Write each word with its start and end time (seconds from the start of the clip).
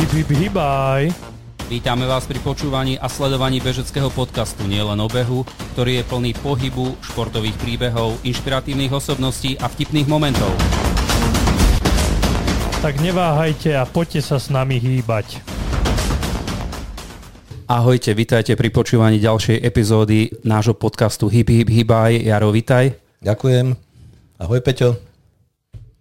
Hip, 0.00 0.16
hip, 0.16 0.32
hibaj. 0.32 1.12
Vítame 1.68 2.08
vás 2.08 2.24
pri 2.24 2.40
počúvaní 2.40 2.96
a 2.96 3.04
sledovaní 3.04 3.60
bežeckého 3.60 4.08
podcastu 4.08 4.64
Nielen 4.64 4.96
o 4.96 5.04
behu, 5.12 5.44
ktorý 5.76 6.00
je 6.00 6.04
plný 6.08 6.32
pohybu, 6.40 6.96
športových 7.04 7.52
príbehov, 7.60 8.16
inšpiratívnych 8.24 8.88
osobností 8.96 9.60
a 9.60 9.68
vtipných 9.68 10.08
momentov. 10.08 10.48
Tak 12.80 12.96
neváhajte 13.04 13.76
a 13.76 13.84
poďte 13.84 14.24
sa 14.24 14.40
s 14.40 14.48
nami 14.48 14.80
hýbať. 14.80 15.44
Ahojte, 17.68 18.16
vítajte 18.16 18.56
pri 18.56 18.72
počúvaní 18.72 19.20
ďalšej 19.20 19.60
epizódy 19.60 20.32
nášho 20.48 20.72
podcastu 20.72 21.28
Hip 21.28 21.52
Hip 21.52 21.68
Hibaj. 21.68 22.24
Jaro, 22.24 22.48
vítaj. 22.56 22.96
Ďakujem. 23.20 23.76
Ahoj 24.40 24.64
Peťo. 24.64 25.09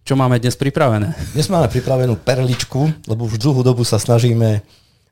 Čo 0.10 0.18
máme 0.18 0.41
dnes 0.41 0.57
pripravené? 0.57 1.14
Dnes 1.38 1.54
máme 1.54 1.70
pripravenú 1.70 2.18
perličku, 2.18 3.05
lebo 3.05 3.30
už 3.30 3.38
dlhú 3.38 3.62
dobu 3.62 3.86
sa 3.86 4.02
snažíme 4.02 4.66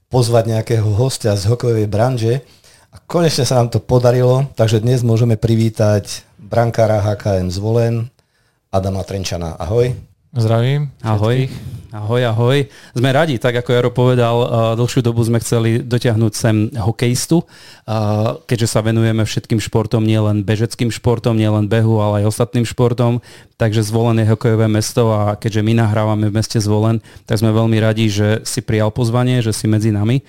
pozvať 0.10 0.50
nejakého 0.50 0.90
hostia 0.90 1.38
z 1.38 1.46
hokejovej 1.54 1.86
branže 1.86 2.42
a 2.90 2.98
konečne 3.06 3.46
sa 3.46 3.62
nám 3.62 3.70
to 3.70 3.78
podarilo, 3.78 4.50
takže 4.58 4.82
dnes 4.82 5.06
môžeme 5.06 5.38
privítať 5.38 6.26
brankára 6.42 6.98
HKM 7.06 7.54
Zvolen, 7.54 8.10
Adama 8.74 9.06
Trenčana. 9.06 9.54
Ahoj. 9.62 9.94
Zdravím. 10.38 10.94
Ahoj. 11.02 11.50
Ahoj, 11.90 12.22
ahoj. 12.30 12.70
Sme 12.94 13.10
radi, 13.10 13.42
tak 13.42 13.58
ako 13.58 13.74
Jaro 13.74 13.90
povedal, 13.90 14.38
uh, 14.38 14.48
dlhšiu 14.78 15.02
dobu 15.02 15.26
sme 15.26 15.42
chceli 15.42 15.82
dotiahnuť 15.82 16.34
sem 16.38 16.70
hokejistu, 16.78 17.42
uh, 17.42 18.38
keďže 18.46 18.70
sa 18.70 18.86
venujeme 18.86 19.26
všetkým 19.26 19.58
športom, 19.58 20.06
nielen 20.06 20.46
bežeckým 20.46 20.94
športom, 20.94 21.34
nielen 21.34 21.66
behu, 21.66 21.98
ale 21.98 22.22
aj 22.22 22.38
ostatným 22.38 22.70
športom. 22.70 23.18
Takže 23.58 23.82
Zvolen 23.82 24.22
je 24.22 24.30
hokejové 24.30 24.70
mesto 24.70 25.10
a 25.10 25.34
keďže 25.42 25.66
my 25.66 25.74
nahrávame 25.74 26.30
v 26.30 26.38
meste 26.38 26.62
Zvolen, 26.62 27.02
tak 27.26 27.42
sme 27.42 27.50
veľmi 27.50 27.82
radi, 27.82 28.06
že 28.06 28.46
si 28.46 28.62
prijal 28.62 28.94
pozvanie, 28.94 29.42
že 29.42 29.50
si 29.50 29.66
medzi 29.66 29.90
nami. 29.90 30.22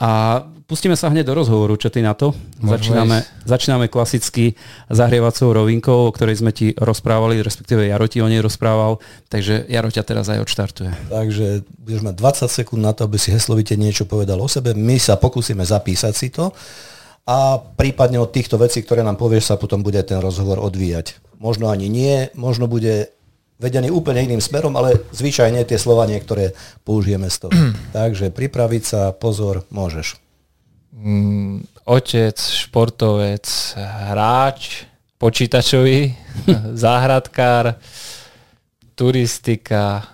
A 0.00 0.40
pustíme 0.64 0.96
sa 0.96 1.12
hneď 1.12 1.28
do 1.28 1.36
rozhovoru, 1.36 1.76
čo 1.76 1.92
ty 1.92 2.00
na 2.00 2.16
to? 2.16 2.32
Začíname, 2.64 3.22
začíname 3.44 3.86
klasicky 3.92 4.56
zahrievacou 4.88 5.52
rovinkou, 5.52 6.08
o 6.08 6.14
ktorej 6.14 6.40
sme 6.40 6.50
ti 6.50 6.72
rozprávali, 6.74 7.44
respektíve 7.44 7.84
Jaro 7.84 8.08
ti 8.08 8.24
o 8.24 8.28
nej 8.30 8.40
rozprával, 8.40 8.96
takže 9.28 9.68
Jaro 9.68 9.92
ťa 9.92 10.02
teraz 10.02 10.32
aj 10.32 10.42
odštartuje. 10.42 10.90
Takže 11.12 11.68
budeš 11.84 12.02
mať 12.02 12.14
20 12.18 12.58
sekúnd 12.62 12.82
na 12.82 12.96
to, 12.96 13.04
aby 13.04 13.20
si 13.20 13.30
heslovite 13.30 13.76
niečo 13.76 14.08
povedal 14.08 14.40
o 14.40 14.48
sebe. 14.48 14.72
My 14.72 14.96
sa 14.96 15.20
pokúsime 15.20 15.62
zapísať 15.62 16.14
si 16.16 16.32
to 16.32 16.50
a 17.22 17.62
prípadne 17.62 18.18
od 18.18 18.34
týchto 18.34 18.58
vecí, 18.58 18.82
ktoré 18.82 19.06
nám 19.06 19.14
povieš, 19.14 19.54
sa 19.54 19.56
potom 19.60 19.86
bude 19.86 20.02
ten 20.02 20.18
rozhovor 20.18 20.58
odvíjať. 20.58 21.22
Možno 21.38 21.70
ani 21.70 21.86
nie, 21.86 22.26
možno 22.34 22.66
bude 22.66 23.14
vedený 23.62 23.94
úplne 23.94 24.26
iným 24.26 24.42
smerom, 24.42 24.74
ale 24.74 25.06
zvyčajne 25.14 25.62
tie 25.62 25.78
slova 25.78 26.02
niektoré 26.10 26.50
použijeme 26.82 27.30
z 27.30 27.46
toho. 27.46 27.54
Takže 27.96 28.34
pripraviť 28.34 28.82
sa, 28.82 29.00
pozor, 29.14 29.62
môžeš. 29.70 30.18
Mm, 30.92 31.62
otec, 31.86 32.36
športovec, 32.36 33.46
hráč, 33.78 34.90
počítačový, 35.22 36.10
záhradkár, 36.84 37.78
turistika, 38.92 40.04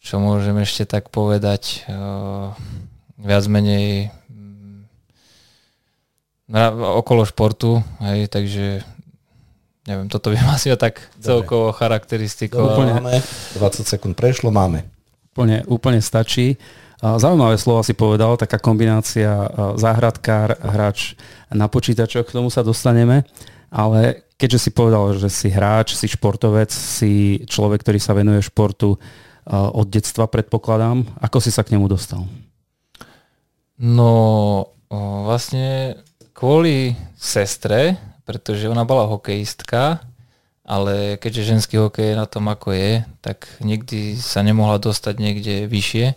čo 0.00 0.14
môžem 0.18 0.58
ešte 0.58 0.82
tak 0.88 1.12
povedať, 1.14 1.86
viac 3.20 3.44
menej 3.46 4.10
mm, 4.26 4.90
okolo 6.98 7.22
športu, 7.28 7.84
hej, 8.02 8.26
takže 8.26 8.82
neviem, 9.88 10.08
toto 10.08 10.32
by 10.32 10.36
asi 10.56 10.72
tak 10.76 11.00
celkovo 11.20 11.72
charakteristikou. 11.72 12.76
Úplne 12.76 13.00
máme, 13.00 13.20
20 13.56 13.86
sekúnd 13.86 14.14
prešlo, 14.18 14.52
máme. 14.52 14.84
Úplne, 15.32 15.64
úplne 15.70 16.00
stačí. 16.02 16.58
Zaujímavé 17.00 17.56
slova 17.56 17.80
si 17.80 17.96
povedal, 17.96 18.36
taká 18.36 18.60
kombinácia 18.60 19.48
záhradkár, 19.80 20.60
hráč 20.60 21.16
na 21.48 21.64
počítačoch, 21.64 22.28
k 22.28 22.36
tomu 22.36 22.52
sa 22.52 22.60
dostaneme, 22.60 23.24
ale 23.72 24.28
keďže 24.36 24.68
si 24.68 24.70
povedal, 24.76 25.16
že 25.16 25.32
si 25.32 25.48
hráč, 25.48 25.96
si 25.96 26.04
športovec, 26.04 26.68
si 26.68 27.40
človek, 27.48 27.80
ktorý 27.80 27.96
sa 27.96 28.12
venuje 28.12 28.44
športu 28.44 29.00
od 29.48 29.86
detstva, 29.88 30.28
predpokladám, 30.28 31.08
ako 31.24 31.38
si 31.40 31.48
sa 31.48 31.64
k 31.64 31.72
nemu 31.72 31.88
dostal? 31.88 32.28
No, 33.80 34.76
vlastne 35.24 35.96
kvôli 36.36 36.92
sestre, 37.16 37.96
pretože 38.30 38.70
ona 38.70 38.86
bola 38.86 39.10
hokejistka, 39.10 40.06
ale 40.62 41.18
keďže 41.18 41.50
ženský 41.50 41.82
hokej 41.82 42.14
je 42.14 42.20
na 42.22 42.30
tom, 42.30 42.46
ako 42.46 42.70
je, 42.70 43.02
tak 43.18 43.50
nikdy 43.58 44.14
sa 44.14 44.46
nemohla 44.46 44.78
dostať 44.78 45.18
niekde 45.18 45.66
vyššie, 45.66 46.14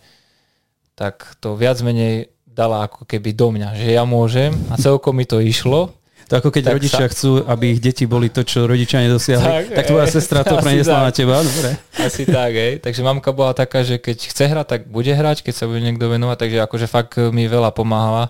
tak 0.94 1.34
to 1.42 1.58
viac 1.58 1.82
menej 1.82 2.30
dala 2.46 2.86
ako 2.86 3.10
keby 3.10 3.34
do 3.34 3.50
mňa, 3.50 3.74
že 3.74 3.98
ja 3.98 4.06
môžem 4.06 4.54
a 4.70 4.78
celkom 4.78 5.18
mi 5.18 5.26
to 5.26 5.42
išlo. 5.42 5.90
To 6.30 6.38
ako 6.38 6.54
keď 6.54 6.64
tak 6.70 6.76
rodičia 6.78 7.06
sa... 7.10 7.12
chcú, 7.12 7.42
aby 7.50 7.66
ich 7.74 7.82
deti 7.82 8.06
boli 8.06 8.30
to, 8.30 8.46
čo 8.46 8.70
rodičia 8.70 9.02
nedosiahli, 9.02 9.74
tak, 9.74 9.74
tak 9.74 9.86
tvoja 9.90 10.08
sestra 10.08 10.46
to 10.46 10.56
preniesla 10.64 11.10
na 11.10 11.12
teba, 11.12 11.42
dobre. 11.42 11.74
Asi 11.98 12.24
tak, 12.30 12.54
hej. 12.54 12.78
Takže 12.78 13.02
mamka 13.02 13.34
bola 13.34 13.58
taká, 13.58 13.82
že 13.82 13.98
keď 13.98 14.18
chce 14.30 14.44
hrať, 14.54 14.68
tak 14.70 14.82
bude 14.86 15.10
hrať, 15.10 15.42
keď 15.42 15.54
sa 15.58 15.66
bude 15.66 15.82
niekto 15.82 16.06
venovať, 16.08 16.38
takže 16.38 16.60
akože 16.62 16.88
fakt 16.88 17.18
mi 17.34 17.50
veľa 17.50 17.74
pomáhala 17.74 18.30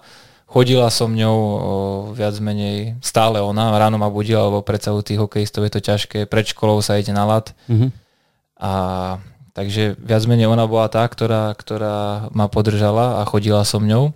chodila 0.53 0.85
som 0.93 1.09
ňou 1.09 1.33
o, 1.33 1.57
viac 2.13 2.37
menej 2.37 2.93
stále 3.01 3.41
ona, 3.41 3.73
ráno 3.73 3.97
ma 3.97 4.13
budila, 4.13 4.53
lebo 4.53 4.61
predsa 4.61 4.93
u 4.93 5.01
tých 5.01 5.17
hokejistov 5.17 5.65
je 5.65 5.73
to 5.73 5.81
ťažké, 5.81 6.29
pred 6.29 6.45
školou 6.45 6.77
sa 6.85 7.01
ide 7.01 7.09
na 7.09 7.25
lat. 7.25 7.57
Mm-hmm. 7.65 7.89
A 8.61 8.71
takže 9.57 9.97
viac 9.97 10.21
menej 10.29 10.45
ona 10.45 10.69
bola 10.69 10.93
tá, 10.93 11.01
ktorá, 11.09 11.57
ktorá 11.57 12.29
ma 12.29 12.45
podržala 12.45 13.17
a 13.17 13.21
chodila 13.25 13.65
som 13.65 13.81
ňou. 13.81 14.13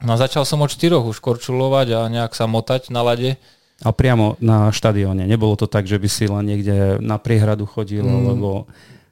No 0.00 0.10
a 0.16 0.20
začal 0.20 0.48
som 0.48 0.64
od 0.64 0.72
štyroch 0.72 1.04
už 1.04 1.20
korčulovať 1.20 1.86
a 1.92 2.00
nejak 2.08 2.32
sa 2.32 2.48
motať 2.48 2.88
na 2.88 3.04
lade. 3.04 3.36
A 3.84 3.92
priamo 3.92 4.40
na 4.40 4.72
štadióne. 4.72 5.28
Nebolo 5.28 5.60
to 5.60 5.68
tak, 5.68 5.84
že 5.84 6.00
by 6.00 6.08
si 6.08 6.24
len 6.24 6.44
niekde 6.48 6.96
na 7.04 7.20
priehradu 7.20 7.68
chodil, 7.68 8.04
mm, 8.04 8.24
lebo... 8.32 8.48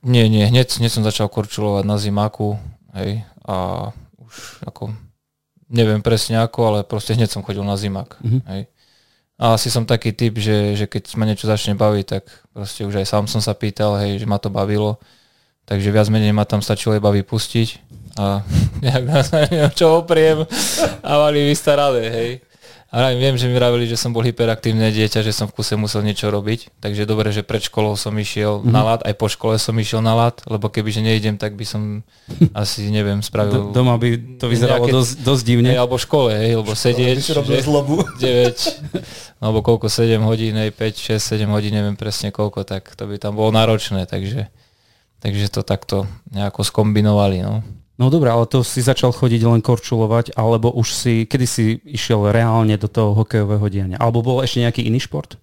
Nie, 0.02 0.26
nie, 0.32 0.48
hneď, 0.48 0.80
hneď 0.80 0.90
som 0.90 1.04
začal 1.06 1.28
korčulovať 1.30 1.84
na 1.86 1.94
zimáku, 1.94 2.58
hej, 2.90 3.22
a 3.46 3.88
už 4.18 4.64
ako 4.66 4.96
neviem 5.72 6.04
presne 6.04 6.38
ako, 6.38 6.60
ale 6.68 6.78
proste 6.84 7.16
hneď 7.16 7.32
som 7.32 7.42
chodil 7.42 7.64
na 7.64 7.74
zimak. 7.80 8.20
Mm-hmm. 8.20 8.42
Hej. 8.52 8.62
A 9.40 9.58
asi 9.58 9.72
som 9.72 9.88
taký 9.88 10.14
typ, 10.14 10.38
že, 10.38 10.76
že 10.78 10.86
keď 10.86 11.18
ma 11.18 11.26
niečo 11.26 11.50
začne 11.50 11.74
baviť, 11.74 12.04
tak 12.06 12.30
proste 12.52 12.86
už 12.86 13.02
aj 13.02 13.06
sám 13.08 13.24
som 13.26 13.42
sa 13.42 13.56
pýtal, 13.56 13.98
hej, 13.98 14.22
že 14.22 14.26
ma 14.28 14.38
to 14.38 14.52
bavilo. 14.52 15.00
Takže 15.66 15.88
viac 15.90 16.06
menej 16.12 16.36
ma 16.36 16.44
tam 16.46 16.62
stačilo 16.62 16.94
iba 16.94 17.10
vypustiť 17.10 17.68
a 18.20 18.44
nejak 18.84 19.04
na 19.08 19.68
čo 19.72 20.04
opriem 20.04 20.44
a 21.00 21.10
mali 21.26 21.48
vystarané, 21.48 22.04
hej. 22.12 22.30
A 22.92 23.08
viem, 23.16 23.40
že 23.40 23.48
mi 23.48 23.56
vravili, 23.56 23.88
že 23.88 23.96
som 23.96 24.12
bol 24.12 24.20
hyperaktívne 24.20 24.92
dieťa, 24.92 25.24
že 25.24 25.32
som 25.32 25.48
v 25.48 25.56
kuse 25.56 25.80
musel 25.80 26.04
niečo 26.04 26.28
robiť, 26.28 26.76
takže 26.76 27.08
dobre, 27.08 27.32
že 27.32 27.40
pred 27.40 27.64
školou 27.64 27.96
som 27.96 28.12
išiel 28.12 28.60
mm-hmm. 28.60 28.68
na 28.68 28.82
lat, 28.84 29.00
aj 29.08 29.16
po 29.16 29.32
škole 29.32 29.56
som 29.56 29.72
išiel 29.80 30.04
na 30.04 30.12
lat, 30.12 30.44
lebo 30.44 30.68
keby 30.68 30.92
že 30.92 31.00
nejdem, 31.00 31.40
tak 31.40 31.56
by 31.56 31.64
som 31.64 32.04
asi, 32.52 32.92
neviem, 32.92 33.24
spravil... 33.24 33.72
D- 33.72 33.80
doma 33.80 33.96
by 33.96 34.36
to 34.36 34.44
vyzeralo 34.44 34.84
nejaké, 34.84 34.92
dosť, 34.92 35.12
dosť 35.24 35.42
divne. 35.48 35.72
Hej, 35.72 35.80
alebo 35.80 35.96
v 35.96 36.04
škole, 36.04 36.30
hej, 36.36 36.52
lebo 36.60 36.70
sedieť... 36.76 37.16
By 37.16 37.24
si 37.24 37.32
robil 37.32 37.56
zlobu. 37.64 37.96
9, 38.20 39.40
alebo 39.40 39.58
koľko, 39.64 39.88
7 39.88 40.20
hodín, 40.28 40.52
hej, 40.60 40.76
5, 40.76 41.16
6, 41.16 41.32
7 41.40 41.48
hodín, 41.48 41.72
neviem 41.72 41.96
presne 41.96 42.28
koľko, 42.28 42.68
tak 42.68 42.92
to 42.92 43.08
by 43.08 43.16
tam 43.16 43.40
bolo 43.40 43.56
náročné, 43.56 44.04
takže, 44.04 44.52
takže 45.24 45.48
to 45.48 45.64
takto 45.64 46.04
nejako 46.28 46.60
skombinovali, 46.60 47.40
no. 47.40 47.64
No 48.02 48.10
dobré, 48.10 48.34
ale 48.34 48.50
to 48.50 48.66
si 48.66 48.82
začal 48.82 49.14
chodiť 49.14 49.46
len 49.46 49.62
korčulovať, 49.62 50.34
alebo 50.34 50.74
už 50.74 50.90
si, 50.90 51.22
kedy 51.22 51.46
si 51.46 51.78
išiel 51.86 52.34
reálne 52.34 52.74
do 52.74 52.90
toho 52.90 53.14
hokejového 53.14 53.62
diania? 53.70 53.94
Alebo 54.02 54.26
bol 54.26 54.42
ešte 54.42 54.58
nejaký 54.58 54.82
iný 54.82 54.98
šport? 54.98 55.38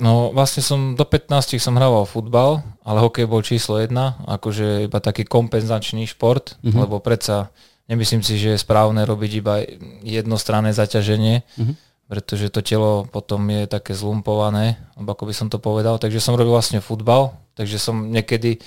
No 0.00 0.32
vlastne 0.32 0.64
som 0.64 0.96
do 0.96 1.04
15 1.04 1.60
som 1.60 1.76
hrával 1.76 2.08
futbal, 2.08 2.64
ale 2.80 3.04
hokej 3.04 3.28
bol 3.28 3.44
číslo 3.44 3.76
jedna, 3.76 4.16
akože 4.24 4.88
iba 4.88 5.04
taký 5.04 5.28
kompenzačný 5.28 6.08
šport, 6.08 6.56
uh-huh. 6.64 6.88
lebo 6.88 6.96
predsa 6.96 7.52
nemyslím 7.92 8.24
si, 8.24 8.40
že 8.40 8.56
je 8.56 8.64
správne 8.64 9.04
robiť 9.04 9.30
iba 9.44 9.60
jednostranné 10.00 10.72
zaťaženie, 10.72 11.44
uh-huh. 11.44 11.74
pretože 12.08 12.48
to 12.48 12.64
telo 12.64 13.04
potom 13.04 13.42
je 13.52 13.68
také 13.68 13.92
zlumpované, 13.92 14.80
ako 14.96 15.28
by 15.28 15.34
som 15.36 15.52
to 15.52 15.60
povedal, 15.60 16.00
takže 16.00 16.24
som 16.24 16.40
robil 16.40 16.56
vlastne 16.56 16.80
futbal, 16.80 17.36
takže 17.52 17.76
som 17.76 18.08
niekedy 18.08 18.64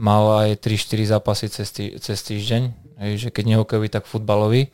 mal 0.00 0.48
aj 0.48 0.64
3-4 0.64 1.12
zápasy 1.12 1.46
cez, 1.52 1.68
tý, 1.76 1.92
cez 2.00 2.16
týždeň, 2.24 2.79
hej, 3.00 3.12
že 3.16 3.28
keď 3.32 3.56
nehokejový, 3.56 3.88
tak 3.88 4.04
futbalový. 4.04 4.68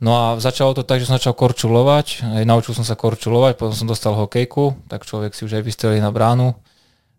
No 0.00 0.16
a 0.16 0.24
začalo 0.40 0.72
to 0.72 0.80
tak, 0.80 1.02
že 1.02 1.10
som 1.10 1.20
začal 1.20 1.36
korčulovať, 1.36 2.24
aj 2.24 2.44
naučil 2.48 2.72
som 2.72 2.88
sa 2.88 2.96
korčulovať, 2.96 3.60
potom 3.60 3.76
som 3.76 3.84
dostal 3.84 4.16
hokejku, 4.16 4.88
tak 4.88 5.04
človek 5.04 5.36
si 5.36 5.44
už 5.44 5.60
aj 5.60 5.64
vystrelil 5.66 6.00
na 6.00 6.08
bránu. 6.08 6.56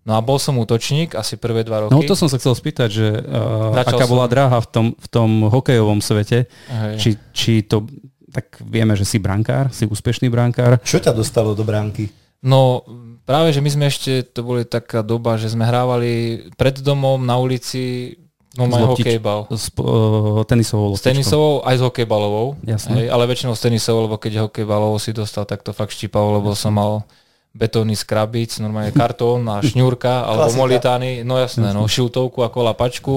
No 0.01 0.17
a 0.17 0.19
bol 0.25 0.41
som 0.41 0.57
útočník 0.57 1.13
asi 1.13 1.37
prvé 1.37 1.61
dva 1.61 1.85
roky. 1.85 1.93
No 1.93 2.01
to 2.01 2.17
som 2.17 2.25
sa 2.25 2.41
chcel 2.41 2.57
spýtať, 2.57 2.89
že 2.89 3.07
uh, 3.21 3.77
aká 3.77 4.01
som... 4.01 4.09
bola 4.09 4.25
dráha 4.25 4.57
v 4.57 4.67
tom, 4.73 4.85
v 4.97 5.07
tom 5.13 5.45
hokejovom 5.45 6.01
svete, 6.01 6.49
či, 6.97 7.21
či 7.37 7.61
to, 7.61 7.85
tak 8.33 8.49
vieme, 8.65 8.97
že 8.97 9.05
si 9.05 9.21
brankár, 9.21 9.69
si 9.69 9.85
úspešný 9.85 10.33
brankár. 10.33 10.81
Čo 10.81 11.05
ťa 11.05 11.13
dostalo 11.13 11.53
do 11.53 11.61
bránky? 11.61 12.09
No 12.41 12.81
práve, 13.29 13.53
že 13.53 13.61
my 13.61 13.69
sme 13.69 13.85
ešte, 13.93 14.25
to 14.25 14.41
boli 14.41 14.65
taká 14.65 15.05
doba, 15.05 15.37
že 15.37 15.53
sme 15.53 15.69
hrávali 15.69 16.49
pred 16.57 16.81
domom 16.81 17.21
na 17.21 17.37
ulici 17.37 18.17
No 18.51 18.67
S 18.67 18.75
loptič- 18.75 19.07
hokejbal. 19.07 19.39
S 19.47 19.71
uh, 19.79 20.43
tenisovou 20.43 20.91
S 20.91 20.99
loptičkou. 20.99 21.07
tenisovou 21.07 21.53
aj 21.63 21.75
s 21.79 21.81
hokejbalovou. 21.81 22.47
Jasné. 22.67 22.91
Hej, 22.99 23.07
ale 23.07 23.23
väčšinou 23.25 23.55
s 23.55 23.63
tenisovou, 23.63 24.11
lebo 24.11 24.19
keď 24.19 24.43
hokejbalovou 24.43 24.99
si 24.99 25.15
dostal, 25.15 25.47
tak 25.47 25.63
to 25.63 25.71
fakt 25.71 25.95
štípalo, 25.95 26.35
lebo 26.37 26.51
som 26.51 26.75
mal 26.75 27.07
betónny 27.51 27.95
skrabíc, 27.95 28.59
normálne 28.59 28.91
kartón 28.91 29.43
a 29.47 29.59
šňúrka, 29.59 30.23
alebo 30.23 30.47
Klasika. 30.47 30.59
molitány, 30.63 31.09
no 31.23 31.35
jasné, 31.35 31.71
no 31.71 31.83
šiltovku 31.83 32.39
ako 32.39 32.57
lapačku. 32.63 33.13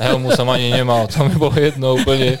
Helmu 0.00 0.32
som 0.32 0.48
ani 0.48 0.72
nemal, 0.72 1.04
to 1.08 1.24
mi 1.24 1.36
bolo 1.36 1.52
jedno 1.56 1.92
úplne. 1.92 2.40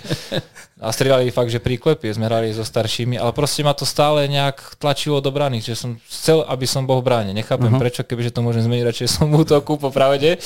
A 0.76 0.92
strieľali 0.92 1.28
fakt, 1.28 1.48
že 1.48 1.60
príklepie, 1.60 2.12
sme 2.12 2.24
hrali 2.24 2.52
so 2.52 2.64
staršími, 2.64 3.16
ale 3.16 3.32
proste 3.32 3.60
ma 3.60 3.72
to 3.72 3.84
stále 3.84 4.24
nejak 4.28 4.76
tlačilo 4.76 5.20
do 5.20 5.28
brany, 5.28 5.60
že 5.60 5.76
som 5.76 5.96
chcel, 6.08 6.40
aby 6.44 6.64
som 6.64 6.84
bol 6.84 7.00
v 7.00 7.08
bráne. 7.08 7.32
Nechápem 7.32 7.68
Aha. 7.68 7.80
prečo, 7.80 8.00
kebyže 8.00 8.32
to 8.32 8.40
môžem 8.40 8.64
zmeniť, 8.64 8.84
radšej 8.84 9.08
som 9.08 9.28
v 9.28 9.40
útoku, 9.40 9.76
popravde. 9.76 10.36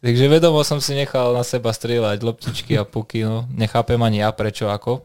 Takže 0.00 0.24
vedomo 0.32 0.64
som 0.64 0.80
si 0.80 0.96
nechal 0.96 1.36
na 1.36 1.44
seba 1.44 1.68
strieľať 1.76 2.24
loptičky 2.24 2.72
a 2.80 2.88
puky, 2.88 3.20
no. 3.24 3.44
Nechápem 3.52 4.00
ani 4.00 4.24
ja 4.24 4.32
prečo, 4.32 4.72
ako. 4.72 5.04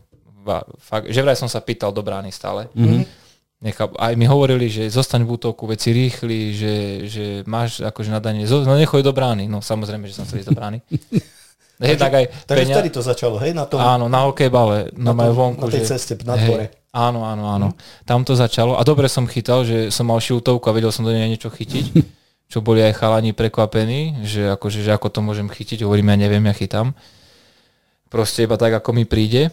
Fakt, 0.79 1.11
že 1.11 1.19
vraj 1.19 1.35
som 1.35 1.51
sa 1.51 1.59
pýtal 1.59 1.91
do 1.91 1.99
brány 1.99 2.31
stále. 2.31 2.71
Mhm. 2.73 3.25
Necháp, 3.65 3.95
aj 3.97 4.13
mi 4.19 4.27
hovorili, 4.29 4.67
že 4.69 4.91
zostaň 4.91 5.25
v 5.25 5.39
útoku, 5.39 5.65
veci 5.65 5.89
rýchli, 5.89 6.53
že, 6.53 6.73
že 7.07 7.25
máš 7.49 7.81
akože 7.81 8.13
nadanie, 8.13 8.45
no 8.45 8.75
nechoj 8.77 9.01
do 9.01 9.15
brány. 9.15 9.47
No 9.49 9.63
samozrejme, 9.63 10.05
že 10.05 10.13
som 10.13 10.27
chcel 10.27 10.43
ísť 10.43 10.49
do 10.53 10.57
brány. 10.59 10.79
Hej, 11.75 11.99
tak 11.99 12.13
aj 12.15 12.25
Takže 12.47 12.61
peňa- 12.71 12.75
vtedy 12.79 12.89
to 12.93 13.01
začalo, 13.03 13.35
hej, 13.43 13.51
na 13.51 13.67
tom, 13.67 13.83
Áno, 13.83 14.07
na 14.07 14.23
hokejbale, 14.31 14.95
na, 14.95 15.11
no 15.11 15.17
majú 15.17 15.31
tom, 15.35 15.39
vonku. 15.43 15.67
na 15.67 15.71
tej 15.75 15.83
že, 15.83 15.87
ceste 15.91 16.13
na 16.23 16.39
hej, 16.39 16.47
dvore. 16.47 16.65
Áno, 16.95 17.27
áno, 17.27 17.43
áno. 17.51 17.67
Tam 18.07 18.23
to 18.23 18.31
začalo 18.31 18.79
a 18.79 18.81
dobre 18.87 19.11
som 19.11 19.27
chytal, 19.27 19.67
že 19.67 19.91
som 19.91 20.07
mal 20.07 20.23
šiltovku 20.23 20.63
a 20.71 20.75
vedel 20.75 20.95
som 20.95 21.03
do 21.03 21.11
nej 21.11 21.27
niečo 21.27 21.51
chytiť, 21.51 21.85
čo 22.55 22.63
boli 22.63 22.79
aj 22.79 23.03
chalani 23.03 23.35
prekvapení, 23.35 24.23
že, 24.23 24.47
akože, 24.55 24.79
že 24.79 24.95
ako 24.95 25.11
to 25.11 25.19
môžem 25.19 25.51
chytiť, 25.51 25.83
hovorím, 25.83 26.15
ja 26.15 26.23
neviem, 26.23 26.47
ja 26.47 26.55
chytám. 26.55 26.95
Proste 28.07 28.47
iba 28.47 28.55
tak, 28.55 28.79
ako 28.79 28.95
mi 28.95 29.03
príde. 29.03 29.51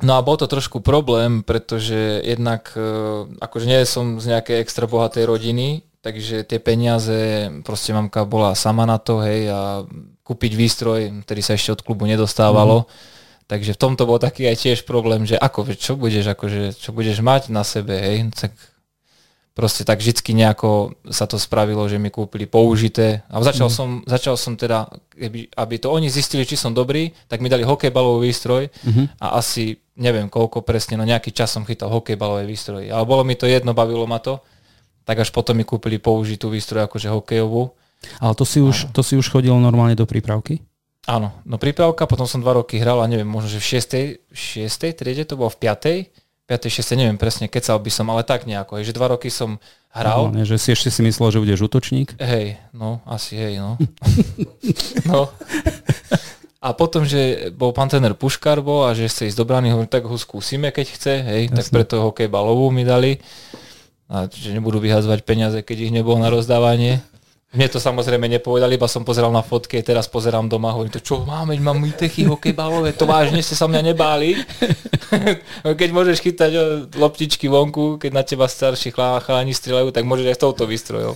No 0.00 0.16
a 0.16 0.24
bol 0.24 0.40
to 0.40 0.48
trošku 0.48 0.80
problém, 0.80 1.44
pretože 1.44 2.24
jednak, 2.24 2.72
e, 2.72 3.28
akože 3.44 3.66
nie 3.68 3.84
som 3.84 4.24
z 4.24 4.32
nejakej 4.32 4.56
extra 4.56 4.88
bohatej 4.88 5.28
rodiny, 5.28 5.84
takže 6.00 6.48
tie 6.48 6.56
peniaze, 6.64 7.52
proste 7.60 7.92
mamka 7.92 8.24
bola 8.24 8.56
sama 8.56 8.88
na 8.88 8.96
to, 8.96 9.20
hej, 9.20 9.52
a 9.52 9.84
kúpiť 10.24 10.52
výstroj, 10.56 11.28
ktorý 11.28 11.40
sa 11.44 11.60
ešte 11.60 11.76
od 11.76 11.84
klubu 11.84 12.08
nedostávalo. 12.08 12.88
Takže 13.52 13.76
v 13.76 13.80
tomto 13.84 14.08
bol 14.08 14.16
taký 14.16 14.48
aj 14.48 14.64
tiež 14.64 14.88
problém, 14.88 15.28
že 15.28 15.36
ako, 15.36 15.76
čo 15.76 16.00
budeš, 16.00 16.32
akože, 16.32 16.72
čo 16.72 16.96
budeš 16.96 17.20
mať 17.20 17.52
na 17.52 17.68
sebe, 17.68 18.00
hej, 18.00 18.32
tak 18.32 18.56
proste 19.54 19.86
tak 19.86 20.02
vždycky 20.02 20.34
nejako 20.34 20.98
sa 21.06 21.24
to 21.24 21.38
spravilo, 21.38 21.86
že 21.86 21.96
mi 21.96 22.10
kúpili 22.10 22.44
použité 22.44 23.22
a 23.30 23.38
začal, 23.38 23.70
Mhm. 23.70 23.74
som, 23.74 23.88
začal 24.02 24.34
som 24.34 24.58
teda, 24.58 24.90
keby, 25.14 25.54
aby 25.54 25.74
to 25.78 25.94
oni 25.94 26.10
zistili, 26.10 26.42
či 26.42 26.58
som 26.58 26.74
dobrý, 26.74 27.14
tak 27.30 27.38
mi 27.38 27.46
dali 27.46 27.62
hokejbalový 27.62 28.28
výstroj 28.28 28.62
Mhm. 28.84 29.02
a 29.22 29.38
asi 29.38 29.78
neviem 29.94 30.26
koľko 30.26 30.66
presne, 30.66 30.98
no 30.98 31.06
nejaký 31.06 31.30
čas 31.30 31.54
som 31.54 31.62
chytal 31.62 31.86
hokejbalové 31.88 32.44
výstroje, 32.44 32.90
ale 32.90 33.06
bolo 33.06 33.22
mi 33.22 33.38
to 33.38 33.46
jedno, 33.46 33.70
bavilo 33.72 34.10
ma 34.10 34.18
to, 34.18 34.42
tak 35.06 35.22
až 35.22 35.30
potom 35.30 35.54
mi 35.54 35.62
kúpili 35.62 36.02
použitú 36.02 36.50
výstroj 36.50 36.90
akože 36.90 37.08
hokejovú. 37.14 37.70
Ale 38.18 38.34
to 38.34 38.42
si, 38.44 38.58
už, 38.58 38.90
to 38.90 39.00
si 39.06 39.14
už 39.14 39.30
chodil 39.30 39.54
normálne 39.54 39.94
do 39.94 40.04
prípravky? 40.04 40.60
Áno, 41.06 41.30
no 41.44 41.60
prípravka, 41.60 42.08
potom 42.08 42.24
som 42.26 42.40
dva 42.40 42.56
roky 42.56 42.80
hral 42.80 42.98
a 42.98 43.06
neviem, 43.06 43.28
možno, 43.28 43.52
že 43.52 43.60
v 43.60 43.68
6. 43.76 44.18
6. 44.32 44.96
triede 44.96 45.28
to 45.28 45.36
bolo 45.36 45.52
v 45.52 45.60
5. 45.62 46.08
5. 46.44 46.68
6. 46.68 47.00
neviem 47.00 47.16
presne, 47.16 47.48
kecal 47.48 47.80
by 47.80 47.88
som, 47.88 48.04
ale 48.12 48.20
tak 48.20 48.44
nejako, 48.44 48.76
hej, 48.76 48.92
že 48.92 48.96
dva 48.96 49.16
roky 49.16 49.32
som 49.32 49.56
hral. 49.96 50.28
Normálne, 50.28 50.44
že 50.44 50.60
si 50.60 50.76
ešte 50.76 50.92
si 50.92 51.00
myslel, 51.00 51.32
že 51.32 51.40
budeš 51.40 51.60
útočník? 51.64 52.20
Hej, 52.20 52.60
no, 52.76 53.00
asi 53.08 53.32
hej, 53.40 53.64
no. 53.64 53.80
no. 55.10 55.32
A 56.60 56.76
potom, 56.76 57.08
že 57.08 57.48
bol 57.56 57.72
pán 57.72 57.88
tener 57.88 58.12
Puškár 58.12 58.60
bol 58.60 58.84
a 58.84 58.92
že 58.92 59.08
chce 59.08 59.32
ísť 59.32 59.40
do 59.40 59.48
brány, 59.48 59.72
hovorím, 59.72 59.88
tak 59.88 60.04
ho 60.04 60.16
skúsime, 60.20 60.68
keď 60.68 60.86
chce, 60.92 61.14
hej, 61.24 61.42
tak 61.48 61.64
Jasne. 61.64 61.76
preto 61.80 61.94
hokej 62.04 62.28
balovú 62.28 62.68
mi 62.68 62.84
dali. 62.84 63.24
A 64.12 64.28
že 64.28 64.52
nebudú 64.52 64.84
vyhazovať 64.84 65.24
peniaze, 65.24 65.64
keď 65.64 65.88
ich 65.88 65.92
nebolo 65.96 66.20
na 66.20 66.28
rozdávanie. 66.28 67.00
Mne 67.54 67.70
to 67.70 67.78
samozrejme 67.78 68.26
nepovedali, 68.26 68.74
iba 68.74 68.90
som 68.90 69.06
pozeral 69.06 69.30
na 69.30 69.46
fotky, 69.46 69.78
teraz 69.86 70.10
pozerám 70.10 70.50
doma, 70.50 70.74
hovorím, 70.74 70.90
to 70.90 70.98
čo 70.98 71.22
máme, 71.22 71.54
mám 71.62 71.78
mytechy 71.78 72.26
hokejbalové, 72.26 72.98
to 72.98 73.06
vážne 73.06 73.38
ste 73.38 73.54
sa 73.54 73.70
mňa 73.70 73.94
nebáli. 73.94 74.34
keď 75.80 75.88
môžeš 75.94 76.18
chytať 76.18 76.52
o, 76.58 76.64
loptičky 76.98 77.46
vonku, 77.46 78.02
keď 78.02 78.10
na 78.10 78.26
teba 78.26 78.50
starší 78.50 78.90
chalani 78.90 79.54
strieľajú, 79.54 79.94
tak 79.94 80.02
môžeš 80.02 80.26
aj 80.34 80.36
s 80.36 80.42
touto 80.42 80.66
výstrojou. 80.66 81.14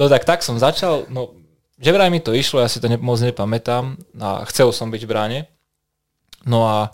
No 0.00 0.08
tak, 0.08 0.24
tak 0.24 0.40
som 0.40 0.56
začal, 0.56 1.04
no 1.12 1.36
že 1.78 1.94
vraj 1.94 2.10
mi 2.10 2.18
to 2.18 2.34
išlo, 2.34 2.58
ja 2.58 2.66
si 2.66 2.82
to 2.82 2.90
ne, 2.90 2.98
moc 2.98 3.22
nepamätám 3.22 4.00
a 4.18 4.42
chcel 4.50 4.74
som 4.74 4.90
byť 4.90 5.02
v 5.06 5.10
bráne. 5.10 5.40
No 6.42 6.66
a 6.66 6.90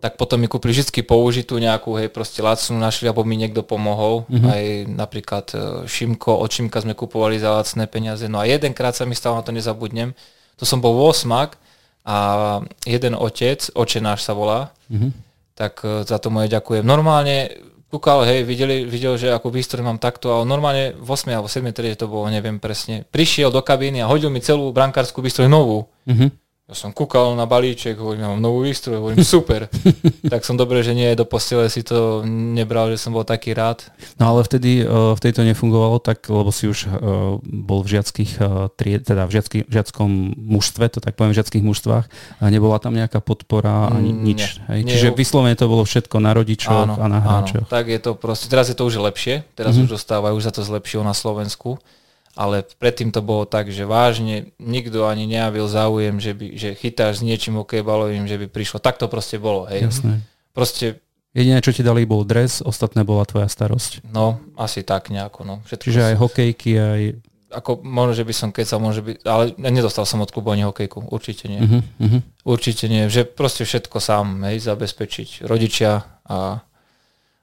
tak 0.00 0.16
potom 0.16 0.40
mi 0.40 0.48
kúpili 0.48 0.72
vždy 0.72 1.04
použitú 1.04 1.60
nejakú, 1.60 1.92
hej, 2.00 2.08
proste 2.08 2.40
lacnú 2.40 2.80
našli, 2.80 3.04
alebo 3.04 3.20
mi 3.22 3.36
niekto 3.36 3.60
pomohol. 3.60 4.24
Mm-hmm. 4.26 4.48
Aj 4.48 4.62
napríklad 4.88 5.46
e, 5.52 5.56
Šimko, 5.84 6.40
od 6.40 6.48
Šimka 6.48 6.80
sme 6.80 6.96
kupovali 6.96 7.36
za 7.36 7.52
lacné 7.52 7.84
peniaze. 7.84 8.24
No 8.24 8.40
a 8.40 8.48
jedenkrát 8.48 8.96
sa 8.96 9.04
mi 9.04 9.12
stalo, 9.12 9.36
na 9.36 9.44
to 9.44 9.52
nezabudnem, 9.52 10.16
to 10.56 10.64
som 10.64 10.80
bol 10.80 10.96
v 10.96 11.12
Osmak 11.12 11.60
a 12.08 12.16
jeden 12.88 13.12
otec, 13.12 13.60
oče 13.76 14.00
náš 14.00 14.24
sa 14.24 14.32
volá, 14.32 14.72
Mhm. 14.88 15.12
tak 15.52 15.84
e, 15.84 16.08
za 16.08 16.16
to 16.16 16.32
moje 16.32 16.48
ďakujem. 16.48 16.80
Normálne 16.80 17.52
kúkal, 17.92 18.24
hej, 18.24 18.46
videli, 18.46 18.86
videl, 18.86 19.18
že 19.20 19.34
ako 19.34 19.50
výstroj 19.52 19.82
mám 19.84 19.98
takto, 19.98 20.30
ale 20.32 20.46
normálne 20.46 20.94
v 20.96 21.08
8 21.10 21.34
alebo 21.34 21.50
7 21.50 21.74
triede 21.74 21.98
to 21.98 22.08
bolo, 22.08 22.30
neviem 22.32 22.56
presne. 22.56 23.04
Prišiel 23.10 23.50
do 23.52 23.60
kabíny 23.60 24.00
a 24.00 24.08
hodil 24.08 24.30
mi 24.30 24.40
celú 24.40 24.70
brankárskú 24.72 25.20
výstroj 25.20 25.50
novú. 25.50 25.84
Mhm. 26.08 26.32
Ja 26.70 26.78
som 26.78 26.94
kúkal 26.94 27.34
na 27.34 27.50
balíček, 27.50 27.98
hovorím, 27.98 28.22
ja 28.22 28.30
mám 28.30 28.38
novú 28.38 28.62
výstroj, 28.62 29.02
hovorím, 29.02 29.26
super. 29.26 29.66
tak 30.32 30.46
som 30.46 30.54
dobre, 30.54 30.86
že 30.86 30.94
nie 30.94 31.18
do 31.18 31.26
postele 31.26 31.66
si 31.66 31.82
to 31.82 32.22
nebral, 32.22 32.86
že 32.86 33.02
som 33.02 33.10
bol 33.10 33.26
taký 33.26 33.50
rád. 33.50 33.82
No 34.22 34.30
ale 34.30 34.46
vtedy 34.46 34.86
uh, 34.86 35.18
vtedy 35.18 35.34
to 35.34 35.42
nefungovalo 35.42 35.98
tak, 35.98 36.22
lebo 36.30 36.54
si 36.54 36.70
už 36.70 36.86
uh, 36.86 37.42
bol 37.42 37.82
v 37.82 37.98
žiackých 37.98 38.30
uh, 38.38 38.70
tried, 38.70 39.02
teda 39.02 39.26
v 39.26 39.34
žiacky, 39.34 39.58
žiackom 39.66 40.38
mužstve, 40.38 40.86
to 40.88 41.02
tak 41.02 41.18
poviem, 41.18 41.34
v 41.34 41.42
žiackých 41.42 41.64
mužstvách 41.66 42.06
a 42.38 42.44
nebola 42.46 42.78
tam 42.78 42.94
nejaká 42.94 43.18
podpora 43.18 43.90
ani 43.90 44.14
Mm, 44.14 44.22
nič. 44.22 44.40
nie. 44.40 44.62
Hej? 44.70 44.80
Nie, 44.86 44.90
Čiže 44.94 45.08
u- 45.10 45.16
vyslovene 45.18 45.58
to 45.58 45.66
bolo 45.66 45.82
všetko 45.82 46.22
na 46.22 46.30
rodičoch 46.30 47.02
a 47.02 47.06
na 47.10 47.18
hráčoch. 47.18 47.66
tak 47.66 47.90
je 47.90 47.98
to 47.98 48.14
proste, 48.14 48.46
teraz 48.46 48.70
je 48.70 48.78
to 48.78 48.86
už 48.86 49.02
lepšie, 49.02 49.42
teraz 49.58 49.74
mm-hmm. 49.74 49.90
už 49.90 49.98
dostávajú, 49.98 50.38
už 50.38 50.46
sa 50.46 50.54
to 50.54 50.62
zlepšilo 50.62 51.02
na 51.02 51.18
Slovensku, 51.18 51.82
ale 52.38 52.62
predtým 52.78 53.10
to 53.10 53.20
bolo 53.20 53.42
tak, 53.42 53.74
že 53.74 53.82
vážne 53.82 54.54
nikto 54.62 55.06
ani 55.10 55.26
nejavil 55.26 55.66
záujem, 55.66 56.22
že, 56.22 56.32
by, 56.34 56.46
že 56.54 56.68
chytáš 56.78 57.20
s 57.20 57.26
niečím 57.26 57.58
hokejbalovým, 57.58 58.30
že 58.30 58.38
by 58.38 58.46
prišlo. 58.46 58.78
Tak 58.78 59.02
to 59.02 59.10
proste 59.10 59.42
bolo, 59.42 59.66
hej. 59.66 59.90
Jasné. 59.90 60.22
Proste, 60.54 61.02
Jediné, 61.30 61.62
čo 61.62 61.70
ti 61.70 61.86
dali, 61.86 62.02
bol 62.02 62.26
dres, 62.26 62.58
ostatné 62.58 63.06
bola 63.06 63.22
tvoja 63.22 63.46
starosť. 63.46 64.02
no, 64.10 64.42
asi 64.58 64.82
tak 64.82 65.14
nejako, 65.14 65.46
no. 65.46 65.54
Všetko 65.62 65.86
Čiže 65.86 66.02
aj 66.10 66.14
hokejky, 66.18 66.70
aj... 66.74 67.02
ako 67.54 67.70
možno, 67.86 68.18
že 68.18 68.26
by 68.26 68.34
som 68.34 68.48
kecal, 68.50 68.82
môže 68.82 68.98
byť, 68.98 69.16
ale 69.30 69.54
nedostal 69.58 70.02
som 70.10 70.18
od 70.18 70.30
klubu 70.34 70.50
ani 70.50 70.66
hokejku, 70.66 71.06
určite 71.06 71.46
nie. 71.46 71.62
Uh-huh, 71.62 71.82
uh-huh. 72.02 72.20
Určite 72.42 72.90
nie, 72.90 73.06
že 73.06 73.22
proste 73.22 73.62
všetko 73.62 74.02
sám, 74.02 74.42
hej, 74.50 74.58
zabezpečiť 74.58 75.46
rodičia 75.46 76.02
a 76.26 76.66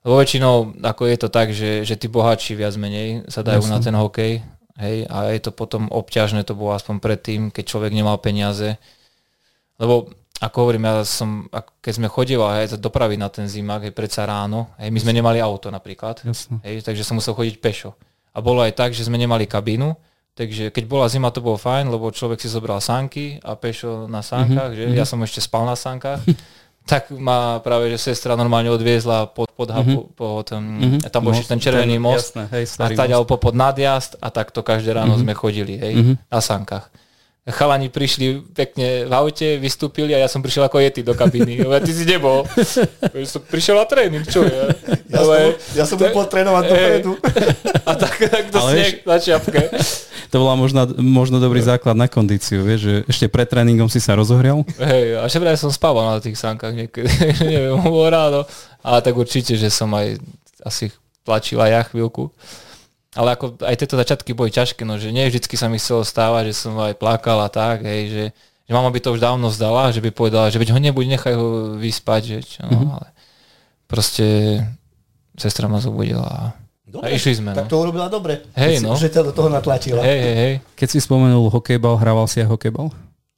lebo 0.08 0.24
väčšinou 0.24 0.80
ako 0.88 1.04
je 1.04 1.18
to 1.20 1.28
tak, 1.28 1.52
že, 1.52 1.84
že 1.84 2.00
tí 2.00 2.08
bohatší 2.08 2.56
viac 2.56 2.80
menej 2.80 3.28
sa 3.28 3.44
dajú 3.44 3.68
Jasne. 3.68 3.74
na 3.76 3.80
ten 3.84 3.96
hokej, 3.96 4.40
hej, 4.78 5.10
a 5.10 5.34
je 5.34 5.42
to 5.42 5.52
potom 5.52 5.90
obťažné, 5.90 6.46
to 6.46 6.54
bolo 6.54 6.74
aspoň 6.78 7.02
predtým, 7.02 7.42
keď 7.50 7.64
človek 7.66 7.92
nemal 7.94 8.18
peniaze, 8.22 8.78
lebo 9.78 10.10
ako 10.38 10.58
hovorím, 10.62 10.86
ja 10.86 11.02
som, 11.02 11.50
keď 11.82 11.94
sme 11.98 12.08
chodili 12.14 12.38
aj 12.38 12.78
dopraviť 12.78 13.18
na 13.18 13.30
ten 13.34 13.50
zimák, 13.50 13.90
hej, 13.90 13.94
predsa 13.94 14.30
ráno, 14.30 14.70
hej, 14.78 14.94
my 14.94 15.00
sme 15.02 15.14
nemali 15.18 15.42
auto 15.42 15.74
napríklad. 15.74 16.22
Hej, 16.62 16.86
takže 16.86 17.02
som 17.02 17.18
musel 17.18 17.34
chodiť 17.34 17.58
pešo. 17.58 17.98
A 18.38 18.42
bolo 18.42 18.62
aj 18.62 18.78
tak, 18.78 18.94
že 18.94 19.02
sme 19.02 19.18
nemali 19.18 19.50
kabínu, 19.50 19.98
takže 20.38 20.70
keď 20.70 20.84
bola 20.86 21.10
zima, 21.10 21.34
to 21.34 21.42
bolo 21.42 21.58
fajn, 21.58 21.90
lebo 21.90 22.14
človek 22.14 22.38
si 22.38 22.54
zobral 22.54 22.78
sánky 22.78 23.42
a 23.42 23.58
pešo 23.58 24.06
na 24.06 24.22
sánkach, 24.22 24.78
mm-hmm. 24.78 24.94
že 24.94 24.98
ja 24.98 25.10
som 25.10 25.18
ešte 25.26 25.42
spal 25.42 25.66
na 25.66 25.74
sánkach. 25.74 26.22
tak 26.88 27.12
ma 27.12 27.60
práve, 27.60 27.92
že 27.92 28.00
sestra 28.00 28.40
normálne 28.40 28.72
odviezla 28.72 29.28
pod, 29.36 29.52
pod, 29.52 29.68
mm-hmm. 29.68 30.16
pod 30.16 30.48
um, 30.56 30.64
mm-hmm. 30.64 31.12
tam 31.12 31.22
bol 31.28 31.36
ešte 31.36 31.52
ten 31.52 31.60
červený 31.60 32.00
most 32.00 32.32
Jasné, 32.34 32.44
hej, 32.56 32.64
a 32.80 32.88
taďal 32.96 33.22
most. 33.28 33.30
po 33.30 33.36
pod 33.36 33.54
nadjazd 33.60 34.16
a 34.24 34.32
takto 34.32 34.64
každé 34.64 34.96
ráno 34.96 35.20
mm-hmm. 35.20 35.28
sme 35.28 35.34
chodili, 35.36 35.76
hej, 35.76 35.94
Mhm. 36.00 36.14
na 36.32 36.40
sánkach. 36.40 36.88
Chalani 37.48 37.88
prišli 37.88 38.44
pekne 38.52 39.08
v 39.08 39.14
aute, 39.16 39.56
vystúpili 39.56 40.12
a 40.12 40.20
ja 40.20 40.28
som 40.28 40.44
prišiel 40.44 40.68
ako 40.68 40.84
jety 40.84 41.00
do 41.00 41.16
kabíny. 41.16 41.64
Ja, 41.64 41.80
ty 41.80 41.96
si 41.96 42.04
nebol. 42.04 42.44
Ja 43.16 43.24
som 43.24 43.40
prišiel 43.40 43.80
na 43.80 43.88
tréning, 43.88 44.28
čo 44.28 44.44
ja? 44.44 44.76
Ja 45.08 45.22
som, 45.24 45.40
ja 45.80 45.84
som 45.88 45.96
bol 45.96 46.12
potrénovať 46.12 46.64
dopredu. 46.68 47.12
A 47.88 47.96
tak, 47.96 48.20
tak 48.20 48.52
to 48.52 48.60
Ale 48.60 48.72
sneh 48.76 48.94
na 49.08 49.16
čiapke. 49.16 49.62
To 50.28 50.44
bola 50.44 50.60
možno, 50.60 50.84
možno 51.00 51.40
dobrý 51.40 51.64
základ 51.64 51.96
na 51.96 52.12
kondíciu, 52.12 52.60
vieš, 52.60 52.82
že 52.84 52.96
ešte 53.08 53.26
pred 53.32 53.48
tréningom 53.48 53.88
si 53.88 54.04
sa 54.04 54.12
rozohrial. 54.12 54.60
Hej, 54.76 55.24
a 55.24 55.26
že 55.32 55.40
som 55.56 55.72
spával 55.72 56.04
na 56.04 56.20
tých 56.20 56.36
sánkach 56.36 56.76
niekedy, 56.76 57.08
neviem, 57.48 57.80
bolo 57.80 58.12
ráno. 58.12 58.42
Ale 58.84 59.00
tak 59.00 59.16
určite, 59.16 59.56
že 59.56 59.72
som 59.72 59.88
aj 59.96 60.20
asi 60.68 60.92
tlačil 61.24 61.64
aj 61.64 61.72
ja 61.72 61.82
chvíľku. 61.88 62.28
Ale 63.18 63.30
ako 63.32 63.46
aj 63.60 63.76
tieto 63.76 63.96
začiatky 63.96 64.32
boli 64.32 64.50
ťažké, 64.50 64.82
no, 64.82 64.96
že 64.96 65.10
nie 65.10 65.26
vždycky 65.26 65.54
sa 65.54 65.66
mi 65.66 65.76
chcelo 65.76 66.02
stávať, 66.02 66.50
že 66.50 66.62
som 66.62 66.78
aj 66.78 66.94
plakal 66.96 67.40
a 67.40 67.50
tak, 67.50 67.82
hej, 67.84 68.04
že, 68.08 68.26
Že 68.64 68.76
mama 68.76 68.90
by 68.90 69.00
to 69.00 69.10
už 69.10 69.20
dávno 69.20 69.48
vzdala, 69.48 69.90
že 69.90 70.00
by 70.00 70.12
povedala, 70.12 70.48
že 70.48 70.56
veď 70.56 70.70
ho 70.70 70.80
nebuď, 70.82 71.06
nechaj 71.10 71.34
ho 71.34 71.48
vyspať, 71.76 72.22
že 72.22 72.38
čo, 72.46 72.62
no, 72.62 72.76
Mhm. 72.78 72.90
ale 72.92 73.08
proste 73.88 74.26
sestra 75.34 75.66
ma 75.66 75.78
zobudila 75.78 76.28
a, 76.28 76.42
a 77.00 77.08
išli 77.08 77.32
sme. 77.34 77.52
Tak 77.54 77.64
No. 77.64 77.70
to 77.70 77.80
urobila 77.80 78.08
dobre. 78.08 78.44
Hej, 78.54 78.84
no. 78.84 78.94
Že 78.94 79.08
ťa 79.10 79.22
do 79.24 79.32
toho 79.32 79.48
natlačila. 79.48 80.02
Hej, 80.02 80.20
hej, 80.20 80.36
hej. 80.36 80.54
Keď 80.74 80.88
si 80.90 81.00
spomenul 81.00 81.48
hokejbal, 81.48 81.96
hrával 81.96 82.26
si 82.26 82.38
aj 82.38 82.50
hokejbal? 82.50 82.92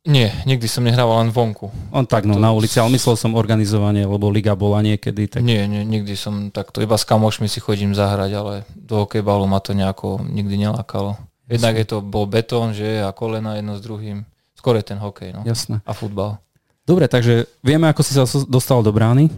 Nie, 0.09 0.33
nikdy 0.49 0.65
som 0.65 0.81
nehrával 0.81 1.21
len 1.21 1.29
vonku. 1.29 1.69
On 1.93 2.01
tak, 2.01 2.25
no, 2.25 2.33
to- 2.33 2.41
na 2.41 2.49
ulici, 2.49 2.81
ale 2.81 2.89
myslel 2.97 3.13
som 3.13 3.37
organizovanie, 3.37 4.09
lebo 4.09 4.33
liga 4.33 4.57
bola 4.57 4.81
niekedy. 4.81 5.29
Tak... 5.29 5.45
Nie, 5.45 5.69
nie, 5.69 5.85
nikdy 5.85 6.17
som 6.17 6.49
takto, 6.49 6.81
iba 6.81 6.97
s 6.97 7.05
kamošmi 7.05 7.45
si 7.45 7.61
chodím 7.61 7.93
zahrať, 7.93 8.31
ale 8.33 8.53
do 8.73 9.05
hokejbalu 9.05 9.45
ma 9.45 9.61
to 9.61 9.77
nejako 9.77 10.25
nikdy 10.25 10.65
nelákalo. 10.65 11.13
Jednak 11.45 11.77
je 11.77 11.85
to 11.85 12.01
bol 12.01 12.25
betón, 12.25 12.73
že 12.73 13.05
a 13.05 13.13
kolena 13.13 13.61
jedno 13.61 13.77
s 13.77 13.81
druhým. 13.85 14.25
Skôr 14.57 14.81
je 14.81 14.85
ten 14.89 14.97
hokej, 14.97 15.33
no. 15.33 15.45
Jasné. 15.45 15.81
A 15.85 15.93
futbal. 15.93 16.41
Dobre, 16.89 17.05
takže 17.05 17.45
vieme, 17.61 17.85
ako 17.85 18.01
si 18.01 18.17
sa 18.17 18.25
dostal 18.49 18.81
do 18.81 18.89
brány. 18.89 19.29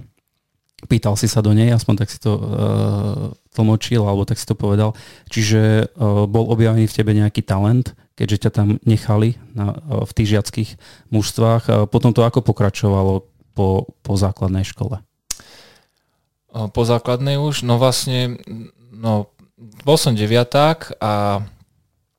Pýtal 0.88 1.14
si 1.14 1.30
sa 1.30 1.46
do 1.46 1.54
nej, 1.54 1.70
aspoň 1.70 2.04
tak 2.04 2.10
si 2.10 2.18
to 2.18 2.32
uh, 2.36 2.42
tlmočil, 3.54 4.02
alebo 4.02 4.26
tak 4.26 4.40
si 4.40 4.50
to 4.50 4.58
povedal. 4.58 4.98
Čiže 5.30 5.94
uh, 5.94 6.26
bol 6.26 6.50
objavený 6.50 6.90
v 6.90 6.96
tebe 6.96 7.12
nejaký 7.14 7.46
talent, 7.46 7.94
keďže 8.16 8.48
ťa 8.48 8.52
tam 8.52 8.68
nechali 8.84 9.40
na, 9.56 9.76
uh, 9.76 10.04
v 10.08 10.12
tých 10.16 10.38
žiackých 10.38 10.70
mužstvách. 11.10 11.64
Uh, 11.68 11.76
potom 11.88 12.12
to 12.12 12.24
ako 12.24 12.44
pokračovalo 12.44 13.28
po, 13.54 13.92
po 14.02 14.14
základnej 14.16 14.64
škole? 14.64 15.04
O, 16.52 16.68
Po 16.72 16.84
základnej 16.84 17.40
už, 17.40 17.64
no 17.64 17.80
vlastne, 17.80 18.40
no, 18.92 19.32
bol 19.86 19.98
som 20.00 20.16
deviaták 20.16 21.00
a 21.00 21.44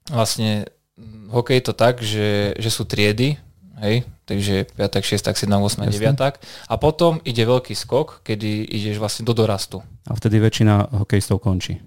vlastne 0.09 0.69
mm, 0.97 1.33
hokej 1.33 1.61
je 1.61 1.65
to 1.65 1.75
tak, 1.75 1.95
že, 2.01 2.57
že 2.57 2.71
sú 2.71 2.89
triedy, 2.89 3.37
hej, 3.83 4.07
takže 4.25 4.71
5, 4.79 5.03
6, 5.03 5.35
7, 5.35 5.51
8, 5.51 5.91
Jasné. 5.91 6.17
9 6.17 6.71
a 6.71 6.75
potom 6.79 7.19
ide 7.27 7.43
veľký 7.43 7.75
skok, 7.75 8.25
kedy 8.25 8.65
ideš 8.71 8.97
vlastne 9.03 9.27
do 9.27 9.35
dorastu. 9.35 9.83
A 10.07 10.15
vtedy 10.15 10.39
väčšina 10.39 11.03
hokejistov 11.03 11.43
končí. 11.43 11.83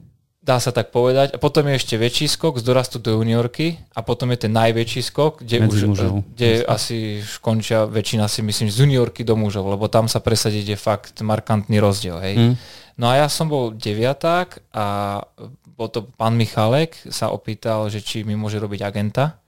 Dá 0.46 0.62
sa 0.62 0.70
tak 0.70 0.94
povedať. 0.94 1.34
A 1.34 1.42
potom 1.42 1.66
je 1.66 1.74
ešte 1.74 1.98
väčší 1.98 2.30
skok 2.30 2.62
z 2.62 2.64
dorastu 2.70 3.02
do 3.02 3.18
juniorky 3.18 3.82
a 3.98 4.06
potom 4.06 4.30
je 4.30 4.46
ten 4.46 4.54
najväčší 4.54 5.02
skok, 5.02 5.42
kde, 5.42 5.66
Medzi 5.66 5.74
už, 5.74 5.82
mužov. 5.90 6.22
kde 6.38 6.62
asi 6.70 7.26
končia 7.42 7.90
väčšina 7.90 8.30
si 8.30 8.46
myslím 8.46 8.70
z 8.70 8.86
juniorky 8.86 9.26
do 9.26 9.34
mužov, 9.34 9.66
lebo 9.66 9.90
tam 9.90 10.06
sa 10.06 10.22
presadiť 10.22 10.66
je 10.70 10.78
fakt 10.78 11.18
markantný 11.26 11.82
rozdiel. 11.82 12.22
Hej. 12.22 12.36
Hm? 12.38 12.54
No 13.02 13.10
a 13.10 13.26
ja 13.26 13.28
som 13.28 13.50
bol 13.50 13.74
deviaták 13.74 14.62
a 14.70 14.86
bol 15.76 15.90
to 15.90 16.06
pán 16.14 16.38
Michalek 16.38 16.96
sa 17.10 17.34
opýtal, 17.34 17.90
že 17.90 18.00
či 18.06 18.22
mi 18.22 18.38
môže 18.38 18.62
robiť 18.62 18.86
agenta. 18.86 19.42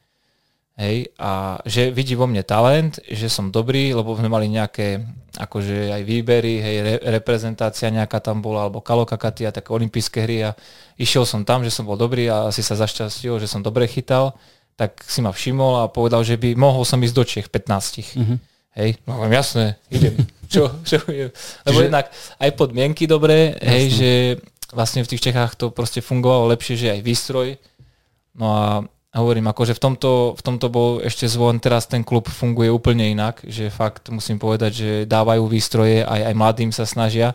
Hej, 0.77 1.09
a 1.17 1.57
že 1.65 1.89
vidí 1.89 2.13
vo 2.13 2.29
mne 2.29 2.45
talent, 2.45 3.01
že 3.09 3.33
som 3.33 3.49
dobrý, 3.49 3.97
lebo 3.97 4.13
sme 4.13 4.29
mali 4.29 4.45
nejaké 4.45 5.01
akože 5.33 5.89
aj 5.89 6.01
výbery, 6.05 6.61
hej, 6.61 6.77
re, 6.85 6.95
reprezentácia 7.17 7.89
nejaká 7.89 8.21
tam 8.21 8.45
bola, 8.45 8.69
alebo 8.69 8.85
kalokakatia, 8.85 9.49
také 9.49 9.73
olympijské 9.73 10.21
hry 10.21 10.37
a 10.45 10.51
išiel 11.01 11.25
som 11.25 11.41
tam, 11.41 11.65
že 11.65 11.73
som 11.73 11.81
bol 11.81 11.97
dobrý 11.97 12.29
a 12.29 12.53
asi 12.53 12.61
sa 12.61 12.77
zašťastil, 12.77 13.41
že 13.41 13.49
som 13.49 13.65
dobre 13.65 13.89
chytal, 13.89 14.37
tak 14.77 15.01
si 15.01 15.25
ma 15.25 15.33
všimol 15.33 15.81
a 15.81 15.89
povedal, 15.89 16.21
že 16.21 16.37
by 16.37 16.53
mohol 16.53 16.85
som 16.85 17.01
ísť 17.01 17.15
do 17.17 17.23
Čech 17.25 17.47
15. 17.49 18.13
Mhm. 18.13 18.35
Hej, 18.77 19.01
no 19.09 19.25
jasné, 19.33 19.81
idem. 19.89 20.13
čo, 20.53 20.69
čo 20.85 21.01
idem. 21.09 21.33
Lebo 21.65 21.77
Čiže- 21.81 21.87
jednak 21.89 22.05
aj 22.37 22.49
podmienky 22.53 23.09
dobré, 23.09 23.57
hej, 23.65 23.83
že 23.89 24.11
vlastne 24.69 25.01
v 25.01 25.09
tých 25.09 25.25
Čechách 25.25 25.57
to 25.57 25.73
proste 25.73 26.05
fungovalo 26.05 26.53
lepšie, 26.53 26.77
že 26.77 26.93
aj 26.93 27.01
výstroj. 27.01 27.57
No 28.37 28.45
a 28.53 28.65
hovorím, 29.17 29.49
akože 29.49 29.73
v 29.73 29.81
tomto, 29.81 30.11
v 30.37 30.41
tomto 30.41 30.67
bol 30.69 31.01
ešte 31.01 31.25
zvon, 31.25 31.57
teraz 31.57 31.89
ten 31.89 32.05
klub 32.05 32.29
funguje 32.29 32.69
úplne 32.69 33.09
inak, 33.09 33.41
že 33.43 33.73
fakt 33.73 34.07
musím 34.13 34.37
povedať, 34.37 34.71
že 34.73 34.91
dávajú 35.09 35.43
výstroje, 35.49 36.05
aj, 36.05 36.21
aj 36.29 36.33
mladým 36.37 36.71
sa 36.71 36.85
snažia, 36.85 37.33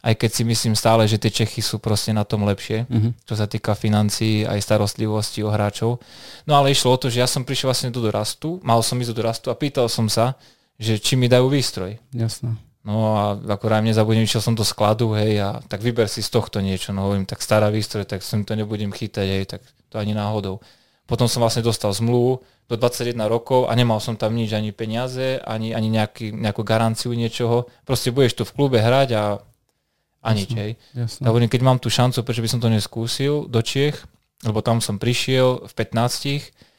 aj 0.00 0.16
keď 0.16 0.30
si 0.32 0.42
myslím 0.48 0.72
stále, 0.72 1.04
že 1.04 1.20
tie 1.20 1.28
Čechy 1.28 1.60
sú 1.60 1.76
proste 1.76 2.16
na 2.16 2.24
tom 2.24 2.48
lepšie, 2.48 2.88
Mhm. 2.88 3.20
čo 3.28 3.34
sa 3.36 3.44
týka 3.44 3.76
financií, 3.76 4.48
aj 4.48 4.64
starostlivosti 4.64 5.44
o 5.44 5.52
hráčov. 5.52 6.00
No 6.48 6.56
ale 6.56 6.72
išlo 6.72 6.96
o 6.96 7.00
to, 7.00 7.12
že 7.12 7.20
ja 7.20 7.28
som 7.28 7.44
prišiel 7.44 7.68
vlastne 7.68 7.92
do 7.92 8.00
dorastu, 8.00 8.56
mal 8.64 8.80
som 8.80 8.96
ísť 8.96 9.10
do 9.12 9.18
dorastu 9.20 9.52
a 9.52 9.58
pýtal 9.60 9.92
som 9.92 10.08
sa, 10.08 10.40
že 10.80 10.96
či 10.96 11.20
mi 11.20 11.28
dajú 11.28 11.52
výstroj. 11.52 12.00
Jasné. 12.16 12.56
No 12.80 13.12
a 13.12 13.36
akorát 13.52 13.84
nezabudnem, 13.84 14.24
išiel 14.24 14.40
som 14.40 14.56
do 14.56 14.64
skladu, 14.64 15.12
hej, 15.12 15.36
a 15.36 15.60
tak 15.68 15.84
vyber 15.84 16.08
si 16.08 16.24
z 16.24 16.32
tohto 16.32 16.64
niečo, 16.64 16.96
no 16.96 17.04
hovorím, 17.04 17.28
tak 17.28 17.44
stará 17.44 17.68
výstroj, 17.68 18.08
tak 18.08 18.24
som 18.24 18.40
to 18.40 18.56
nebudem 18.56 18.88
chytať, 18.88 19.26
hej, 19.28 19.44
tak 19.44 19.60
to 19.92 20.00
ani 20.00 20.16
náhodou. 20.16 20.64
Potom 21.10 21.26
som 21.26 21.42
vlastne 21.42 21.66
dostal 21.66 21.90
zmluvu 21.90 22.38
do 22.70 22.74
21 22.78 23.18
rokov 23.26 23.66
a 23.66 23.74
nemal 23.74 23.98
som 23.98 24.14
tam 24.14 24.30
nič, 24.30 24.54
ani 24.54 24.70
peniaze, 24.70 25.42
ani, 25.42 25.74
ani 25.74 25.90
nejaký, 25.90 26.30
nejakú 26.30 26.62
garanciu 26.62 27.10
niečoho. 27.10 27.66
Proste 27.82 28.14
budeš 28.14 28.38
tu 28.38 28.42
v 28.46 28.54
klube 28.54 28.78
hrať 28.78 29.18
a, 29.18 29.24
a 30.22 30.28
nič, 30.30 30.54
hej. 30.54 30.78
Jasné. 30.94 31.26
Ja 31.26 31.34
hovorím, 31.34 31.50
keď 31.50 31.60
mám 31.66 31.82
tú 31.82 31.90
šancu, 31.90 32.22
prečo 32.22 32.46
by 32.46 32.50
som 32.54 32.62
to 32.62 32.70
neskúsil 32.70 33.50
do 33.50 33.58
Čiech, 33.58 33.98
lebo 34.46 34.62
tam 34.62 34.78
som 34.78 35.02
prišiel 35.02 35.66
v 35.66 35.72
15 35.74 36.69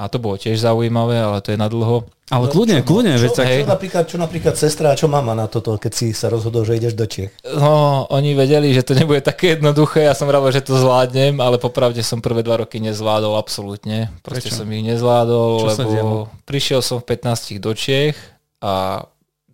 a 0.00 0.08
to 0.08 0.16
bolo 0.16 0.40
tiež 0.40 0.56
zaujímavé, 0.56 1.20
ale 1.20 1.44
to 1.44 1.52
je 1.52 1.60
na 1.60 1.68
dlho. 1.68 2.08
Ale 2.32 2.46
kľudne, 2.48 2.80
kľudne, 2.80 3.20
veď 3.20 3.32
Čo, 3.34 3.38
tak... 3.42 3.46
čo, 3.50 3.68
napríklad, 3.68 4.04
čo 4.06 4.16
napríklad 4.16 4.54
sestra 4.56 4.94
a 4.94 4.96
čo 4.96 5.10
mama 5.10 5.34
na 5.36 5.50
toto, 5.50 5.76
keď 5.76 5.92
si 5.92 6.14
sa 6.16 6.30
rozhodol, 6.30 6.62
že 6.62 6.78
ideš 6.78 6.94
do 6.96 7.04
Čiech? 7.04 7.34
No, 7.44 8.06
oni 8.08 8.32
vedeli, 8.38 8.70
že 8.72 8.86
to 8.86 8.96
nebude 8.96 9.20
také 9.20 9.58
jednoduché, 9.58 10.06
ja 10.06 10.14
som 10.16 10.30
vravel, 10.30 10.48
že 10.54 10.62
to 10.64 10.78
zvládnem, 10.78 11.42
ale 11.42 11.60
popravde 11.60 12.00
som 12.00 12.22
prvé 12.22 12.40
dva 12.46 12.62
roky 12.62 12.78
nezvládol 12.80 13.34
absolútne. 13.34 14.08
Proste 14.22 14.48
Prečo? 14.48 14.62
som 14.62 14.70
ich 14.72 14.86
nezvládol, 14.88 15.74
Čo 15.74 15.84
lebo 15.84 16.16
prišiel 16.46 16.80
som 16.80 17.02
v 17.02 17.18
15 17.18 17.58
do 17.60 17.74
Čiech 17.74 18.16
a 18.62 19.04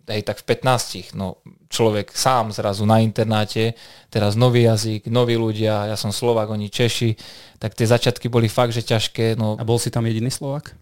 hej, 0.07 0.23
tak 0.23 0.39
v 0.41 0.55
15, 0.55 1.13
no 1.13 1.43
človek 1.67 2.15
sám 2.15 2.55
zrazu 2.55 2.87
na 2.87 3.03
internáte, 3.03 3.75
teraz 4.07 4.39
nový 4.39 4.65
jazyk, 4.65 5.11
noví 5.11 5.35
ľudia, 5.35 5.91
ja 5.91 5.97
som 5.99 6.15
Slovák, 6.15 6.47
oni 6.47 6.71
Češi, 6.71 7.13
tak 7.59 7.75
tie 7.75 7.85
začiatky 7.85 8.31
boli 8.31 8.47
fakt, 8.47 8.71
že 8.71 8.87
ťažké, 8.87 9.35
no 9.35 9.59
A 9.59 9.63
bol 9.67 9.77
si 9.77 9.91
tam 9.91 10.07
jediný 10.07 10.31
Slovak? 10.31 10.73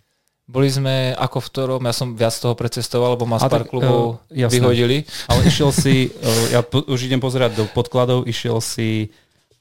boli 0.46 0.70
sme 0.70 1.18
ako 1.18 1.42
v 1.42 1.48
ktorom, 1.50 1.82
ja 1.90 1.94
som 1.94 2.14
viac 2.14 2.38
toho 2.38 2.54
precestoval, 2.54 3.18
lebo 3.18 3.26
ma 3.26 3.42
z 3.42 3.50
pár 3.50 3.66
tak, 3.66 3.70
klubov 3.74 4.22
jasné. 4.30 4.62
vyhodili. 4.62 4.98
Ale 5.26 5.42
išiel 5.50 5.74
si, 5.74 6.14
eh, 6.14 6.54
ja 6.54 6.62
po, 6.62 6.86
už 6.86 7.10
idem 7.10 7.18
pozerať 7.18 7.58
do 7.58 7.66
podkladov, 7.66 8.30
išiel 8.30 8.62
si 8.62 9.10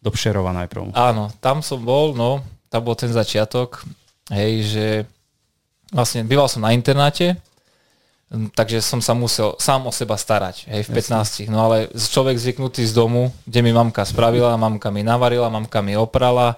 do 0.05 0.13
Pšerova 0.13 0.53
najprv. 0.53 0.93
Áno, 0.93 1.33
tam 1.41 1.65
som 1.65 1.81
bol, 1.81 2.13
no, 2.13 2.45
tam 2.69 2.85
bol 2.85 2.93
ten 2.93 3.09
začiatok, 3.09 3.81
hej, 4.29 4.53
že 4.69 4.87
vlastne 5.89 6.21
býval 6.29 6.53
som 6.53 6.61
na 6.61 6.77
internáte, 6.77 7.41
takže 8.33 8.81
som 8.81 8.99
sa 8.99 9.13
musel 9.13 9.55
sám 9.61 9.87
o 9.87 9.93
seba 9.93 10.19
starať, 10.19 10.67
hej, 10.71 10.83
v 10.89 10.91
15. 10.97 11.53
No 11.53 11.71
ale 11.71 11.93
človek 11.93 12.41
zvyknutý 12.41 12.83
z 12.85 12.93
domu, 12.97 13.31
kde 13.47 13.61
mi 13.63 13.71
mamka 13.71 14.03
spravila, 14.03 14.57
mamka 14.59 14.89
mi 14.91 15.07
navarila, 15.07 15.53
mamka 15.53 15.85
mi 15.85 15.95
oprala, 15.95 16.57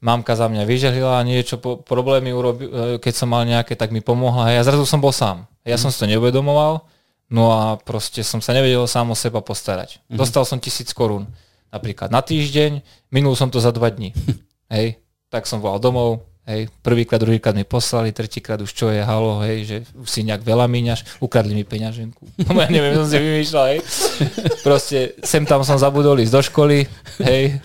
mamka 0.00 0.32
za 0.34 0.48
mňa 0.48 0.62
vyžehlila 0.64 1.20
niečo, 1.26 1.60
po, 1.60 1.78
problémy 1.82 2.32
urobi, 2.32 2.64
e, 2.66 2.70
keď 3.02 3.14
som 3.14 3.28
mal 3.28 3.44
nejaké, 3.44 3.76
tak 3.76 3.92
mi 3.92 4.00
pomohla, 4.00 4.54
hej, 4.54 4.62
a 4.62 4.66
zrazu 4.66 4.88
som 4.88 5.02
bol 5.02 5.12
sám. 5.12 5.44
Ja 5.62 5.78
som 5.78 5.92
si 5.92 6.00
to 6.00 6.10
neuvedomoval, 6.10 6.82
no 7.28 7.42
a 7.54 7.78
proste 7.78 8.24
som 8.26 8.40
sa 8.40 8.56
nevedel 8.56 8.82
sám 8.88 9.12
o 9.12 9.16
seba 9.18 9.44
postarať. 9.44 10.00
Dostal 10.10 10.48
som 10.48 10.58
tisíc 10.58 10.90
korún 10.90 11.28
napríklad 11.72 12.12
na 12.12 12.20
týždeň, 12.20 12.84
minul 13.08 13.32
som 13.38 13.48
to 13.48 13.60
za 13.60 13.72
dva 13.72 13.88
dní. 13.88 14.12
Hej, 14.74 15.00
tak 15.32 15.48
som 15.48 15.60
volal 15.60 15.80
domov, 15.80 16.31
hej, 16.44 16.70
prvýkrát, 16.80 17.18
druhýkrát 17.18 17.52
mi 17.52 17.62
poslali, 17.62 18.10
tretíkrát 18.10 18.58
už 18.58 18.68
čo 18.68 18.88
je, 18.88 18.98
halo, 18.98 19.40
hej, 19.40 19.58
že 19.62 19.76
už 19.94 20.06
si 20.06 20.20
nejak 20.22 20.40
veľa 20.40 20.66
míňaš, 20.66 21.18
ukradli 21.18 21.52
mi 21.52 21.62
peňaženku. 21.62 22.18
No 22.44 22.56
ja 22.56 22.68
neviem, 22.68 22.94
som 22.94 23.06
si 23.06 23.16
vymýšľal, 23.16 23.64
hej. 23.68 23.78
Proste 24.60 24.98
sem 25.20 25.42
tam 25.42 25.62
som 25.62 25.76
zabudol 25.76 26.18
ísť 26.18 26.32
do 26.32 26.42
školy, 26.42 26.78
hej, 27.20 27.58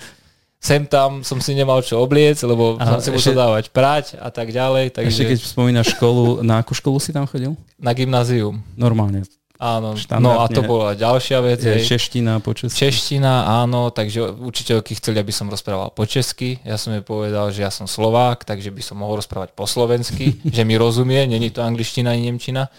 sem 0.58 0.84
tam 0.84 1.22
som 1.22 1.38
si 1.38 1.54
nemal 1.54 1.80
čo 1.80 1.98
obliec, 1.98 2.38
lebo 2.42 2.78
A 2.78 2.86
som 2.88 3.00
si 3.00 3.10
ešte- 3.10 3.14
musel 3.14 3.36
dávať 3.36 3.70
prať 3.70 4.06
a 4.16 4.30
tak 4.30 4.50
ďalej, 4.50 4.90
Takže... 4.92 5.10
Ešte 5.12 5.26
keď 5.28 5.40
spomínaš 5.40 5.88
školu, 5.94 6.42
na 6.42 6.60
akú 6.60 6.74
školu 6.74 6.98
si 6.98 7.10
tam 7.10 7.26
chodil? 7.26 7.54
na 7.78 7.94
gymnázium. 7.94 8.58
Normálne. 8.74 9.22
Áno, 9.58 9.98
Štandardne. 9.98 10.22
no 10.22 10.42
a 10.42 10.46
to 10.46 10.62
bola 10.62 10.94
ďalšia 10.94 11.42
vec. 11.42 11.66
Je 11.66 11.82
hej. 11.82 11.86
čeština 11.86 12.38
po 12.46 12.54
česky. 12.54 12.78
Čeština, 12.78 13.66
áno, 13.66 13.90
takže 13.90 14.38
učiteľky 14.38 14.94
chceli, 15.02 15.18
aby 15.18 15.34
som 15.34 15.50
rozprával 15.50 15.90
po 15.90 16.06
česky. 16.06 16.62
Ja 16.62 16.78
som 16.78 16.94
jej 16.94 17.02
povedal, 17.02 17.50
že 17.50 17.66
ja 17.66 17.74
som 17.74 17.90
Slovák, 17.90 18.46
takže 18.46 18.70
by 18.70 18.82
som 18.86 19.02
mohol 19.02 19.18
rozprávať 19.18 19.58
po 19.58 19.66
slovensky, 19.66 20.38
že 20.56 20.62
mi 20.62 20.78
rozumie, 20.78 21.26
není 21.26 21.50
to 21.50 21.66
angličtina 21.66 22.14
ani 22.14 22.30
nemčina. 22.30 22.70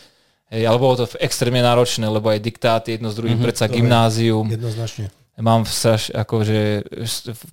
Hej, 0.48 0.64
ale 0.64 0.78
bolo 0.80 1.02
to 1.02 1.04
extrémne 1.18 1.60
náročné, 1.60 2.08
lebo 2.08 2.30
aj 2.30 2.40
diktáty 2.40 2.96
jedno 2.96 3.12
s 3.12 3.18
druhým, 3.18 3.36
mm-hmm, 3.36 3.44
predsa 3.44 3.66
to 3.68 3.74
je. 3.74 3.76
gymnázium. 3.82 4.46
Jednoznačne. 4.48 5.12
Mám 5.38 5.70
straš, 5.70 6.10
akože, 6.10 6.82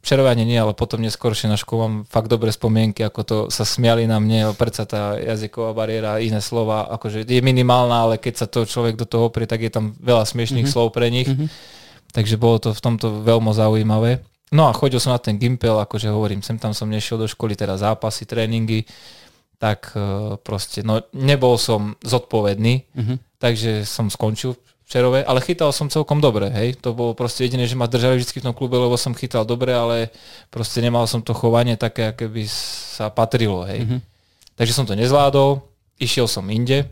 včerovanie 0.02 0.42
nie, 0.42 0.58
ale 0.58 0.74
potom 0.74 1.06
neskôršie 1.06 1.46
na 1.46 1.54
školu 1.54 1.80
mám 1.86 1.96
fakt 2.10 2.34
dobré 2.34 2.50
spomienky, 2.50 3.06
ako 3.06 3.22
to 3.22 3.38
sa 3.54 3.62
smiali 3.62 4.10
na 4.10 4.18
mne, 4.18 4.58
predsa 4.58 4.90
tá 4.90 5.14
jazyková 5.22 5.78
bariéra, 5.78 6.18
iné 6.18 6.42
slova, 6.42 6.90
akože 6.98 7.30
je 7.30 7.42
minimálna, 7.46 8.10
ale 8.10 8.16
keď 8.18 8.34
sa 8.42 8.48
to 8.50 8.66
človek 8.66 8.98
do 8.98 9.06
toho 9.06 9.30
oprie, 9.30 9.46
tak 9.46 9.62
je 9.62 9.70
tam 9.70 9.94
veľa 10.02 10.26
smiešných 10.26 10.66
mm-hmm. 10.66 10.82
slov 10.82 10.98
pre 10.98 11.14
nich. 11.14 11.30
Mm-hmm. 11.30 11.48
Takže 12.10 12.36
bolo 12.42 12.58
to 12.58 12.70
v 12.74 12.82
tomto 12.82 13.22
veľmi 13.22 13.54
zaujímavé. 13.54 14.26
No 14.50 14.66
a 14.66 14.74
chodil 14.74 14.98
som 14.98 15.14
na 15.14 15.22
ten 15.22 15.38
gimpel, 15.38 15.78
akože 15.78 16.10
hovorím, 16.10 16.42
sem 16.42 16.58
tam 16.58 16.74
som 16.74 16.90
nešiel 16.90 17.22
do 17.22 17.30
školy, 17.30 17.54
teda 17.54 17.78
zápasy, 17.78 18.26
tréningy, 18.26 18.90
tak 19.62 19.94
uh, 19.94 20.42
proste, 20.42 20.82
no 20.82 21.06
nebol 21.14 21.62
som 21.62 21.94
zodpovedný, 22.02 22.90
Mhm. 22.98 23.16
takže 23.38 23.86
som 23.86 24.10
skončil 24.10 24.58
v 24.86 24.88
Čerove, 24.88 25.20
ale 25.26 25.42
chytal 25.42 25.74
som 25.74 25.90
celkom 25.90 26.22
dobre, 26.22 26.54
hej. 26.54 26.78
To 26.86 26.94
bolo 26.94 27.18
proste 27.18 27.42
jediné, 27.42 27.66
že 27.66 27.74
ma 27.74 27.90
držali 27.90 28.22
vždy 28.22 28.38
v 28.38 28.46
tom 28.46 28.54
klube, 28.54 28.78
lebo 28.78 28.94
som 29.02 29.18
chytal 29.18 29.42
dobre, 29.42 29.74
ale 29.74 30.14
proste 30.54 30.78
nemal 30.78 31.10
som 31.10 31.26
to 31.26 31.34
chovanie 31.34 31.74
také, 31.74 32.14
aké 32.14 32.30
by 32.30 32.46
sa 32.46 33.10
patrilo, 33.10 33.66
hej. 33.66 33.82
Mhm. 33.82 33.98
Takže 34.56 34.74
som 34.78 34.86
to 34.86 34.94
nezvládol, 34.94 35.66
išiel 35.98 36.30
som 36.30 36.46
inde, 36.54 36.86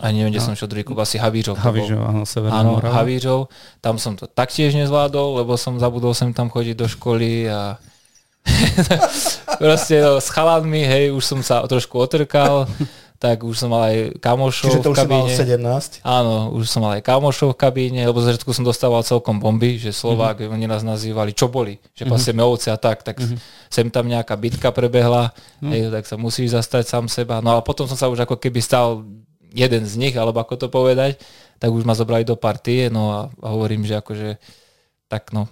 a 0.00 0.08
neviem, 0.08 0.32
kde 0.32 0.40
som 0.40 0.56
šiel 0.56 0.72
druhý 0.72 0.80
klub, 0.80 0.96
asi 1.04 1.20
Havířov. 1.20 1.60
Havířov, 1.60 2.00
áno, 2.00 2.24
Severná 2.24 2.64
Áno, 2.64 2.80
Morava. 2.80 3.04
Havířov. 3.04 3.52
Tam 3.84 4.00
som 4.00 4.16
to 4.16 4.24
taktiež 4.24 4.72
nezvládol, 4.72 5.44
lebo 5.44 5.60
som 5.60 5.76
zabudol 5.76 6.16
sem 6.16 6.32
tam 6.32 6.48
chodiť 6.48 6.72
do 6.72 6.88
školy 6.88 7.52
a 7.52 7.76
proste 9.60 10.00
no, 10.00 10.16
s 10.16 10.32
chalanmi, 10.32 10.88
hej, 10.88 11.12
už 11.12 11.20
som 11.20 11.40
sa 11.44 11.60
trošku 11.68 12.00
otrkal, 12.00 12.64
tak 13.20 13.44
už 13.44 13.52
som 13.52 13.68
mal 13.68 13.92
aj 13.92 14.16
kamošov 14.16 14.72
Čiže 14.72 14.80
to 14.80 14.90
v 14.90 14.92
už 14.96 14.96
si 14.96 15.08
mal 15.12 15.28
kabíne. 15.28 15.36
17. 15.36 16.00
Áno, 16.08 16.56
už 16.56 16.64
som 16.72 16.80
mal 16.80 16.96
aj 16.96 17.04
kamošov 17.04 17.52
v 17.52 17.58
kabíne, 17.60 18.00
lebo 18.08 18.24
začiatku 18.24 18.48
som 18.56 18.64
dostával 18.64 19.04
celkom 19.04 19.36
bomby, 19.36 19.76
že 19.76 19.92
Slovák, 19.92 20.40
mm-hmm. 20.40 20.56
oni 20.56 20.64
nás 20.64 20.80
nazývali 20.80 21.36
čo 21.36 21.52
boli, 21.52 21.76
že 21.92 22.08
mm-hmm. 22.08 22.16
pasieme 22.16 22.40
ovce 22.40 22.72
a 22.72 22.80
tak, 22.80 23.04
tak 23.04 23.20
mm-hmm. 23.20 23.36
sem 23.68 23.92
tam 23.92 24.08
nejaká 24.08 24.32
bitka 24.40 24.72
prebehla, 24.72 25.36
mm. 25.60 25.68
hej, 25.68 25.80
tak 25.92 26.08
sa 26.08 26.16
musíš 26.16 26.56
zastať 26.56 26.88
sám 26.88 27.12
seba. 27.12 27.44
No 27.44 27.52
ale 27.52 27.60
potom 27.60 27.84
som 27.84 28.00
sa 28.00 28.08
už 28.08 28.24
ako 28.24 28.40
keby 28.40 28.64
stal 28.64 29.04
jeden 29.52 29.84
z 29.84 29.94
nich, 30.00 30.16
alebo 30.16 30.40
ako 30.40 30.56
to 30.56 30.66
povedať, 30.72 31.20
tak 31.60 31.68
už 31.68 31.84
ma 31.84 31.92
zobrali 31.92 32.24
do 32.24 32.40
partie, 32.40 32.88
no 32.88 33.12
a, 33.12 33.20
a 33.28 33.46
hovorím, 33.52 33.84
že 33.84 34.00
akože 34.00 34.40
tak 35.12 35.36
no, 35.36 35.44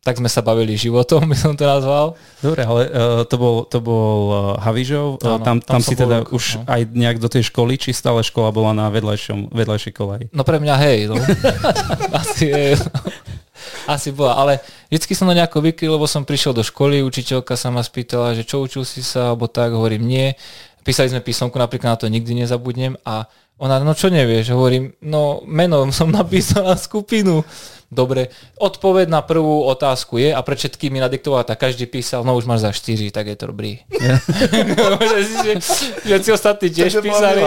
tak 0.00 0.16
sme 0.16 0.32
sa 0.32 0.40
bavili 0.40 0.80
životom, 0.80 1.24
by 1.32 1.36
som 1.36 1.52
to 1.52 1.68
nazval. 1.68 2.16
Dobre, 2.40 2.64
ale 2.64 2.82
uh, 2.88 3.22
to 3.28 3.36
bol, 3.36 3.68
to 3.68 3.78
bol 3.84 4.20
uh, 4.28 4.40
Havířov, 4.64 5.20
uh, 5.20 5.36
Áno, 5.36 5.44
tam, 5.44 5.60
tam, 5.60 5.78
tam 5.78 5.80
si 5.84 5.92
teda 5.92 6.24
rok, 6.24 6.32
už 6.32 6.60
no. 6.60 6.64
aj 6.64 6.80
nejak 6.92 7.18
do 7.20 7.28
tej 7.28 7.52
školy, 7.52 7.76
či 7.76 7.92
stále 7.92 8.24
škola 8.24 8.48
bola 8.48 8.72
na 8.72 8.88
vedľajšom, 8.88 9.52
vedľajšej 9.52 9.92
kolaji? 9.92 10.24
No 10.32 10.42
pre 10.42 10.56
mňa 10.56 10.74
hej, 10.88 10.98
no. 11.12 11.20
Asi 12.20 12.48
hej. 12.48 12.80
Asi 13.84 14.08
bola, 14.08 14.40
ale 14.40 14.52
vždycky 14.88 15.12
som 15.12 15.28
to 15.28 15.36
nejako 15.36 15.60
vykryl, 15.60 16.00
lebo 16.00 16.08
som 16.08 16.24
prišiel 16.24 16.56
do 16.56 16.64
školy, 16.64 17.04
učiteľka 17.04 17.60
sa 17.60 17.68
ma 17.68 17.84
spýtala, 17.84 18.32
že 18.32 18.48
čo 18.48 18.64
učil 18.64 18.88
si 18.88 19.04
sa, 19.04 19.36
alebo 19.36 19.52
tak, 19.52 19.76
hovorím 19.76 20.08
nie. 20.08 20.26
Písali 20.80 21.12
sme 21.12 21.20
písomku, 21.20 21.60
napríklad 21.60 21.92
na 21.92 22.00
to 22.00 22.08
nikdy 22.08 22.32
nezabudnem 22.40 22.96
a 23.04 23.28
ona, 23.60 23.76
no 23.84 23.92
čo 23.92 24.08
nevieš, 24.08 24.56
hovorím, 24.56 24.96
no 25.04 25.44
menom 25.44 25.92
som 25.92 26.08
napísala 26.20 26.80
skupinu. 26.80 27.44
Dobre, 27.90 28.30
odpoveď 28.54 29.10
na 29.10 29.18
prvú 29.18 29.66
otázku 29.66 30.22
je 30.22 30.30
a 30.30 30.38
pre 30.46 30.54
všetkými 30.54 31.02
nadiktovala, 31.02 31.42
tak 31.42 31.58
každý 31.58 31.90
písal, 31.90 32.22
no 32.22 32.38
už 32.38 32.46
máš 32.46 32.62
za 32.62 32.70
4, 32.70 33.10
tak 33.10 33.26
je 33.26 33.36
to 33.36 33.50
dobrý. 33.50 33.82
že 36.08 36.16
si 36.22 36.30
ostatní 36.30 36.70
tiež 36.70 37.02
písali. 37.02 37.42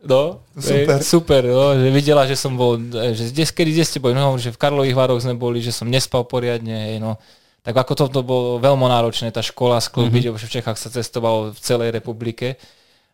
No, 0.00 0.40
Super. 0.56 0.64
Super. 0.64 0.98
super, 1.04 1.42
no, 1.44 1.76
že 1.76 1.88
videla, 1.92 2.24
že 2.24 2.32
som 2.32 2.56
bol, 2.56 2.80
e, 2.80 3.12
že 3.12 3.36
kde, 3.36 3.44
kedy 3.44 3.70
kde 3.76 3.84
ste 3.84 3.98
boli, 4.00 4.16
no, 4.16 4.32
že 4.40 4.48
v 4.48 4.56
Karlových 4.56 4.96
Vároch 4.96 5.20
sme 5.20 5.36
boli, 5.36 5.60
že 5.60 5.76
som 5.76 5.88
nespal 5.88 6.24
poriadne, 6.24 6.72
hej, 6.72 6.96
no. 7.04 7.20
Tak 7.60 7.76
ako 7.76 7.92
to, 7.92 8.04
to 8.08 8.20
bolo 8.24 8.56
veľmi 8.56 8.88
náročné, 8.88 9.28
tá 9.28 9.44
škola 9.44 9.76
sklbiť, 9.76 10.32
mm-hmm. 10.32 10.40
v 10.40 10.52
Čechách 10.56 10.80
sa 10.80 10.88
cestovalo 10.88 11.52
v 11.52 11.60
celej 11.60 11.92
republike 11.92 12.56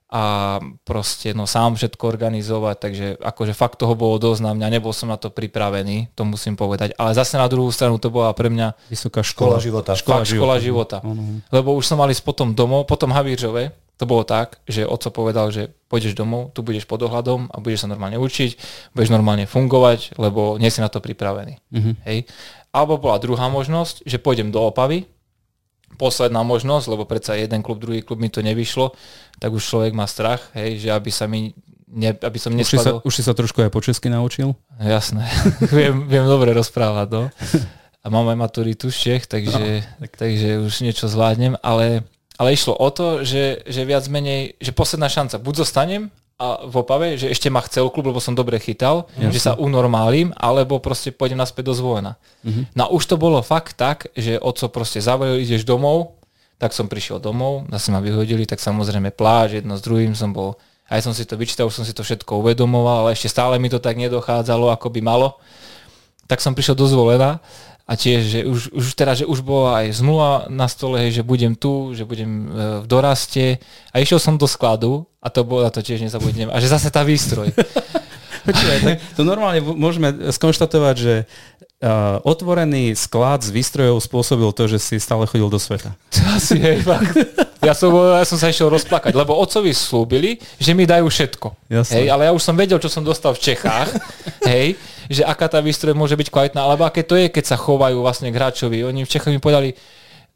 a 0.06 0.56
proste 0.86 1.34
no 1.34 1.50
sám 1.50 1.74
všetko 1.74 2.06
organizovať, 2.06 2.76
takže 2.78 3.06
akože 3.18 3.52
fakt 3.58 3.82
toho 3.82 3.98
bolo 3.98 4.22
dosť 4.22 4.40
na 4.46 4.52
mňa, 4.54 4.78
nebol 4.78 4.94
som 4.94 5.10
na 5.10 5.18
to 5.18 5.34
pripravený, 5.34 6.14
to 6.14 6.22
musím 6.22 6.54
povedať, 6.54 6.94
ale 6.94 7.10
zase 7.10 7.34
na 7.34 7.50
druhú 7.50 7.74
stranu 7.74 7.98
to 7.98 8.06
bola 8.14 8.30
pre 8.30 8.46
mňa 8.46 8.78
Vysoká 8.86 9.26
Škola 9.26 9.58
škola. 9.58 9.66
života. 9.66 9.90
Škola 9.98 10.22
fakt 10.22 10.30
škola 10.30 10.56
života. 10.62 10.98
Áno. 11.02 11.42
Lebo 11.50 11.74
už 11.74 11.90
som 11.90 11.98
mali 11.98 12.14
potom 12.22 12.54
domov, 12.54 12.86
potom 12.86 13.10
Havířove, 13.10 13.74
to 13.96 14.04
bolo 14.04 14.22
tak, 14.22 14.60
že 14.68 14.86
oco 14.86 15.08
povedal, 15.10 15.50
že 15.50 15.72
pôjdeš 15.88 16.14
domov, 16.14 16.52
tu 16.52 16.60
budeš 16.62 16.84
pod 16.84 17.00
ohľadom 17.02 17.48
a 17.50 17.56
budeš 17.58 17.88
sa 17.88 17.88
normálne 17.90 18.20
učiť, 18.20 18.50
budeš 18.92 19.10
normálne 19.10 19.48
fungovať, 19.48 20.20
lebo 20.20 20.60
nie 20.60 20.70
si 20.70 20.84
na 20.84 20.92
to 20.92 21.02
pripravený. 21.02 21.58
Mhm. 21.74 21.92
Hej. 22.06 22.28
Alebo 22.70 23.00
bola 23.00 23.16
druhá 23.16 23.48
možnosť, 23.48 24.04
že 24.04 24.20
pôjdem 24.20 24.52
do 24.52 24.60
Opavy, 24.60 25.08
posledná 25.96 26.44
možnosť, 26.44 26.86
lebo 26.92 27.08
predsa 27.08 27.34
jeden 27.34 27.64
klub, 27.64 27.80
druhý 27.80 28.04
klub 28.04 28.20
mi 28.20 28.28
to 28.28 28.44
nevyšlo, 28.44 28.92
tak 29.40 29.50
už 29.50 29.64
človek 29.64 29.92
má 29.96 30.04
strach, 30.04 30.52
hej, 30.54 30.84
že 30.84 30.88
aby 30.92 31.10
sa 31.10 31.24
mi 31.26 31.56
ne, 31.88 32.12
aby 32.12 32.38
som 32.38 32.52
Už 32.52 32.62
si, 32.66 32.76
sa, 32.76 32.92
nespadol. 32.92 33.00
už 33.02 33.14
si 33.14 33.22
sa 33.24 33.32
trošku 33.32 33.62
aj 33.62 33.70
po 33.72 33.80
česky 33.80 34.12
naučil? 34.12 34.52
Jasné, 34.76 35.24
viem, 35.76 36.04
viem 36.04 36.26
dobre 36.28 36.52
rozprávať, 36.52 37.08
no. 37.10 37.22
A 38.02 38.06
mám 38.06 38.28
aj 38.30 38.38
maturitu 38.38 38.86
z 38.92 38.96
Čech, 38.96 39.24
takže, 39.26 39.82
no, 39.98 40.06
takže 40.06 40.62
už 40.62 40.84
niečo 40.86 41.10
zvládnem, 41.10 41.58
ale, 41.58 42.06
ale 42.38 42.54
išlo 42.54 42.78
o 42.78 42.88
to, 42.94 43.26
že, 43.26 43.66
že 43.66 43.82
viac 43.82 44.06
menej, 44.06 44.54
že 44.62 44.70
posledná 44.70 45.10
šanca, 45.10 45.42
buď 45.42 45.66
zostanem 45.66 46.14
a 46.36 46.68
v 46.68 46.74
Opave, 46.84 47.16
že 47.16 47.32
ešte 47.32 47.48
ma 47.48 47.64
chcel 47.64 47.88
klub, 47.88 48.12
lebo 48.12 48.20
som 48.20 48.36
dobre 48.36 48.60
chytal, 48.60 49.08
Jasne. 49.16 49.32
že 49.32 49.40
sa 49.40 49.52
unormálim, 49.56 50.36
alebo 50.36 50.76
proste 50.84 51.08
pôjdem 51.08 51.40
naspäť 51.40 51.72
do 51.72 51.74
zvolená. 51.74 52.20
Mhm. 52.44 52.76
No 52.76 52.80
a 52.84 52.88
už 52.92 53.08
to 53.08 53.16
bolo 53.16 53.40
fakt 53.40 53.80
tak, 53.80 54.12
že 54.12 54.36
oco 54.36 54.68
proste 54.68 55.00
zavolil, 55.00 55.40
ideš 55.40 55.64
domov, 55.64 56.20
tak 56.60 56.76
som 56.76 56.88
prišiel 56.88 57.20
domov, 57.20 57.64
zase 57.72 57.88
ma 57.88 58.00
vyhodili, 58.04 58.44
tak 58.44 58.60
samozrejme 58.60 59.12
pláž, 59.16 59.60
jedno 59.60 59.76
s 59.76 59.84
druhým 59.84 60.12
som 60.12 60.32
bol, 60.32 60.60
aj 60.92 61.04
som 61.04 61.12
si 61.16 61.24
to 61.24 61.40
vyčítal, 61.40 61.68
už 61.68 61.82
som 61.82 61.84
si 61.88 61.96
to 61.96 62.04
všetko 62.04 62.40
uvedomoval, 62.44 63.08
ale 63.08 63.16
ešte 63.16 63.32
stále 63.32 63.56
mi 63.56 63.72
to 63.72 63.80
tak 63.80 63.96
nedochádzalo, 63.96 64.72
ako 64.72 64.92
by 64.92 65.00
malo. 65.00 65.40
Tak 66.28 66.44
som 66.44 66.52
prišiel 66.52 66.76
do 66.76 66.84
zvolená 66.84 67.40
a 67.86 67.92
tiež, 67.94 68.20
že 68.26 68.40
už, 68.42 68.74
už 68.74 68.84
teraz, 68.98 69.22
že 69.22 69.30
už 69.30 69.46
bola 69.46 69.86
aj 69.86 70.02
zmluva 70.02 70.50
na 70.50 70.66
stole, 70.66 71.06
že 71.14 71.22
budem 71.22 71.54
tu, 71.54 71.94
že 71.94 72.02
budem 72.02 72.30
e, 72.30 72.46
v 72.82 72.86
doraste 72.90 73.62
a 73.94 74.02
išiel 74.02 74.18
som 74.18 74.34
do 74.34 74.50
skladu 74.50 75.06
a 75.22 75.30
to 75.30 75.46
bolo, 75.46 75.62
a 75.62 75.70
to 75.70 75.86
tiež 75.86 76.02
nezabudnem, 76.02 76.50
a 76.50 76.58
že 76.58 76.66
zase 76.66 76.90
tá 76.90 77.06
výstroj. 77.06 77.54
Počúvaj, 78.46 78.78
tak 78.82 78.96
to 79.18 79.22
normálne 79.26 79.58
môžeme 79.58 80.30
skonštatovať, 80.30 80.94
že 80.94 81.14
uh, 81.82 82.22
otvorený 82.22 82.94
sklad 82.94 83.42
s 83.42 83.50
výstrojov 83.50 83.98
spôsobil 83.98 84.46
to, 84.54 84.70
že 84.70 84.78
si 84.78 84.96
stále 85.02 85.26
chodil 85.26 85.50
do 85.50 85.58
sveta. 85.58 85.98
To 86.14 86.22
asi 86.30 86.54
hej, 86.62 86.86
fakt. 86.86 87.10
Ja 87.58 87.74
som, 87.74 87.90
ja 87.90 88.22
som 88.22 88.38
sa 88.38 88.46
išiel 88.46 88.70
rozplakať, 88.70 89.18
lebo 89.18 89.34
otcovi 89.34 89.74
slúbili, 89.74 90.38
že 90.62 90.78
mi 90.78 90.86
dajú 90.86 91.10
všetko. 91.10 91.58
Hej, 91.90 92.06
ale 92.06 92.30
ja 92.30 92.32
už 92.32 92.42
som 92.46 92.54
vedel, 92.54 92.78
čo 92.78 92.86
som 92.86 93.02
dostal 93.02 93.34
v 93.34 93.42
Čechách, 93.50 93.90
hej, 94.46 94.78
že 95.10 95.22
aká 95.24 95.48
tá 95.48 95.58
výstroj 95.62 95.94
môže 95.94 96.14
byť 96.14 96.28
kvalitná, 96.30 96.62
alebo 96.62 96.84
aké 96.86 97.02
to 97.02 97.14
je, 97.14 97.30
keď 97.30 97.54
sa 97.54 97.56
chovajú 97.56 98.02
vlastne 98.02 98.30
k 98.30 98.38
hráčovi. 98.38 98.84
Oni 98.86 99.06
v 99.06 99.12
Čechách 99.12 99.32
mi 99.32 99.42
povedali, 99.42 99.74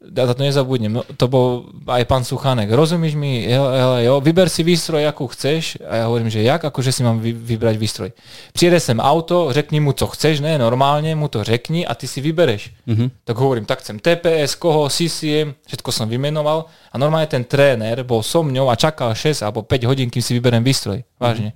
ja 0.01 0.25
to 0.25 0.41
nezabudnem, 0.41 0.97
no, 0.97 1.05
to 1.05 1.29
bol 1.29 1.69
aj 1.85 2.09
pán 2.09 2.25
Suchanek, 2.25 2.73
rozumíš 2.73 3.13
mi, 3.13 3.45
jo, 3.45 3.61
jo, 3.69 3.89
jo, 4.01 4.13
vyber 4.17 4.49
si 4.49 4.65
výstroj, 4.65 5.05
akú 5.05 5.29
chceš, 5.29 5.77
a 5.85 6.01
ja 6.01 6.03
hovorím, 6.09 6.33
že 6.33 6.41
jak, 6.41 6.57
akože 6.57 6.89
si 6.89 7.05
mám 7.05 7.21
vy, 7.21 7.37
vybrať 7.37 7.75
výstroj. 7.77 8.09
Přijede 8.49 8.79
sem 8.81 8.97
auto, 8.97 9.53
řekni 9.53 9.77
mu, 9.79 9.93
co 9.93 10.07
chceš, 10.07 10.41
ne, 10.41 10.57
normálne 10.57 11.13
mu 11.13 11.29
to 11.29 11.45
řekni 11.45 11.85
a 11.85 11.93
ty 11.93 12.09
si 12.09 12.17
vybereš. 12.17 12.73
Mm-hmm. 12.89 13.09
Tak 13.23 13.35
hovorím, 13.37 13.65
tak 13.69 13.85
chcem 13.85 14.01
TPS, 14.01 14.57
koho, 14.57 14.89
CCM, 14.89 15.53
všetko 15.69 15.89
som 15.93 16.09
vymenoval 16.09 16.65
a 16.65 16.95
normálne 16.97 17.29
ten 17.29 17.45
tréner 17.45 18.01
bol 18.01 18.25
so 18.25 18.41
mňou 18.41 18.73
a 18.73 18.75
čakal 18.75 19.13
6 19.13 19.45
alebo 19.45 19.61
5 19.61 19.85
hodín, 19.85 20.09
kým 20.09 20.25
si 20.25 20.33
vyberiem 20.33 20.65
výstroj, 20.65 21.05
vážne. 21.21 21.53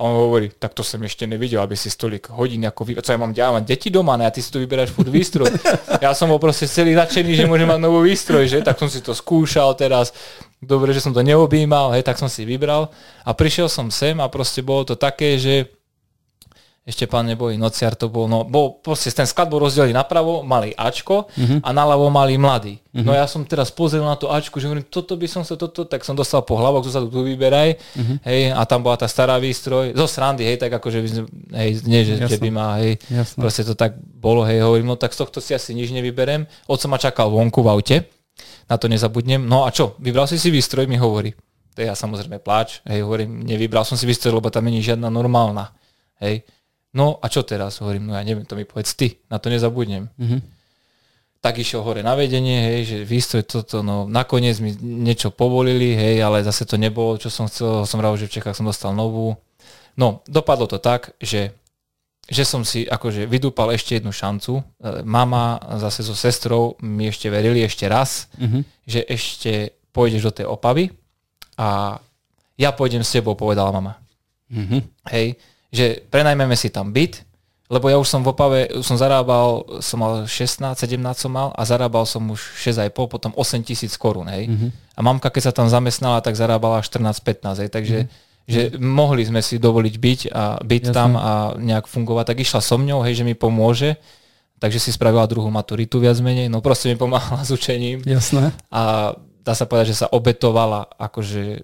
A 0.00 0.08
on 0.08 0.16
hovorí, 0.16 0.48
tak 0.48 0.72
to 0.72 0.80
som 0.80 0.96
ešte 1.04 1.28
nevidel, 1.28 1.60
aby 1.60 1.76
si 1.76 1.92
stolik 1.92 2.32
hodín 2.32 2.64
ako 2.64 2.88
vy... 2.88 2.92
Co 3.04 3.12
ja 3.12 3.20
mám, 3.20 3.36
ja 3.36 3.52
mám 3.52 3.68
deti 3.68 3.92
doma, 3.92 4.16
ne? 4.16 4.24
A 4.24 4.32
ty 4.32 4.40
si 4.40 4.48
tu 4.48 4.56
vyberáš 4.56 4.96
furt 4.96 5.12
výstroj. 5.12 5.52
Ja 6.00 6.16
som 6.16 6.32
bol 6.32 6.40
proste 6.40 6.64
celý 6.64 6.96
nadšený, 6.96 7.36
že 7.36 7.44
môžem 7.44 7.68
mať 7.68 7.84
novú 7.84 8.00
výstroj, 8.00 8.48
že? 8.48 8.58
Tak 8.64 8.80
som 8.80 8.88
si 8.88 9.04
to 9.04 9.12
skúšal 9.12 9.76
teraz. 9.76 10.16
Dobre, 10.56 10.96
že 10.96 11.04
som 11.04 11.12
to 11.12 11.20
neobjímal, 11.20 11.92
hej, 11.92 12.00
tak 12.00 12.16
som 12.16 12.32
si 12.32 12.48
vybral. 12.48 12.88
A 13.28 13.36
prišiel 13.36 13.68
som 13.68 13.92
sem 13.92 14.16
a 14.16 14.32
proste 14.32 14.64
bolo 14.64 14.88
to 14.88 14.96
také, 14.96 15.36
že 15.36 15.68
ešte 16.80 17.04
pán 17.04 17.28
neboli 17.28 17.60
nociar, 17.60 17.92
to 17.92 18.08
bol, 18.08 18.24
no, 18.24 18.40
bol 18.40 18.80
proste 18.80 19.12
ten 19.12 19.28
sklad 19.28 19.52
bol 19.52 19.60
rozdelený 19.60 19.92
napravo, 19.92 20.40
mali 20.40 20.72
Ačko 20.72 21.28
uh-huh. 21.28 21.60
a 21.60 21.68
naľavo 21.76 22.08
mali 22.08 22.40
mladý. 22.40 22.80
Uh-huh. 22.80 23.04
No 23.04 23.12
ja 23.12 23.28
som 23.28 23.44
teraz 23.44 23.68
pozrel 23.68 24.00
na 24.00 24.16
to 24.16 24.32
Ačko, 24.32 24.56
že 24.56 24.64
hovorím, 24.64 24.88
toto 24.88 25.12
by 25.14 25.28
som 25.28 25.44
sa, 25.44 25.60
toto, 25.60 25.84
tak 25.84 26.08
som 26.08 26.16
dostal 26.16 26.40
po 26.40 26.56
hlavok, 26.56 26.88
zozadu 26.88 27.12
tu 27.12 27.20
vyberaj, 27.20 27.76
uh-huh. 27.76 28.16
hej, 28.24 28.56
a 28.56 28.64
tam 28.64 28.80
bola 28.80 28.96
tá 28.96 29.04
stará 29.04 29.36
výstroj, 29.36 29.92
zo 29.92 30.06
srandy, 30.08 30.48
hej, 30.48 30.56
tak 30.56 30.72
akože 30.72 30.98
hej, 31.52 31.70
nie, 31.84 32.00
že, 32.08 32.16
že 32.16 32.40
Jasné. 32.40 32.42
by 32.42 32.50
ma, 32.50 32.66
hej, 32.80 32.96
Jasné. 33.12 33.38
proste 33.38 33.62
to 33.68 33.76
tak 33.76 34.00
bolo, 34.00 34.48
hej, 34.48 34.64
hovorím, 34.64 34.88
no 34.88 34.96
tak 34.96 35.12
z 35.12 35.20
tohto 35.20 35.44
si 35.44 35.52
asi 35.52 35.76
nič 35.76 35.92
nevyberem. 35.92 36.48
Oco 36.64 36.86
ma 36.88 36.96
čakal 36.96 37.28
vonku 37.28 37.60
v 37.60 37.68
aute, 37.68 37.96
na 38.72 38.80
to 38.80 38.88
nezabudnem. 38.88 39.44
No 39.44 39.68
a 39.68 39.70
čo, 39.70 40.00
vybral 40.00 40.24
si 40.24 40.40
si 40.40 40.48
výstroj, 40.48 40.88
mi 40.88 40.96
hovorí. 40.96 41.36
To 41.76 41.84
ja 41.84 41.92
samozrejme 41.92 42.40
pláč, 42.40 42.80
hej, 42.88 43.04
hovorím, 43.04 43.44
nevybral 43.44 43.84
som 43.84 44.00
si 44.00 44.08
výstroj, 44.08 44.40
lebo 44.40 44.48
tam 44.48 44.64
není 44.64 44.80
žiadna 44.80 45.12
normálna, 45.12 45.76
hej. 46.24 46.40
No 46.90 47.18
a 47.18 47.26
čo 47.26 47.42
teraz? 47.42 47.78
Hovorím, 47.78 48.06
no 48.06 48.14
ja 48.14 48.22
neviem, 48.22 48.42
to 48.42 48.54
mi 48.54 48.64
povedz 48.64 48.94
ty, 48.94 49.18
na 49.30 49.38
to 49.38 49.46
nezabudnem. 49.46 50.10
Mhm. 50.18 50.38
Tak 51.40 51.56
išiel 51.56 51.80
hore 51.80 52.04
na 52.04 52.12
vedenie, 52.12 52.60
hej, 52.60 52.80
že 52.84 52.96
výstroj 53.00 53.48
toto, 53.48 53.80
no 53.80 54.04
nakoniec 54.04 54.60
mi 54.60 54.76
niečo 54.76 55.32
povolili, 55.32 55.96
hej, 55.96 56.20
ale 56.20 56.44
zase 56.44 56.68
to 56.68 56.76
nebolo, 56.76 57.16
čo 57.16 57.32
som 57.32 57.48
chcel, 57.48 57.88
som 57.88 57.96
rád, 57.96 58.18
že 58.18 58.28
v 58.28 58.34
Čechách 58.36 58.52
som 58.52 58.68
dostal 58.68 58.92
novú. 58.92 59.40
No, 59.96 60.20
dopadlo 60.26 60.66
to 60.66 60.76
tak, 60.76 61.12
že 61.18 61.56
že 62.30 62.46
som 62.46 62.62
si 62.62 62.86
akože 62.86 63.26
vydúpal 63.26 63.74
ešte 63.74 63.98
jednu 63.98 64.14
šancu. 64.14 64.62
E, 64.78 65.02
Mama 65.02 65.58
zase 65.82 66.06
so 66.06 66.14
sestrou 66.14 66.78
mi 66.78 67.10
ešte 67.10 67.26
verili 67.26 67.58
ešte 67.58 67.90
raz, 67.90 68.30
Mhm. 68.38 68.60
že 68.86 69.02
ešte 69.02 69.52
pôjdeš 69.90 70.22
do 70.22 70.32
tej 70.32 70.46
opavy 70.46 70.94
a 71.58 71.98
ja 72.54 72.70
pôjdem 72.70 73.02
s 73.02 73.10
tebou, 73.10 73.34
povedala 73.34 73.74
mama. 73.74 73.98
Mhm. 74.46 74.78
Hej, 75.10 75.42
že 75.70 76.02
prenajmeme 76.10 76.54
si 76.58 76.70
tam 76.70 76.90
byt, 76.90 77.22
lebo 77.70 77.86
ja 77.86 78.02
už 78.02 78.10
som 78.10 78.26
v 78.26 78.34
Opave, 78.34 78.66
už 78.74 78.82
som 78.82 78.98
zarábal, 78.98 79.62
som 79.78 80.02
mal 80.02 80.26
16, 80.26 80.74
17 80.74 80.98
som 81.14 81.30
mal 81.30 81.54
a 81.54 81.62
zarábal 81.62 82.02
som 82.02 82.26
už 82.26 82.58
6,5, 82.58 82.90
potom 83.06 83.30
8 83.38 83.62
tisíc 83.62 83.94
korún, 83.94 84.26
hej. 84.26 84.50
Mhm. 84.50 84.68
A 84.98 85.00
mamka, 85.00 85.30
keď 85.30 85.50
sa 85.50 85.52
tam 85.54 85.70
zamestnala, 85.70 86.18
tak 86.20 86.34
zarábala 86.34 86.82
14-15, 86.82 87.62
hej, 87.62 87.70
takže 87.70 87.98
že 88.50 88.74
mohli 88.82 89.22
sme 89.22 89.38
si 89.46 89.62
dovoliť 89.62 89.94
byť 89.94 90.20
a 90.34 90.58
byť 90.58 90.82
Jasné. 90.90 90.96
tam 90.96 91.14
a 91.14 91.54
nejak 91.54 91.86
fungovať, 91.86 92.34
tak 92.34 92.42
išla 92.42 92.58
so 92.58 92.74
mňou, 92.74 93.06
hej, 93.06 93.22
že 93.22 93.24
mi 93.24 93.38
pomôže, 93.38 93.94
takže 94.58 94.82
si 94.82 94.90
spravila 94.90 95.30
druhú 95.30 95.46
maturitu 95.54 96.02
viac 96.02 96.18
menej, 96.18 96.50
no 96.50 96.58
proste 96.58 96.90
mi 96.90 96.98
pomáhala 96.98 97.46
s 97.46 97.54
učením 97.54 98.02
Jasné. 98.02 98.50
a 98.74 99.14
dá 99.46 99.52
sa 99.54 99.70
povedať, 99.70 99.94
že 99.94 100.02
sa 100.02 100.10
obetovala 100.10 100.90
akože 100.98 101.62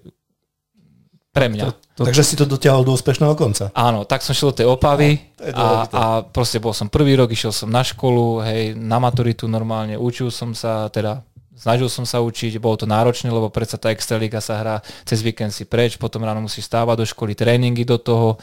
pre 1.37 1.47
mňa. 1.53 1.65
To- 1.97 2.05
Takže 2.05 2.21
si 2.25 2.35
to 2.37 2.45
dotiahol 2.45 2.85
do 2.85 2.93
úspešného 2.93 3.33
konca. 3.33 3.69
Áno, 3.73 4.05
tak 4.05 4.21
som 4.21 4.33
šiel 4.33 4.53
do 4.53 4.57
tej 4.61 4.67
opavy 4.69 5.17
No, 5.37 5.85
to 5.85 5.93
a, 5.93 5.93
a 5.93 6.03
proste 6.25 6.57
bol 6.57 6.73
som 6.73 6.89
prvý 6.89 7.13
rok, 7.13 7.29
išiel 7.29 7.53
som 7.53 7.69
na 7.69 7.85
školu, 7.85 8.41
hej, 8.41 8.73
na 8.73 8.97
maturitu 8.97 9.45
normálne, 9.45 9.93
učil 9.97 10.33
som 10.33 10.53
sa, 10.57 10.89
teda 10.89 11.21
snažil 11.57 11.89
som 11.89 12.05
sa 12.05 12.21
učiť, 12.21 12.61
bolo 12.61 12.77
to 12.77 12.85
náročné, 12.85 13.33
lebo 13.33 13.49
predsa 13.49 13.81
tá 13.81 13.89
Extraliga 13.89 14.37
sa 14.39 14.61
hrá 14.61 14.75
cez 15.03 15.25
víkend 15.25 15.51
si 15.51 15.65
preč, 15.65 15.97
potom 15.97 16.21
ráno 16.21 16.45
musíš 16.45 16.69
stávať 16.69 17.01
do 17.01 17.05
školy, 17.09 17.33
tréningy 17.33 17.83
do 17.83 17.97
toho, 17.97 18.37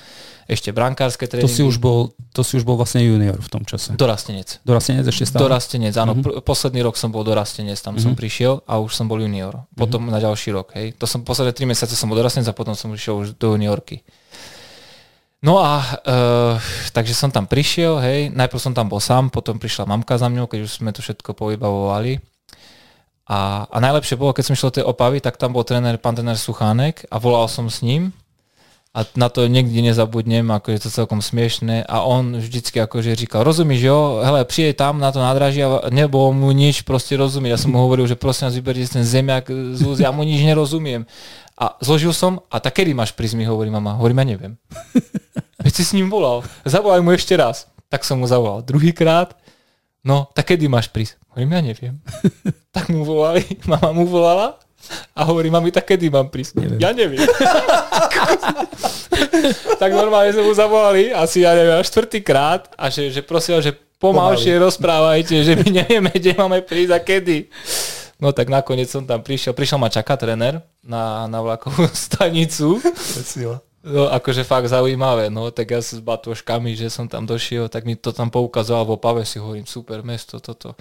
ešte 0.45 0.77
brankárske 0.77 1.25
To 1.25 1.41
tréningy. 1.41 1.57
si 1.57 1.63
už 1.65 1.81
bol, 1.81 2.13
to 2.37 2.45
si 2.45 2.61
už 2.61 2.69
bol 2.69 2.77
vlastne 2.77 3.01
junior 3.01 3.41
v 3.41 3.49
tom 3.49 3.65
čase. 3.65 3.97
Dorastenec. 3.97 4.61
Dorastenec 4.61 5.09
ešte 5.09 5.33
stále? 5.33 5.49
Dorastenec, 5.49 5.95
áno. 5.97 6.13
Mhm. 6.13 6.21
Mm-hmm. 6.21 6.45
Posledný 6.45 6.81
rok 6.85 7.01
som 7.01 7.09
bol 7.09 7.25
dorastenec, 7.25 7.79
tam 7.81 7.97
mm-hmm. 7.97 8.05
som 8.05 8.13
prišiel 8.13 8.61
a 8.69 8.77
už 8.83 8.93
som 8.93 9.09
bol 9.09 9.17
junior. 9.23 9.65
Potom 9.73 10.05
mm-hmm. 10.05 10.15
na 10.15 10.19
ďalší 10.21 10.53
rok, 10.53 10.77
hej. 10.77 10.93
To 11.01 11.09
som 11.09 11.25
posledné 11.25 11.57
3 11.57 11.71
mesiace 11.71 11.97
som 11.97 12.13
bol 12.13 12.21
dorastenec 12.21 12.51
a 12.51 12.55
potom 12.55 12.77
som 12.77 12.93
išiel 12.93 13.25
už 13.25 13.41
do 13.41 13.57
juniorky. 13.57 14.05
No 15.45 15.61
a 15.61 15.77
uh, 16.09 16.57
takže 16.97 17.13
som 17.13 17.29
tam 17.29 17.45
prišiel, 17.45 18.01
hej, 18.01 18.21
najprv 18.33 18.61
som 18.61 18.73
tam 18.73 18.89
bol 18.89 18.97
sám, 18.97 19.29
potom 19.29 19.61
prišla 19.61 19.85
mamka 19.85 20.17
za 20.17 20.33
mňou, 20.33 20.49
keď 20.49 20.65
už 20.65 20.81
sme 20.81 20.89
to 20.89 21.05
všetko 21.05 21.37
povybavovali. 21.37 22.17
A, 23.25 23.65
a 23.69 23.77
najlepšie 23.81 24.21
bolo, 24.21 24.37
keď 24.37 24.45
som 24.45 24.55
išiel 24.55 24.69
do 24.69 24.77
tej 24.81 24.87
opavy, 24.87 25.19
tak 25.25 25.41
tam 25.41 25.57
bol 25.57 25.65
tréner, 25.65 25.97
pán 25.97 26.13
tréner 26.13 26.37
Suchánek 26.37 27.09
a 27.09 27.17
volal 27.17 27.49
som 27.49 27.73
s 27.73 27.81
ním 27.81 28.13
a 28.95 29.03
na 29.19 29.27
to 29.27 29.51
nikdy 29.51 29.83
nezabudnem, 29.83 30.47
ako 30.55 30.71
je 30.71 30.87
to 30.87 30.89
celkom 31.03 31.19
smiešné 31.19 31.83
a 31.83 32.07
on 32.07 32.39
vždycky 32.39 32.79
akože 32.79 33.19
říkal, 33.27 33.43
rozumíš 33.43 33.91
jo, 33.91 34.23
hele, 34.23 34.47
přijej 34.47 34.79
tam 34.79 35.03
na 35.03 35.11
to 35.11 35.19
nádraží 35.19 35.67
a 35.67 35.91
nebolo 35.91 36.31
mu 36.31 36.55
nič 36.55 36.87
proste 36.87 37.19
rozumieť. 37.19 37.59
Ja 37.59 37.59
som 37.59 37.75
mu 37.75 37.83
hovoril, 37.83 38.07
že 38.07 38.15
prosím 38.15 38.47
vás, 38.47 38.55
vyberte 38.55 38.87
ten 38.87 39.03
zemiak 39.03 39.51
z 39.51 39.83
úz, 39.83 39.99
ja 39.99 40.15
mu 40.15 40.23
nič 40.23 40.47
nerozumiem. 40.47 41.11
A 41.59 41.75
zložil 41.83 42.15
som, 42.15 42.39
a 42.47 42.63
tak 42.63 42.79
kedy 42.79 42.95
máš 42.95 43.11
prísť, 43.11 43.35
mi 43.35 43.43
hovorí 43.43 43.67
mama. 43.67 43.99
Hovorím, 43.99 44.23
ja 44.23 44.27
neviem. 44.39 44.53
Veď 45.67 45.73
si 45.75 45.83
s 45.83 45.95
ním 45.95 46.07
volal. 46.07 46.47
Zavolaj 46.63 47.03
mu 47.03 47.11
ešte 47.11 47.35
raz. 47.35 47.67
Tak 47.91 48.07
som 48.07 48.23
mu 48.23 48.31
zavolal 48.31 48.63
druhýkrát. 48.63 49.35
No, 50.05 50.29
tak 50.37 50.53
kedy 50.53 50.69
máš 50.69 50.93
prísť? 50.93 51.17
Hovorím, 51.33 51.51
ja 51.57 51.61
neviem. 51.65 51.95
tak 52.77 52.93
mu 52.93 53.09
volali, 53.09 53.41
mama 53.71 53.91
mu 53.97 54.05
volala 54.05 54.61
a 55.17 55.25
hovorí, 55.25 55.49
mami, 55.49 55.73
tak 55.73 55.89
kedy 55.89 56.13
mám 56.13 56.29
prísť? 56.29 56.61
Neviem. 56.61 56.77
Ja 56.77 56.93
neviem. 56.93 57.25
tak 59.81 59.91
normálne 59.97 60.29
sme 60.37 60.45
mu 60.45 60.53
zavolali 60.53 61.09
asi, 61.09 61.41
ja 61.41 61.57
neviem, 61.57 61.81
štvrtýkrát 61.81 62.69
a 62.77 62.93
že, 62.93 63.09
že 63.09 63.25
prosil, 63.25 63.65
že 63.65 63.73
pomalšie 63.97 64.61
rozprávajte, 64.61 65.41
že 65.41 65.57
my 65.57 65.69
nevieme, 65.73 66.13
kde 66.13 66.37
máme 66.37 66.61
prísť 66.61 66.93
a 66.93 67.01
kedy. 67.01 67.49
No 68.21 68.37
tak 68.37 68.53
nakoniec 68.53 68.93
som 68.93 69.09
tam 69.09 69.25
prišiel. 69.25 69.57
Prišiel 69.57 69.81
ma 69.81 69.89
čaká 69.89 70.21
tréner 70.21 70.61
na, 70.85 71.25
na 71.33 71.41
vlakovú 71.41 71.89
stanicu. 71.89 72.77
No 73.85 74.09
akože 74.09 74.49
fakt 74.49 74.73
zaujímavé, 74.73 75.29
no 75.29 75.53
tak 75.53 75.77
ja 75.77 75.81
s 75.85 76.01
batoškami, 76.01 76.73
že 76.73 76.89
som 76.89 77.05
tam 77.05 77.29
došiel, 77.29 77.69
tak 77.69 77.85
mi 77.85 78.01
to 78.01 78.17
tam 78.17 78.33
poukazoval 78.33 78.89
vo 78.89 78.97
Pave, 78.97 79.29
si 79.29 79.37
hovorím, 79.37 79.69
super 79.69 80.01
mesto, 80.01 80.41
toto. 80.41 80.73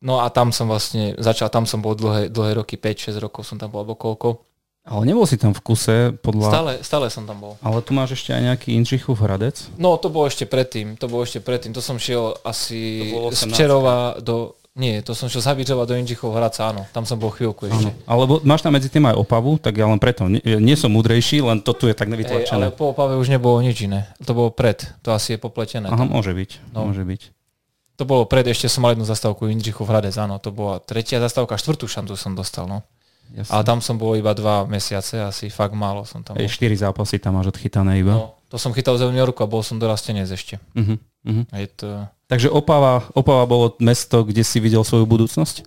No 0.00 0.24
a 0.24 0.32
tam 0.32 0.48
som 0.48 0.72
vlastne 0.72 1.12
začal, 1.20 1.52
tam 1.52 1.68
som 1.68 1.84
bol 1.84 1.92
dlhé, 1.92 2.32
dlhé 2.32 2.64
roky, 2.64 2.80
5-6 2.80 3.12
rokov 3.20 3.44
som 3.44 3.60
tam 3.60 3.68
bol, 3.68 3.84
alebo 3.84 3.92
koľko. 3.92 4.40
Ale 4.88 5.04
nebol 5.04 5.28
si 5.28 5.36
tam 5.36 5.52
v 5.52 5.60
kuse 5.60 6.16
podľa... 6.24 6.48
Stále, 6.48 6.72
stále 6.80 7.06
som 7.12 7.28
tam 7.28 7.36
bol. 7.44 7.52
Ale 7.60 7.84
tu 7.84 7.92
máš 7.92 8.16
ešte 8.16 8.32
aj 8.32 8.40
nejaký 8.40 8.72
Inčichov 8.72 9.20
Hradec? 9.20 9.68
No 9.76 10.00
to 10.00 10.08
bolo 10.08 10.32
ešte 10.32 10.48
predtým, 10.48 10.96
to 10.96 11.12
bolo 11.12 11.28
ešte 11.28 11.44
predtým, 11.44 11.76
to 11.76 11.84
som 11.84 12.00
šiel 12.00 12.40
asi 12.40 13.12
z 13.12 13.52
18. 13.52 13.52
Včerova 13.52 14.16
do, 14.24 14.56
nie, 14.78 15.02
to 15.02 15.10
som 15.10 15.26
šiel 15.26 15.42
z 15.42 15.66
do 15.66 15.94
Inžichov 15.98 16.30
Hradca, 16.30 16.70
áno, 16.70 16.86
tam 16.94 17.02
som 17.02 17.18
bol 17.18 17.34
chvíľku 17.34 17.66
ešte. 17.66 17.90
Áno. 17.90 18.06
Alebo 18.06 18.38
máš 18.46 18.62
tam 18.62 18.78
medzi 18.78 18.86
tým 18.86 19.10
aj 19.10 19.18
Opavu, 19.18 19.58
tak 19.58 19.74
ja 19.74 19.90
len 19.90 19.98
preto. 19.98 20.30
Nie, 20.30 20.40
nie 20.62 20.78
som 20.78 20.94
múdrejší, 20.94 21.42
len 21.42 21.58
to 21.58 21.74
tu 21.74 21.90
je 21.90 21.94
tak 21.98 22.06
Hej, 22.06 22.14
ale 22.14 22.16
nevytlačené. 22.22 22.64
po 22.78 22.94
Opave 22.94 23.18
už 23.18 23.26
nebolo 23.26 23.58
nič 23.58 23.82
iné. 23.82 24.06
To 24.22 24.38
bolo 24.38 24.54
pred, 24.54 24.86
to 25.02 25.10
asi 25.10 25.34
je 25.34 25.38
popletené. 25.42 25.90
Aha, 25.90 26.06
môže 26.06 26.30
byť. 26.30 26.70
No. 26.70 26.86
Môže 26.86 27.02
byť. 27.02 27.34
To 27.98 28.06
bolo 28.06 28.30
pred, 28.30 28.46
ešte 28.46 28.70
som 28.70 28.86
mal 28.86 28.94
jednu 28.94 29.02
zastávku 29.02 29.50
Indřichov 29.50 29.90
Hradec, 29.90 30.14
áno, 30.14 30.38
to 30.38 30.54
bola 30.54 30.78
tretia 30.78 31.18
zastávka, 31.18 31.58
štvrtú 31.58 31.90
šancu 31.90 32.14
som 32.14 32.38
dostal, 32.38 32.70
no. 32.70 32.86
Jasne. 33.34 33.52
Ale 33.52 33.62
tam 33.66 33.82
som 33.84 34.00
bol 34.00 34.16
iba 34.16 34.32
dva 34.32 34.64
mesiace, 34.64 35.20
asi 35.20 35.52
fakt 35.52 35.76
málo 35.76 36.06
som 36.06 36.24
tam 36.24 36.38
bol. 36.38 36.40
Ej, 36.40 36.54
štyri 36.54 36.78
zápasy 36.78 37.20
tam 37.20 37.36
máš 37.36 37.52
odchytané 37.52 38.00
iba. 38.00 38.14
No, 38.14 38.40
to 38.48 38.56
som 38.56 38.72
chytal 38.72 38.96
z 38.96 39.04
juniorku 39.04 39.44
a 39.44 39.50
bol 39.50 39.60
som 39.60 39.76
dorastenec 39.76 40.30
ešte. 40.30 40.56
Uh-huh, 40.72 40.96
uh-huh. 41.28 41.44
Je 41.52 41.68
to, 41.68 42.08
Takže 42.28 42.52
Opava, 42.52 43.08
Opava 43.16 43.48
bolo 43.48 43.72
mesto, 43.80 44.22
kde 44.22 44.44
si 44.44 44.60
videl 44.60 44.84
svoju 44.84 45.08
budúcnosť? 45.08 45.64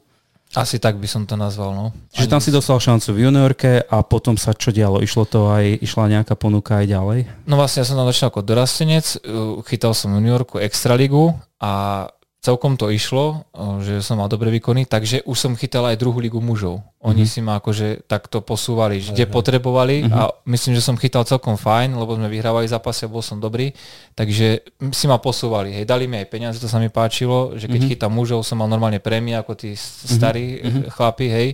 asi 0.52 0.84
tak 0.84 1.00
by 1.00 1.08
som 1.08 1.24
to 1.24 1.40
nazval, 1.40 1.72
no. 1.72 1.86
Čiže 2.12 2.28
tam 2.28 2.44
si 2.44 2.52
dostal 2.52 2.76
šancu 2.76 3.16
v 3.16 3.24
juniorke 3.24 3.88
a 3.88 4.04
potom 4.04 4.36
sa 4.36 4.52
čo 4.52 4.76
dialo? 4.76 5.00
Išlo 5.00 5.24
to 5.24 5.48
aj, 5.48 5.80
išla 5.80 6.12
nejaká 6.12 6.36
ponuka 6.36 6.84
aj 6.84 6.92
ďalej? 6.92 7.20
No 7.48 7.56
vlastne 7.56 7.84
ja 7.84 7.88
som 7.88 7.96
tam 7.96 8.08
začal 8.12 8.36
ako 8.36 8.44
dorastenec, 8.44 9.06
uh, 9.24 9.64
chytal 9.64 9.96
som 9.96 10.12
juniorku 10.12 10.60
Extraligu 10.60 11.40
a 11.64 12.04
celkom 12.42 12.74
to 12.74 12.90
išlo, 12.90 13.46
uh, 13.48 13.78
že 13.80 14.02
som 14.02 14.18
mal 14.18 14.26
dobré 14.26 14.50
výkony, 14.50 14.84
takže 14.84 15.22
už 15.24 15.38
som 15.38 15.54
chytal 15.54 15.86
aj 15.86 15.96
druhú 15.96 16.18
ligu 16.18 16.38
mužov. 16.38 16.82
Oni 17.00 17.22
si 17.24 17.38
ma 17.38 17.56
akože 17.56 18.04
takto 18.04 18.42
posúvali, 18.42 18.98
že 18.98 19.10
kde 19.12 19.26
potrebovali 19.28 19.96
a 20.08 20.26
myslím, 20.46 20.74
že 20.74 20.82
som 20.82 20.94
chytal 20.96 21.22
celkom 21.24 21.54
fajn, 21.54 21.94
lebo 21.94 22.14
sme 22.14 22.26
vyhrávali 22.28 22.66
zápasy 22.66 23.06
a 23.06 23.10
bol 23.10 23.22
som 23.22 23.38
dobrý, 23.38 23.74
takže 24.12 24.62
si 24.90 25.06
ma 25.06 25.18
posúvali. 25.18 25.70
Hej, 25.72 25.86
dali 25.86 26.06
mi 26.06 26.18
aj 26.18 26.28
peniaze, 26.28 26.58
to 26.58 26.66
sa 26.66 26.78
mi 26.78 26.90
páčilo, 26.90 27.54
že 27.56 27.66
keď 27.68 27.82
chytám 27.88 28.10
mužov, 28.10 28.42
som 28.42 28.56
mal 28.56 28.68
normálne 28.68 28.98
prémie 28.98 29.34
ako 29.34 29.54
tí 29.56 29.74
s- 29.74 30.06
starí 30.08 30.58
eh, 30.58 30.90
chlapi, 30.90 31.26
hej, 31.28 31.48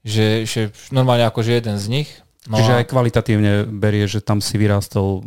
že, 0.00 0.42
že 0.42 0.60
normálne 0.90 1.22
akože 1.24 1.52
jeden 1.52 1.76
z 1.76 1.86
nich. 1.88 2.08
No 2.46 2.56
Čiže 2.56 2.72
a- 2.72 2.78
aj 2.78 2.86
kvalitatívne 2.88 3.52
berie, 3.68 4.06
že 4.06 4.18
tam 4.18 4.38
si 4.38 4.54
vyrástol, 4.54 5.22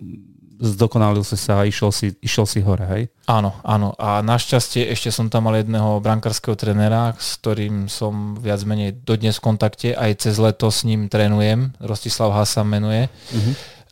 zdokonalil 0.63 1.27
si 1.27 1.35
sa 1.35 1.59
a 1.59 1.67
išiel 1.67 1.91
si, 1.91 2.15
išiel 2.23 2.47
si 2.47 2.63
hore, 2.63 2.87
hej? 2.87 3.03
Áno, 3.27 3.51
áno. 3.67 3.91
A 3.99 4.23
našťastie 4.23 4.87
ešte 4.87 5.11
som 5.11 5.27
tam 5.27 5.51
mal 5.51 5.59
jedného 5.59 5.99
brankárskeho 5.99 6.55
trenera, 6.55 7.11
s 7.19 7.35
ktorým 7.43 7.91
som 7.91 8.39
viac 8.39 8.63
menej 8.63 8.95
dodnes 9.03 9.35
v 9.43 9.45
kontakte. 9.51 9.91
Aj 9.91 10.07
cez 10.15 10.39
leto 10.39 10.71
s 10.71 10.87
ním 10.87 11.11
trénujem. 11.11 11.75
Rostislav 11.83 12.31
Hasa 12.31 12.63
menuje. 12.63 13.11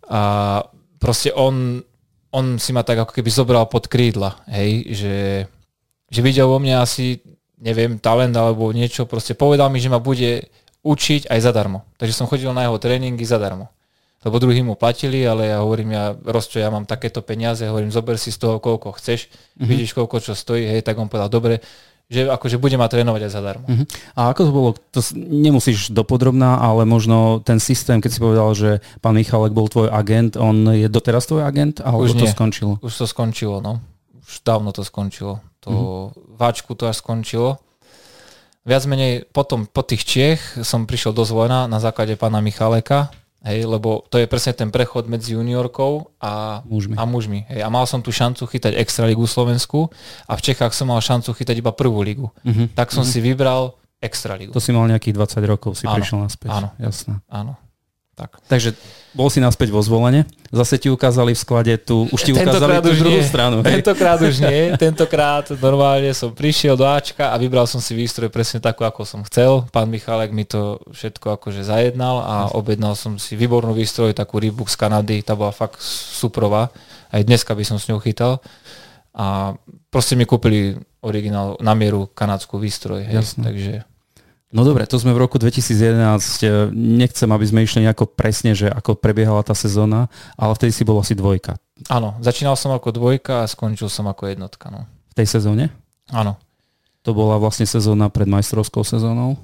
A 0.08 0.22
proste 0.96 1.36
on, 1.36 1.84
on 2.32 2.56
si 2.56 2.72
ma 2.72 2.88
tak 2.88 3.04
ako 3.04 3.12
keby 3.12 3.28
zobral 3.28 3.68
pod 3.68 3.92
krídla. 3.92 4.40
Hej, 4.48 4.72
že, 4.96 5.16
že 6.08 6.20
videl 6.24 6.48
vo 6.48 6.56
mne 6.56 6.80
asi, 6.80 7.20
neviem, 7.60 8.00
talent 8.00 8.32
alebo 8.40 8.72
niečo. 8.72 9.04
Proste 9.04 9.36
povedal 9.36 9.68
mi, 9.68 9.84
že 9.84 9.92
ma 9.92 10.00
bude 10.00 10.48
učiť 10.88 11.28
aj 11.28 11.40
zadarmo. 11.44 11.84
Takže 12.00 12.16
som 12.16 12.32
chodil 12.32 12.48
na 12.56 12.64
jeho 12.64 12.80
tréningy 12.80 13.28
zadarmo 13.28 13.68
lebo 14.22 14.38
druhí 14.38 14.62
mu 14.62 14.78
platili, 14.78 15.26
ale 15.26 15.50
ja 15.50 15.66
hovorím, 15.66 15.98
ja 15.98 16.14
Rosťo, 16.14 16.62
ja 16.62 16.70
mám 16.70 16.86
takéto 16.86 17.26
peniaze, 17.26 17.66
hovorím, 17.66 17.90
zober 17.90 18.22
si 18.22 18.30
z 18.30 18.38
toho, 18.38 18.62
koľko 18.62 18.94
chceš, 19.02 19.28
mm-hmm. 19.28 19.66
vidíš, 19.66 19.92
koľko 19.98 20.22
čo 20.22 20.34
stojí, 20.38 20.70
hej, 20.70 20.86
tak 20.86 21.02
on 21.02 21.10
povedal, 21.10 21.34
dobre, 21.34 21.58
že 22.12 22.28
akože 22.28 22.60
bude 22.60 22.76
ma 22.76 22.92
trénovať 22.92 23.22
aj 23.24 23.32
zadarmo. 23.32 23.66
Uh-huh. 23.72 23.88
A 24.20 24.36
ako 24.36 24.42
to 24.44 24.52
bolo, 24.52 24.70
to 24.92 25.00
nemusíš 25.16 25.96
dopodrobná, 25.96 26.60
ale 26.60 26.84
možno 26.84 27.40
ten 27.40 27.56
systém, 27.64 28.04
keď 28.04 28.12
si 28.12 28.20
povedal, 28.20 28.50
že 28.52 28.70
pán 29.00 29.16
Michalek 29.16 29.56
bol 29.56 29.72
tvoj 29.72 29.88
agent, 29.88 30.36
on 30.36 30.76
je 30.76 30.92
doteraz 30.92 31.24
tvoj 31.24 31.48
agent, 31.48 31.80
alebo 31.80 32.04
Už 32.04 32.20
to 32.20 32.28
nie. 32.28 32.36
skončilo? 32.36 32.84
Už 32.84 32.92
to 32.92 33.08
skončilo, 33.08 33.64
no. 33.64 33.80
Už 34.28 34.44
dávno 34.44 34.76
to 34.76 34.84
skončilo. 34.84 35.40
To 35.64 35.72
mm-hmm. 35.72 36.36
váčku 36.36 36.76
to 36.76 36.92
až 36.92 37.00
skončilo. 37.00 37.64
Viac 38.68 38.84
menej 38.92 39.26
potom 39.32 39.64
po 39.64 39.80
tých 39.82 40.04
Čiech 40.04 40.42
som 40.68 40.84
prišiel 40.84 41.16
do 41.16 41.24
Zvojna 41.24 41.66
na 41.72 41.80
základe 41.80 42.20
pána 42.20 42.44
Michaleka, 42.44 43.08
hej, 43.46 43.66
lebo 43.66 44.06
to 44.08 44.22
je 44.22 44.30
presne 44.30 44.54
ten 44.54 44.70
prechod 44.70 45.10
medzi 45.10 45.34
juniorkou 45.34 46.18
a 46.22 46.62
Mužmi. 46.66 46.96
A 46.98 47.04
mužmi 47.06 47.40
hej. 47.50 47.62
A 47.66 47.68
mal 47.74 47.86
som 47.90 48.02
tu 48.02 48.14
šancu 48.14 48.46
chytať 48.46 48.78
Extraligu 48.78 49.26
Slovensku 49.26 49.90
a 50.30 50.34
v 50.38 50.42
Čechách 50.42 50.74
som 50.74 50.90
mal 50.94 51.02
šancu 51.02 51.34
chytať 51.34 51.56
iba 51.58 51.74
prvú 51.74 52.02
ligu. 52.06 52.28
Uh-huh. 52.46 52.70
Tak 52.78 52.94
som 52.94 53.02
si 53.02 53.18
vybral 53.20 53.74
Extraligu. 54.02 54.54
To 54.54 54.62
si 54.62 54.74
mal 54.74 54.90
nejakých 54.90 55.14
20 55.14 55.46
rokov, 55.46 55.78
si 55.78 55.86
Áno, 55.86 56.02
prišiel 56.02 56.18
naspäť. 56.26 56.50
áno. 56.50 56.70
Jasné. 56.82 57.22
Áno. 57.30 57.54
Tak. 58.22 58.38
Takže 58.46 58.78
bol 59.18 59.28
si 59.34 59.42
naspäť 59.42 59.74
vo 59.74 59.82
zvolenie, 59.82 60.30
zase 60.54 60.78
ti 60.78 60.88
ukázali 60.88 61.34
v 61.34 61.40
sklade 61.42 61.74
tu, 61.82 62.06
už 62.14 62.22
ti 62.22 62.32
ukázali 62.32 62.78
tú 62.80 62.94
druhú 62.94 63.20
nie. 63.20 63.26
stranu. 63.26 63.66
Hej? 63.66 63.82
Tentokrát 63.82 64.20
už 64.22 64.36
nie, 64.46 64.72
tentokrát 64.86 65.46
normálne 65.58 66.14
som 66.14 66.30
prišiel 66.30 66.78
do 66.78 66.86
Ačka 66.86 67.34
a 67.34 67.36
vybral 67.42 67.66
som 67.66 67.82
si 67.82 67.98
výstroj 67.98 68.30
presne 68.30 68.62
takú, 68.62 68.86
ako 68.86 69.02
som 69.04 69.26
chcel. 69.26 69.66
Pán 69.74 69.90
Michalek 69.90 70.30
mi 70.30 70.46
to 70.46 70.78
všetko 70.94 71.42
akože 71.42 71.66
zajednal 71.66 72.22
a 72.22 72.36
objednal 72.54 72.94
som 72.94 73.18
si 73.18 73.34
výbornú 73.34 73.74
výstroj, 73.74 74.14
takú 74.14 74.38
Reebok 74.38 74.70
z 74.70 74.78
Kanady, 74.78 75.26
tá 75.26 75.34
bola 75.34 75.52
fakt 75.52 75.82
suprová. 75.84 76.70
Aj 77.12 77.20
dneska 77.26 77.52
by 77.58 77.64
som 77.66 77.82
s 77.82 77.90
ňou 77.90 78.00
chytal. 78.00 78.40
A 79.12 79.60
proste 79.92 80.16
mi 80.16 80.24
kúpili 80.24 80.80
originál 81.04 81.60
na 81.60 81.76
mieru 81.76 82.08
kanadskú 82.08 82.62
výstroj. 82.62 83.12
Hej. 83.12 83.36
Takže 83.36 83.91
No 84.52 84.68
dobre, 84.68 84.84
to 84.84 85.00
sme 85.00 85.16
v 85.16 85.24
roku 85.24 85.40
2011. 85.40 86.44
E, 86.44 86.48
nechcem, 86.76 87.30
aby 87.32 87.46
sme 87.48 87.64
išli 87.64 87.88
nejako 87.88 88.04
presne, 88.12 88.52
že 88.52 88.68
ako 88.68 89.00
prebiehala 89.00 89.48
tá 89.48 89.56
sezóna, 89.56 90.12
ale 90.36 90.52
vtedy 90.60 90.76
si 90.76 90.84
bol 90.84 91.00
asi 91.00 91.16
dvojka. 91.16 91.56
Áno, 91.88 92.20
začínal 92.20 92.60
som 92.60 92.76
ako 92.76 92.92
dvojka 92.92 93.48
a 93.48 93.50
skončil 93.50 93.88
som 93.88 94.12
ako 94.12 94.28
jednotka. 94.28 94.68
No. 94.68 94.92
V 95.16 95.24
tej 95.24 95.28
sezóne? 95.32 95.72
Áno. 96.12 96.36
To 97.08 97.16
bola 97.16 97.40
vlastne 97.40 97.64
sezóna 97.64 98.12
pred 98.12 98.28
majstrovskou 98.28 98.84
sezónou? 98.84 99.40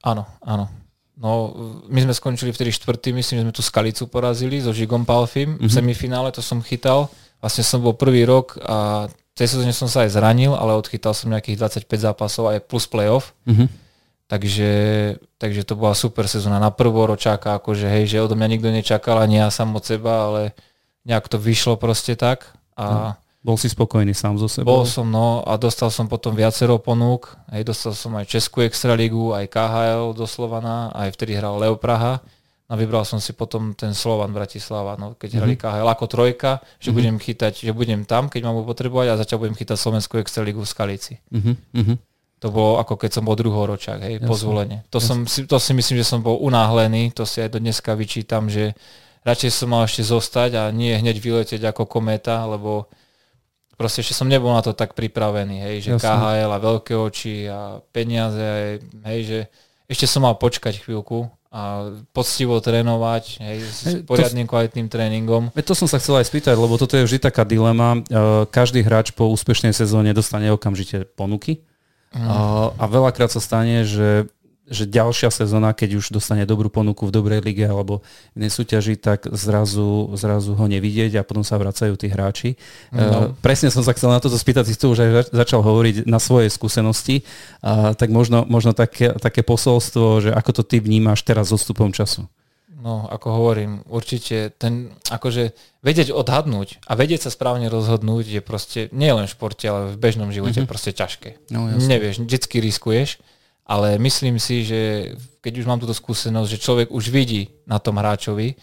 Áno, 0.00 0.24
áno. 0.40 0.72
No, 1.16 1.52
my 1.92 2.08
sme 2.08 2.12
skončili 2.16 2.52
vtedy 2.52 2.72
štvrtý, 2.72 3.12
myslím, 3.12 3.40
že 3.40 3.44
sme 3.44 3.54
tu 3.54 3.64
Skalicu 3.64 4.08
porazili 4.08 4.60
so 4.60 4.72
Žigom 4.72 5.04
Palfim. 5.04 5.56
Mm-hmm. 5.56 5.68
V 5.68 5.72
semifinále 5.72 6.28
to 6.32 6.40
som 6.40 6.64
chytal. 6.64 7.12
Vlastne 7.44 7.64
som 7.64 7.84
bol 7.84 7.92
prvý 7.92 8.24
rok 8.24 8.56
a 8.64 9.08
v 9.12 9.36
tej 9.36 9.52
sezóne 9.52 9.72
som 9.76 9.84
sa 9.84 10.08
aj 10.08 10.16
zranil, 10.16 10.56
ale 10.56 10.72
odchytal 10.72 11.12
som 11.12 11.28
nejakých 11.28 11.84
25 11.84 12.08
zápasov 12.08 12.56
aj 12.56 12.64
plus 12.64 12.88
playoff. 12.88 13.36
Mm-hmm 13.44 13.85
Takže, 14.26 14.70
takže 15.38 15.62
to 15.62 15.78
bola 15.78 15.94
super 15.94 16.26
sezóna. 16.26 16.58
Na 16.58 16.74
prvoročáka, 16.74 17.62
akože 17.62 17.86
hej, 17.86 18.10
že 18.10 18.22
odo 18.22 18.34
mňa 18.34 18.48
nikto 18.58 18.68
nečakal, 18.74 19.22
ani 19.22 19.38
ja 19.38 19.54
sám 19.54 19.78
od 19.78 19.86
seba, 19.86 20.26
ale 20.26 20.42
nejak 21.06 21.30
to 21.30 21.38
vyšlo 21.38 21.78
proste 21.78 22.18
tak. 22.18 22.50
A 22.74 23.14
bol 23.46 23.54
si 23.54 23.70
spokojný 23.70 24.10
sám 24.10 24.42
so 24.42 24.50
sebou? 24.50 24.82
Bol 24.82 24.84
som, 24.90 25.06
no, 25.06 25.46
a 25.46 25.54
dostal 25.54 25.94
som 25.94 26.10
potom 26.10 26.34
viacero 26.34 26.82
ponúk. 26.82 27.38
Hej, 27.54 27.70
dostal 27.70 27.94
som 27.94 28.18
aj 28.18 28.26
Českú 28.26 28.66
extraligu, 28.66 29.30
aj 29.38 29.46
KHL 29.46 30.18
do 30.18 30.26
Slovana, 30.26 30.90
aj 30.90 31.14
vtedy 31.14 31.38
hral 31.38 31.54
Leo 31.62 31.78
Praha. 31.78 32.18
A 32.66 32.74
vybral 32.74 33.06
som 33.06 33.22
si 33.22 33.30
potom 33.30 33.78
ten 33.78 33.94
Slovan 33.94 34.34
Bratislava, 34.34 34.98
no, 34.98 35.14
keď 35.14 35.38
mm-hmm. 35.38 35.38
hrali 35.38 35.54
KHL 35.54 35.86
ako 35.94 36.06
trojka, 36.10 36.58
že 36.82 36.90
mm-hmm. 36.90 36.96
budem 36.98 37.16
chytať, 37.22 37.54
že 37.62 37.70
budem 37.70 38.02
tam, 38.02 38.26
keď 38.26 38.50
mám 38.50 38.66
potrebovať 38.66 39.14
a 39.14 39.20
zatiaľ 39.22 39.46
budem 39.46 39.54
chytať 39.54 39.78
Slovenskú 39.78 40.18
extraligu 40.18 40.66
v 40.66 40.66
Skalici. 40.66 41.14
Mm-hmm. 41.30 42.15
To 42.44 42.52
bolo 42.52 42.76
ako 42.76 43.00
keď 43.00 43.10
som 43.16 43.24
bol 43.24 43.32
druhoročák, 43.32 44.04
hej, 44.04 44.14
Jasne. 44.20 44.28
pozvolenie. 44.28 44.78
To, 44.92 45.00
som, 45.00 45.24
to 45.24 45.56
si 45.56 45.72
myslím, 45.72 45.96
že 45.96 46.04
som 46.04 46.20
bol 46.20 46.36
unáhlený, 46.36 47.08
to 47.16 47.24
si 47.24 47.40
aj 47.40 47.56
do 47.56 47.58
dneska 47.58 47.96
vyčítam, 47.96 48.52
že 48.52 48.76
radšej 49.24 49.50
som 49.56 49.72
mal 49.72 49.88
ešte 49.88 50.04
zostať 50.04 50.50
a 50.60 50.62
nie 50.68 50.92
hneď 50.92 51.16
vyletieť 51.16 51.64
ako 51.64 51.88
kométa, 51.88 52.44
lebo 52.44 52.92
proste 53.80 54.04
ešte 54.04 54.12
som 54.12 54.28
nebol 54.28 54.52
na 54.52 54.60
to 54.60 54.76
tak 54.76 54.92
pripravený, 54.92 55.64
hej, 55.64 55.76
že 55.80 55.90
Jasne. 55.96 56.04
KHL 56.12 56.52
a 56.52 56.58
veľké 56.60 56.92
oči 56.92 57.48
a 57.48 57.80
peniaze, 57.88 58.84
hej, 59.08 59.20
že 59.24 59.38
ešte 59.88 60.04
som 60.04 60.28
mal 60.28 60.36
počkať 60.36 60.76
chvíľku 60.76 61.32
a 61.48 61.88
poctivo 62.12 62.60
trénovať 62.60 63.40
hej, 63.40 63.58
s 63.64 63.80
poriadnym 64.04 64.44
to, 64.44 64.52
kvalitným 64.52 64.92
tréningom. 64.92 65.48
To 65.56 65.72
som 65.72 65.88
sa 65.88 65.96
chcel 65.96 66.20
aj 66.20 66.28
spýtať, 66.28 66.52
lebo 66.52 66.76
toto 66.76 67.00
je 67.00 67.08
vždy 67.08 67.16
taká 67.16 67.48
dilema. 67.48 67.96
Každý 68.52 68.84
hráč 68.84 69.16
po 69.16 69.24
úspešnej 69.32 69.72
sezóne 69.72 70.12
dostane 70.12 70.52
okamžite 70.52 71.08
ponuky 71.16 71.64
Mm. 72.14 72.26
A, 72.26 72.36
a 72.76 72.84
veľakrát 72.86 73.32
sa 73.32 73.42
stane, 73.42 73.82
že 73.82 74.30
že 74.66 74.82
ďalšia 74.82 75.30
sezóna, 75.30 75.70
keď 75.70 76.02
už 76.02 76.10
dostane 76.10 76.42
dobrú 76.42 76.66
ponuku 76.66 77.06
v 77.06 77.14
dobrej 77.14 77.40
lige 77.46 77.62
alebo 77.62 78.02
v 78.34 78.42
inej 78.42 78.58
súťaži, 78.58 78.98
tak 78.98 79.30
zrazu, 79.30 80.10
zrazu 80.18 80.58
ho 80.58 80.66
nevidieť 80.66 81.22
a 81.22 81.26
potom 81.26 81.46
sa 81.46 81.54
vracajú 81.54 81.94
tí 81.94 82.10
hráči. 82.10 82.58
No. 82.90 83.30
Uh, 83.30 83.38
presne 83.38 83.70
som 83.70 83.86
sa 83.86 83.94
chcel 83.94 84.10
na 84.10 84.18
toto 84.18 84.34
spýtať, 84.34 84.66
si 84.66 84.74
to 84.74 84.90
už 84.90 84.98
aj 85.06 85.10
začal 85.30 85.62
hovoriť 85.62 86.10
na 86.10 86.18
svojej 86.18 86.50
skúsenosti, 86.50 87.22
uh, 87.62 87.94
tak 87.94 88.10
možno, 88.10 88.42
možno 88.50 88.74
také, 88.74 89.14
také 89.22 89.46
posolstvo, 89.46 90.26
že 90.26 90.30
ako 90.34 90.50
to 90.50 90.62
ty 90.66 90.82
vnímaš 90.82 91.22
teraz 91.22 91.54
s 91.54 91.62
odstupom 91.62 91.94
času. 91.94 92.26
No, 92.76 93.08
ako 93.08 93.28
hovorím, 93.32 93.80
určite 93.88 94.52
ten, 94.52 94.92
akože 95.08 95.56
vedieť 95.80 96.12
odhadnúť 96.12 96.84
a 96.84 96.92
vedieť 96.92 97.24
sa 97.24 97.30
správne 97.32 97.72
rozhodnúť 97.72 98.28
je 98.28 98.42
proste, 98.44 98.80
nie 98.92 99.08
len 99.08 99.24
v 99.24 99.32
športe, 99.32 99.64
ale 99.64 99.96
v 99.96 100.00
bežnom 100.00 100.28
živote 100.28 100.60
mm-hmm. 100.60 100.68
proste 100.68 100.92
ťažké. 100.92 101.48
No, 101.48 101.72
Nevieš, 101.72 102.20
vždycky 102.20 102.60
riskuješ, 102.60 103.16
ale 103.64 103.96
myslím 103.96 104.36
si, 104.36 104.68
že 104.68 104.80
keď 105.40 105.64
už 105.64 105.68
mám 105.72 105.80
túto 105.80 105.96
skúsenosť, 105.96 106.48
že 106.52 106.60
človek 106.60 106.88
už 106.92 107.08
vidí 107.08 107.48
na 107.64 107.80
tom 107.80 107.96
hráčovi, 107.96 108.60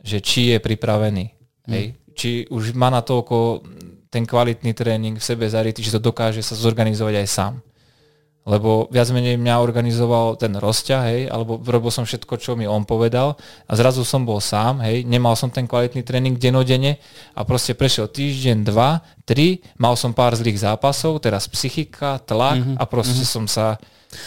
že 0.00 0.24
či 0.24 0.56
je 0.56 0.58
pripravený, 0.58 1.24
mm. 1.28 1.68
hej, 1.68 1.84
či 2.16 2.48
už 2.48 2.72
má 2.72 2.88
na 2.88 3.04
toľko 3.04 3.60
ten 4.08 4.24
kvalitný 4.24 4.72
tréning 4.72 5.20
v 5.20 5.24
sebe 5.24 5.44
zarytý, 5.46 5.84
že 5.84 6.00
to 6.00 6.08
dokáže 6.08 6.40
sa 6.40 6.56
zorganizovať 6.56 7.14
aj 7.22 7.28
sám 7.28 7.54
lebo 8.48 8.88
viac 8.88 9.12
menej 9.12 9.36
mňa 9.36 9.60
organizoval 9.60 10.40
ten 10.40 10.56
rozťah, 10.56 11.02
hej, 11.12 11.20
alebo 11.28 11.60
robil 11.60 11.92
som 11.92 12.08
všetko, 12.08 12.40
čo 12.40 12.56
mi 12.56 12.64
on 12.64 12.88
povedal 12.88 13.36
a 13.68 13.72
zrazu 13.76 14.00
som 14.00 14.24
bol 14.24 14.40
sám, 14.40 14.80
hej, 14.80 15.04
nemal 15.04 15.36
som 15.36 15.52
ten 15.52 15.68
kvalitný 15.68 16.00
tréning 16.00 16.40
denodene 16.40 16.96
a 17.36 17.44
proste 17.44 17.76
prešiel 17.76 18.08
týždeň, 18.08 18.64
dva, 18.64 19.04
tri, 19.28 19.60
mal 19.76 19.92
som 19.94 20.16
pár 20.16 20.32
zlých 20.34 20.64
zápasov, 20.64 21.20
teraz 21.20 21.46
psychika, 21.52 22.16
tlak 22.24 22.64
mm-hmm. 22.64 22.76
a 22.80 22.84
proste 22.88 23.20
mm-hmm. 23.20 23.34
som 23.36 23.44
sa 23.44 23.76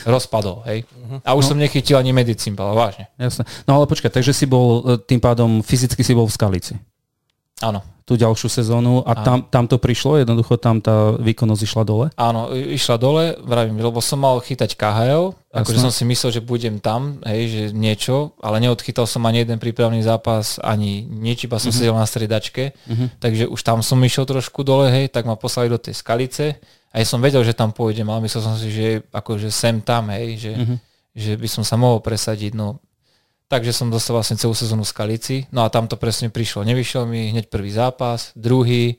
rozpadol, 0.08 0.64
hej. 0.64 0.88
Uh-huh. 0.88 1.20
A 1.28 1.36
už 1.36 1.44
no. 1.44 1.50
som 1.52 1.58
nechytil 1.60 2.00
ani 2.00 2.16
medicín, 2.16 2.56
vážne. 2.56 3.12
Jasne. 3.20 3.44
No 3.68 3.76
ale 3.76 3.86
počkaj, 3.92 4.16
takže 4.16 4.32
si 4.32 4.48
bol, 4.48 4.80
e, 4.80 4.96
tým 4.96 5.20
pádom 5.20 5.60
fyzicky 5.60 6.00
si 6.08 6.16
bol 6.16 6.24
v 6.24 6.32
Skalici. 6.32 6.80
Áno. 7.62 7.86
Tú 8.04 8.20
ďalšiu 8.20 8.52
sezónu. 8.52 9.00
A 9.08 9.16
tam, 9.16 9.48
tam 9.48 9.64
to 9.64 9.80
prišlo, 9.80 10.20
jednoducho 10.20 10.60
tam 10.60 10.84
tá 10.84 11.16
výkonnosť 11.16 11.62
išla 11.64 11.84
dole? 11.88 12.06
Áno, 12.20 12.52
išla 12.52 13.00
dole, 13.00 13.40
vravím, 13.40 13.80
lebo 13.80 14.04
som 14.04 14.20
mal 14.20 14.44
chytať 14.44 14.76
KHL, 14.76 15.32
akože 15.56 15.80
som 15.80 15.94
si 15.94 16.04
myslel, 16.04 16.36
že 16.36 16.42
budem 16.44 16.84
tam, 16.84 17.24
hej, 17.24 17.42
že 17.48 17.62
niečo, 17.72 18.36
ale 18.44 18.60
neodchytal 18.60 19.08
som 19.08 19.24
ani 19.24 19.48
jeden 19.48 19.56
prípravný 19.56 20.04
zápas, 20.04 20.60
ani 20.60 21.08
nič, 21.08 21.48
iba 21.48 21.56
som 21.64 21.72
uh-huh. 21.72 21.80
sedel 21.80 21.96
na 21.96 22.04
stredačke, 22.04 22.76
uh-huh. 22.76 23.08
takže 23.24 23.48
už 23.48 23.60
tam 23.64 23.80
som 23.80 23.96
išiel 24.04 24.28
trošku 24.28 24.68
dole, 24.68 24.92
hej, 24.92 25.08
tak 25.08 25.24
ma 25.24 25.40
poslali 25.40 25.72
do 25.72 25.80
tej 25.80 25.96
skalice. 25.96 26.60
A 26.92 27.00
ja 27.00 27.08
som 27.08 27.24
vedel, 27.24 27.40
že 27.48 27.56
tam 27.56 27.72
pôjdem, 27.72 28.06
ale 28.12 28.28
myslel 28.28 28.44
som 28.44 28.60
si, 28.60 28.68
že 28.68 29.08
akože 29.16 29.48
sem 29.48 29.80
tam, 29.80 30.12
hej, 30.12 30.44
že, 30.44 30.52
uh-huh. 30.52 30.78
že 31.16 31.34
by 31.40 31.48
som 31.48 31.64
sa 31.64 31.80
mohol 31.80 32.04
presadiť, 32.04 32.52
no 32.52 32.84
Takže 33.54 33.70
som 33.70 33.94
dostal 33.94 34.18
vlastne 34.18 34.34
celú 34.34 34.58
sezónu 34.58 34.82
v 34.82 34.90
Skalici. 34.90 35.38
No 35.54 35.62
a 35.62 35.70
tam 35.70 35.86
to 35.86 35.94
presne 35.94 36.34
prišlo. 36.34 36.66
Nevyšiel 36.66 37.06
mi 37.06 37.30
hneď 37.30 37.54
prvý 37.54 37.70
zápas, 37.70 38.34
druhý, 38.34 38.98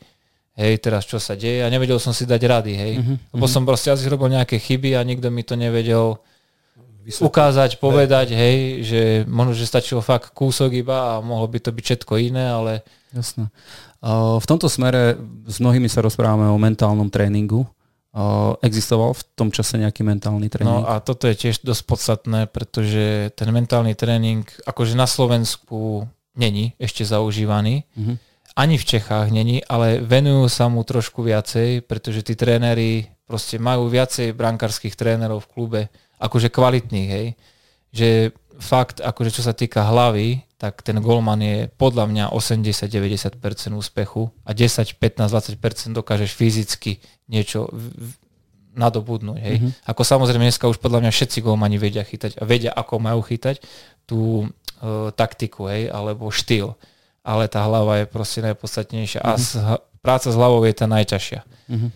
hej, 0.55 0.79
teraz 0.79 1.11
čo 1.11 1.19
sa 1.19 1.35
deje 1.35 1.67
a 1.67 1.67
nevedel 1.67 1.99
som 1.99 2.15
si 2.15 2.23
dať 2.23 2.39
rady, 2.47 2.73
hej. 2.79 2.93
Uh-huh, 3.03 3.19
Lebo 3.35 3.51
uh-huh. 3.51 3.55
som 3.59 3.67
proste 3.67 3.91
asi 3.91 4.07
robil 4.07 4.31
nejaké 4.31 4.63
chyby 4.63 4.95
a 4.95 5.03
nikto 5.03 5.27
mi 5.35 5.43
to 5.43 5.59
nevedel 5.59 6.23
Vysvetliť. 7.03 7.27
ukázať, 7.27 7.71
povedať, 7.83 8.31
hej, 8.39 8.87
že 8.87 9.01
možno, 9.27 9.59
že 9.59 9.67
stačilo 9.67 9.99
fakt 9.99 10.31
kúsok 10.31 10.71
iba 10.71 11.19
a 11.19 11.21
mohlo 11.21 11.51
by 11.51 11.59
to 11.59 11.75
byť 11.75 11.85
všetko 11.85 12.13
iné, 12.23 12.47
ale... 12.47 12.87
Jasné. 13.11 13.51
v 14.39 14.47
tomto 14.47 14.71
smere 14.71 15.19
s 15.51 15.59
mnohými 15.59 15.91
sa 15.91 15.99
rozprávame 15.99 16.47
o 16.47 16.63
mentálnom 16.63 17.11
tréningu 17.11 17.67
existoval 18.63 19.11
v 19.19 19.23
tom 19.35 19.51
čase 19.51 19.75
nejaký 19.75 20.07
mentálny 20.07 20.47
tréning? 20.47 20.71
No 20.71 20.87
a 20.87 21.03
toto 21.03 21.27
je 21.27 21.35
tiež 21.35 21.67
dosť 21.67 21.83
podstatné, 21.83 22.41
pretože 22.47 23.35
ten 23.35 23.49
mentálny 23.51 23.99
tréning 23.99 24.47
akože 24.63 24.95
na 24.95 25.11
Slovensku 25.11 26.07
není 26.39 26.79
ešte 26.79 27.03
zaužívaný. 27.03 27.83
Mm-hmm. 27.99 28.17
Ani 28.55 28.79
v 28.79 28.87
Čechách 28.87 29.35
není, 29.35 29.67
ale 29.67 29.99
venujú 29.99 30.47
sa 30.47 30.71
mu 30.71 30.87
trošku 30.87 31.27
viacej, 31.27 31.83
pretože 31.91 32.23
tí 32.23 32.39
tréneri 32.39 33.11
proste 33.27 33.59
majú 33.59 33.91
viacej 33.91 34.31
brankarských 34.31 34.95
trénerov 34.95 35.43
v 35.43 35.51
klube, 35.51 35.81
akože 36.23 36.55
kvalitných, 36.55 37.11
hej. 37.11 37.27
Že 37.91 38.09
fakt, 38.59 39.03
akože 39.03 39.41
čo 39.41 39.43
sa 39.43 39.55
týka 39.57 39.83
hlavy, 39.83 40.45
tak 40.59 40.81
ten 40.81 40.97
golman 41.03 41.41
je 41.43 41.59
podľa 41.77 42.09
mňa 42.09 42.25
80-90% 42.33 43.37
úspechu 43.75 44.33
a 44.47 44.51
10, 44.57 44.97
15, 44.97 45.59
20% 45.61 45.93
dokážeš 45.93 46.31
fyzicky 46.33 47.03
niečo 47.29 47.69
nadobudnúť. 48.75 49.39
Hej. 49.39 49.57
Mm-hmm. 49.61 49.73
Ako 49.87 50.03
samozrejme 50.03 50.45
dneska 50.51 50.67
už 50.67 50.83
podľa 50.83 51.07
mňa 51.07 51.11
všetci 51.15 51.39
golmani 51.47 51.79
vedia 51.79 52.03
chytať 52.03 52.43
a 52.43 52.45
vedia, 52.45 52.71
ako 52.75 52.99
majú 52.99 53.23
chytať 53.23 53.63
tú 54.05 54.45
e, 54.45 54.47
taktiku, 55.15 55.71
hej, 55.71 55.89
alebo 55.95 56.29
štýl. 56.29 56.75
Ale 57.25 57.49
tá 57.49 57.65
hlava 57.65 58.03
je 58.03 58.07
proste 58.11 58.43
najpodstatnejšia 58.43 59.23
mm-hmm. 59.23 59.39
a 59.39 59.41
s, 59.41 59.57
práca 60.03 60.29
s 60.29 60.37
hlavou 60.37 60.61
je 60.67 60.75
tá 60.75 60.87
najťažšia. 60.91 61.41
Mm-hmm. 61.45 61.91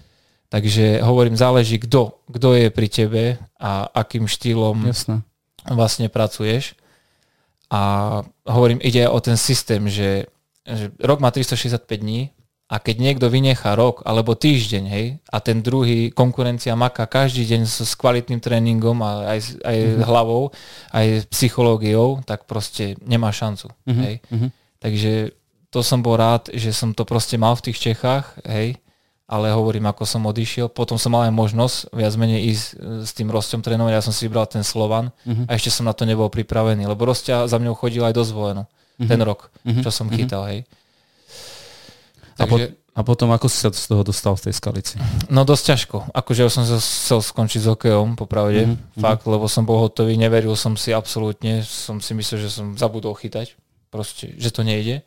Takže 0.48 1.04
hovorím, 1.04 1.36
záleží 1.36 1.76
kto, 1.76 2.24
kto 2.24 2.56
je 2.56 2.68
pri 2.72 2.88
tebe 2.88 3.22
a 3.60 3.84
akým 3.92 4.24
štýlom 4.24 4.88
Jasne. 4.88 5.20
Vlastne 5.72 6.08
pracuješ. 6.08 6.76
A 7.68 8.24
hovorím, 8.48 8.80
ide 8.80 9.04
o 9.08 9.20
ten 9.20 9.36
systém, 9.36 9.88
že, 9.92 10.24
že 10.64 10.88
rok 11.04 11.20
má 11.20 11.28
365 11.28 11.84
dní 12.00 12.32
A 12.68 12.80
keď 12.80 12.96
niekto 13.00 13.26
vynechá 13.32 13.72
rok 13.76 14.04
alebo 14.04 14.36
týždeň, 14.36 14.84
hej, 14.92 15.06
a 15.24 15.36
ten 15.40 15.64
druhý 15.64 16.12
konkurencia 16.12 16.76
maká 16.76 17.08
každý 17.08 17.48
deň 17.48 17.64
s, 17.64 17.80
s 17.80 17.92
kvalitným 17.96 18.44
tréningom 18.44 19.00
a 19.00 19.36
aj, 19.36 19.60
aj 19.64 19.76
mm-hmm. 19.76 20.04
hlavou, 20.04 20.42
aj 20.92 21.06
psychológiou, 21.32 22.20
tak 22.28 22.44
proste 22.44 23.00
nemá 23.04 23.32
šancu. 23.32 23.72
Mm-hmm. 23.88 24.04
Hej. 24.04 24.14
Mm-hmm. 24.28 24.50
Takže 24.84 25.12
to 25.72 25.80
som 25.80 26.00
bol 26.04 26.16
rád, 26.20 26.52
že 26.52 26.72
som 26.72 26.92
to 26.92 27.08
proste 27.08 27.36
mal 27.40 27.56
v 27.56 27.72
tých 27.72 27.80
Čechách, 27.92 28.36
hej, 28.44 28.80
ale 29.28 29.52
hovorím, 29.52 29.84
ako 29.92 30.08
som 30.08 30.24
odišiel. 30.24 30.72
Potom 30.72 30.96
som 30.96 31.12
mal 31.12 31.28
aj 31.28 31.36
možnosť 31.36 31.76
viac 31.92 32.16
menej 32.16 32.48
ísť 32.48 32.64
s 33.04 33.12
tým 33.12 33.28
Rostom 33.28 33.60
trénovať, 33.60 33.92
ja 33.92 34.02
som 34.02 34.16
si 34.16 34.24
vybral 34.24 34.48
ten 34.48 34.64
Slovan 34.64 35.12
mm-hmm. 35.28 35.46
a 35.46 35.50
ešte 35.52 35.68
som 35.68 35.84
na 35.84 35.92
to 35.92 36.08
nebol 36.08 36.32
pripravený, 36.32 36.88
lebo 36.88 37.04
Rostia 37.04 37.44
za 37.44 37.60
mňou 37.60 37.76
chodil 37.76 38.00
aj 38.00 38.16
do 38.16 38.24
zvolenú 38.24 38.64
mm-hmm. 38.64 39.08
ten 39.12 39.20
rok, 39.20 39.52
mm-hmm. 39.68 39.84
čo 39.84 39.90
som 39.92 40.08
chytal, 40.08 40.48
hej. 40.48 40.64
Takže, 42.40 42.40
a, 42.40 42.46
po, 42.48 42.56
a 42.72 43.00
potom 43.04 43.28
ako 43.34 43.46
si 43.50 43.58
sa 43.60 43.68
z 43.68 43.84
toho 43.90 44.00
dostal 44.06 44.32
v 44.38 44.48
tej 44.48 44.54
skalici? 44.56 44.94
No 45.28 45.44
dosť 45.44 45.64
ťažko. 45.74 45.96
Akože 46.14 46.40
ja 46.46 46.50
som 46.50 46.64
sa 46.64 46.80
chcel 46.80 47.20
skončiť 47.20 47.60
s 47.62 47.68
hokejom, 47.68 48.16
popravde. 48.16 48.64
Mm-hmm. 48.64 49.02
Fakt, 49.02 49.26
lebo 49.28 49.50
som 49.50 49.66
bol 49.66 49.82
hotový, 49.82 50.14
neveril 50.14 50.54
som 50.54 50.78
si 50.78 50.94
absolútne. 50.94 51.66
Som 51.66 51.98
si 51.98 52.14
myslel, 52.14 52.46
že 52.46 52.50
som 52.54 52.78
zabudol 52.78 53.12
chytať. 53.18 53.58
Proste, 53.90 54.38
že 54.38 54.54
to 54.54 54.62
nejde. 54.62 55.02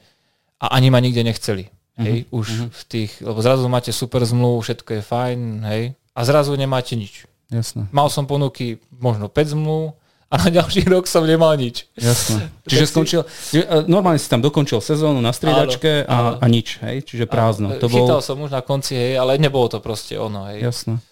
A 0.60 0.76
ani 0.76 0.92
ma 0.92 1.00
nikde 1.00 1.24
nechceli. 1.24 1.72
Mm-hmm. 1.92 2.06
Hej, 2.08 2.18
už 2.32 2.48
mm-hmm. 2.48 2.70
v 2.72 2.82
tých, 2.88 3.12
lebo 3.20 3.40
zrazu 3.44 3.68
máte 3.68 3.92
super 3.92 4.24
zmluvu, 4.24 4.64
všetko 4.64 4.90
je 4.96 5.02
fajn, 5.04 5.40
hej. 5.68 5.84
A 6.16 6.20
zrazu 6.24 6.56
nemáte 6.56 6.96
nič. 6.96 7.28
Jasné. 7.52 7.92
Mal 7.92 8.08
som 8.08 8.24
ponuky 8.24 8.80
možno 8.96 9.28
5 9.28 9.54
zmluv, 9.60 10.00
a 10.32 10.40
na 10.40 10.48
ďalší 10.48 10.88
rok 10.88 11.12
som 11.12 11.28
nemal 11.28 11.52
nič. 11.60 11.92
Jasné. 12.00 12.48
Čiže 12.72 12.86
skončil, 12.88 13.22
e, 13.52 13.68
normálne 13.92 14.16
si 14.16 14.32
tam 14.32 14.40
dokončil 14.40 14.80
sezónu 14.80 15.20
na 15.20 15.36
striedačke 15.36 16.08
a, 16.08 16.40
a 16.40 16.46
nič, 16.48 16.80
hej? 16.80 17.04
Čiže 17.04 17.28
prázdno. 17.28 17.76
To 17.76 17.92
Chytal 17.92 18.24
bol... 18.24 18.24
som 18.24 18.40
už 18.40 18.56
na 18.56 18.64
konci, 18.64 18.96
hej, 18.96 19.20
ale 19.20 19.36
nebolo 19.36 19.68
to 19.68 19.84
proste 19.84 20.16
ono, 20.16 20.48
hej. 20.48 20.64
Jasné. 20.64 21.04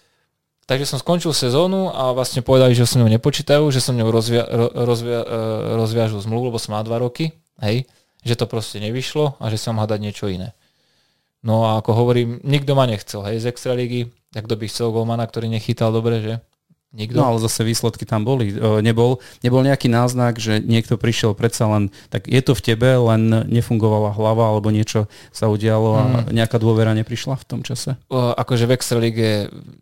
Takže 0.64 0.88
som 0.88 0.98
skončil 1.02 1.36
sezónu 1.36 1.92
a 1.92 2.16
vlastne 2.16 2.40
povedali, 2.40 2.72
že 2.72 2.88
sa 2.88 2.96
ňou 2.96 3.12
nepočítajú, 3.12 3.68
že 3.68 3.84
sa 3.84 3.92
ňou 3.92 4.08
rozvia, 4.08 4.48
rozvia, 4.72 5.20
e, 5.20 5.36
rozviažu 5.76 6.16
zmluvu, 6.24 6.48
lebo 6.48 6.56
som 6.56 6.72
mal 6.72 6.86
dva 6.88 6.96
roky, 6.96 7.36
hej, 7.60 7.84
že 8.24 8.40
to 8.40 8.48
proste 8.48 8.80
nevyšlo 8.80 9.36
a 9.36 9.44
že 9.52 9.60
mám 9.68 9.84
hľadať 9.84 10.00
niečo 10.00 10.32
iné. 10.32 10.56
No 11.40 11.64
a 11.64 11.80
ako 11.80 11.96
hovorím, 11.96 12.40
nikto 12.44 12.76
ma 12.76 12.84
nechcel, 12.84 13.24
hej, 13.24 13.40
z 13.40 13.48
Extraligy, 13.48 14.12
tak 14.28 14.44
kto 14.44 14.60
by 14.60 14.66
chcel 14.68 14.92
golmana, 14.92 15.24
ktorý 15.24 15.48
nechytal 15.48 15.88
dobre, 15.88 16.20
že? 16.20 16.34
Nikto? 16.90 17.22
No 17.22 17.30
ale 17.30 17.38
zase 17.38 17.62
výsledky 17.62 18.02
tam 18.02 18.26
boli. 18.26 18.50
Nebol, 18.82 19.22
nebol 19.46 19.62
nejaký 19.62 19.86
náznak, 19.86 20.42
že 20.42 20.58
niekto 20.58 20.98
prišiel 20.98 21.38
predsa 21.38 21.70
len, 21.70 21.94
tak 22.10 22.26
je 22.26 22.42
to 22.42 22.58
v 22.58 22.74
tebe, 22.74 22.90
len 22.98 23.46
nefungovala 23.46 24.10
hlava 24.10 24.50
alebo 24.50 24.74
niečo 24.74 25.06
sa 25.30 25.46
udialo 25.46 25.90
a 25.94 26.02
mm. 26.02 26.34
nejaká 26.34 26.58
dôvera 26.58 26.90
neprišla 26.98 27.38
v 27.38 27.44
tom 27.46 27.60
čase? 27.62 27.94
O, 28.10 28.34
akože 28.34 28.66
v 28.66 28.74
Extralige 28.74 29.28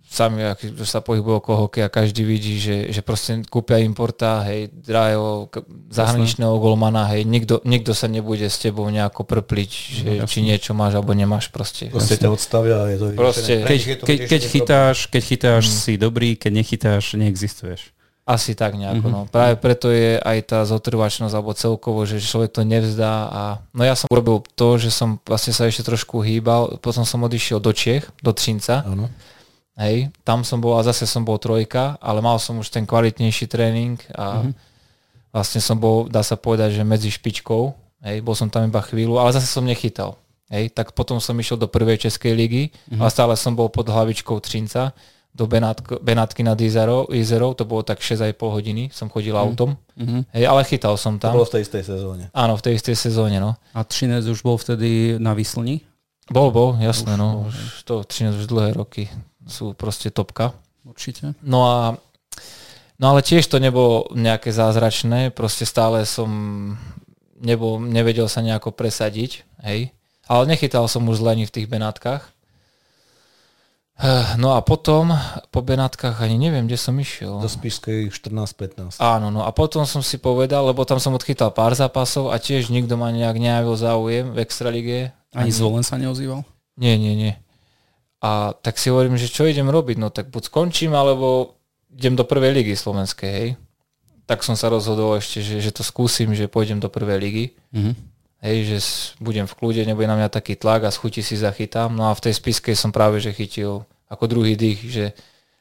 sami, 0.04 0.44
ak 0.44 0.60
sa 0.84 1.00
pohybuje 1.00 1.40
okolo 1.40 1.56
hokeja, 1.68 1.88
každý 1.88 2.28
vidí, 2.28 2.60
že, 2.60 2.92
že 2.92 3.00
proste 3.00 3.40
kúpia 3.48 3.80
importa, 3.80 4.44
hej, 4.44 4.68
drahého 4.72 5.48
zahraničného 5.88 6.60
golmana, 6.60 7.08
hej, 7.12 7.24
nikto, 7.24 7.64
nikto 7.64 7.96
sa 7.96 8.08
nebude 8.08 8.48
s 8.48 8.60
tebou 8.60 8.88
nejako 8.88 9.24
prpliť, 9.24 9.70
že, 9.72 10.10
no, 10.20 10.28
či 10.28 10.44
niečo 10.44 10.76
máš 10.76 11.00
alebo 11.00 11.16
nemáš 11.16 11.48
proste. 11.48 11.88
Proste 11.88 12.20
ťa 12.20 12.28
odstavia 12.32 12.84
je 12.92 12.96
to 13.00 13.06
proste, 13.16 13.54
keď, 13.64 13.78
keď, 14.04 14.18
keď, 14.28 14.42
chytáš, 14.44 14.96
keď 15.08 15.22
chytáš 15.24 15.64
mm. 15.68 15.72
si 15.72 15.92
dobrý, 15.96 16.30
keď 16.36 16.52
nechytáš 16.52 16.97
nechytáš, 16.98 17.14
neexistuješ. 17.14 17.80
Asi 18.28 18.52
tak 18.52 18.76
nejako, 18.76 19.08
mm-hmm. 19.08 19.24
no. 19.24 19.32
Práve 19.32 19.56
preto 19.56 19.88
je 19.88 20.20
aj 20.20 20.38
tá 20.52 20.60
zotrvačnosť 20.68 21.32
alebo 21.32 21.56
celkovo, 21.56 22.04
že 22.04 22.20
človek 22.20 22.52
to 22.52 22.60
nevzdá 22.60 23.24
a 23.32 23.42
no 23.72 23.88
ja 23.88 23.96
som 23.96 24.04
urobil 24.12 24.44
to, 24.52 24.76
že 24.76 24.92
som 24.92 25.16
vlastne 25.24 25.56
sa 25.56 25.64
ešte 25.64 25.80
trošku 25.80 26.20
hýbal, 26.20 26.76
potom 26.84 27.08
som 27.08 27.24
odišiel 27.24 27.56
do 27.56 27.72
Čech, 27.72 28.04
do 28.20 28.36
Třinca. 28.36 28.84
Áno. 28.84 29.08
Hej, 29.80 30.12
tam 30.28 30.44
som 30.44 30.60
bol 30.60 30.76
a 30.76 30.84
zase 30.84 31.08
som 31.08 31.24
bol 31.24 31.40
trojka, 31.40 31.96
ale 32.04 32.20
mal 32.20 32.36
som 32.36 32.60
už 32.60 32.68
ten 32.68 32.84
kvalitnejší 32.84 33.48
tréning 33.48 33.96
a 34.12 34.44
mm-hmm. 34.44 34.52
vlastne 35.32 35.64
som 35.64 35.80
bol, 35.80 36.04
dá 36.10 36.20
sa 36.20 36.36
povedať, 36.36 36.76
že 36.76 36.84
medzi 36.84 37.08
špičkou, 37.08 37.72
hej, 38.04 38.20
bol 38.20 38.36
som 38.36 38.52
tam 38.52 38.68
iba 38.68 38.82
chvíľu, 38.84 39.16
ale 39.16 39.32
zase 39.32 39.48
som 39.48 39.64
nechytal. 39.64 40.20
Hej, 40.52 40.76
tak 40.76 40.92
potom 40.92 41.16
som 41.16 41.32
išiel 41.38 41.56
do 41.56 41.70
prvej 41.70 41.96
Českej 42.10 42.36
ligy, 42.36 42.62
mm-hmm. 42.68 43.00
ale 43.00 43.08
stále 43.08 43.32
som 43.40 43.56
bol 43.56 43.72
pod 43.72 43.88
hlavičkou 43.88 44.36
Třinca 44.42 44.92
do 45.34 45.46
Benátko, 45.46 45.98
Benátky 46.02 46.42
nad 46.42 46.58
Izerou, 46.60 47.06
Izerou, 47.14 47.54
to 47.54 47.62
bolo 47.62 47.86
tak 47.86 48.02
6,5 48.02 48.34
hodiny, 48.38 48.90
som 48.90 49.06
chodil 49.06 49.34
mm. 49.34 49.40
autom, 49.40 49.78
mm-hmm. 49.94 50.34
hej, 50.34 50.44
ale 50.50 50.60
chytal 50.66 50.98
som 50.98 51.20
tam. 51.20 51.30
To 51.36 51.44
bolo 51.44 51.50
v 51.50 51.54
tej 51.58 51.62
istej 51.62 51.84
sezóne. 51.86 52.24
Áno, 52.34 52.58
v 52.58 52.62
tej 52.64 52.74
istej 52.74 52.96
sezóne, 52.98 53.36
no. 53.38 53.54
A 53.70 53.86
Třinec 53.86 54.26
už 54.26 54.42
bol 54.42 54.58
vtedy 54.58 55.14
na 55.22 55.38
Vyslni? 55.38 55.86
Bol, 56.28 56.50
bol, 56.50 56.74
jasné, 56.82 57.14
už 57.14 57.20
no. 57.20 57.28
Bol, 57.46 57.54
už 57.54 57.82
to 57.86 57.94
Třinec 58.02 58.34
už 58.34 58.46
dlhé 58.50 58.74
roky 58.74 59.06
sú 59.48 59.72
proste 59.72 60.12
topka. 60.12 60.52
Určite. 60.84 61.32
No 61.40 61.64
a 61.64 61.96
No 62.98 63.14
ale 63.14 63.22
tiež 63.22 63.46
to 63.46 63.62
nebolo 63.62 64.10
nejaké 64.10 64.50
zázračné, 64.50 65.30
proste 65.30 65.62
stále 65.62 66.02
som 66.02 66.26
nebol, 67.38 67.78
nevedel 67.78 68.26
sa 68.26 68.42
nejako 68.42 68.74
presadiť, 68.74 69.46
hej. 69.62 69.94
Ale 70.26 70.50
nechytal 70.50 70.90
som 70.90 71.06
už 71.06 71.22
zle 71.22 71.38
ani 71.38 71.46
v 71.46 71.54
tých 71.54 71.70
Benátkach. 71.70 72.34
Eh, 73.98 74.38
no 74.38 74.54
a 74.54 74.62
potom 74.62 75.10
po 75.50 75.58
Benátkach 75.58 76.22
ani 76.22 76.38
neviem, 76.38 76.70
kde 76.70 76.78
som 76.78 76.94
išiel. 77.02 77.42
Do 77.42 77.50
Spišskej 77.50 78.14
14-15. 78.14 79.02
Áno, 79.02 79.34
no 79.34 79.42
a 79.42 79.50
potom 79.50 79.82
som 79.90 80.06
si 80.06 80.22
povedal, 80.22 80.70
lebo 80.70 80.86
tam 80.86 81.02
som 81.02 81.18
odchytal 81.18 81.50
pár 81.50 81.74
zápasov 81.74 82.30
a 82.30 82.38
tiež 82.38 82.70
nikto 82.70 82.94
ma 82.94 83.10
nejak 83.10 83.42
nejavil 83.42 83.74
záujem 83.74 84.30
v 84.30 84.38
Extralige. 84.38 84.98
Ani, 85.34 85.50
ani 85.50 85.50
Zvolen 85.50 85.82
sa 85.82 85.98
neozýval? 85.98 86.46
Nie, 86.78 86.94
nie, 86.94 87.18
nie. 87.18 87.34
A 88.22 88.54
tak 88.54 88.78
si 88.78 88.86
hovorím, 88.86 89.18
že 89.18 89.26
čo 89.26 89.50
idem 89.50 89.66
robiť? 89.66 89.98
No 89.98 90.14
tak 90.14 90.30
buď 90.30 90.46
skončím, 90.46 90.94
alebo 90.94 91.58
idem 91.90 92.14
do 92.14 92.22
prvej 92.22 92.54
ligy 92.54 92.78
slovenskej, 92.78 93.30
hej. 93.34 93.48
Tak 94.30 94.46
som 94.46 94.54
sa 94.54 94.70
rozhodol 94.70 95.18
ešte, 95.18 95.42
že, 95.42 95.58
že 95.58 95.74
to 95.74 95.82
skúsim, 95.82 96.30
že 96.38 96.46
pôjdem 96.46 96.78
do 96.78 96.86
prvej 96.86 97.18
ligy. 97.18 97.44
Mm-hmm. 97.74 97.94
Hej, 98.38 98.56
že 98.70 98.78
budem 99.18 99.50
v 99.50 99.56
kľude, 99.58 99.82
nebude 99.82 100.06
na 100.06 100.14
mňa 100.14 100.30
taký 100.30 100.54
tlak 100.54 100.86
a 100.86 100.94
schutí 100.94 101.26
si 101.26 101.34
zachytám. 101.34 101.90
No 101.90 102.06
a 102.06 102.14
v 102.14 102.30
tej 102.30 102.38
spiskej 102.38 102.78
som 102.78 102.94
práve 102.94 103.18
že 103.18 103.34
chytil 103.34 103.82
ako 104.06 104.24
druhý 104.30 104.54
dých, 104.54 104.80
že 104.86 105.04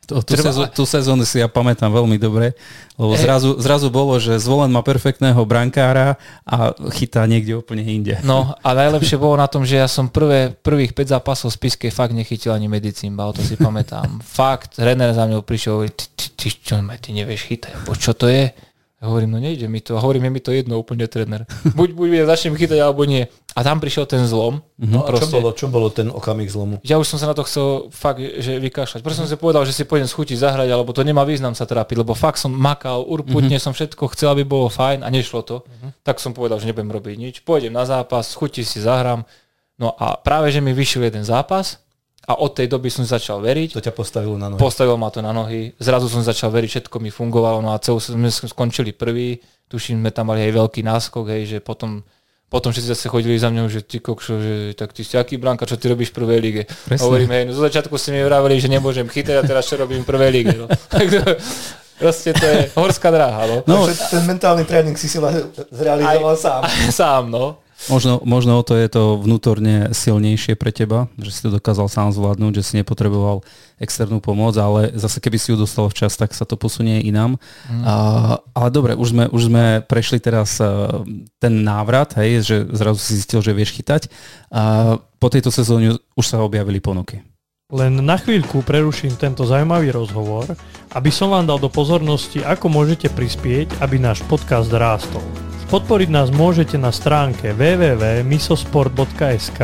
to, 0.08 0.24
tú, 0.24 0.40
Treba... 0.40 0.56
sezó- 0.56 0.72
tú 0.72 0.84
sezónu 0.88 1.28
si 1.28 1.44
ja 1.44 1.52
pamätám 1.52 1.92
veľmi 1.92 2.16
dobre, 2.16 2.56
lebo 2.96 3.12
hey. 3.20 3.28
zrazu, 3.28 3.60
zrazu 3.60 3.92
bolo, 3.92 4.16
že 4.24 4.40
zvolen 4.40 4.72
má 4.72 4.80
perfektného 4.80 5.36
brankára 5.44 6.16
a 6.48 6.72
chytá 6.96 7.28
niekde 7.28 7.60
úplne 7.60 7.84
inde. 7.84 8.16
No 8.24 8.56
a 8.64 8.70
najlepšie 8.72 9.20
bolo 9.20 9.36
na 9.36 9.52
tom, 9.52 9.68
že 9.68 9.84
ja 9.84 9.92
som 9.92 10.08
prvé, 10.08 10.56
prvých 10.56 10.96
5 10.96 11.20
zápasov 11.20 11.52
z 11.52 11.60
Piskej 11.60 11.92
fakt 11.92 12.16
nechytil 12.16 12.56
ani 12.56 12.72
medicínbal, 12.72 13.36
to 13.36 13.44
si 13.44 13.60
pamätám. 13.60 14.24
fakt, 14.40 14.80
Renner 14.80 15.12
za 15.12 15.28
mňou 15.28 15.44
prišiel, 15.44 15.92
ty, 15.92 16.08
ty, 16.16 16.26
ty, 16.40 16.48
čo, 16.56 16.80
ty 16.80 17.10
nevieš 17.12 17.44
chytať, 17.44 17.76
čo 18.00 18.16
to 18.16 18.32
je? 18.32 18.56
Ja 18.98 19.14
hovorím, 19.14 19.38
no 19.38 19.38
nejde 19.38 19.70
mi 19.70 19.78
to. 19.78 19.94
A 19.94 20.02
hovorím, 20.02 20.26
je 20.26 20.32
mi 20.34 20.42
to 20.42 20.50
jedno 20.50 20.82
úplne 20.82 21.06
tréner. 21.06 21.46
Buď, 21.78 21.94
buď 21.94 22.08
ja 22.18 22.26
začnem 22.34 22.58
chytať, 22.58 22.82
alebo 22.82 23.06
nie. 23.06 23.30
A 23.54 23.62
tam 23.62 23.78
prišiel 23.78 24.10
ten 24.10 24.26
zlom. 24.26 24.66
No 24.74 25.06
a 25.06 25.14
čo 25.14 25.30
bolo, 25.30 25.50
čo 25.54 25.70
bolo 25.70 25.94
ten 25.94 26.10
okamih 26.10 26.50
zlomu? 26.50 26.82
Ja 26.82 26.98
už 26.98 27.06
som 27.06 27.22
sa 27.22 27.30
na 27.30 27.38
to 27.38 27.46
chcel 27.46 27.94
fakt 27.94 28.18
že 28.18 28.58
vykašľať. 28.58 29.06
Proste 29.06 29.22
som 29.22 29.30
si 29.30 29.38
povedal, 29.38 29.70
že 29.70 29.78
si 29.78 29.86
pôjdem 29.86 30.10
schutiť 30.10 30.42
zahrať, 30.42 30.74
alebo 30.74 30.98
to 30.98 31.06
nemá 31.06 31.22
význam 31.30 31.54
sa 31.54 31.70
trápiť, 31.70 32.02
lebo 32.02 32.18
fakt 32.18 32.42
som 32.42 32.50
makal, 32.50 33.06
urputne 33.06 33.62
mm-hmm. 33.62 33.70
som 33.70 33.78
všetko 33.78 34.18
chcel, 34.18 34.34
aby 34.34 34.42
bolo 34.42 34.66
fajn 34.66 35.06
a 35.06 35.14
nešlo 35.14 35.46
to. 35.46 35.62
Mm-hmm. 35.62 35.92
Tak 36.02 36.18
som 36.18 36.34
povedal, 36.34 36.58
že 36.58 36.66
nebudem 36.66 36.90
robiť 36.90 37.16
nič. 37.22 37.36
Pôjdem 37.46 37.78
na 37.78 37.86
zápas, 37.86 38.34
schutiť 38.34 38.66
si 38.66 38.82
zahrám. 38.82 39.30
No 39.78 39.94
a 39.94 40.18
práve, 40.18 40.50
že 40.50 40.58
mi 40.58 40.74
vyšiel 40.74 41.06
jeden 41.06 41.22
zápas, 41.22 41.86
a 42.28 42.34
od 42.44 42.52
tej 42.52 42.68
doby 42.68 42.92
som 42.92 43.08
začal 43.08 43.40
veriť. 43.40 43.80
To 43.80 43.80
ťa 43.80 43.96
postavilo 43.96 44.36
na 44.36 44.52
nohy. 44.52 44.60
Postavilo 44.60 45.00
ma 45.00 45.08
to 45.08 45.24
na 45.24 45.32
nohy. 45.32 45.72
Zrazu 45.80 46.12
som 46.12 46.20
začal 46.20 46.52
veriť, 46.52 46.70
všetko 46.92 47.00
mi 47.00 47.08
fungovalo. 47.08 47.64
No 47.64 47.72
a 47.72 47.80
celú 47.80 48.04
sme 48.04 48.28
skončili 48.28 48.92
prvý. 48.92 49.40
Tuším, 49.72 50.04
sme 50.04 50.12
tam 50.12 50.32
mali 50.32 50.44
aj 50.44 50.52
veľký 50.60 50.84
náskok, 50.84 51.32
hej, 51.32 51.44
že 51.56 51.58
potom 51.64 52.04
potom 52.48 52.72
všetci 52.72 52.96
zase 52.96 53.12
chodili 53.12 53.36
za 53.36 53.52
mňou, 53.52 53.68
že 53.68 53.84
ty 53.84 54.00
kokšo, 54.00 54.34
že 54.40 54.54
tak 54.80 54.96
ty 54.96 55.04
si 55.04 55.20
aký 55.20 55.36
branka, 55.36 55.68
čo 55.68 55.76
ty 55.76 55.92
robíš 55.92 56.16
v 56.16 56.24
prvej 56.24 56.40
lige. 56.40 56.64
Presne. 56.64 57.04
Hovorím, 57.04 57.32
hej, 57.36 57.44
no 57.44 57.52
zo 57.52 57.60
začiatku 57.68 57.92
si 58.00 58.16
mi 58.16 58.24
vraveli, 58.24 58.56
že 58.56 58.72
nemôžem 58.72 59.04
chytať 59.04 59.36
a 59.36 59.44
teraz 59.44 59.68
čo 59.68 59.76
robím 59.76 60.08
v 60.08 60.08
prvej 60.08 60.32
lige. 60.32 60.56
No. 60.56 60.72
Proste 62.00 62.32
to 62.32 62.46
je 62.48 62.72
horská 62.78 63.12
dráha. 63.12 63.44
No. 63.52 63.58
no. 63.68 63.78
Ten 63.92 64.24
mentálny 64.24 64.64
tréning 64.64 64.96
si 64.96 65.12
si 65.12 65.20
zrealizoval 65.76 66.38
aj, 66.38 66.40
sám. 66.40 66.62
Aj, 66.64 66.92
sám, 67.04 67.24
no. 67.28 67.60
Možno, 67.86 68.18
možno 68.26 68.58
o 68.58 68.66
to 68.66 68.74
je 68.74 68.90
to 68.90 69.22
vnútorne 69.22 69.94
silnejšie 69.94 70.58
pre 70.58 70.74
teba, 70.74 71.14
že 71.22 71.30
si 71.30 71.46
to 71.46 71.54
dokázal 71.54 71.86
sám 71.86 72.10
zvládnuť, 72.10 72.58
že 72.58 72.66
si 72.66 72.74
nepotreboval 72.82 73.46
externú 73.78 74.18
pomoc, 74.18 74.58
ale 74.58 74.98
zase 74.98 75.22
keby 75.22 75.38
si 75.38 75.54
ju 75.54 75.62
dostal 75.62 75.86
včas, 75.86 76.18
tak 76.18 76.34
sa 76.34 76.44
to 76.44 76.58
posunie 76.58 77.06
inám. 77.06 77.38
Mm. 77.70 77.84
A, 77.86 77.94
ale 78.58 78.70
dobre, 78.74 78.98
už 78.98 79.14
sme, 79.14 79.26
už 79.30 79.42
sme 79.54 79.86
prešli 79.86 80.18
teraz 80.18 80.58
uh, 80.58 81.06
ten 81.38 81.62
návrat, 81.62 82.18
hej, 82.18 82.42
že 82.42 82.56
zrazu 82.74 82.98
si 82.98 83.22
zistil, 83.22 83.46
že 83.46 83.54
vieš 83.54 83.78
chytať. 83.78 84.10
A 84.50 84.98
po 85.22 85.30
tejto 85.30 85.54
sezóne 85.54 86.02
už 86.18 86.26
sa 86.26 86.42
objavili 86.42 86.82
ponuky. 86.82 87.22
Len 87.68 88.00
na 88.00 88.16
chvíľku 88.16 88.64
preruším 88.64 89.20
tento 89.20 89.44
zaujímavý 89.44 89.92
rozhovor, 89.92 90.48
aby 90.96 91.12
som 91.12 91.36
vám 91.36 91.52
dal 91.52 91.60
do 91.60 91.68
pozornosti, 91.68 92.40
ako 92.40 92.72
môžete 92.72 93.12
prispieť, 93.12 93.84
aby 93.84 94.00
náš 94.00 94.24
podcast 94.24 94.72
rástol. 94.72 95.20
Podporiť 95.68 96.08
nás 96.08 96.32
môžete 96.32 96.80
na 96.80 96.96
stránke 96.96 97.52
www.misosport.sk, 97.52 99.60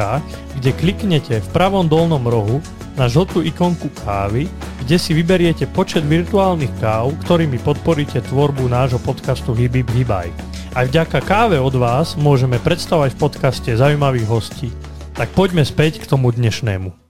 kde 0.59 0.71
kliknete 0.75 1.39
v 1.39 1.47
pravom 1.55 1.87
dolnom 1.87 2.27
rohu 2.27 2.59
na 2.99 3.07
žltú 3.07 3.39
ikonku 3.39 3.87
kávy, 4.03 4.51
kde 4.83 4.99
si 4.99 5.15
vyberiete 5.15 5.63
počet 5.71 6.03
virtuálnych 6.03 6.75
káv, 6.83 7.15
ktorými 7.23 7.55
podporíte 7.63 8.19
tvorbu 8.19 8.67
nášho 8.67 8.99
podcastu 8.99 9.55
Hibib 9.55 9.87
Hibaj. 9.95 10.27
Aj 10.75 10.91
vďaka 10.91 11.23
káve 11.23 11.55
od 11.55 11.79
vás 11.79 12.19
môžeme 12.19 12.59
predstavovať 12.59 13.15
v 13.15 13.21
podcaste 13.23 13.71
zaujímavých 13.71 14.27
hostí. 14.27 14.75
Tak 15.15 15.31
poďme 15.31 15.63
späť 15.63 16.03
k 16.03 16.11
tomu 16.11 16.35
dnešnému. 16.35 17.02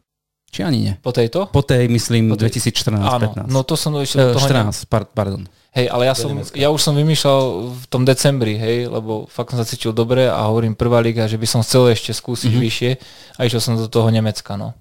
Či 0.53 0.61
ani 0.61 0.79
nie? 0.79 0.93
Po 1.01 1.09
tejto? 1.09 1.49
Po 1.49 1.65
tej, 1.65 1.89
myslím, 1.89 2.29
Po 2.29 2.37
tej- 2.37 2.53
2014-15. 2.53 3.01
Áno, 3.01 3.27
no 3.49 3.59
to 3.65 3.73
som 3.73 3.89
ešte 3.97 4.21
Eh, 4.21 4.29
do 4.29 4.37
toho... 4.37 4.45
14, 4.45 4.85
par- 4.85 5.09
pardon. 5.09 5.49
Hej, 5.73 5.89
ale 5.89 6.05
ja, 6.05 6.13
som, 6.13 6.29
ja 6.53 6.69
už 6.69 6.77
som 6.79 6.93
vymýšľal 6.93 7.41
v 7.73 7.85
tom 7.89 8.05
decembri, 8.05 8.53
hej, 8.53 8.85
lebo 8.85 9.25
fakt 9.25 9.49
som 9.49 9.57
sa 9.57 9.65
cítil 9.65 9.89
dobre 9.89 10.29
a 10.29 10.45
hovorím 10.45 10.77
prvá 10.77 11.01
liga, 11.01 11.25
že 11.25 11.33
by 11.33 11.47
som 11.49 11.65
chcel 11.65 11.89
ešte 11.89 12.13
skúsiť 12.13 12.53
mm-hmm. 12.53 12.65
vyššie 12.69 12.91
a 13.33 13.39
išiel 13.41 13.57
som 13.59 13.73
do 13.73 13.89
toho 13.89 14.05
Nemecka, 14.07 14.53
no. 14.53 14.77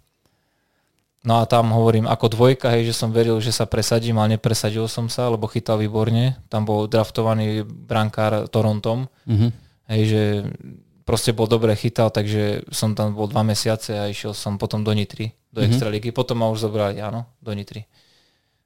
No 1.22 1.38
a 1.38 1.46
tam 1.46 1.70
hovorím 1.70 2.04
ako 2.04 2.28
dvojka, 2.28 2.68
hej, 2.68 2.92
že 2.92 2.98
som 2.98 3.08
veril, 3.08 3.38
že 3.38 3.48
sa 3.50 3.64
presadím, 3.64 4.18
ale 4.18 4.36
nepresadil 4.36 4.84
som 4.84 5.08
sa, 5.08 5.30
lebo 5.30 5.46
chytal 5.46 5.78
výborne. 5.78 6.36
Tam 6.50 6.66
bol 6.66 6.84
draftovaný 6.84 7.62
brankár 7.64 8.44
Torontom, 8.46 9.08
Mhm. 9.24 9.48
hej, 9.88 10.02
že 10.04 10.22
proste 11.02 11.32
bol 11.32 11.46
dobre 11.46 11.72
chytal, 11.72 12.10
takže 12.10 12.68
som 12.68 12.92
tam 12.92 13.16
bol 13.16 13.26
dva 13.26 13.40
mesiace 13.40 13.96
a 13.96 14.06
išiel 14.06 14.34
som 14.34 14.58
potom 14.58 14.82
do 14.82 14.92
Nitry, 14.92 15.32
do 15.52 15.60
mm-hmm. 15.60 15.68
Extraligy. 15.70 16.10
Potom 16.10 16.40
ma 16.40 16.48
už 16.48 16.64
zobrali, 16.64 16.98
áno, 16.98 17.28
do 17.44 17.52
Nitry. 17.52 17.84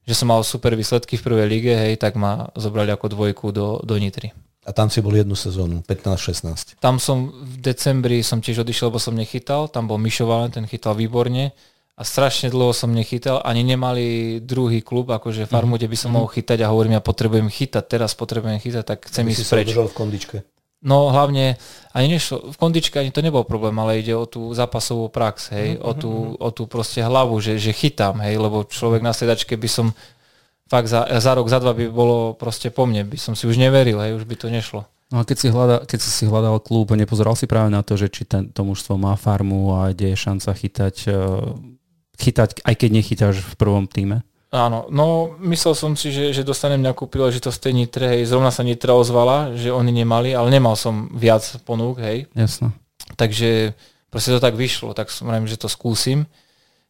Že 0.06 0.14
som 0.14 0.30
mal 0.30 0.40
super 0.46 0.78
výsledky 0.78 1.18
v 1.18 1.26
prvej 1.26 1.46
lige, 1.50 1.72
hej, 1.74 1.98
tak 1.98 2.14
ma 2.14 2.48
zobrali 2.54 2.94
ako 2.94 3.10
dvojku 3.10 3.50
do, 3.50 3.82
do 3.82 3.98
Nitry. 3.98 4.30
A 4.66 4.74
tam 4.74 4.90
si 4.90 4.98
bol 4.98 5.14
jednu 5.14 5.38
sezónu, 5.38 5.82
15-16. 5.86 6.82
Tam 6.82 6.98
som 6.98 7.30
v 7.30 7.54
decembri 7.62 8.22
som 8.26 8.42
tiež 8.42 8.66
odišiel, 8.66 8.90
lebo 8.90 8.98
som 8.98 9.14
nechytal, 9.14 9.70
tam 9.70 9.86
bol 9.86 9.98
Mišo 9.98 10.26
Valen, 10.26 10.50
ten 10.50 10.66
chytal 10.66 10.98
výborne 10.98 11.54
a 11.96 12.02
strašne 12.02 12.50
dlho 12.50 12.74
som 12.74 12.90
nechytal, 12.90 13.40
ani 13.46 13.62
nemali 13.62 14.38
druhý 14.42 14.82
klub, 14.82 15.08
akože 15.14 15.46
farmu, 15.46 15.78
kde 15.78 15.88
by 15.88 15.96
som 15.96 16.10
mohol 16.12 16.28
chytať 16.28 16.66
a 16.66 16.70
hovorím, 16.74 16.98
ja 16.98 17.02
potrebujem 17.02 17.46
chytať, 17.46 17.84
teraz 17.86 18.12
potrebujem 18.18 18.58
chytať, 18.58 18.84
tak 18.84 18.98
chcem 19.06 19.24
Aby 19.24 19.32
ísť 19.32 19.40
si 19.40 19.52
preč. 19.54 19.70
v 19.70 19.94
kondičke. 19.94 20.36
No 20.84 21.08
hlavne, 21.08 21.56
ani 21.96 22.20
nešlo, 22.20 22.52
v 22.52 22.56
kondičke 22.60 23.00
ani 23.00 23.08
to 23.08 23.24
nebol 23.24 23.48
problém, 23.48 23.72
ale 23.80 24.04
ide 24.04 24.12
o 24.12 24.28
tú 24.28 24.52
zápasovú 24.52 25.08
prax, 25.08 25.50
hej, 25.56 25.80
o, 25.80 25.96
tú, 25.96 26.36
o 26.36 26.48
tú 26.52 26.68
proste 26.68 27.00
hlavu, 27.00 27.40
že, 27.40 27.56
že 27.56 27.72
chytám, 27.72 28.20
hej, 28.20 28.36
lebo 28.36 28.60
človek 28.68 29.00
na 29.00 29.16
sedačke 29.16 29.56
by 29.56 29.68
som 29.72 29.86
fakt 30.68 30.92
za, 30.92 31.08
za 31.08 31.32
rok, 31.32 31.48
za 31.48 31.64
dva 31.64 31.72
by 31.72 31.88
bolo 31.88 32.36
proste 32.36 32.68
po 32.68 32.84
mne, 32.84 33.08
by 33.08 33.16
som 33.16 33.32
si 33.32 33.48
už 33.48 33.56
neveril, 33.56 33.98
hej, 34.04 34.20
už 34.20 34.28
by 34.28 34.36
to 34.36 34.52
nešlo. 34.52 34.84
No 35.06 35.22
a 35.22 35.24
keď 35.24 35.36
si, 35.38 35.48
hľada, 35.54 35.76
keď 35.86 35.98
si 36.02 36.10
si 36.10 36.24
hľadal 36.26 36.58
klub, 36.58 36.90
nepozeral 36.92 37.38
si 37.38 37.46
práve 37.46 37.70
na 37.70 37.80
to, 37.86 37.94
že 37.94 38.10
či 38.10 38.26
ten, 38.26 38.50
to 38.50 38.66
mužstvo 38.66 38.98
má 38.98 39.14
farmu 39.14 39.78
a 39.78 39.94
kde 39.94 40.12
je 40.12 40.18
šanca 40.18 40.50
chytať, 40.50 40.96
eh, 41.06 41.16
chytať 42.18 42.48
aj 42.66 42.74
keď 42.74 42.90
nechytáš 42.90 43.36
v 43.38 43.54
prvom 43.54 43.86
týme? 43.86 44.26
Áno, 44.56 44.88
no 44.88 45.36
myslel 45.44 45.76
som 45.76 45.92
si, 45.92 46.08
že, 46.08 46.32
že 46.32 46.40
dostanem 46.40 46.80
nejakú 46.80 47.04
príležitosť 47.04 47.58
tej 47.60 47.72
Nitre, 47.76 48.06
hej, 48.08 48.24
zrovna 48.24 48.48
sa 48.48 48.64
Nitra 48.64 48.96
ozvala, 48.96 49.52
že 49.52 49.68
oni 49.68 49.92
nemali, 49.92 50.32
ale 50.32 50.48
nemal 50.48 50.80
som 50.80 51.12
viac 51.12 51.44
ponúk, 51.68 52.00
hej, 52.00 52.24
Jasno. 52.32 52.72
takže 53.20 53.76
proste 54.08 54.32
to 54.32 54.40
tak 54.40 54.56
vyšlo, 54.56 54.96
tak 54.96 55.12
som 55.12 55.28
hovorím, 55.28 55.44
že 55.44 55.60
to 55.60 55.68
skúsim. 55.68 56.24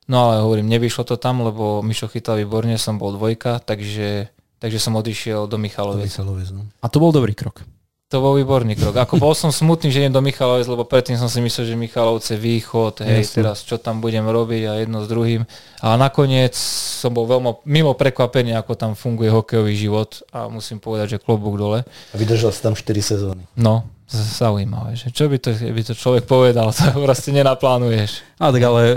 No 0.07 0.31
ale 0.31 0.47
hovorím, 0.47 0.71
nevyšlo 0.71 1.03
to 1.03 1.19
tam, 1.19 1.43
lebo 1.43 1.83
Mišo 1.83 2.07
chytal 2.07 2.39
výborne, 2.39 2.79
som 2.79 2.95
bol 2.95 3.11
dvojka, 3.19 3.59
takže, 3.59 4.31
takže 4.63 4.79
som 4.79 4.95
odišiel 4.95 5.51
do 5.51 5.59
Michaloviec. 5.59 6.07
Michaloviec, 6.07 6.55
no. 6.55 6.71
A 6.79 6.87
to 6.87 7.03
bol 7.03 7.11
dobrý 7.11 7.35
krok. 7.35 7.67
To 8.15 8.23
bol 8.23 8.39
výborný 8.39 8.79
krok. 8.79 9.03
Ako 9.03 9.19
bol 9.19 9.35
som 9.35 9.51
smutný, 9.51 9.91
že 9.91 9.99
idem 9.99 10.15
do 10.15 10.23
Michalovec, 10.23 10.71
lebo 10.71 10.87
predtým 10.87 11.19
som 11.19 11.27
si 11.27 11.43
myslel, 11.43 11.67
že 11.67 11.75
Michalovce 11.75 12.39
východ, 12.39 13.03
hej, 13.03 13.27
Jasne. 13.27 13.35
teraz 13.43 13.67
čo 13.67 13.83
tam 13.83 13.99
budem 13.99 14.23
robiť 14.23 14.63
a 14.63 14.73
jedno 14.79 15.03
s 15.03 15.11
druhým. 15.11 15.43
A 15.83 15.99
nakoniec 15.99 16.55
som 16.55 17.11
bol 17.11 17.27
veľmi 17.27 17.67
mimo 17.67 17.99
prekvapený, 17.99 18.55
ako 18.55 18.79
tam 18.79 18.95
funguje 18.95 19.27
hokejový 19.27 19.75
život 19.75 20.23
a 20.31 20.47
musím 20.47 20.79
povedať, 20.79 21.19
že 21.19 21.23
klobúk 21.27 21.59
dole. 21.59 21.83
A 21.83 22.15
vydržal 22.15 22.55
si 22.55 22.63
tam 22.63 22.79
4 22.79 22.87
sezóny. 23.03 23.43
No, 23.59 23.91
zaujímavé, 24.11 24.95
že 24.95 25.11
čo 25.11 25.27
by 25.27 25.39
to, 25.43 25.51
by 25.51 25.83
to 25.83 25.95
človek 25.95 26.25
povedal, 26.31 26.71
to 26.75 26.95
proste 27.03 27.35
nenaplánuješ. 27.35 28.23
A 28.39 28.55
tak 28.55 28.63
ale 28.63 28.83
uh, 28.93 28.97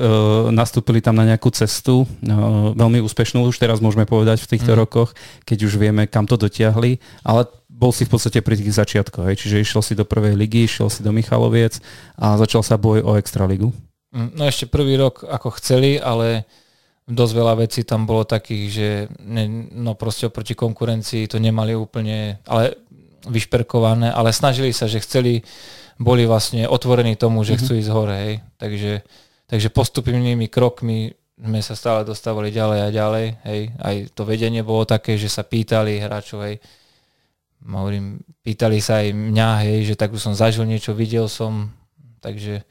nastúpili 0.54 1.02
tam 1.02 1.18
na 1.18 1.26
nejakú 1.26 1.50
cestu, 1.50 2.06
uh, 2.06 2.72
veľmi 2.78 3.02
úspešnú 3.02 3.42
už 3.50 3.58
teraz 3.58 3.82
môžeme 3.82 4.06
povedať 4.06 4.46
v 4.46 4.50
týchto 4.58 4.74
Mm. 4.76 4.80
rokoch, 4.86 5.10
keď 5.50 5.66
už 5.66 5.74
vieme, 5.82 6.06
kam 6.06 6.30
to 6.30 6.38
dotiahli, 6.38 7.02
ale 7.26 7.50
bol 7.70 7.96
si 7.96 8.04
v 8.04 8.12
podstate 8.12 8.44
pri 8.44 8.60
tých 8.60 8.76
začiatkoch, 8.76 9.24
hej? 9.32 9.40
čiže 9.40 9.64
išiel 9.64 9.82
si 9.82 9.94
do 9.96 10.04
prvej 10.04 10.36
ligy, 10.36 10.68
išiel 10.68 10.92
si 10.92 11.00
do 11.00 11.16
Michaloviec 11.16 11.80
a 12.20 12.36
začal 12.36 12.60
sa 12.60 12.76
boj 12.76 13.02
o 13.02 13.16
extraligu. 13.16 13.72
Mm, 14.12 14.36
No 14.36 14.44
ešte 14.46 14.68
prvý 14.68 15.00
rok 15.00 15.24
ako 15.24 15.56
chceli, 15.58 15.96
ale 15.96 16.44
dosť 17.10 17.34
veľa 17.34 17.54
vecí 17.66 17.82
tam 17.88 18.06
bolo 18.06 18.22
takých, 18.22 18.66
že 18.70 18.88
ne, 19.26 19.66
no 19.74 19.98
proste 19.98 20.30
oproti 20.30 20.54
konkurencii 20.54 21.26
to 21.26 21.42
nemali 21.42 21.74
úplne, 21.74 22.38
ale 22.46 22.78
vyšperkované, 23.28 24.12
ale 24.12 24.32
snažili 24.32 24.72
sa, 24.72 24.88
že 24.88 25.00
chceli, 25.00 25.44
boli 26.00 26.24
vlastne 26.24 26.64
otvorení 26.64 27.16
tomu, 27.16 27.44
že 27.44 27.60
chcú 27.60 27.76
ísť 27.76 27.90
hore, 27.92 28.16
hej. 28.16 28.34
Takže, 28.56 28.94
takže 29.46 29.68
postupnými 29.68 30.48
krokmi 30.48 31.12
sme 31.40 31.60
sa 31.60 31.76
stále 31.76 32.04
dostávali 32.04 32.52
ďalej 32.52 32.80
a 32.80 32.90
ďalej, 32.92 33.26
hej. 33.44 33.62
Aj 33.76 33.96
to 34.16 34.24
vedenie 34.24 34.64
bolo 34.64 34.84
také, 34.84 35.16
že 35.16 35.28
sa 35.28 35.44
pýtali 35.44 36.00
hráčov, 36.00 36.44
hej. 36.48 36.60
Hovorím, 37.60 38.24
pýtali 38.40 38.80
sa 38.80 39.04
aj 39.04 39.12
mňa, 39.12 39.50
hej, 39.68 39.92
že 39.92 39.96
tak 40.00 40.16
už 40.16 40.22
som 40.22 40.32
zažil 40.32 40.64
niečo, 40.64 40.96
videl 40.96 41.28
som, 41.28 41.68
takže 42.24 42.64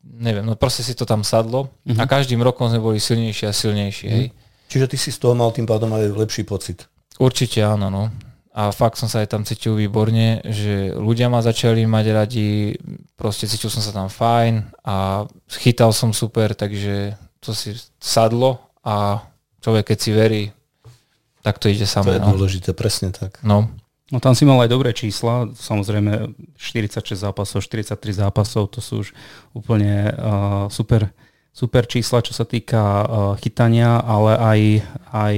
neviem, 0.00 0.44
no 0.44 0.56
proste 0.56 0.80
si 0.84 0.92
to 0.92 1.04
tam 1.04 1.24
sadlo 1.24 1.68
Mhm. 1.84 2.00
a 2.00 2.04
každým 2.04 2.40
rokom 2.40 2.68
sme 2.68 2.80
boli 2.80 3.00
silnejší 3.00 3.44
a 3.48 3.52
silnejší, 3.52 4.06
hej. 4.08 4.26
Čiže 4.68 4.88
ty 4.88 4.96
si 4.96 5.12
z 5.12 5.20
toho 5.20 5.36
mal 5.36 5.52
tým 5.52 5.68
pádom 5.68 5.92
aj 5.92 6.08
lepší 6.16 6.44
pocit. 6.44 6.88
Určite 7.20 7.60
áno, 7.60 7.92
no. 7.92 8.08
A 8.54 8.70
fakt 8.70 8.94
som 8.94 9.10
sa 9.10 9.18
aj 9.18 9.34
tam 9.34 9.42
cítil 9.42 9.74
výborne, 9.74 10.38
že 10.46 10.94
ľudia 10.94 11.26
ma 11.26 11.42
začali 11.42 11.82
mať 11.84 12.06
radi, 12.08 12.78
proste 13.18 13.50
cítil 13.50 13.66
som 13.66 13.82
sa 13.82 13.90
tam 13.90 14.06
fajn 14.06 14.78
a 14.86 15.26
chytal 15.58 15.90
som 15.90 16.14
super, 16.14 16.54
takže 16.54 17.18
to 17.42 17.50
si 17.50 17.74
sadlo 17.98 18.62
a 18.86 19.26
človek 19.58 19.90
keď 19.90 19.98
si 19.98 20.10
verí, 20.14 20.42
tak 21.42 21.58
to 21.58 21.66
ide 21.66 21.82
To 21.82 21.90
samé. 21.90 22.14
je 22.14 22.22
No. 22.22 22.30
dôležité, 22.30 22.70
presne 22.72 23.10
tak. 23.10 23.42
no. 23.42 23.66
No 24.12 24.20
tam 24.20 24.36
si 24.36 24.44
mal 24.44 24.60
aj 24.60 24.68
dobré 24.68 24.92
čísla, 24.92 25.48
samozrejme 25.56 26.36
46 26.60 27.02
zápasov, 27.18 27.64
43 27.64 27.98
zápasov, 28.22 28.68
to 28.70 28.78
sú 28.78 29.00
už 29.00 29.08
úplne 29.50 30.12
uh, 30.12 30.68
super, 30.68 31.08
super 31.54 31.86
čísla, 31.86 32.18
čo 32.18 32.34
sa 32.34 32.42
týka 32.42 32.82
uh, 32.82 33.06
chytania, 33.38 34.02
ale 34.02 34.34
aj, 34.34 34.60
aj 35.14 35.34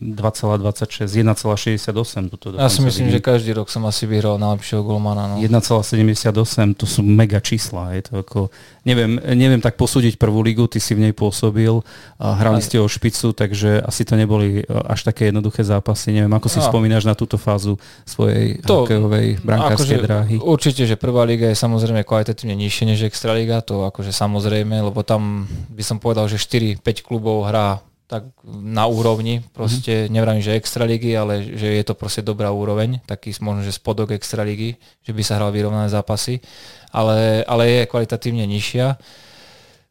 2,26, 0.00 1.12
1,68. 1.12 2.32
Tuto 2.32 2.56
Ja 2.56 2.72
si 2.72 2.80
myslím, 2.80 3.12
vidím. 3.12 3.20
že 3.20 3.20
každý 3.20 3.52
rok 3.52 3.68
som 3.68 3.84
asi 3.84 4.08
vyhral 4.08 4.40
najlepšieho 4.40 4.80
golmana. 4.80 5.36
No. 5.36 5.44
1,78, 5.44 6.72
to 6.72 6.88
sú 6.88 7.04
mega 7.04 7.36
čísla. 7.44 7.92
Je 8.00 8.08
to 8.08 8.24
ako, 8.24 8.40
neviem, 8.88 9.12
neviem 9.36 9.60
tak 9.60 9.76
posúdiť 9.76 10.16
prvú 10.16 10.40
ligu, 10.40 10.64
ty 10.64 10.80
si 10.80 10.96
v 10.96 11.04
nej 11.04 11.12
pôsobil, 11.12 11.84
a 12.16 12.32
hrali 12.34 12.58
ste 12.58 12.80
o 12.80 12.88
špicu, 12.88 13.30
takže 13.30 13.84
asi 13.84 14.02
to 14.02 14.16
neboli 14.16 14.60
e, 14.60 14.72
až 14.88 15.04
také 15.04 15.28
jednoduché 15.28 15.60
zápasy. 15.60 16.16
Neviem, 16.16 16.32
ako 16.32 16.48
si 16.48 16.58
No. 16.58 16.64
spomínaš 16.64 17.04
na 17.04 17.12
túto 17.12 17.36
fázu 17.36 17.76
svojej 18.02 18.64
To- 18.64 18.82
hokejovej 18.82 19.44
brankárskej 19.44 19.76
Akože 19.94 19.96
dráhy? 20.00 20.34
Určite, 20.40 20.82
že 20.82 20.96
prvá 20.96 21.22
liga 21.22 21.46
je 21.46 21.54
samozrejme 21.54 22.00
kvalitatívne 22.02 22.56
nižšie 22.56 22.84
než 22.86 23.04
Extraliga, 23.04 23.60
to 23.60 23.84
akože 23.84 24.10
samozrejme, 24.10 24.80
lebo 24.80 25.04
tam 25.04 25.44
by 25.68 25.82
som 25.84 26.00
povedal, 26.00 26.24
že 26.24 26.40
4-5 26.40 26.80
klubov 27.04 27.44
hrá 27.44 27.84
tak 28.08 28.32
na 28.48 28.88
úrovni, 28.88 29.44
proste 29.52 30.08
mm-hmm. 30.08 30.14
nevravím, 30.16 30.42
že 30.42 30.56
Extraligy, 30.56 31.12
ale 31.12 31.44
že 31.44 31.76
je 31.76 31.84
to 31.84 31.92
proste 31.92 32.24
dobrá 32.24 32.48
úroveň, 32.48 33.04
taký 33.04 33.36
možno, 33.44 33.68
že 33.68 33.76
spodok 33.76 34.16
Extraligy, 34.16 34.80
že 35.04 35.12
by 35.12 35.20
sa 35.20 35.36
hral 35.36 35.52
vyrovnané 35.52 35.92
zápasy, 35.92 36.40
ale, 36.88 37.44
ale 37.44 37.68
je 37.68 37.90
kvalitatívne 37.92 38.48
nižšia. 38.48 38.96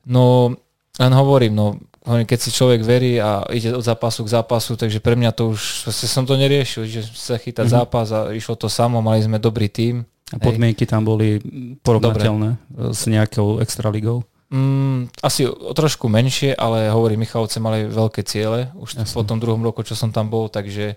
No, 0.09 0.57
len 0.97 1.13
hovorím, 1.13 1.53
no, 1.53 1.78
keď 2.01 2.39
si 2.41 2.49
človek 2.49 2.82
verí 2.82 3.22
a 3.22 3.45
ide 3.53 3.78
od 3.78 3.86
zápasu 3.86 4.26
k 4.26 4.34
zápasu, 4.34 4.74
takže 4.74 4.97
pre 4.97 5.13
mňa 5.13 5.38
to 5.38 5.53
už, 5.53 5.86
proste 5.86 6.09
som 6.09 6.26
to 6.26 6.34
neriešil, 6.34 6.89
že 6.89 7.05
sa 7.13 7.38
chytať 7.38 7.70
mm-hmm. 7.70 7.78
zápas 7.86 8.07
a 8.09 8.34
išlo 8.34 8.57
to 8.57 8.65
samo, 8.65 8.97
mali 8.97 9.22
sme 9.22 9.38
dobrý 9.38 9.70
tím. 9.70 10.09
A 10.34 10.41
podmienky 10.41 10.89
tam 10.89 11.07
boli 11.07 11.39
porovnateľné 11.86 12.49
e, 12.51 12.57
s 12.91 13.07
nejakou 13.07 13.63
extraligou? 13.63 14.26
Mm, 14.47 15.11
asi 15.19 15.43
o 15.43 15.75
trošku 15.75 16.07
menšie, 16.07 16.55
ale 16.55 16.87
hovorí 16.87 17.19
Michalovce 17.19 17.59
mali 17.59 17.83
veľké 17.83 18.23
ciele 18.23 18.71
už 18.79 18.95
Jasne. 18.95 19.11
po 19.11 19.27
tom 19.27 19.43
druhom 19.43 19.59
roku, 19.59 19.83
čo 19.83 19.91
som 19.91 20.15
tam 20.15 20.31
bol, 20.31 20.47
takže 20.47 20.95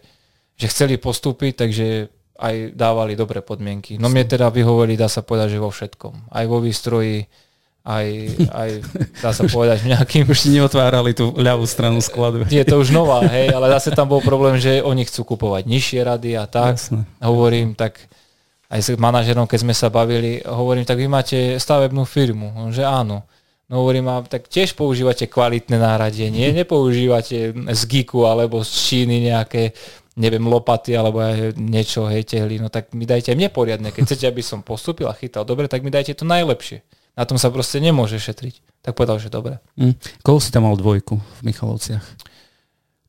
že 0.55 0.67
chceli 0.71 1.03
postúpiť, 1.03 1.67
takže 1.67 1.87
aj 2.41 2.79
dávali 2.79 3.19
dobré 3.19 3.43
podmienky. 3.43 3.99
No 3.99 4.07
mne 4.07 4.23
teda 4.25 4.49
vyhovorili, 4.55 4.95
dá 4.95 5.11
sa 5.11 5.21
povedať, 5.21 5.57
že 5.57 5.63
vo 5.63 5.69
všetkom. 5.69 6.31
Aj 6.31 6.45
vo 6.47 6.63
výstroji, 6.63 7.27
aj, 7.83 8.07
aj 8.55 8.71
dá 9.19 9.31
sa 9.35 9.45
povedať 9.55 9.83
nejakým... 9.83 10.31
Už 10.31 10.47
ti 10.47 10.51
neotvárali 10.55 11.13
tú 11.13 11.35
ľavú 11.35 11.67
stranu 11.67 11.99
skladu. 11.99 12.47
Je 12.49 12.63
to 12.63 12.79
už 12.79 12.95
nová, 12.95 13.27
hej, 13.29 13.51
ale 13.51 13.67
zase 13.77 13.91
tam 13.93 14.09
bol 14.09 14.23
problém, 14.23 14.63
že 14.63 14.79
oni 14.79 15.05
chcú 15.11 15.37
kupovať 15.37 15.67
nižšie 15.67 16.01
rady 16.07 16.31
a 16.39 16.45
tak. 16.47 16.79
Jasné. 16.79 17.03
Hovorím, 17.19 17.75
tak 17.75 17.99
aj 18.71 18.79
s 18.79 18.89
manažerom, 18.95 19.51
keď 19.51 19.59
sme 19.67 19.75
sa 19.75 19.91
bavili, 19.91 20.39
hovorím, 20.47 20.87
tak 20.87 21.03
vy 21.03 21.11
máte 21.11 21.59
stavebnú 21.59 22.07
firmu, 22.07 22.55
On, 22.55 22.71
že 22.71 22.87
áno. 22.87 23.27
No 23.71 23.87
hovorím, 23.87 24.11
a 24.11 24.27
tak 24.27 24.51
tiež 24.51 24.75
používate 24.75 25.31
kvalitné 25.31 25.79
náradenie, 25.79 26.51
nepoužívate 26.61 27.55
z 27.55 27.83
Giku 27.87 28.27
alebo 28.27 28.67
z 28.67 28.71
Číny 28.75 29.31
nejaké 29.31 29.71
neviem, 30.21 30.43
lopaty 30.43 30.93
alebo 30.99 31.23
niečo, 31.57 32.05
hej, 32.11 32.29
tehly, 32.29 32.61
no 32.61 32.69
tak 32.69 32.93
mi 32.93 33.09
dajte 33.09 33.33
mne 33.33 33.49
poriadne. 33.49 33.89
Keď 33.89 34.03
chcete, 34.05 34.27
aby 34.29 34.43
som 34.45 34.61
postupil 34.61 35.09
a 35.09 35.17
chytal 35.17 35.49
dobre, 35.49 35.65
tak 35.71 35.81
mi 35.81 35.89
dajte 35.89 36.13
to 36.19 36.29
najlepšie. 36.29 36.85
Na 37.17 37.25
tom 37.25 37.41
sa 37.41 37.49
proste 37.49 37.81
nemôže 37.81 38.21
šetriť. 38.21 38.85
Tak 38.85 38.93
povedal, 38.97 39.17
že 39.17 39.33
dobre. 39.33 39.63
Mm. 39.81 39.97
Koho 40.21 40.43
si 40.43 40.53
tam 40.53 40.69
mal 40.69 40.77
dvojku 40.77 41.17
v 41.17 41.41
Michalovciach? 41.47 42.05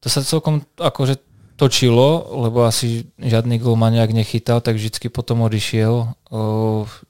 To 0.01 0.07
sa 0.09 0.25
celkom 0.25 0.65
akože 0.77 1.19
točilo, 1.61 2.25
lebo 2.33 2.65
asi 2.65 3.05
žiadny 3.21 3.61
gol 3.61 3.77
ma 3.77 3.93
nejak 3.93 4.17
nechytal, 4.17 4.65
tak 4.65 4.81
vždycky 4.81 5.13
potom 5.13 5.45
odišiel. 5.45 6.09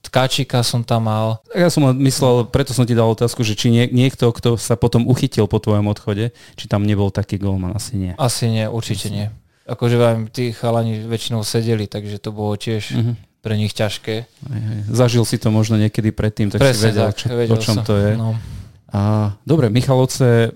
Tkáčika 0.04 0.60
som 0.60 0.84
tam 0.84 1.08
mal. 1.08 1.40
Ja 1.56 1.72
som 1.72 1.88
myslel, 1.88 2.52
preto 2.52 2.76
som 2.76 2.84
ti 2.84 2.92
dal 2.92 3.08
otázku, 3.08 3.48
že 3.48 3.56
či 3.56 3.72
nie, 3.72 3.88
niekto, 3.88 4.28
kto 4.36 4.60
sa 4.60 4.76
potom 4.76 5.08
uchytil 5.08 5.48
po 5.48 5.64
tvojom 5.64 5.88
odchode, 5.88 6.36
či 6.60 6.68
tam 6.68 6.84
nebol 6.84 7.08
taký 7.16 7.40
golman, 7.40 7.72
asi 7.72 7.96
nie. 7.96 8.12
Asi 8.20 8.52
nie, 8.52 8.68
určite 8.68 9.08
asi. 9.08 9.16
nie. 9.16 9.28
Akože 9.72 9.96
vám 9.96 10.28
tí 10.28 10.52
chalani 10.52 11.00
väčšinou 11.00 11.48
sedeli, 11.48 11.88
takže 11.88 12.20
to 12.20 12.36
bolo 12.36 12.60
tiež 12.60 12.92
mm-hmm. 12.92 13.16
pre 13.40 13.56
nich 13.56 13.72
ťažké. 13.72 14.16
Aj, 14.28 14.60
aj. 14.60 14.80
Zažil 14.92 15.24
si 15.24 15.40
to 15.40 15.48
možno 15.48 15.80
niekedy 15.80 16.12
predtým, 16.12 16.52
tak 16.52 16.60
Presne 16.60 16.76
si 16.76 16.88
vedel, 16.92 17.08
tak, 17.08 17.16
čo, 17.16 17.26
vedel 17.32 17.56
o 17.56 17.64
čom 17.64 17.76
som. 17.80 17.86
to 17.88 17.96
je. 17.96 18.20
No. 18.20 18.36
A, 18.92 19.32
dobre, 19.48 19.72
Michalovce, 19.72 20.52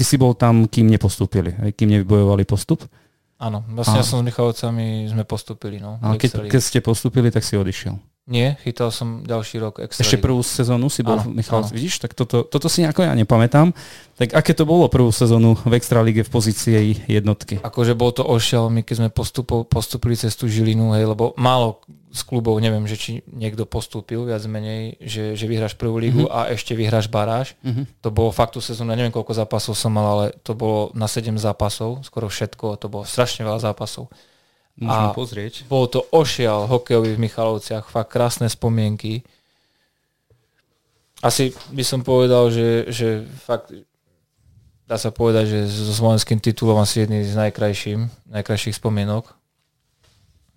ty 0.00 0.08
si 0.08 0.16
bol 0.16 0.32
tam, 0.32 0.64
kým 0.64 0.88
nepostúpili, 0.88 1.52
aj 1.60 1.76
kým 1.76 1.92
nevybojovali 1.92 2.48
postup? 2.48 2.88
Áno, 3.36 3.60
vlastne 3.76 4.00
a... 4.00 4.00
ja 4.00 4.06
som 4.08 4.24
s 4.24 4.24
Michalovcami, 4.24 5.12
sme 5.12 5.28
postúpili. 5.28 5.76
No, 5.76 6.00
a 6.00 6.16
keď, 6.16 6.48
keď 6.48 6.60
ste 6.64 6.80
postúpili, 6.80 7.28
tak 7.28 7.44
si 7.44 7.60
odišiel. 7.60 8.00
Nie, 8.30 8.54
chytal 8.62 8.94
som 8.94 9.26
ďalší 9.26 9.58
rok 9.58 9.82
extra. 9.82 10.06
Ešte 10.06 10.22
prvú 10.22 10.38
sezónu 10.46 10.86
si 10.86 11.02
bol 11.02 11.18
áno, 11.18 11.34
Michal, 11.34 11.66
áno. 11.66 11.74
vidíš, 11.74 11.98
tak 11.98 12.14
toto, 12.14 12.46
toto 12.46 12.70
si 12.70 12.86
nejako 12.86 13.02
ja 13.02 13.10
nepamätám. 13.18 13.74
Tak 14.14 14.38
aké 14.38 14.54
to 14.54 14.62
bolo 14.62 14.86
prvú 14.86 15.10
sezónu 15.10 15.58
v 15.66 15.74
Extralíge 15.74 16.22
v 16.22 16.30
pozícii 16.30 17.10
jednotky? 17.10 17.58
Akože 17.58 17.98
bol 17.98 18.14
to 18.14 18.22
ošiel, 18.22 18.70
my 18.70 18.86
keď 18.86 18.96
sme 19.02 19.08
postupo, 19.10 19.66
postupili 19.66 20.14
cez 20.14 20.38
tú 20.38 20.46
Žilinu, 20.46 20.94
hej, 20.94 21.10
lebo 21.10 21.34
málo 21.34 21.82
z 22.10 22.22
klubov, 22.22 22.58
neviem, 22.62 22.86
že 22.86 22.94
či 22.98 23.10
niekto 23.26 23.66
postúpil 23.66 24.22
viac 24.22 24.42
menej, 24.46 24.98
že, 25.02 25.34
že 25.34 25.46
vyhráš 25.50 25.74
prvú 25.78 25.98
lígu 25.98 26.26
mm-hmm. 26.26 26.38
a 26.46 26.54
ešte 26.54 26.74
vyhráš 26.78 27.10
baráž. 27.10 27.58
Mm-hmm. 27.66 28.02
To 28.02 28.08
bolo 28.14 28.30
fakt 28.30 28.54
tú 28.54 28.62
sezónu, 28.62 28.94
neviem 28.94 29.14
koľko 29.14 29.34
zápasov 29.34 29.74
som 29.74 29.90
mal, 29.90 30.06
ale 30.06 30.26
to 30.46 30.54
bolo 30.54 30.94
na 30.94 31.06
7 31.06 31.34
zápasov, 31.38 32.02
skoro 32.06 32.30
všetko, 32.30 32.78
to 32.78 32.86
bolo 32.86 33.02
strašne 33.06 33.42
veľa 33.42 33.62
zápasov. 33.62 34.10
Môžem 34.78 35.08
a 35.10 35.16
pozrieť. 35.16 35.54
Bol 35.66 35.90
to 35.90 36.06
ošial 36.14 36.70
hokejový 36.70 37.16
v 37.16 37.22
Michalovciach, 37.26 37.90
fakt 37.90 38.14
krásne 38.14 38.46
spomienky. 38.46 39.26
Asi 41.20 41.52
by 41.72 41.84
som 41.84 42.00
povedal, 42.00 42.48
že, 42.48 42.88
že 42.88 43.28
fakt 43.44 43.76
dá 44.90 44.98
sa 44.98 45.14
povedať, 45.14 45.46
že 45.46 45.58
so 45.70 45.94
slovenským 45.94 46.42
titulom 46.42 46.74
asi 46.82 47.06
jedný 47.06 47.22
z 47.22 47.38
najkrajším, 47.38 48.10
najkrajších 48.26 48.74
spomienok. 48.74 49.30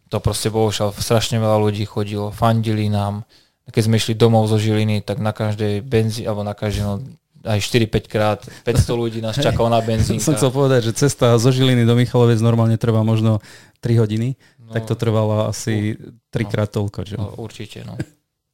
To 0.09 0.17
proste 0.17 0.49
bol 0.49 0.73
ošial, 0.73 0.89
strašne 0.89 1.37
veľa 1.37 1.61
ľudí 1.61 1.85
chodilo, 1.85 2.33
fandili 2.33 2.89
nám. 2.89 3.29
Keď 3.69 3.81
sme 3.85 4.01
išli 4.01 4.17
domov 4.17 4.49
zo 4.49 4.57
Žiliny, 4.57 5.05
tak 5.05 5.21
na 5.21 5.37
každej 5.37 5.85
benzi, 5.85 6.25
alebo 6.25 6.41
na 6.41 6.57
každej, 6.57 6.83
no, 6.83 6.97
aj 7.45 7.59
4-5 7.61 8.09
krát 8.09 8.39
500 8.65 8.89
ľudí 8.97 9.19
nás 9.21 9.37
čakalo 9.37 9.69
na 9.69 9.79
benzínka. 9.87 10.25
Som 10.25 10.33
chcel 10.33 10.49
povedať, 10.49 10.89
že 10.89 10.97
cesta 10.97 11.37
zo 11.37 11.49
Žiliny 11.53 11.85
do 11.85 11.93
Michalovec 11.93 12.41
normálne 12.41 12.75
trvá 12.81 13.05
možno 13.05 13.37
3 13.83 13.99
hodiny, 13.99 14.39
no, 14.63 14.71
tak 14.71 14.87
to 14.87 14.95
trvalo 14.95 15.51
asi 15.51 15.99
3 16.31 16.47
krát 16.47 16.71
no, 16.71 16.75
toľko. 16.79 16.99
Že? 17.03 17.15
No, 17.19 17.35
určite, 17.35 17.83
no. 17.83 17.99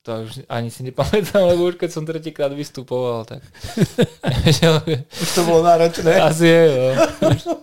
To 0.09 0.25
už 0.25 0.49
ani 0.49 0.73
si 0.73 0.81
nepamätám, 0.81 1.45
lebo 1.53 1.69
už 1.69 1.77
keď 1.77 1.89
som 1.93 2.07
tretíkrát 2.07 2.49
vystupoval, 2.49 3.29
tak... 3.29 3.45
už 5.21 5.29
to 5.37 5.41
bolo 5.45 5.61
náročné. 5.61 6.17
Asi 6.17 6.49
je, 6.49 6.61
no. 6.65 7.53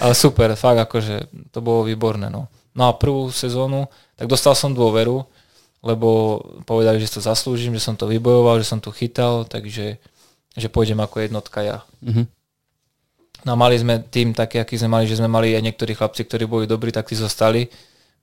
Ale 0.00 0.12
super, 0.16 0.56
fakt 0.56 0.80
akože 0.88 1.28
to 1.52 1.60
bolo 1.60 1.84
výborné, 1.84 2.32
no. 2.32 2.48
No 2.72 2.88
a 2.88 2.96
prvú 2.96 3.28
sezónu, 3.28 3.92
tak 4.16 4.30
dostal 4.30 4.56
som 4.56 4.72
dôveru, 4.72 5.20
lebo 5.84 6.40
povedali, 6.64 7.02
že 7.02 7.12
to 7.12 7.20
zaslúžim, 7.20 7.76
že 7.76 7.84
som 7.84 7.98
to 7.98 8.08
vybojoval, 8.08 8.56
že 8.62 8.70
som 8.70 8.80
tu 8.80 8.88
chytal, 8.94 9.44
takže 9.44 10.00
že 10.56 10.68
pôjdem 10.72 10.98
ako 11.02 11.28
jednotka 11.28 11.60
ja. 11.60 11.78
Mm-hmm. 12.00 12.24
No 13.44 13.54
a 13.54 13.56
mali 13.56 13.80
sme 13.80 14.04
tým 14.04 14.36
taký, 14.36 14.60
aký 14.60 14.76
sme 14.76 15.00
mali, 15.00 15.04
že 15.08 15.16
sme 15.16 15.28
mali 15.30 15.56
aj 15.56 15.62
niektorí 15.64 15.96
chlapci, 15.96 16.28
ktorí 16.28 16.44
boli 16.44 16.64
dobrí, 16.68 16.92
tak 16.92 17.08
tí 17.08 17.16
zostali. 17.16 17.72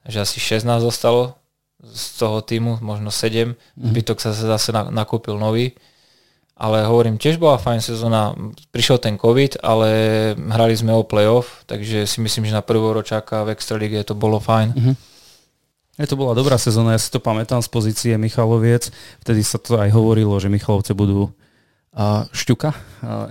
Že 0.05 0.23
asi 0.23 0.37
16 0.39 0.67
zostalo 0.79 1.35
z 1.81 2.05
toho 2.17 2.41
týmu, 2.41 2.81
možno 2.81 3.09
7. 3.09 3.53
Mm-hmm. 3.53 3.87
Zbytok 3.93 4.17
sa 4.21 4.33
zase 4.33 4.73
nakúpil 4.73 5.37
nový. 5.37 5.73
Ale 6.57 6.89
hovorím, 6.89 7.21
tiež 7.21 7.37
bola 7.37 7.61
fajn 7.61 7.85
sezóna. 7.85 8.33
Prišiel 8.73 8.97
ten 8.97 9.13
COVID, 9.13 9.61
ale 9.61 9.89
hrali 10.33 10.73
sme 10.73 10.89
o 10.97 11.05
playoff, 11.05 11.61
takže 11.69 12.09
si 12.09 12.17
myslím, 12.17 12.49
že 12.49 12.57
na 12.57 12.65
prvoročáka 12.65 13.45
v 13.45 13.53
Extralíge 13.53 14.01
to 14.01 14.17
bolo 14.17 14.41
fajn. 14.41 14.73
Mm-hmm. 14.73 14.95
Je 15.97 16.05
to 16.05 16.17
bola 16.17 16.37
dobrá 16.37 16.61
sezóna, 16.61 16.93
ja 16.93 17.01
si 17.01 17.09
to 17.09 17.17
pamätám 17.17 17.61
z 17.61 17.69
pozície 17.73 18.13
Michaloviec. 18.21 18.93
Vtedy 19.21 19.41
sa 19.41 19.57
to 19.57 19.81
aj 19.81 19.89
hovorilo, 19.93 20.37
že 20.37 20.49
Michalovce 20.49 20.93
budú 20.93 21.33
šťuka 22.29 22.69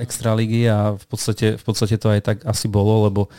extraligy 0.03 0.67
a 0.67 0.99
v 0.99 1.05
podstate, 1.07 1.55
v 1.55 1.65
podstate 1.65 1.97
to 2.03 2.11
aj 2.11 2.21
tak 2.23 2.39
asi 2.43 2.67
bolo, 2.67 3.07
lebo 3.07 3.31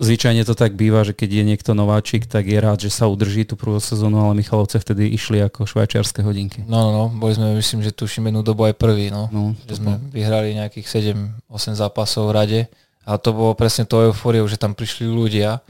zvyčajne 0.00 0.46
to 0.48 0.56
tak 0.56 0.78
býva, 0.78 1.04
že 1.04 1.12
keď 1.12 1.42
je 1.42 1.44
niekto 1.44 1.70
nováčik, 1.76 2.24
tak 2.24 2.48
je 2.48 2.56
rád, 2.56 2.80
že 2.80 2.88
sa 2.88 3.04
udrží 3.10 3.44
tú 3.44 3.54
prvú 3.58 3.76
sezónu, 3.76 4.16
ale 4.16 4.40
Michalovce 4.40 4.80
vtedy 4.80 5.12
išli 5.12 5.44
ako 5.44 5.68
švajčiarske 5.68 6.24
hodinky. 6.24 6.64
No, 6.64 6.88
no, 6.88 6.90
no, 6.90 7.04
boli 7.12 7.36
sme, 7.36 7.52
myslím, 7.60 7.84
že 7.84 7.92
tuším 7.92 8.32
jednu 8.32 8.40
dobu 8.40 8.64
aj 8.64 8.80
prvý, 8.80 9.12
no. 9.12 9.28
no 9.28 9.52
že 9.68 9.76
sme 9.76 10.00
vyhrali 10.08 10.56
nejakých 10.56 11.12
7-8 11.52 11.76
zápasov 11.76 12.32
v 12.32 12.34
rade 12.34 12.60
a 13.04 13.20
to 13.20 13.36
bolo 13.36 13.52
presne 13.52 13.84
to 13.84 14.08
eufóriou, 14.08 14.48
že 14.48 14.56
tam 14.56 14.72
prišli 14.72 15.04
ľudia, 15.04 15.60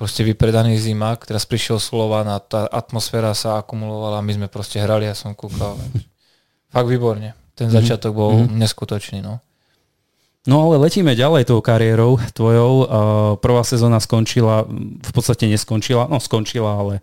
proste 0.00 0.24
vypredaný 0.24 0.80
zimák, 0.80 1.28
teraz 1.28 1.44
prišiel 1.44 1.76
Slovan 1.76 2.26
a 2.32 2.40
tá 2.40 2.64
atmosféra 2.72 3.36
sa 3.36 3.60
akumulovala 3.60 4.24
a 4.24 4.26
my 4.26 4.32
sme 4.32 4.48
proste 4.48 4.80
hrali 4.80 5.04
a 5.06 5.14
som 5.14 5.36
kúkal. 5.36 5.76
Fakt 6.72 6.88
výborne. 6.88 7.43
Ten 7.54 7.70
mhm. 7.70 7.74
začiatok 7.74 8.12
bol 8.14 8.30
mm-hmm. 8.34 8.58
neskutočný. 8.58 9.18
No. 9.22 9.38
No 10.44 10.68
ale 10.68 10.76
letíme 10.76 11.16
ďalej 11.16 11.48
tou 11.48 11.64
kariérou 11.64 12.20
tvojou. 12.36 12.84
Prvá 13.40 13.64
sezóna 13.64 13.96
skončila, 13.96 14.68
v 15.00 15.12
podstate 15.16 15.48
neskončila, 15.48 16.04
no 16.04 16.20
skončila, 16.20 16.76
ale 16.76 16.94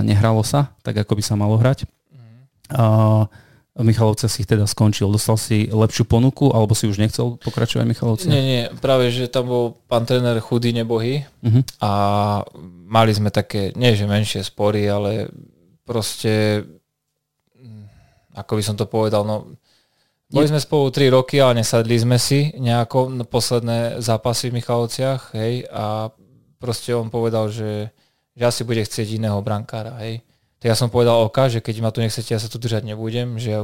nehralo 0.00 0.40
sa 0.40 0.72
tak, 0.80 1.04
ako 1.04 1.20
by 1.20 1.22
sa 1.22 1.36
malo 1.36 1.60
hrať. 1.60 1.84
Mm. 1.84 3.28
V 3.76 3.84
Michalovce 3.84 4.24
si 4.32 4.48
teda 4.48 4.64
skončil. 4.64 5.12
Dostal 5.12 5.36
si 5.36 5.68
lepšiu 5.68 6.08
ponuku, 6.08 6.48
alebo 6.48 6.72
si 6.72 6.88
už 6.88 6.96
nechcel 6.96 7.36
pokračovať 7.44 7.84
v 7.84 7.90
Michalovce? 7.92 8.24
Nie, 8.24 8.40
nie, 8.40 8.62
práve, 8.80 9.12
že 9.12 9.28
tam 9.28 9.52
bol 9.52 9.64
pán 9.84 10.08
tréner 10.08 10.40
chudý 10.40 10.72
nebohy 10.72 11.28
uh-huh. 11.44 11.60
a 11.84 11.92
mali 12.88 13.12
sme 13.12 13.28
také, 13.28 13.76
nie 13.76 13.92
že 13.92 14.08
menšie 14.08 14.40
spory, 14.48 14.88
ale 14.88 15.28
proste 15.84 16.64
ako 18.36 18.52
by 18.60 18.62
som 18.62 18.76
to 18.76 18.84
povedal, 18.84 19.24
no 19.24 19.56
boli 20.26 20.50
sme 20.50 20.58
spolu 20.58 20.90
3 20.90 21.14
roky, 21.14 21.38
ale 21.38 21.62
nesadli 21.62 21.94
sme 21.94 22.18
si 22.18 22.50
nejako 22.58 23.14
na 23.14 23.22
posledné 23.22 24.02
zápasy 24.02 24.50
v 24.50 24.58
Michalovciach, 24.58 25.38
hej, 25.38 25.70
a 25.70 26.10
proste 26.58 26.90
on 26.98 27.14
povedal, 27.14 27.46
že, 27.46 27.94
že 28.34 28.42
asi 28.42 28.66
bude 28.66 28.82
chcieť 28.82 29.22
iného 29.22 29.38
brankára, 29.38 29.94
hej. 30.02 30.26
Tak 30.58 30.66
ja 30.66 30.76
som 30.76 30.90
povedal 30.90 31.22
oka, 31.22 31.46
že 31.46 31.62
keď 31.62 31.78
ma 31.78 31.94
tu 31.94 32.02
nechcete, 32.02 32.34
ja 32.34 32.42
sa 32.42 32.50
tu 32.50 32.58
držať 32.58 32.82
nebudem, 32.82 33.38
že 33.38 33.54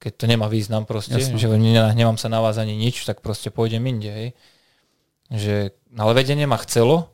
keď 0.00 0.12
to 0.16 0.24
nemá 0.24 0.48
význam 0.48 0.88
proste, 0.88 1.20
Jasne. 1.20 1.36
že 1.36 1.52
nemám 1.92 2.16
sa 2.16 2.32
na 2.32 2.40
vás 2.40 2.56
ani 2.56 2.72
nič, 2.80 3.04
tak 3.04 3.20
proste 3.20 3.52
pôjdem 3.52 3.84
inde, 3.84 4.08
hej. 4.08 4.28
Že, 5.28 5.76
ale 6.00 6.12
vedenie 6.16 6.48
ma 6.48 6.56
chcelo, 6.64 7.12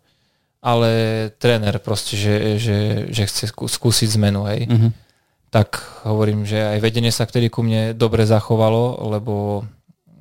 ale 0.63 1.35
tréner 1.43 1.75
proste, 1.83 2.15
že, 2.15 2.55
že, 2.63 2.79
že 3.11 3.23
chce 3.27 3.51
skúsiť 3.51 4.15
zmenu, 4.15 4.47
hej. 4.47 4.71
Mm-hmm 4.71 5.06
tak 5.51 5.79
hovorím, 6.03 6.43
že 6.43 6.59
aj 6.59 6.79
vedenie 6.83 7.15
sa 7.15 7.25
vtedy 7.25 7.49
ku 7.49 7.63
mne 7.63 7.95
dobre 7.95 8.27
zachovalo, 8.27 8.99
lebo 9.15 9.65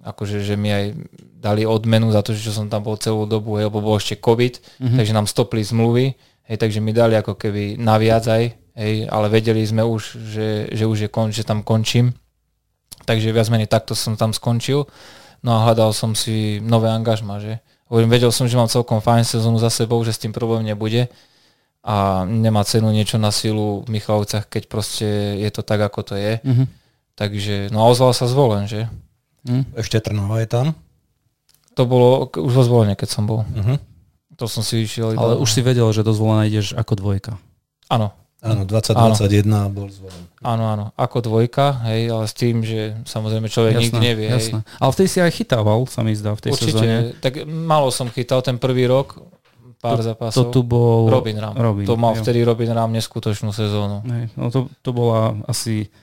akože, 0.06 0.46
že 0.46 0.54
mi 0.54 0.70
aj 0.70 0.86
dali 1.42 1.66
odmenu 1.66 2.14
za 2.14 2.22
to, 2.22 2.34
že 2.34 2.54
som 2.54 2.70
tam 2.70 2.86
bol 2.86 2.98
celú 2.98 3.26
dobu, 3.26 3.58
hej, 3.58 3.70
lebo 3.70 3.82
bol 3.82 3.98
ešte 3.98 4.22
COVID, 4.22 4.54
mm-hmm. 4.62 4.98
takže 4.98 5.14
nám 5.18 5.26
stopli 5.26 5.66
zmluvy, 5.66 6.14
hej, 6.46 6.58
takže 6.62 6.82
mi 6.82 6.94
dali 6.94 7.18
ako 7.18 7.34
keby 7.38 7.82
naviac 7.82 8.26
aj, 8.30 8.44
hej, 8.78 8.96
ale 9.10 9.28
vedeli 9.34 9.66
sme 9.66 9.82
už, 9.82 10.02
že, 10.30 10.48
že 10.70 10.86
už 10.86 10.98
je 11.06 11.10
kon, 11.10 11.34
že 11.34 11.46
tam 11.46 11.66
končím. 11.66 12.14
Takže 13.06 13.34
viac 13.34 13.50
menej 13.54 13.70
takto 13.70 13.94
som 13.94 14.18
tam 14.18 14.34
skončil. 14.34 14.90
No 15.46 15.62
a 15.62 15.70
hľadal 15.70 15.94
som 15.94 16.18
si 16.18 16.58
nové 16.58 16.90
angažma, 16.90 17.38
že. 17.38 17.62
Hovorím, 17.86 18.10
vedel 18.10 18.34
som, 18.34 18.50
že 18.50 18.58
mám 18.58 18.66
celkom 18.66 18.98
fajn 18.98 19.22
sezónu 19.22 19.62
za 19.62 19.70
sebou, 19.70 20.02
že 20.02 20.10
s 20.10 20.18
tým 20.18 20.34
problém 20.34 20.66
nebude 20.66 21.06
a 21.86 22.26
nemá 22.26 22.66
cenu 22.66 22.90
niečo 22.90 23.22
na 23.22 23.30
silu 23.30 23.86
v 23.86 23.94
Michalovcach, 23.94 24.50
keď 24.50 24.64
proste 24.66 25.38
je 25.38 25.50
to 25.54 25.62
tak, 25.62 25.86
ako 25.86 26.02
to 26.02 26.16
je. 26.18 26.42
Mm-hmm. 26.42 26.68
Takže, 27.14 27.56
no 27.70 27.86
a 27.86 27.94
ozval 27.94 28.18
sa 28.18 28.26
zvolen, 28.26 28.66
že? 28.66 28.90
Mm. 29.46 29.70
Ešte 29.78 30.02
Trnava 30.02 30.42
je 30.42 30.50
tam? 30.50 30.74
To 31.78 31.86
bolo 31.86 32.26
už 32.34 32.54
vo 32.58 32.64
zvolenie, 32.66 32.98
keď 32.98 33.10
som 33.14 33.30
bol. 33.30 33.46
Mm-hmm. 33.46 33.78
To 34.42 34.50
som 34.50 34.66
si 34.66 34.82
išiel. 34.82 35.14
Ale 35.14 35.38
iba... 35.38 35.44
už 35.46 35.50
si 35.54 35.62
vedel, 35.62 35.86
že 35.94 36.02
do 36.02 36.12
zvolenia 36.12 36.50
ideš 36.50 36.74
ako 36.74 36.98
dvojka. 36.98 37.38
Áno. 37.88 38.12
Áno, 38.46 38.62
2021 38.62 39.46
bol 39.74 39.90
zvolený. 39.90 40.26
Áno, 40.46 40.64
áno, 40.70 40.86
ako 40.94 41.18
dvojka, 41.26 41.82
hej, 41.90 42.14
ale 42.14 42.30
s 42.30 42.34
tým, 42.38 42.62
že 42.62 42.94
samozrejme 43.02 43.50
človek 43.50 43.74
jasné, 43.74 43.84
nikdy 43.90 43.98
nevie. 44.06 44.28
Jasné. 44.30 44.62
Hej. 44.62 44.78
Ale 44.78 44.90
vtedy 44.94 45.10
si 45.10 45.18
aj 45.18 45.32
chytával, 45.34 45.82
sa 45.90 46.06
mi 46.06 46.14
zdá, 46.14 46.38
v 46.38 46.42
tej 46.46 46.52
Určite, 46.54 46.78
sezóne. 46.78 46.98
tak 47.26 47.42
málo 47.50 47.90
som 47.90 48.06
chytal 48.14 48.46
ten 48.46 48.62
prvý 48.62 48.86
rok, 48.86 49.18
pár 49.86 50.02
to, 50.02 50.08
zápasov. 50.10 50.38
To 50.38 50.44
tu 50.50 50.62
bol 50.66 51.06
Robin 51.14 51.38
Ram. 51.38 51.54
Robin, 51.54 51.86
to 51.86 51.94
mal 51.94 52.18
jo. 52.18 52.26
vtedy 52.26 52.42
Robin 52.42 52.74
Ram 52.74 52.90
neskutočnú 52.90 53.54
sezónu. 53.54 54.02
Hej, 54.10 54.34
no 54.34 54.50
to, 54.50 54.74
to 54.82 54.90
bola 54.90 55.38
asi 55.46 55.94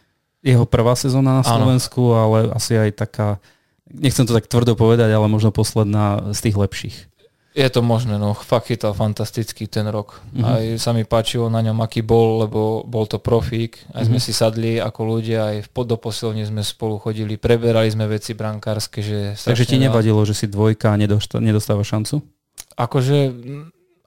jeho 0.43 0.67
prvá 0.67 0.95
sezóna 0.95 1.43
na 1.43 1.45
Slovensku, 1.47 2.15
ano. 2.15 2.19
ale 2.19 2.39
asi 2.55 2.75
aj 2.75 2.91
taká, 2.99 3.29
nechcem 3.87 4.27
to 4.27 4.35
tak 4.35 4.51
tvrdo 4.51 4.75
povedať, 4.75 5.11
ale 5.15 5.31
možno 5.31 5.55
posledná 5.55 6.35
z 6.35 6.39
tých 6.51 6.57
lepších. 6.59 6.97
Je 7.53 7.69
to 7.69 7.85
možné, 7.85 8.17
no 8.17 8.33
fakt 8.33 8.73
chytal 8.73 8.97
fantastický 8.97 9.69
ten 9.69 9.85
rok. 9.85 10.25
Mm-hmm. 10.33 10.45
Aj 10.45 10.65
sa 10.81 10.97
mi 10.97 11.05
páčilo 11.05 11.53
na 11.53 11.61
ňom, 11.61 11.85
aký 11.85 12.01
bol, 12.01 12.49
lebo 12.49 12.81
bol 12.89 13.05
to 13.05 13.21
profík. 13.21 13.77
Aj 13.93 14.09
sme 14.09 14.17
mm-hmm. 14.17 14.25
si 14.25 14.33
sadli 14.33 14.81
ako 14.81 15.01
ľudia, 15.05 15.53
aj 15.53 15.57
v 15.69 15.85
do 15.85 16.01
posilovne 16.01 16.49
sme 16.49 16.65
spolu 16.65 16.97
chodili, 16.97 17.37
preberali 17.37 17.93
sme 17.93 18.09
veci 18.09 18.33
brankárske. 18.33 19.05
Že 19.05 19.19
Takže 19.37 19.69
ti 19.69 19.77
nevadilo, 19.77 20.25
že 20.25 20.33
si 20.33 20.49
dvojka 20.49 20.97
a 20.97 20.99
nedostáva 21.45 21.85
šancu? 21.85 22.25
Akože 22.77 23.33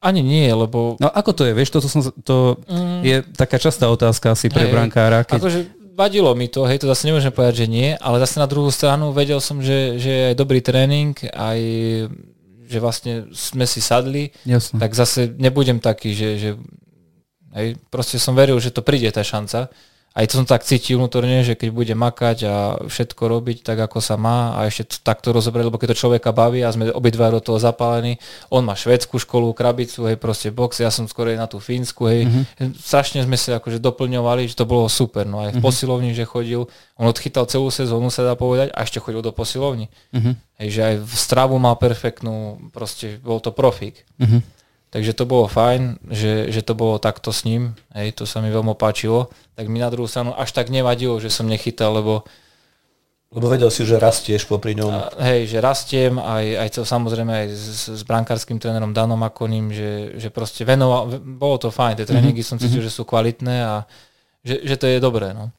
ani 0.06 0.22
nie, 0.22 0.46
lebo... 0.54 1.02
No 1.02 1.10
ako 1.10 1.32
to 1.34 1.44
je, 1.50 1.54
vieš, 1.58 1.74
to, 1.74 1.80
to, 1.82 1.90
som, 1.90 2.02
to 2.22 2.62
mm. 2.70 3.02
je 3.02 3.18
taká 3.34 3.58
častá 3.58 3.90
otázka 3.90 4.38
asi 4.38 4.54
pre 4.54 4.70
hej, 4.70 4.74
brankára. 4.74 5.26
Keď... 5.26 5.40
Akože 5.42 5.60
vadilo 5.98 6.30
mi 6.38 6.46
to, 6.46 6.68
hej, 6.70 6.78
to 6.78 6.92
zase 6.92 7.10
nemôžem 7.10 7.34
povedať, 7.34 7.66
že 7.66 7.68
nie, 7.72 7.90
ale 7.98 8.22
zase 8.22 8.38
na 8.38 8.46
druhú 8.46 8.70
stranu 8.70 9.16
vedel 9.16 9.42
som, 9.42 9.64
že, 9.64 9.98
že 9.98 10.12
je 10.12 10.24
aj 10.30 10.36
dobrý 10.38 10.62
tréning, 10.62 11.18
aj 11.34 11.60
že 12.66 12.78
vlastne 12.82 13.14
sme 13.32 13.66
si 13.70 13.80
sadli, 13.80 14.34
Jasne. 14.44 14.82
tak 14.82 14.98
zase 14.98 15.32
nebudem 15.38 15.78
taký, 15.78 16.18
že, 16.18 16.30
že 16.38 16.50
hej, 17.56 17.78
proste 17.90 18.18
som 18.18 18.36
veril, 18.36 18.58
že 18.58 18.74
to 18.74 18.82
príde 18.86 19.10
tá 19.14 19.22
šanca. 19.22 19.72
Aj 20.16 20.24
to 20.32 20.40
som 20.40 20.48
tak 20.48 20.64
cítil 20.64 20.96
vnútorne, 20.96 21.44
že 21.44 21.60
keď 21.60 21.70
bude 21.76 21.92
makať 21.92 22.38
a 22.48 22.56
všetko 22.88 23.20
robiť 23.20 23.68
tak, 23.68 23.84
ako 23.84 24.00
sa 24.00 24.16
má 24.16 24.56
a 24.56 24.64
ešte 24.64 24.96
to 24.96 24.98
takto 25.04 25.36
rozobrať, 25.36 25.68
lebo 25.68 25.76
keď 25.76 25.92
to 25.92 26.08
človeka 26.08 26.32
baví 26.32 26.64
a 26.64 26.72
sme 26.72 26.88
obidva 26.88 27.36
do 27.36 27.44
toho 27.44 27.60
zapálení, 27.60 28.16
on 28.48 28.64
má 28.64 28.80
švedskú 28.80 29.20
školu, 29.20 29.52
krabicu, 29.52 30.08
hej, 30.08 30.16
proste 30.16 30.56
box, 30.56 30.80
ja 30.80 30.88
som 30.88 31.04
skôr 31.04 31.36
na 31.36 31.52
tú 31.52 31.60
fínsku, 31.60 32.08
hej. 32.08 32.32
Mm-hmm. 32.32 32.80
Strašne 32.80 33.28
sme 33.28 33.36
sa 33.36 33.60
akože 33.60 33.84
doplňovali, 33.84 34.48
že 34.48 34.56
to 34.56 34.64
bolo 34.64 34.88
super, 34.88 35.28
no 35.28 35.44
aj 35.44 35.52
v 35.52 35.60
mm-hmm. 35.60 35.68
posilovni, 35.68 36.16
že 36.16 36.24
chodil, 36.24 36.64
on 36.96 37.12
odchytal 37.12 37.44
celú 37.52 37.68
sezónu, 37.68 38.08
sa 38.08 38.24
dá 38.24 38.40
povedať, 38.40 38.72
a 38.72 38.88
ešte 38.88 39.04
chodil 39.04 39.20
do 39.20 39.36
posilovni. 39.36 39.92
Mm-hmm. 40.16 40.34
Hej, 40.64 40.70
že 40.72 40.82
aj 40.88 40.96
v 41.04 41.14
stravu 41.20 41.60
mal 41.60 41.76
perfektnú, 41.76 42.64
proste 42.72 43.20
bol 43.20 43.44
to 43.44 43.52
profík. 43.52 44.08
Mm-hmm. 44.16 44.55
Takže 44.96 45.12
to 45.12 45.28
bolo 45.28 45.52
fajn, 45.52 46.00
že, 46.08 46.48
že 46.56 46.64
to 46.64 46.72
bolo 46.72 46.96
takto 47.04 47.36
s 47.36 47.44
ním, 47.44 47.76
hej, 47.92 48.16
to 48.16 48.24
sa 48.24 48.40
mi 48.40 48.48
veľmi 48.48 48.80
páčilo. 48.80 49.28
Tak 49.60 49.68
mi 49.68 49.84
na 49.84 49.92
druhú 49.92 50.08
stranu 50.08 50.32
až 50.40 50.56
tak 50.56 50.72
nevadilo, 50.72 51.20
že 51.20 51.28
som 51.28 51.52
nechytal, 51.52 52.00
lebo 52.00 52.24
lebo 53.36 53.52
vedel 53.52 53.68
si, 53.68 53.84
že 53.84 54.00
rastieš 54.00 54.48
popri 54.48 54.80
ňom. 54.80 54.88
A, 54.88 55.12
hej, 55.28 55.52
že 55.52 55.60
rastiem, 55.60 56.16
aj, 56.16 56.46
aj 56.56 56.70
to 56.72 56.82
samozrejme 56.88 57.28
aj 57.28 57.48
s, 57.52 57.92
s 57.92 58.02
brankárským 58.08 58.56
trénerom 58.56 58.96
Danom 58.96 59.20
Akonim, 59.20 59.76
že, 59.76 60.16
že 60.16 60.32
proste 60.32 60.64
venoval, 60.64 61.20
bolo 61.20 61.60
to 61.60 61.68
fajn, 61.68 62.00
tie 62.00 62.08
tréningy 62.08 62.40
mm-hmm. 62.40 62.56
som 62.56 62.56
cítil, 62.56 62.80
mm-hmm. 62.80 62.88
že 62.88 62.96
sú 62.96 63.04
kvalitné 63.04 63.56
a 63.68 63.84
že, 64.40 64.64
že 64.64 64.80
to 64.80 64.88
je 64.88 65.04
dobré. 65.04 65.36
No. 65.36 65.52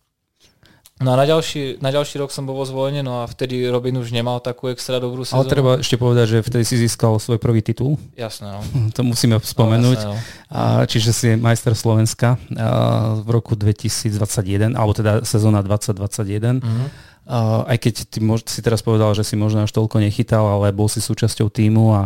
No 0.97 1.13
a 1.13 1.17
na 1.21 1.29
ďalší, 1.29 1.77
na 1.85 1.93
ďalší 1.93 2.25
rok 2.25 2.33
som 2.33 2.49
bol 2.49 2.57
vo 2.57 2.65
zvolenie, 2.65 3.05
no 3.05 3.21
a 3.21 3.29
vtedy 3.29 3.69
Robin 3.69 4.01
už 4.01 4.17
nemal 4.17 4.41
takú 4.41 4.73
extra 4.73 4.97
dobrú 4.97 5.29
sezónu. 5.29 5.45
Ale 5.45 5.53
treba 5.53 5.71
ešte 5.77 6.01
povedať, 6.01 6.27
že 6.33 6.39
vtedy 6.41 6.65
si 6.65 6.81
získal 6.81 7.21
svoj 7.21 7.37
prvý 7.37 7.61
titul. 7.61 8.01
Jasné, 8.17 8.49
no. 8.49 8.65
To 8.97 9.05
musíme 9.05 9.37
spomenúť. 9.37 9.99
No, 10.01 10.17
jasné, 10.17 10.49
no. 10.49 10.57
A, 10.57 10.89
čiže 10.89 11.13
si 11.13 11.29
majster 11.37 11.77
Slovenska 11.77 12.41
a, 12.57 13.13
v 13.21 13.29
roku 13.29 13.53
2021, 13.53 14.73
alebo 14.73 14.97
teda 14.97 15.21
sezóna 15.29 15.61
2021. 15.61 16.65
Mm-hmm. 16.65 16.87
A, 17.27 17.67
aj 17.67 17.77
keď 17.83 17.95
ty 18.07 18.19
mož, 18.23 18.47
si 18.47 18.63
teraz 18.63 18.81
povedal, 18.81 19.11
že 19.19 19.27
si 19.27 19.35
možno 19.35 19.67
až 19.67 19.75
toľko 19.75 19.99
nechytal, 19.99 20.47
ale 20.47 20.71
bol 20.71 20.87
si 20.87 21.03
súčasťou 21.03 21.51
týmu 21.51 21.95
a 21.95 22.03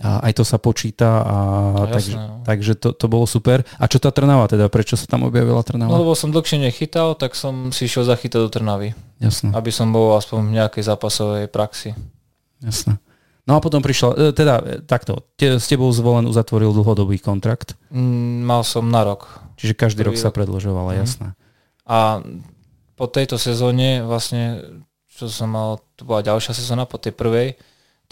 a 0.00 0.24
aj 0.24 0.40
to 0.40 0.44
sa 0.48 0.56
počíta 0.56 1.20
a 1.20 1.36
no, 1.76 1.84
takže, 1.84 2.16
no. 2.16 2.40
takže 2.40 2.72
to, 2.80 2.96
to 2.96 3.04
bolo 3.04 3.28
super. 3.28 3.60
A 3.76 3.84
čo 3.84 4.00
tá 4.00 4.08
Trnava 4.08 4.48
teda? 4.48 4.72
Prečo 4.72 4.96
sa 4.96 5.04
tam 5.04 5.28
objavila 5.28 5.60
Trnava? 5.60 5.92
No 5.92 6.00
lebo 6.00 6.16
som 6.16 6.32
dlhšie 6.32 6.56
nechytal, 6.56 7.12
tak 7.20 7.36
som 7.36 7.68
si 7.68 7.84
išiel 7.84 8.08
zachytať 8.08 8.40
do 8.40 8.48
Trnavy. 8.48 8.96
Jasné. 9.20 9.52
Aby 9.52 9.68
som 9.68 9.92
bol 9.92 10.16
aspoň 10.16 10.40
v 10.40 10.52
nejakej 10.56 10.82
zápasovej 10.88 11.52
praxi. 11.52 11.92
Jasné. 12.64 12.96
No 13.44 13.56
a 13.56 13.60
potom 13.60 13.84
prišla, 13.84 14.08
e, 14.16 14.16
teda 14.32 14.54
e, 14.64 14.64
takto, 14.88 15.28
te, 15.36 15.60
s 15.60 15.68
tebou 15.68 15.92
zvolen 15.92 16.24
uzatvoril 16.24 16.72
dlhodobý 16.72 17.20
kontrakt? 17.20 17.76
Mm, 17.92 18.48
mal 18.48 18.64
som 18.64 18.88
na 18.88 19.04
rok. 19.04 19.28
Čiže 19.60 19.76
každý 19.76 20.00
rok 20.08 20.16
sa 20.16 20.32
predlžovala, 20.32 20.96
mm. 20.96 20.98
jasné. 21.04 21.28
A 21.84 22.24
po 23.00 23.08
tejto 23.08 23.40
sezóne 23.40 24.04
vlastne, 24.04 24.60
čo 25.08 25.32
som 25.32 25.48
mal, 25.48 25.80
to 25.96 26.04
bola 26.04 26.20
ďalšia 26.20 26.52
sezóna 26.52 26.84
po 26.84 27.00
tej 27.00 27.16
prvej, 27.16 27.56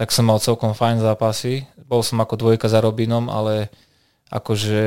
tak 0.01 0.09
som 0.09 0.25
mal 0.25 0.41
celkom 0.41 0.73
fajn 0.73 1.05
zápasy. 1.05 1.69
Bol 1.77 2.01
som 2.01 2.17
ako 2.25 2.41
dvojka 2.41 2.73
za 2.73 2.81
Robinom, 2.81 3.29
ale 3.29 3.69
akože 4.33 4.81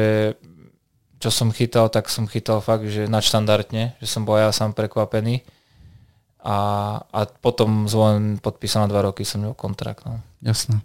čo 1.22 1.30
som 1.30 1.54
chytal, 1.54 1.94
tak 1.94 2.10
som 2.10 2.26
chytal 2.26 2.66
fakt, 2.66 2.90
že 2.90 3.06
nadštandardne, 3.06 4.02
že 4.02 4.08
som 4.10 4.26
bol 4.26 4.42
ja 4.42 4.50
sám 4.50 4.74
prekvapený. 4.74 5.46
A, 6.42 6.58
a 6.98 7.20
potom 7.30 7.86
zvolen 7.86 8.42
podpísal 8.42 8.90
na 8.90 8.90
dva 8.90 9.06
roky 9.06 9.22
som 9.22 9.46
mal 9.46 9.54
kontrakt. 9.54 10.02
No. 10.10 10.18
Jasné. 10.42 10.82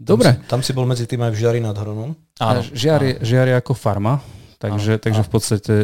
Dobre. 0.00 0.40
Tam, 0.48 0.56
tam 0.56 0.60
si 0.64 0.72
bol 0.72 0.88
medzi 0.88 1.04
tým 1.04 1.20
aj 1.20 1.36
v 1.36 1.40
Žiari 1.44 1.60
nad 1.60 1.76
Hronom. 1.76 2.16
Áno. 2.40 2.60
Žiari, 2.64 3.20
áno. 3.20 3.28
žiari 3.28 3.52
ako 3.52 3.76
farma, 3.76 4.24
takže, 4.56 4.96
takže 4.96 5.20
v 5.20 5.30
podstate... 5.30 5.74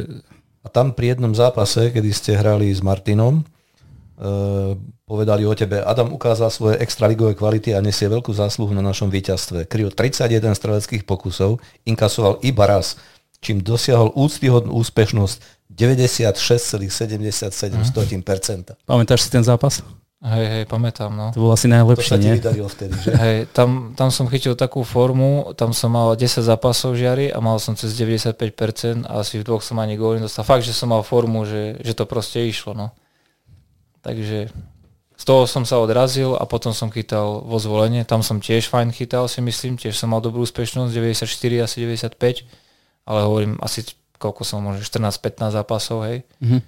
A 0.60 0.68
tam 0.68 0.92
pri 0.92 1.16
jednom 1.16 1.32
zápase, 1.32 1.88
kedy 1.88 2.10
ste 2.12 2.36
hrali 2.36 2.68
s 2.68 2.84
Martinom, 2.84 3.40
uh, 3.40 4.76
povedali 5.08 5.48
o 5.48 5.54
tebe, 5.56 5.80
Adam 5.80 6.12
ukázal 6.12 6.52
svoje 6.52 6.76
extraligové 6.78 7.32
kvality 7.32 7.72
a 7.72 7.80
nesie 7.80 8.06
veľkú 8.06 8.30
zásluhu 8.30 8.70
na 8.76 8.84
našom 8.84 9.08
víťazstve. 9.08 9.64
Kryl 9.66 9.88
31 9.88 10.52
streleckých 10.52 11.08
pokusov, 11.08 11.58
inkasoval 11.88 12.38
iba 12.44 12.68
raz, 12.68 13.00
čím 13.40 13.64
dosiahol 13.64 14.12
úctyhodnú 14.12 14.76
úspešnosť 14.76 15.66
96,77%. 15.72 16.92
Mm. 17.72 18.76
Pamätáš 18.84 19.26
si 19.26 19.30
ten 19.32 19.42
zápas? 19.42 19.80
Hej, 20.20 20.46
hej, 20.52 20.64
pamätám, 20.68 21.08
no. 21.16 21.32
To 21.32 21.48
bol 21.48 21.56
asi 21.56 21.64
najlepšie, 21.64 22.12
to 22.12 22.20
nie? 22.20 22.36
vtedy, 22.68 22.92
že? 22.92 23.08
Hej, 23.16 23.38
tam, 23.56 23.96
tam 23.96 24.12
som 24.12 24.28
chytil 24.28 24.52
takú 24.52 24.84
formu, 24.84 25.56
tam 25.56 25.72
som 25.72 25.88
mal 25.96 26.12
10 26.12 26.44
zápasov 26.44 26.92
žiary 26.92 27.32
a 27.32 27.40
mal 27.40 27.56
som 27.56 27.72
cez 27.72 27.96
95% 27.96 29.08
a 29.08 29.24
asi 29.24 29.40
v 29.40 29.48
dvoch 29.48 29.64
som 29.64 29.80
ani 29.80 29.96
gól 29.96 30.20
nedostal. 30.20 30.44
Fakt, 30.44 30.68
že 30.68 30.76
som 30.76 30.92
mal 30.92 31.00
formu, 31.00 31.48
že, 31.48 31.80
že 31.80 31.96
to 31.96 32.04
proste 32.04 32.44
išlo, 32.44 32.76
no. 32.76 32.92
Takže 34.04 34.52
z 35.20 35.24
toho 35.24 35.48
som 35.48 35.64
sa 35.64 35.80
odrazil 35.80 36.36
a 36.36 36.44
potom 36.44 36.76
som 36.76 36.92
chytal 36.92 37.40
vo 37.40 37.56
zvolenie. 37.56 38.04
Tam 38.04 38.20
som 38.20 38.44
tiež 38.44 38.68
fajn 38.68 38.92
chytal, 38.92 39.24
si 39.24 39.40
myslím, 39.40 39.80
tiež 39.80 39.96
som 39.96 40.12
mal 40.12 40.20
dobrú 40.20 40.44
úspešnosť, 40.44 40.92
94, 40.92 41.64
asi 41.64 41.76
95, 42.12 42.44
ale 43.08 43.18
hovorím, 43.24 43.56
asi 43.64 43.88
koľko 44.20 44.44
som, 44.44 44.60
možno 44.60 44.84
14-15 44.84 45.56
zápasov, 45.56 46.04
hej. 46.12 46.28
Mm-hmm. 46.44 46.60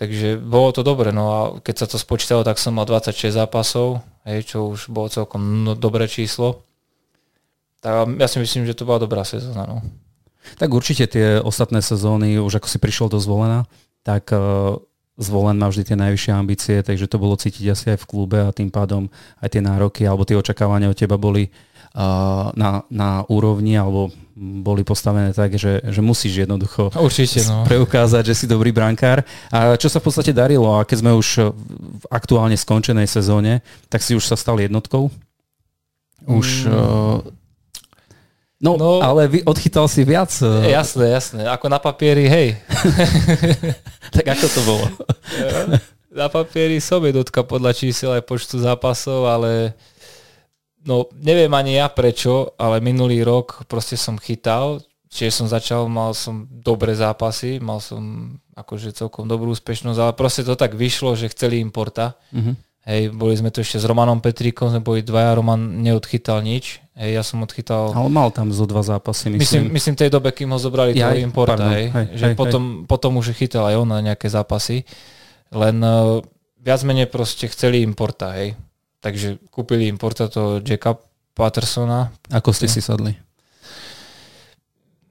Takže 0.00 0.40
bolo 0.40 0.72
to 0.72 0.80
dobre, 0.80 1.12
no 1.12 1.24
a 1.28 1.40
keď 1.60 1.84
sa 1.84 1.86
to 1.92 2.00
spočítalo, 2.00 2.40
tak 2.40 2.56
som 2.56 2.72
mal 2.72 2.88
26 2.88 3.36
zápasov, 3.36 4.00
hej, 4.24 4.48
čo 4.48 4.72
už 4.72 4.88
bolo 4.88 5.12
celkom 5.12 5.60
no, 5.60 5.76
dobré 5.76 6.08
číslo. 6.08 6.64
Tak 7.84 8.16
ja 8.16 8.24
si 8.24 8.40
myslím, 8.40 8.64
že 8.64 8.72
to 8.72 8.88
bola 8.88 8.96
dobrá 8.96 9.28
sezóna, 9.28 9.68
no. 9.68 9.84
Tak 10.56 10.72
určite 10.72 11.04
tie 11.04 11.36
ostatné 11.44 11.84
sezóny, 11.84 12.40
už 12.40 12.64
ako 12.64 12.68
si 12.72 12.80
prišiel 12.80 13.12
do 13.12 13.20
zvolená, 13.20 13.68
tak 14.00 14.32
uh, 14.32 14.80
zvolen 15.20 15.60
má 15.60 15.68
vždy 15.68 15.92
tie 15.92 15.96
najvyššie 16.00 16.32
ambície, 16.32 16.76
takže 16.80 17.04
to 17.04 17.20
bolo 17.20 17.36
cítiť 17.36 17.64
asi 17.68 17.92
aj 17.92 18.00
v 18.00 18.08
klube 18.08 18.40
a 18.40 18.56
tým 18.56 18.72
pádom 18.72 19.12
aj 19.44 19.52
tie 19.52 19.60
nároky 19.60 20.08
alebo 20.08 20.24
tie 20.24 20.40
očakávania 20.40 20.88
od 20.88 20.96
teba 20.96 21.20
boli 21.20 21.52
uh, 21.52 22.48
na, 22.56 22.88
na 22.88 23.28
úrovni 23.28 23.76
alebo 23.76 24.08
boli 24.40 24.80
postavené 24.88 25.36
tak, 25.36 25.60
že, 25.60 25.84
že 25.84 26.00
musíš 26.00 26.48
jednoducho 26.48 26.88
Určite, 26.96 27.44
no. 27.44 27.68
preukázať, 27.68 28.32
že 28.32 28.34
si 28.34 28.46
dobrý 28.48 28.72
brankár. 28.72 29.20
A 29.52 29.76
čo 29.76 29.92
sa 29.92 30.00
v 30.00 30.08
podstate 30.08 30.32
darilo, 30.32 30.80
a 30.80 30.88
keď 30.88 31.04
sme 31.04 31.12
už 31.12 31.52
v 32.00 32.04
aktuálne 32.08 32.56
skončenej 32.56 33.04
sezóne, 33.04 33.60
tak 33.92 34.00
si 34.00 34.16
už 34.16 34.24
sa 34.24 34.40
stal 34.40 34.56
jednotkou. 34.56 35.12
Už 36.24 36.64
mm. 36.64 36.72
uh, 36.72 37.20
No, 38.60 38.76
no, 38.76 39.00
ale 39.00 39.24
vy 39.24 39.38
odchytal 39.48 39.88
si 39.88 40.04
viac. 40.04 40.28
Eh, 40.36 40.76
jasné, 40.76 41.16
jasné. 41.16 41.48
Ako 41.48 41.72
na 41.72 41.80
papieri, 41.80 42.28
hej. 42.28 42.60
tak 44.16 44.36
ako 44.36 44.46
to 44.52 44.60
bolo? 44.68 44.86
na 46.20 46.28
papieri 46.28 46.76
som 46.76 47.00
jednotka 47.00 47.40
podľa 47.40 47.72
čísel 47.72 48.12
aj 48.12 48.28
počtu 48.28 48.60
zápasov, 48.60 49.24
ale 49.24 49.72
no 50.86 51.08
neviem 51.16 51.52
ani 51.52 51.76
ja 51.76 51.88
prečo, 51.88 52.56
ale 52.56 52.80
minulý 52.80 53.24
rok 53.24 53.64
proste 53.68 53.96
som 53.96 54.16
chytal, 54.16 54.80
čiže 55.10 55.42
som 55.42 55.46
začal, 55.50 55.90
mal 55.90 56.14
som 56.14 56.46
dobré 56.48 56.94
zápasy, 56.94 57.58
mal 57.58 57.82
som 57.82 58.34
akože 58.54 58.92
celkom 58.92 59.24
dobrú 59.26 59.52
úspešnosť, 59.56 59.98
ale 59.98 60.12
proste 60.14 60.44
to 60.44 60.54
tak 60.54 60.76
vyšlo, 60.76 61.16
že 61.16 61.32
chceli 61.32 61.58
importa. 61.58 62.14
Uh-huh. 62.30 62.54
Hej, 62.80 63.12
boli 63.12 63.36
sme 63.36 63.52
tu 63.52 63.60
ešte 63.60 63.76
s 63.76 63.84
Romanom 63.84 64.24
Petríkom, 64.24 64.72
sme 64.72 64.80
boli 64.80 65.04
dvaja, 65.04 65.36
Roman 65.36 65.84
neodchytal 65.84 66.40
nič. 66.40 66.80
Hej, 66.96 67.10
ja 67.12 67.22
som 67.24 67.44
odchytal... 67.44 67.92
Ale 67.92 68.08
mal 68.08 68.32
tam 68.32 68.48
zo 68.52 68.64
dva 68.64 68.80
zápasy, 68.80 69.28
myslím. 69.36 69.40
Myslím, 69.40 69.62
myslím 69.76 69.94
tej 70.00 70.10
dobe, 70.12 70.32
kým 70.32 70.48
ho 70.48 70.56
zobrali 70.56 70.96
ja, 70.96 71.12
toho 71.12 71.20
importa, 71.20 71.60
pardon, 71.60 71.76
hej, 71.76 71.86
hej, 71.92 72.06
že 72.16 72.26
hej, 72.32 72.34
potom, 72.36 72.62
hej. 72.64 72.88
potom 72.88 73.10
už 73.20 73.36
chytal 73.36 73.68
aj 73.68 73.76
on 73.84 73.88
na 73.88 74.00
nejaké 74.00 74.32
zápasy. 74.32 74.88
Len 75.52 75.76
uh, 75.80 76.24
viac 76.56 76.80
menej 76.84 77.12
proste 77.12 77.52
chceli 77.52 77.84
importa, 77.84 78.32
hej. 78.36 78.56
Takže 79.00 79.40
kúpili 79.48 79.88
importa 79.88 80.28
toho 80.28 80.60
Jacka 80.60 81.00
Pattersona. 81.32 82.12
Ako 82.28 82.52
ste 82.52 82.68
si 82.68 82.84
sadli? 82.84 83.16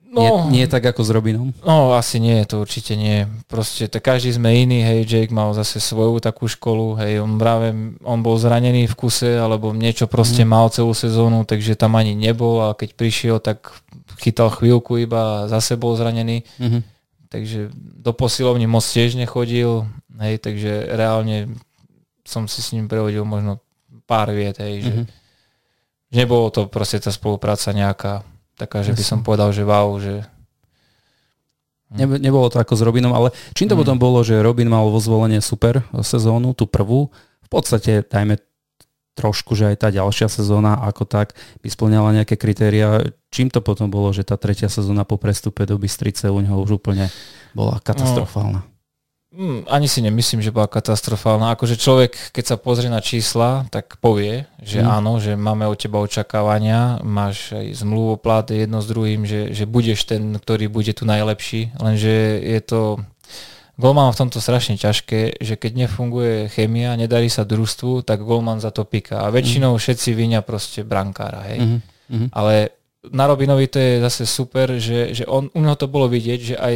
No, 0.10 0.50
nie, 0.50 0.62
nie 0.62 0.66
tak 0.66 0.90
ako 0.90 1.06
s 1.06 1.10
Robinom? 1.14 1.54
No, 1.62 1.94
asi 1.94 2.18
nie, 2.18 2.42
to 2.50 2.66
určite 2.66 2.98
nie. 2.98 3.30
Proste 3.46 3.86
to 3.86 4.02
každý 4.02 4.34
sme 4.34 4.50
iný, 4.58 4.82
hej, 4.82 5.06
Jake 5.06 5.30
mal 5.30 5.54
zase 5.54 5.78
svoju 5.78 6.18
takú 6.18 6.50
školu, 6.50 6.98
hej, 6.98 7.22
on 7.22 7.38
práve, 7.38 7.70
on 8.02 8.26
bol 8.26 8.34
zranený 8.42 8.90
v 8.90 8.98
kuse, 8.98 9.38
alebo 9.38 9.70
niečo 9.70 10.10
proste 10.10 10.42
mm. 10.42 10.50
mal 10.50 10.66
celú 10.74 10.98
sezónu, 10.98 11.46
takže 11.46 11.78
tam 11.78 11.94
ani 11.94 12.18
nebol 12.18 12.58
a 12.66 12.74
keď 12.74 12.90
prišiel, 12.98 13.38
tak 13.38 13.70
chytal 14.18 14.50
chvíľku 14.50 14.98
iba 14.98 15.46
a 15.46 15.46
zase 15.46 15.78
bol 15.78 15.94
zranený. 15.94 16.42
Mm-hmm. 16.58 16.82
Takže 17.30 17.70
do 17.78 18.10
posilovní 18.10 18.66
moc 18.66 18.82
tiež 18.82 19.14
nechodil, 19.14 19.86
hej, 20.18 20.42
takže 20.42 20.90
reálne 20.90 21.54
som 22.26 22.50
si 22.50 22.66
s 22.66 22.74
ním 22.74 22.90
prehodil 22.90 23.30
možno 23.30 23.62
pár 24.10 24.34
viet, 24.34 24.58
hej, 24.58 24.82
že 24.82 24.90
mm-hmm. 24.90 25.06
nebolo 26.18 26.50
to 26.50 26.66
proste 26.66 26.98
tá 26.98 27.14
spolupráca 27.14 27.70
nejaká 27.70 28.26
taká, 28.58 28.82
že 28.82 28.98
by 28.98 29.04
som 29.06 29.20
povedal, 29.22 29.54
že 29.54 29.62
wow, 29.62 29.94
že... 30.02 30.26
Ne, 31.94 32.06
nebolo 32.06 32.50
to 32.50 32.58
ako 32.58 32.74
s 32.74 32.82
Robinom, 32.86 33.14
ale 33.14 33.34
čím 33.54 33.70
to 33.70 33.78
mm. 33.78 33.82
potom 33.82 33.98
bolo, 33.98 34.22
že 34.22 34.42
Robin 34.42 34.70
mal 34.70 34.86
vo 34.90 35.02
zvolenie 35.02 35.42
super 35.42 35.82
sezónu, 36.02 36.54
tú 36.54 36.70
prvú, 36.70 37.10
v 37.46 37.50
podstate 37.50 38.06
dajme 38.06 38.38
trošku, 39.18 39.52
že 39.58 39.74
aj 39.74 39.76
tá 39.84 39.90
ďalšia 39.92 40.32
sezóna 40.32 40.80
ako 40.80 41.04
tak 41.04 41.36
by 41.60 41.68
splňala 41.68 42.16
nejaké 42.16 42.40
kritéria. 42.40 43.04
Čím 43.36 43.52
to 43.52 43.60
potom 43.60 43.92
bolo, 43.92 44.16
že 44.16 44.24
tá 44.24 44.40
tretia 44.40 44.72
sezóna 44.72 45.04
po 45.04 45.20
prestupe 45.20 45.68
do 45.68 45.76
Bystrice 45.76 46.32
u 46.32 46.40
neho 46.40 46.56
už 46.64 46.80
úplne 46.80 47.12
bola 47.52 47.84
katastrofálna? 47.84 48.64
No, 48.64 48.79
Mm, 49.30 49.70
ani 49.70 49.86
si 49.86 50.02
nemyslím, 50.02 50.42
že 50.42 50.50
bola 50.50 50.66
katastrofálna. 50.66 51.54
Akože 51.54 51.78
človek, 51.78 52.34
keď 52.34 52.44
sa 52.50 52.58
pozrie 52.58 52.90
na 52.90 52.98
čísla, 52.98 53.70
tak 53.70 54.02
povie, 54.02 54.50
že 54.58 54.82
mm. 54.82 54.90
áno, 54.90 55.22
že 55.22 55.38
máme 55.38 55.70
od 55.70 55.78
teba 55.78 56.02
očakávania, 56.02 56.98
máš 57.06 57.54
aj 57.54 57.78
zmluvu 57.78 58.18
plat 58.18 58.50
jedno 58.50 58.82
s 58.82 58.90
druhým, 58.90 59.30
že, 59.30 59.54
že 59.54 59.70
budeš 59.70 60.10
ten, 60.10 60.34
ktorý 60.34 60.66
bude 60.66 60.98
tu 60.98 61.06
najlepší, 61.06 61.78
lenže 61.78 62.42
je 62.42 62.60
to... 62.66 62.82
Golman 63.80 64.12
v 64.12 64.20
tomto 64.28 64.44
strašne 64.44 64.76
ťažké, 64.76 65.40
že 65.40 65.56
keď 65.56 65.88
nefunguje 65.88 66.52
chemia, 66.52 67.00
nedarí 67.00 67.32
sa 67.32 67.48
družstvu, 67.48 68.04
tak 68.04 68.28
golman 68.28 68.60
za 68.60 68.76
to 68.76 68.84
pika. 68.84 69.24
A 69.24 69.32
väčšinou 69.32 69.72
mm. 69.72 69.80
všetci 69.80 70.10
vinia 70.20 70.44
proste 70.44 70.84
brankára, 70.84 71.48
hej. 71.48 71.80
Mm. 72.12 72.28
Ale 72.36 72.76
na 73.08 73.24
Robinovi 73.24 73.72
to 73.72 73.80
je 73.80 74.04
zase 74.04 74.28
super, 74.28 74.76
že, 74.84 75.16
že 75.16 75.24
on, 75.24 75.48
u 75.56 75.60
neho 75.64 75.80
to 75.80 75.88
bolo 75.88 76.12
vidieť, 76.12 76.40
že 76.44 76.56
aj 76.60 76.76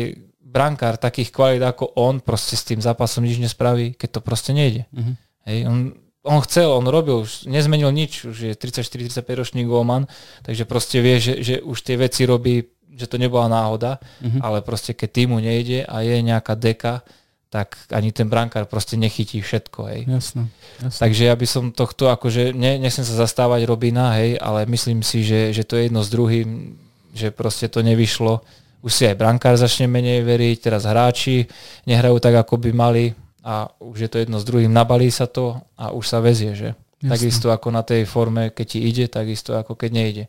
brankár 0.53 1.01
takých 1.01 1.33
kvalít 1.33 1.65
ako 1.65 1.97
on 1.97 2.21
proste 2.21 2.53
s 2.53 2.61
tým 2.61 2.77
zápasom 2.77 3.25
nič 3.25 3.41
nespraví, 3.41 3.97
keď 3.97 4.09
to 4.13 4.19
proste 4.21 4.53
nejde. 4.53 4.85
Mm-hmm. 4.93 5.15
Hej, 5.49 5.57
on, 5.65 5.77
on 6.21 6.39
chcel, 6.45 6.69
on 6.69 6.85
robil, 6.85 7.25
už 7.25 7.49
nezmenil 7.49 7.89
nič, 7.89 8.29
už 8.29 8.37
je 8.37 8.53
34-35 8.53 9.25
ročný 9.33 9.61
golman, 9.65 10.05
takže 10.45 10.69
proste 10.69 11.01
vie, 11.01 11.17
že, 11.17 11.41
že 11.41 11.55
už 11.65 11.81
tie 11.81 11.97
veci 11.97 12.29
robí, 12.29 12.69
že 12.93 13.09
to 13.09 13.17
nebola 13.17 13.49
náhoda, 13.49 13.97
mm-hmm. 14.21 14.39
ale 14.45 14.61
proste 14.61 14.93
keď 14.93 15.09
týmu 15.09 15.41
nejde 15.41 15.89
a 15.89 16.05
je 16.05 16.21
nejaká 16.21 16.53
deka, 16.53 17.01
tak 17.49 17.77
ani 17.93 18.09
ten 18.09 18.29
brankár 18.29 18.65
proste 18.65 18.97
nechytí 18.97 19.37
všetko, 19.37 19.79
hej. 19.89 20.01
Jasne, 20.09 20.49
jasne. 20.81 21.01
Takže 21.01 21.21
ja 21.29 21.35
by 21.37 21.45
som 21.45 21.69
tohto, 21.69 22.09
akože, 22.09 22.49
ne, 22.49 22.81
nechcem 22.81 23.05
sa 23.05 23.13
zastávať 23.13 23.69
Robina, 23.69 24.17
hej, 24.17 24.41
ale 24.41 24.65
myslím 24.69 25.05
si, 25.05 25.21
že, 25.21 25.53
že 25.53 25.61
to 25.61 25.77
je 25.77 25.85
jedno 25.85 26.01
s 26.01 26.09
druhým, 26.09 26.77
že 27.13 27.29
proste 27.29 27.69
to 27.69 27.85
nevyšlo 27.85 28.41
už 28.83 28.91
si 28.91 29.03
aj 29.07 29.15
brankár 29.15 29.55
začne 29.55 29.87
menej 29.87 30.27
veriť, 30.27 30.57
teraz 30.59 30.83
hráči 30.83 31.47
nehrajú 31.87 32.19
tak, 32.19 32.35
ako 32.35 32.59
by 32.59 32.69
mali 32.75 33.05
a 33.39 33.71
už 33.79 34.07
je 34.07 34.09
to 34.11 34.19
jedno 34.19 34.37
s 34.39 34.47
druhým, 34.47 34.71
nabalí 34.71 35.07
sa 35.07 35.23
to 35.27 35.59
a 35.79 35.95
už 35.95 36.03
sa 36.03 36.19
vezie, 36.19 36.51
že? 36.51 36.75
Jasne. 36.99 37.11
Takisto 37.11 37.47
ako 37.51 37.67
na 37.71 37.83
tej 37.83 38.07
forme, 38.07 38.51
keď 38.51 38.65
ti 38.67 38.79
ide, 38.83 39.05
takisto 39.11 39.55
ako 39.59 39.75
keď 39.75 39.91
nejde. 39.91 40.25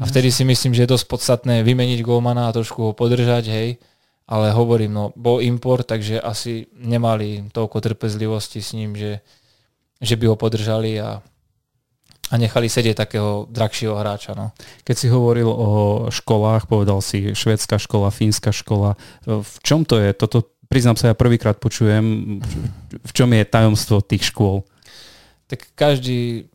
A 0.00 0.08
vtedy 0.08 0.32
si 0.32 0.48
myslím, 0.48 0.72
že 0.72 0.88
je 0.88 0.92
dosť 0.96 1.06
podstatné 1.12 1.60
vymeniť 1.60 2.00
golmana 2.00 2.48
a 2.48 2.56
trošku 2.56 2.80
ho 2.80 2.92
podržať, 2.96 3.52
hej, 3.52 3.68
ale 4.24 4.54
hovorím, 4.56 4.92
no, 4.96 5.04
bol 5.12 5.44
import, 5.44 5.84
takže 5.84 6.16
asi 6.16 6.72
nemali 6.72 7.52
toľko 7.52 7.76
trpezlivosti 7.84 8.64
s 8.64 8.72
ním, 8.72 8.96
že, 8.96 9.20
že 10.00 10.16
by 10.16 10.32
ho 10.32 10.36
podržali 10.40 10.96
a 10.96 11.20
a 12.30 12.34
nechali 12.38 12.70
sedieť 12.70 12.94
takého 12.94 13.50
drahšieho 13.50 13.98
hráča. 13.98 14.38
No. 14.38 14.54
Keď 14.86 14.96
si 14.96 15.10
hovoril 15.10 15.50
o 15.50 15.70
školách, 16.14 16.70
povedal 16.70 17.02
si 17.02 17.34
švedská 17.34 17.82
škola, 17.82 18.14
fínska 18.14 18.54
škola. 18.54 18.94
V 19.26 19.56
čom 19.66 19.82
to 19.82 19.98
je? 19.98 20.14
Toto 20.14 20.46
priznám 20.70 20.94
sa, 20.94 21.10
ja 21.10 21.18
prvýkrát 21.18 21.58
počujem. 21.58 22.38
V 23.02 23.12
čom 23.12 23.34
je 23.34 23.42
tajomstvo 23.42 23.98
tých 24.06 24.30
škôl? 24.30 24.62
Tak 25.50 25.74
každý, 25.74 26.46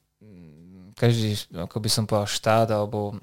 každý, 0.95 1.35
ako 1.51 1.77
by 1.83 1.89
som 1.91 2.07
povedal, 2.07 2.31
štát 2.31 2.71
alebo 2.71 3.19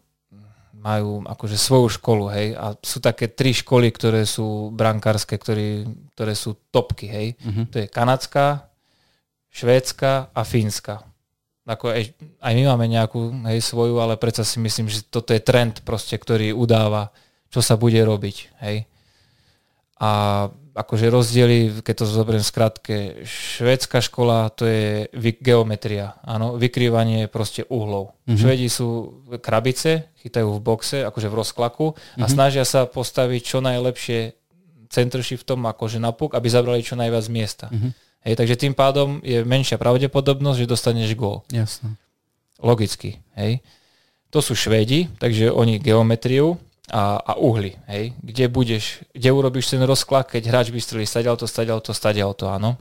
majú 0.82 1.22
akože 1.24 1.54
svoju 1.56 1.94
školu, 1.94 2.26
hej, 2.34 2.58
a 2.58 2.74
sú 2.82 2.98
také 2.98 3.30
tri 3.30 3.54
školy, 3.54 3.94
ktoré 3.94 4.26
sú 4.26 4.74
brankárske, 4.74 5.38
ktoré, 5.38 5.86
ktoré 6.18 6.34
sú 6.34 6.58
topky, 6.74 7.06
hej. 7.06 7.26
Uh-huh. 7.38 7.70
To 7.70 7.76
je 7.78 7.86
kanadská, 7.86 8.66
švédska 9.54 10.34
a 10.34 10.42
fínska 10.42 11.06
ako 11.62 11.94
aj, 11.94 12.02
aj 12.42 12.52
my 12.58 12.62
máme 12.74 12.86
nejakú 12.90 13.30
hej, 13.46 13.62
svoju, 13.62 14.02
ale 14.02 14.18
predsa 14.18 14.42
si 14.42 14.58
myslím, 14.58 14.90
že 14.90 15.06
toto 15.06 15.30
je 15.30 15.38
trend 15.38 15.86
proste, 15.86 16.18
ktorý 16.18 16.50
udáva, 16.50 17.14
čo 17.54 17.62
sa 17.62 17.78
bude 17.78 18.02
robiť. 18.02 18.36
Hej. 18.66 18.90
A 20.02 20.10
akože 20.72 21.12
rozdiely, 21.12 21.84
keď 21.84 21.94
to 22.02 22.04
zoberiem 22.08 22.42
skratke, 22.42 23.22
švédska 23.28 24.00
škola 24.00 24.48
to 24.50 24.64
je 24.64 25.06
geometria, 25.38 26.16
áno, 26.24 26.56
vykrývanie 26.56 27.28
proste 27.28 27.68
uhlov. 27.68 28.16
Mm-hmm. 28.24 28.40
Švedi 28.40 28.68
sú 28.72 29.20
krabice, 29.38 30.10
chytajú 30.24 30.48
v 30.56 30.64
boxe, 30.64 31.04
akože 31.04 31.28
v 31.28 31.38
rozklaku 31.38 31.86
a 31.92 31.94
mm-hmm. 31.94 32.26
snažia 32.26 32.64
sa 32.64 32.88
postaviť 32.88 33.42
čo 33.44 33.58
najlepšie 33.60 34.20
v 35.36 35.44
tom 35.44 35.64
akože 35.68 36.00
na 36.00 36.12
puk, 36.12 36.36
aby 36.36 36.48
zabrali 36.48 36.80
čo 36.84 36.96
najviac 36.96 37.26
miesta. 37.28 37.68
Mm-hmm. 37.68 37.92
Hej, 38.22 38.38
takže 38.38 38.54
tým 38.54 38.74
pádom 38.74 39.18
je 39.26 39.42
menšia 39.42 39.78
pravdepodobnosť, 39.78 40.58
že 40.62 40.70
dostaneš 40.70 41.18
gól. 41.18 41.42
Jasne. 41.50 41.98
Logicky. 42.62 43.18
Hej. 43.34 43.58
To 44.30 44.38
sú 44.38 44.54
Švédi, 44.54 45.10
takže 45.18 45.50
oni 45.50 45.82
geometriu 45.82 46.56
a, 46.86 47.18
a 47.18 47.32
uhly. 47.34 47.74
Hej. 47.90 48.14
Kde 48.22 48.46
budeš, 48.46 48.84
kde 49.10 49.28
urobíš 49.34 49.74
ten 49.74 49.82
rozklad, 49.82 50.30
keď 50.30 50.42
hráč 50.48 50.68
vystrelí 50.70 51.02
stadiaľ 51.02 51.34
to, 51.34 51.50
stadiaľ 51.50 51.82
to, 51.82 51.90
stadiaľ 51.90 52.30
to, 52.38 52.46
áno. 52.46 52.78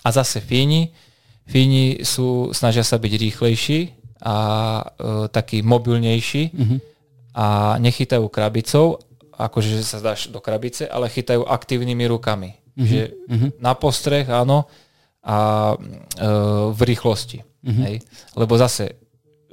A 0.00 0.08
zase 0.08 0.40
Fíni, 0.40 0.96
Fíni 1.44 2.00
sú, 2.04 2.52
snažia 2.56 2.84
sa 2.84 2.96
byť 2.96 3.12
rýchlejší 3.12 3.80
a 4.24 4.36
e, 4.80 4.84
taký 5.28 5.60
mobilnejší 5.60 6.42
mm-hmm. 6.52 6.78
a 7.36 7.76
nechytajú 7.80 8.24
krabicou, 8.32 8.98
akože 9.38 9.80
sa 9.86 10.02
dáš 10.02 10.28
do 10.32 10.42
krabice, 10.42 10.90
ale 10.90 11.12
chytajú 11.12 11.46
aktívnymi 11.46 12.04
rukami. 12.10 12.58
Mm-hmm. 12.78 12.86
Že 12.86 13.02
mm-hmm. 13.26 13.50
na 13.58 13.72
postreh, 13.74 14.26
áno, 14.30 14.70
a 15.28 15.36
e, 15.74 16.28
v 16.72 16.80
rýchlosti. 16.86 17.42
Mm-hmm. 17.42 17.84
Hej? 17.90 17.96
Lebo 18.38 18.54
zase 18.54 18.84
e, 18.88 18.94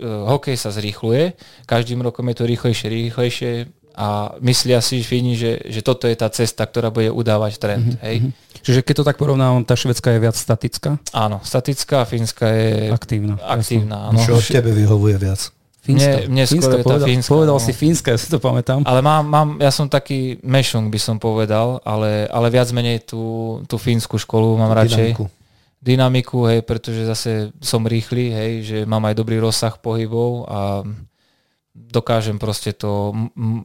hokej 0.05 0.55
sa 0.55 0.69
zrýchluje, 0.69 1.33
každým 1.65 2.05
rokom 2.05 2.29
je 2.29 2.35
to 2.37 2.45
rýchlejšie, 2.45 2.87
rýchlejšie 2.87 3.51
a 3.95 4.35
myslia 4.43 4.83
si 4.83 4.99
Fíni, 5.01 5.39
že, 5.39 5.57
že 5.71 5.79
toto 5.79 6.05
je 6.05 6.15
tá 6.19 6.27
cesta, 6.29 6.67
ktorá 6.67 6.91
bude 6.91 7.09
udávať 7.09 7.57
trend. 7.57 7.97
Mm-hmm. 7.97 8.05
Hej? 8.05 8.15
Čiže 8.65 8.81
keď 8.81 8.95
to 9.01 9.07
tak 9.07 9.17
porovnávam, 9.17 9.63
tá 9.63 9.77
švedská 9.77 10.15
je 10.15 10.19
viac 10.19 10.35
statická? 10.35 10.97
Áno, 11.13 11.37
statická 11.45 12.01
a 12.03 12.09
fínska 12.09 12.49
je 12.49 12.89
aktívna. 12.89 13.37
aktívna 13.39 14.09
áno. 14.09 14.17
Čo 14.17 14.41
od 14.41 14.47
tebe 14.47 14.73
vyhovuje 14.73 15.15
viac? 15.21 15.54
Fínska. 15.85 16.25
Mne, 16.25 16.33
mne 16.33 16.43
je 16.49 16.81
povedal, 16.81 17.05
Fínska. 17.05 17.29
Povedal 17.29 17.57
no. 17.57 17.63
si 17.63 17.73
Fínska, 17.77 18.09
ja 18.09 18.19
si 18.19 18.27
to 18.33 18.41
pamätám. 18.41 18.81
Ale 18.81 19.05
mám, 19.05 19.21
mám, 19.21 19.49
ja 19.61 19.69
som 19.69 19.85
taký 19.85 20.41
mešung, 20.41 20.89
by 20.89 20.97
som 20.97 21.21
povedal, 21.21 21.77
ale, 21.85 22.25
ale 22.33 22.47
viac 22.49 22.73
menej 22.73 23.05
tú, 23.05 23.61
tú 23.69 23.77
fínsku 23.77 24.17
školu 24.17 24.57
mám 24.57 24.73
radšej. 24.73 25.13
Dynamiku. 25.13 25.25
Dynamiku, 25.85 26.37
hej, 26.49 26.59
pretože 26.65 27.05
zase 27.05 27.53
som 27.61 27.85
rýchly, 27.85 28.33
hej, 28.33 28.51
že 28.65 28.77
mám 28.89 29.05
aj 29.05 29.13
dobrý 29.13 29.37
rozsah 29.37 29.77
pohybov 29.77 30.49
a 30.49 30.81
dokážem 31.75 32.41
proste 32.41 32.73
to 32.73 33.13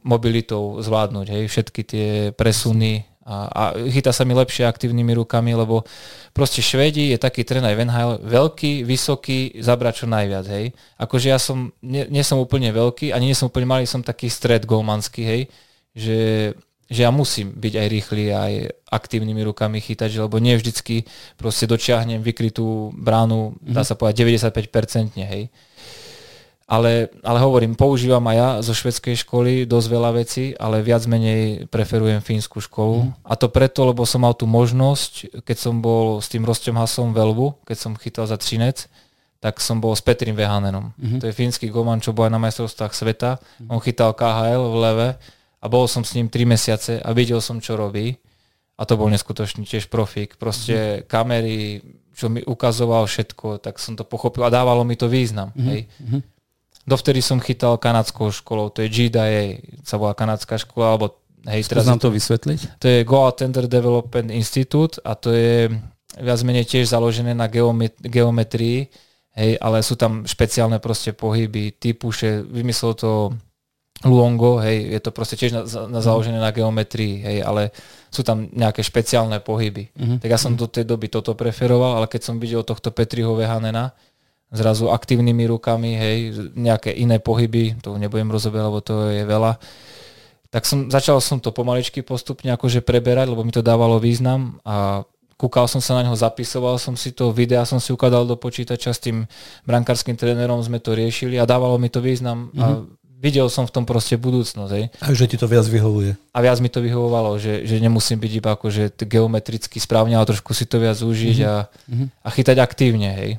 mobilitou 0.05 0.77
zvládnuť, 0.77 1.25
hej, 1.33 1.43
všetky 1.49 1.81
tie 1.81 2.09
presuny, 2.37 3.01
a, 3.21 3.35
a 3.49 3.63
chytá 3.89 4.09
sa 4.09 4.25
mi 4.25 4.33
lepšie 4.33 4.65
aktívnymi 4.65 5.13
rukami, 5.21 5.53
lebo 5.53 5.85
proste 6.33 6.65
Švedi 6.65 7.13
je 7.13 7.17
taký 7.21 7.45
tren 7.45 7.61
aj 7.61 7.77
Venhajl, 7.77 8.11
veľký, 8.25 8.81
vysoký, 8.81 9.61
zabrať 9.61 10.03
čo 10.03 10.05
najviac, 10.09 10.45
hej. 10.49 10.73
Akože 10.97 11.27
ja 11.29 11.37
som, 11.37 11.69
nie, 11.85 12.09
nie 12.09 12.25
som 12.25 12.41
úplne 12.41 12.73
veľký, 12.73 13.13
ani 13.13 13.29
nie 13.29 13.37
som 13.37 13.53
úplne 13.53 13.69
malý, 13.69 13.85
som 13.85 14.01
taký 14.01 14.25
stred 14.25 14.65
golmanský, 14.65 15.21
hej, 15.21 15.41
že 15.93 16.17
že 16.91 17.07
ja 17.07 17.11
musím 17.15 17.55
byť 17.55 17.73
aj 17.79 17.87
rýchly, 17.87 18.23
aj 18.35 18.53
aktívnymi 18.91 19.47
rukami 19.47 19.79
chytať, 19.79 20.11
lebo 20.27 20.43
nie 20.43 20.59
vždycky 20.59 21.07
proste 21.39 21.63
dočiahnem 21.63 22.19
vykrytú 22.19 22.91
bránu, 22.91 23.55
dá 23.63 23.87
sa 23.87 23.95
povedať 23.95 24.27
95% 24.27 25.15
hej. 25.23 25.47
Ale, 26.71 27.11
ale 27.19 27.39
hovorím, 27.43 27.75
používam 27.75 28.23
aj 28.31 28.37
ja 28.39 28.49
zo 28.63 28.71
švedskej 28.71 29.19
školy 29.27 29.67
dosť 29.67 29.87
veľa 29.91 30.11
vecí, 30.15 30.55
ale 30.55 30.79
viac 30.79 31.03
menej 31.03 31.67
preferujem 31.67 32.23
fínsku 32.23 32.63
školu. 32.63 33.03
Mm. 33.03 33.11
A 33.27 33.33
to 33.35 33.51
preto, 33.51 33.83
lebo 33.83 34.07
som 34.07 34.23
mal 34.23 34.31
tú 34.31 34.47
možnosť, 34.47 35.43
keď 35.43 35.57
som 35.59 35.83
bol 35.83 36.23
s 36.23 36.31
tým 36.31 36.47
Rostom 36.47 36.79
Hasom 36.79 37.11
v 37.11 37.27
Elvu, 37.27 37.59
keď 37.67 37.75
som 37.75 37.91
chytal 37.99 38.23
za 38.23 38.39
Třinec, 38.39 38.87
tak 39.41 39.57
som 39.59 39.81
bol 39.81 39.91
s 39.97 40.05
Petrim 40.05 40.37
Vehanenom. 40.37 40.93
Mm-hmm. 40.95 41.19
To 41.19 41.25
je 41.27 41.33
fínsky 41.33 41.67
goman, 41.73 41.97
čo 41.97 42.13
bol 42.13 42.29
aj 42.29 42.33
na 42.37 42.39
majstrovstvách 42.39 42.93
sveta. 42.93 43.41
Mm-hmm. 43.41 43.67
On 43.73 43.79
chytal 43.81 44.13
KHL 44.13 44.63
v 44.69 44.77
leve 44.77 45.09
a 45.59 45.65
bol 45.65 45.89
som 45.89 46.05
s 46.05 46.13
ním 46.13 46.29
3 46.29 46.45
mesiace 46.45 46.93
a 47.01 47.09
videl 47.11 47.41
som, 47.41 47.57
čo 47.57 47.73
robí. 47.73 48.21
A 48.77 48.85
to 48.85 48.95
bol 48.95 49.09
neskutočný 49.09 49.65
tiež 49.65 49.89
profík. 49.89 50.37
Proste 50.37 50.77
mm-hmm. 50.77 51.05
kamery, 51.09 51.81
čo 52.13 52.29
mi 52.29 52.45
ukazoval 52.45 53.09
všetko, 53.09 53.57
tak 53.59 53.81
som 53.81 53.97
to 53.97 54.05
pochopil 54.05 54.45
a 54.45 54.53
dávalo 54.53 54.85
mi 54.85 54.93
to 54.93 55.09
význam. 55.09 55.49
Mm-hmm. 55.51 55.67
Hej. 55.73 55.81
Mm-hmm. 55.89 56.21
Dovtedy 56.85 57.21
som 57.21 57.37
chytal 57.37 57.77
kanadskou 57.77 58.33
školou, 58.33 58.73
to 58.73 58.81
je 58.81 58.89
GDA, 58.89 59.61
sa 59.85 60.01
volá 60.01 60.17
kanadská 60.17 60.57
škola, 60.57 60.97
alebo 60.97 61.21
hej, 61.45 61.61
teraz 61.69 61.85
nám 61.85 62.01
to 62.01 62.09
vysvetliť? 62.09 62.81
To 62.81 62.85
je 62.89 62.99
Goa 63.05 63.29
Tender 63.37 63.69
Development 63.69 64.33
Institute 64.33 64.97
a 65.05 65.13
to 65.13 65.29
je 65.29 65.69
viac 66.17 66.39
menej 66.41 66.65
tiež 66.65 66.89
založené 66.89 67.37
na 67.37 67.45
geomet- 67.47 68.01
geometrii, 68.01 68.89
hej, 69.37 69.51
ale 69.61 69.85
sú 69.85 69.93
tam 69.95 70.25
špeciálne 70.25 70.81
proste 70.81 71.13
pohyby, 71.13 71.77
typuše, 71.77 72.43
vymyslel 72.43 72.93
to 72.97 73.11
Luongo, 74.01 74.57
hej, 74.65 74.97
je 74.97 74.99
to 74.99 75.13
proste 75.13 75.37
tiež 75.37 75.51
na, 75.53 75.61
na 75.85 76.01
mhm. 76.01 76.05
založené 76.05 76.39
na 76.41 76.49
geometrii, 76.49 77.21
hej, 77.21 77.37
ale 77.45 77.69
sú 78.09 78.25
tam 78.25 78.49
nejaké 78.49 78.83
špeciálne 78.83 79.39
pohyby. 79.39 79.87
Mm-hmm. 79.95 80.17
Tak 80.19 80.29
ja 80.29 80.35
som 80.35 80.57
do 80.57 80.67
tej 80.67 80.83
doby 80.83 81.07
toto 81.07 81.31
preferoval, 81.31 81.95
ale 81.95 82.11
keď 82.11 82.21
som 82.27 82.35
videl 82.41 82.65
tohto 82.65 82.91
Petriho 82.91 83.31
Vehanena, 83.39 83.95
zrazu 84.51 84.91
aktívnymi 84.91 85.47
rukami, 85.47 85.95
hej, 85.95 86.17
nejaké 86.53 86.91
iné 86.91 87.23
pohyby, 87.23 87.79
to 87.79 87.95
nebudem 87.95 88.27
rozoberať, 88.27 88.67
lebo 88.67 88.79
to 88.83 88.95
je 89.07 89.23
veľa. 89.23 89.55
Tak 90.51 90.67
som, 90.67 90.91
začal 90.91 91.23
som 91.23 91.39
to 91.39 91.55
pomaličky 91.55 92.03
postupne 92.03 92.51
akože 92.51 92.83
preberať, 92.83 93.31
lebo 93.31 93.47
mi 93.47 93.55
to 93.55 93.63
dávalo 93.63 94.03
význam 94.03 94.59
a 94.67 95.07
kúkal 95.39 95.71
som 95.71 95.79
sa 95.79 95.95
na 95.95 96.05
neho, 96.05 96.13
zapisoval 96.13 96.75
som 96.75 96.99
si 96.99 97.15
to, 97.15 97.31
videa 97.31 97.63
som 97.63 97.79
si 97.79 97.95
ukladal 97.95 98.27
do 98.27 98.35
počítača, 98.35 98.91
s 98.91 98.99
tým 98.99 99.23
brankárským 99.63 100.19
trénerom 100.19 100.59
sme 100.59 100.83
to 100.83 100.91
riešili 100.91 101.39
a 101.39 101.47
dávalo 101.47 101.79
mi 101.79 101.87
to 101.87 102.03
význam 102.03 102.51
mm-hmm. 102.51 102.59
a 102.59 102.65
mhm. 102.67 102.83
videl 103.23 103.47
som 103.47 103.63
v 103.63 103.71
tom 103.71 103.87
proste 103.87 104.19
budúcnosť. 104.19 104.71
Hej. 104.75 104.85
A 104.99 105.15
že 105.15 105.31
ti 105.31 105.39
to 105.39 105.47
viac 105.47 105.63
vyhovuje. 105.63 106.19
A 106.35 106.39
viac 106.43 106.59
mi 106.59 106.67
to 106.67 106.83
vyhovovalo, 106.83 107.39
že, 107.39 107.63
že 107.63 107.79
nemusím 107.79 108.19
byť 108.19 108.31
iba 108.35 108.51
akože 108.59 108.99
geometricky 109.07 109.79
správne, 109.79 110.19
ale 110.19 110.27
trošku 110.27 110.51
si 110.51 110.67
to 110.67 110.83
viac 110.83 110.99
užiť 110.99 111.37
mm-hmm. 111.39 111.55
a, 111.55 111.55
mhm. 111.87 112.05
a 112.19 112.27
chytať 112.27 112.57
aktívne. 112.59 113.15
Hej 113.15 113.31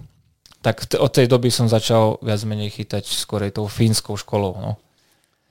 tak 0.62 0.86
t- 0.86 0.96
od 0.96 1.10
tej 1.10 1.26
doby 1.26 1.50
som 1.50 1.66
začal 1.66 2.22
viac 2.22 2.40
menej 2.46 2.70
chytať 2.70 3.04
skorej 3.04 3.52
tou 3.52 3.66
fínskou 3.66 4.14
školou. 4.14 4.54
No. 4.56 4.78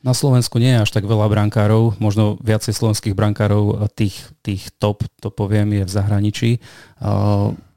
Na 0.01 0.17
Slovensku 0.17 0.57
nie 0.57 0.73
je 0.73 0.81
až 0.81 0.89
tak 0.89 1.05
veľa 1.05 1.29
brankárov, 1.29 2.01
možno 2.01 2.39
viacej 2.41 2.73
slovenských 2.73 3.13
brankárov, 3.13 3.85
tých, 3.93 4.17
tých 4.41 4.73
top, 4.81 5.05
to 5.21 5.29
poviem, 5.29 5.77
je 5.77 5.83
v 5.85 5.91
zahraničí. 5.93 6.49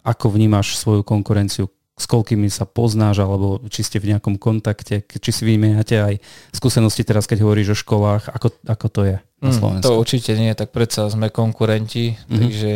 Ako 0.00 0.32
vnímaš 0.32 0.80
svoju 0.80 1.04
konkurenciu? 1.04 1.68
S 1.94 2.10
koľkými 2.10 2.50
sa 2.50 2.66
poznáš, 2.66 3.22
alebo 3.22 3.62
či 3.70 3.86
ste 3.86 4.02
v 4.02 4.16
nejakom 4.16 4.34
kontakte, 4.34 5.06
či 5.06 5.30
si 5.30 5.46
vymieňate 5.46 5.94
aj 5.94 6.14
skúsenosti 6.50 7.06
teraz, 7.06 7.28
keď 7.28 7.46
hovoríš 7.46 7.76
o 7.76 7.78
školách, 7.78 8.34
ako, 8.34 8.48
ako 8.66 8.86
to 8.90 9.00
je 9.04 9.16
na 9.38 9.50
Slovensku? 9.54 9.86
Mm, 9.86 9.94
to 9.94 10.00
určite 10.02 10.32
nie, 10.34 10.50
tak 10.58 10.74
predsa 10.74 11.06
sme 11.06 11.30
konkurenti, 11.30 12.16
mm-hmm. 12.16 12.34
takže 12.34 12.72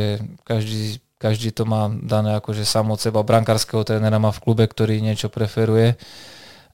každý 0.46 1.02
každý 1.18 1.50
to 1.50 1.66
má 1.66 1.90
dané 1.90 2.38
akože 2.38 2.62
sam 2.62 2.94
od 2.94 3.02
seba. 3.02 3.26
Brankárskeho 3.26 3.82
trénera 3.82 4.22
má 4.22 4.30
v 4.30 4.42
klube, 4.42 4.64
ktorý 4.64 5.02
niečo 5.02 5.28
preferuje. 5.28 5.98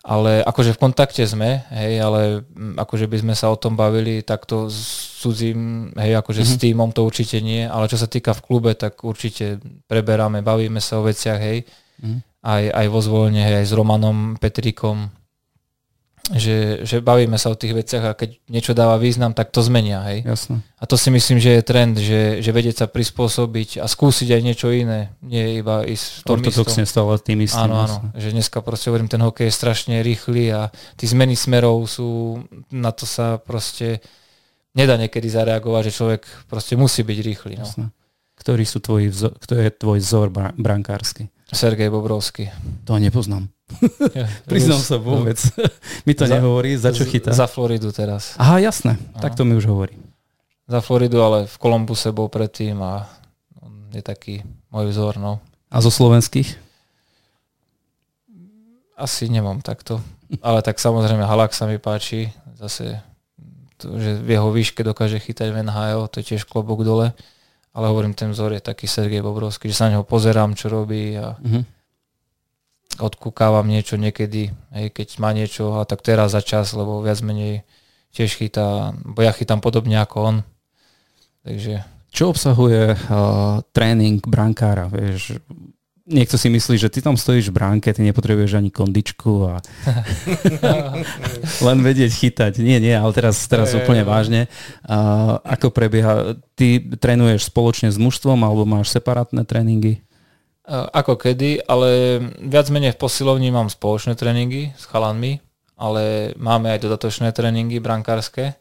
Ale 0.05 0.45
akože 0.45 0.77
v 0.77 0.83
kontakte 0.85 1.25
sme, 1.25 1.65
hej, 1.73 1.97
ale 2.05 2.45
mm, 2.45 2.77
akože 2.77 3.09
by 3.09 3.25
sme 3.25 3.33
sa 3.33 3.49
o 3.49 3.57
tom 3.57 3.73
bavili 3.73 4.21
takto 4.21 4.69
s 4.69 5.17
cudzím, 5.25 5.89
hej, 5.97 6.21
akože 6.21 6.45
mm-hmm. 6.45 6.61
s 6.61 6.63
týmom 6.63 6.91
to 6.93 7.09
určite 7.09 7.41
nie, 7.41 7.65
ale 7.65 7.89
čo 7.89 7.97
sa 7.97 8.05
týka 8.05 8.37
v 8.37 8.45
klube, 8.45 8.77
tak 8.77 9.01
určite 9.01 9.65
preberáme, 9.89 10.45
bavíme 10.45 10.77
sa 10.85 11.01
o 11.01 11.09
veciach, 11.09 11.41
hej, 11.41 11.65
mm-hmm. 12.05 12.21
aj, 12.45 12.65
aj 12.69 12.87
vo 12.93 13.01
zvolenie, 13.01 13.49
hej, 13.49 13.65
aj 13.65 13.67
s 13.67 13.73
Romanom 13.73 14.37
Petrikom, 14.37 15.09
že, 16.33 16.81
že 16.89 17.05
bavíme 17.05 17.37
sa 17.37 17.53
o 17.53 17.59
tých 17.59 17.77
veciach 17.77 18.05
a 18.09 18.17
keď 18.17 18.41
niečo 18.49 18.73
dáva 18.73 18.97
význam, 18.97 19.37
tak 19.37 19.53
to 19.53 19.61
zmenia. 19.61 20.01
Hej? 20.09 20.25
Jasne. 20.25 20.65
A 20.81 20.85
to 20.89 20.97
si 20.97 21.13
myslím, 21.13 21.37
že 21.37 21.61
je 21.61 21.63
trend, 21.63 22.01
že, 22.01 22.41
že 22.41 22.49
vedieť 22.49 22.81
sa 22.81 22.87
prispôsobiť 22.89 23.85
a 23.85 23.87
skúsiť 23.89 24.33
aj 24.33 24.41
niečo 24.41 24.73
iné. 24.73 25.13
Nie 25.21 25.61
iba 25.61 25.85
ísť 25.85 26.05
v 26.05 26.21
tom 26.25 26.41
Ortodoxne 26.41 26.89
stále 26.89 27.21
tým 27.21 27.45
istým. 27.45 27.69
Áno, 27.69 27.77
áno. 27.85 27.97
Že 28.17 28.41
dneska 28.41 28.65
proste 28.65 28.89
hovorím, 28.89 29.13
ten 29.13 29.21
hokej 29.21 29.53
je 29.53 29.55
strašne 29.55 30.01
rýchly 30.01 30.49
a 30.49 30.73
tí 30.97 31.05
zmeny 31.05 31.37
smerov 31.37 31.85
sú, 31.85 32.41
na 32.73 32.89
to 32.97 33.05
sa 33.05 33.37
proste 33.37 34.01
nedá 34.73 34.97
niekedy 34.97 35.29
zareagovať, 35.29 35.93
že 35.93 35.97
človek 35.97 36.23
proste 36.49 36.75
musí 36.81 37.05
byť 37.05 37.19
rýchly. 37.21 37.55
No. 37.61 37.69
Jasne. 37.69 37.87
Ktorý 38.35 38.65
sú 38.67 38.83
tvoji 38.83 39.13
vzor, 39.13 39.39
kto 39.39 39.55
je 39.61 39.69
tvoj 39.71 39.99
vzor 40.03 40.29
brankársky? 40.59 41.31
Sergej 41.55 41.87
Bobrovský. 41.87 42.51
To 42.89 42.99
nepoznám. 42.99 43.54
Ja, 44.13 44.29
Priznám 44.51 44.81
sa 44.81 45.01
vôbec. 45.01 45.41
mi 46.07 46.13
to 46.13 46.29
za, 46.29 46.37
nehovorí, 46.37 46.77
za 46.77 46.93
čo 46.93 47.09
chytá? 47.09 47.33
Za 47.33 47.49
Floridu 47.49 47.91
teraz. 47.91 48.37
Aha, 48.37 48.61
jasné. 48.61 49.01
Aha. 49.17 49.23
Tak 49.25 49.35
to 49.35 49.49
mi 49.49 49.57
už 49.57 49.67
hovorí. 49.69 49.97
Za 50.69 50.81
Floridu, 50.81 51.21
ale 51.21 51.45
v 51.45 51.57
Kolumbuse 51.61 52.13
bol 52.13 52.33
predtým 52.33 52.81
a 52.81 53.09
on 53.61 53.93
je 53.93 54.01
taký 54.05 54.45
môj 54.73 54.93
vzor. 54.93 55.21
No. 55.21 55.41
A 55.69 55.81
zo 55.81 55.93
slovenských? 55.93 56.57
Asi 58.95 59.27
nemám 59.29 59.61
takto. 59.61 60.01
Ale 60.41 60.63
tak 60.65 60.81
samozrejme 60.81 61.27
Halak 61.27 61.53
sa 61.53 61.69
mi 61.69 61.77
páči. 61.77 62.33
Zase, 62.57 63.03
to, 63.77 63.99
že 63.99 64.23
v 64.23 64.39
jeho 64.39 64.49
výške 64.55 64.81
dokáže 64.87 65.21
chytať 65.21 65.53
v 65.53 65.61
NHL, 65.67 66.09
to 66.09 66.23
je 66.23 66.37
tiež 66.37 66.47
klobok 66.47 66.87
dole. 66.87 67.13
Ale 67.75 67.91
hovorím, 67.91 68.15
ten 68.15 68.31
vzor 68.31 68.55
je 68.55 68.63
taký 68.63 68.87
Sergej 68.87 69.19
Bobrovský, 69.19 69.67
že 69.67 69.77
sa 69.77 69.91
na 69.91 69.99
neho 69.99 70.07
pozerám, 70.07 70.55
čo 70.55 70.71
robí 70.71 71.19
a 71.19 71.35
uh-huh 71.35 71.74
odkúkávam 72.99 73.67
niečo 73.67 73.99
niekedy, 73.99 74.55
hej, 74.75 74.87
keď 74.95 75.09
má 75.19 75.31
niečo, 75.35 75.79
a 75.79 75.89
tak 75.89 76.03
teraz 76.03 76.35
za 76.35 76.43
čas, 76.45 76.75
lebo 76.77 77.03
viac 77.03 77.19
menej 77.25 77.67
tiež 78.15 78.39
chytá, 78.39 78.95
bo 79.03 79.23
ja 79.23 79.35
chytám 79.35 79.59
podobne 79.59 79.99
ako 79.99 80.17
on. 80.23 80.37
Takže... 81.43 81.83
Čo 82.15 82.31
obsahuje 82.31 82.95
uh, 82.95 83.59
tréning 83.75 84.23
brankára? 84.23 84.87
Vieš, 84.87 85.43
niekto 86.07 86.39
si 86.39 86.47
myslí, 86.47 86.79
že 86.79 86.93
ty 86.93 87.03
tam 87.03 87.19
stojíš 87.19 87.51
v 87.51 87.59
bránke, 87.59 87.91
ty 87.91 88.07
nepotrebuješ 88.07 88.61
ani 88.61 88.71
kondičku 88.71 89.51
a 89.51 89.59
len 91.67 91.79
vedieť 91.83 92.13
chytať. 92.15 92.63
Nie, 92.63 92.79
nie, 92.79 92.95
ale 92.95 93.11
teraz, 93.11 93.43
teraz 93.51 93.75
úplne 93.75 94.07
vážne. 94.07 94.47
Uh, 94.87 95.43
ako 95.43 95.75
prebieha? 95.75 96.39
Ty 96.55 96.79
trénuješ 97.03 97.51
spoločne 97.51 97.91
s 97.91 97.99
mužstvom 97.99 98.39
alebo 98.47 98.63
máš 98.63 98.95
separátne 98.95 99.43
tréningy? 99.43 100.05
Ako 100.71 101.21
kedy, 101.21 101.69
ale 101.69 102.21
viac 102.41 102.73
menej 102.73 102.97
v 102.97 103.01
posilovni 103.05 103.53
mám 103.53 103.69
spoločné 103.69 104.17
tréningy 104.17 104.73
s 104.73 104.89
chalanmi, 104.89 105.45
ale 105.77 106.33
máme 106.41 106.73
aj 106.73 106.89
dodatočné 106.89 107.37
tréningy 107.37 107.85
brankárske, 107.85 108.57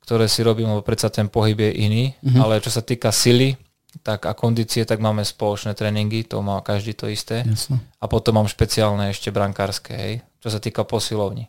ktoré 0.00 0.24
si 0.24 0.40
robím, 0.40 0.72
lebo 0.72 0.80
predsa 0.80 1.12
ten 1.12 1.28
pohyb 1.28 1.68
je 1.68 1.72
iný, 1.84 2.04
mm-hmm. 2.16 2.40
ale 2.40 2.64
čo 2.64 2.72
sa 2.72 2.80
týka 2.80 3.12
sily 3.12 3.60
tak 4.04 4.28
a 4.28 4.32
kondície, 4.36 4.84
tak 4.84 5.00
máme 5.00 5.24
spoločné 5.24 5.72
tréningy, 5.72 6.24
to 6.24 6.44
má 6.44 6.60
každý 6.60 6.92
to 6.92 7.08
isté. 7.08 7.42
Jasne. 7.44 7.80
A 7.98 8.04
potom 8.06 8.36
mám 8.36 8.48
špeciálne 8.48 9.10
ešte 9.10 9.32
brankárske, 9.32 9.92
hej, 9.96 10.14
čo 10.44 10.48
sa 10.52 10.60
týka 10.60 10.84
posilovni. 10.84 11.48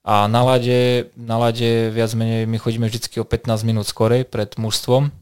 A 0.00 0.24
na 0.28 0.40
lade, 0.44 1.12
na 1.12 1.36
lade 1.36 1.92
viac 1.92 2.12
menej 2.16 2.48
my 2.48 2.56
chodíme 2.56 2.88
vždy 2.88 3.20
o 3.20 3.26
15 3.28 3.68
minút 3.68 3.84
skorej 3.84 4.24
pred 4.24 4.48
mužstvom, 4.56 5.12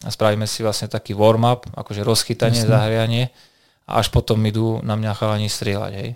a 0.00 0.08
spravíme 0.08 0.48
si 0.48 0.64
vlastne 0.64 0.88
taký 0.88 1.12
warm-up, 1.12 1.68
akože 1.76 2.00
rozchytanie, 2.00 2.64
Jasne. 2.64 2.72
zahrianie 2.72 3.24
a 3.84 4.00
až 4.00 4.08
potom 4.08 4.40
idú 4.46 4.80
na 4.80 4.96
mňa 4.96 5.12
chalani 5.12 5.48
strieľať. 5.52 5.92
Hej. 5.92 6.10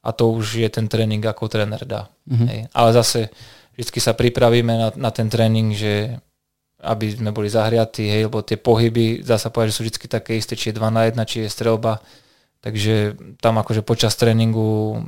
A 0.00 0.08
to 0.12 0.32
už 0.32 0.60
je 0.60 0.68
ten 0.68 0.88
tréning, 0.88 1.20
ako 1.24 1.48
tréner 1.48 1.80
dá. 1.88 2.12
Mm-hmm. 2.28 2.48
Hej. 2.48 2.60
Ale 2.72 2.90
zase 2.92 3.20
vždy 3.80 4.00
sa 4.00 4.12
pripravíme 4.12 4.72
na, 4.76 4.88
na 4.96 5.10
ten 5.12 5.32
tréning, 5.32 5.72
že 5.72 6.20
aby 6.80 7.12
sme 7.12 7.28
boli 7.28 7.52
zahriatí, 7.52 8.08
hej, 8.08 8.32
lebo 8.32 8.40
tie 8.40 8.56
pohyby, 8.56 9.20
dá 9.20 9.36
sa 9.36 9.52
povedať, 9.52 9.68
že 9.68 9.76
sú 9.76 9.82
vždy 9.84 10.08
také 10.08 10.40
isté, 10.40 10.56
či 10.56 10.72
je 10.72 10.80
2 10.80 10.88
na 10.88 11.12
1, 11.12 11.16
či 11.28 11.44
je 11.44 11.52
strelba. 11.52 12.00
Takže 12.64 13.20
tam 13.40 13.60
akože 13.60 13.84
počas 13.84 14.16
tréningu 14.16 15.00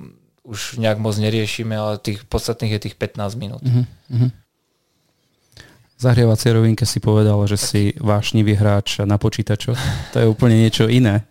už 0.45 0.76
nejak 0.76 1.01
moc 1.01 1.16
neriešime, 1.16 1.72
ale 1.72 1.97
tých 1.97 2.28
podstatných 2.28 2.76
je 2.76 2.80
tých 2.89 2.97
15 2.97 3.41
minút. 3.41 3.64
Mm-hmm 3.64 4.41
zahrievacej 6.03 6.50
rovinke 6.59 6.82
si 6.82 6.98
povedal, 6.98 7.38
že 7.46 7.55
si 7.55 7.82
vášnivý 8.03 8.59
hráč 8.59 8.98
na 9.07 9.14
počítačoch. 9.14 9.78
To 10.11 10.16
je 10.18 10.26
úplne 10.26 10.59
niečo 10.59 10.90
iné. 10.90 11.22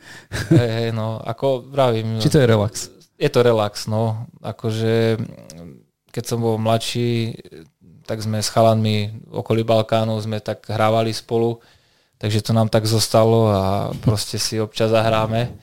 Hej, 0.47 0.71
hej, 0.71 0.89
no, 0.95 1.19
ako 1.19 1.67
vravím. 1.67 2.23
Či 2.23 2.31
to 2.31 2.39
je 2.39 2.47
relax? 2.47 2.87
Je 3.19 3.29
to 3.29 3.43
relax, 3.43 3.91
no. 3.91 4.25
Akože, 4.39 5.19
keď 6.09 6.23
som 6.23 6.39
bol 6.39 6.55
mladší, 6.55 7.35
tak 8.07 8.23
sme 8.23 8.39
s 8.39 8.49
chalanmi 8.49 9.27
okolí 9.29 9.61
Balkánu 9.67 10.17
sme 10.23 10.41
tak 10.41 10.65
hrávali 10.67 11.13
spolu, 11.13 11.61
takže 12.17 12.41
to 12.41 12.51
nám 12.55 12.71
tak 12.71 12.87
zostalo 12.87 13.51
a 13.51 13.61
proste 14.01 14.41
si 14.41 14.57
občas 14.57 14.89
zahráme. 14.89 15.53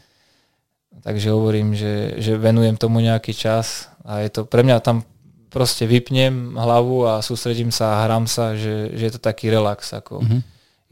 Takže 1.03 1.31
hovorím, 1.31 1.75
že, 1.75 2.19
že 2.19 2.37
venujem 2.37 2.77
tomu 2.77 3.01
nejaký 3.01 3.33
čas 3.33 3.89
a 4.05 4.21
je 4.23 4.31
to 4.33 4.41
pre 4.45 4.67
mňa 4.67 4.79
tam 4.83 5.07
proste 5.49 5.89
vypnem 5.89 6.57
hlavu 6.57 7.09
a 7.09 7.25
sústredím 7.25 7.73
sa 7.73 7.99
a 7.99 8.05
hrám 8.05 8.29
sa, 8.29 8.55
že, 8.55 8.93
že 8.95 9.03
je 9.09 9.13
to 9.17 9.21
taký 9.21 9.49
relax, 9.49 9.93
ako 9.97 10.21
mm-hmm. 10.21 10.41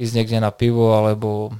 ísť 0.00 0.12
niekde 0.16 0.38
na 0.40 0.52
pivo 0.52 0.96
alebo 0.96 1.52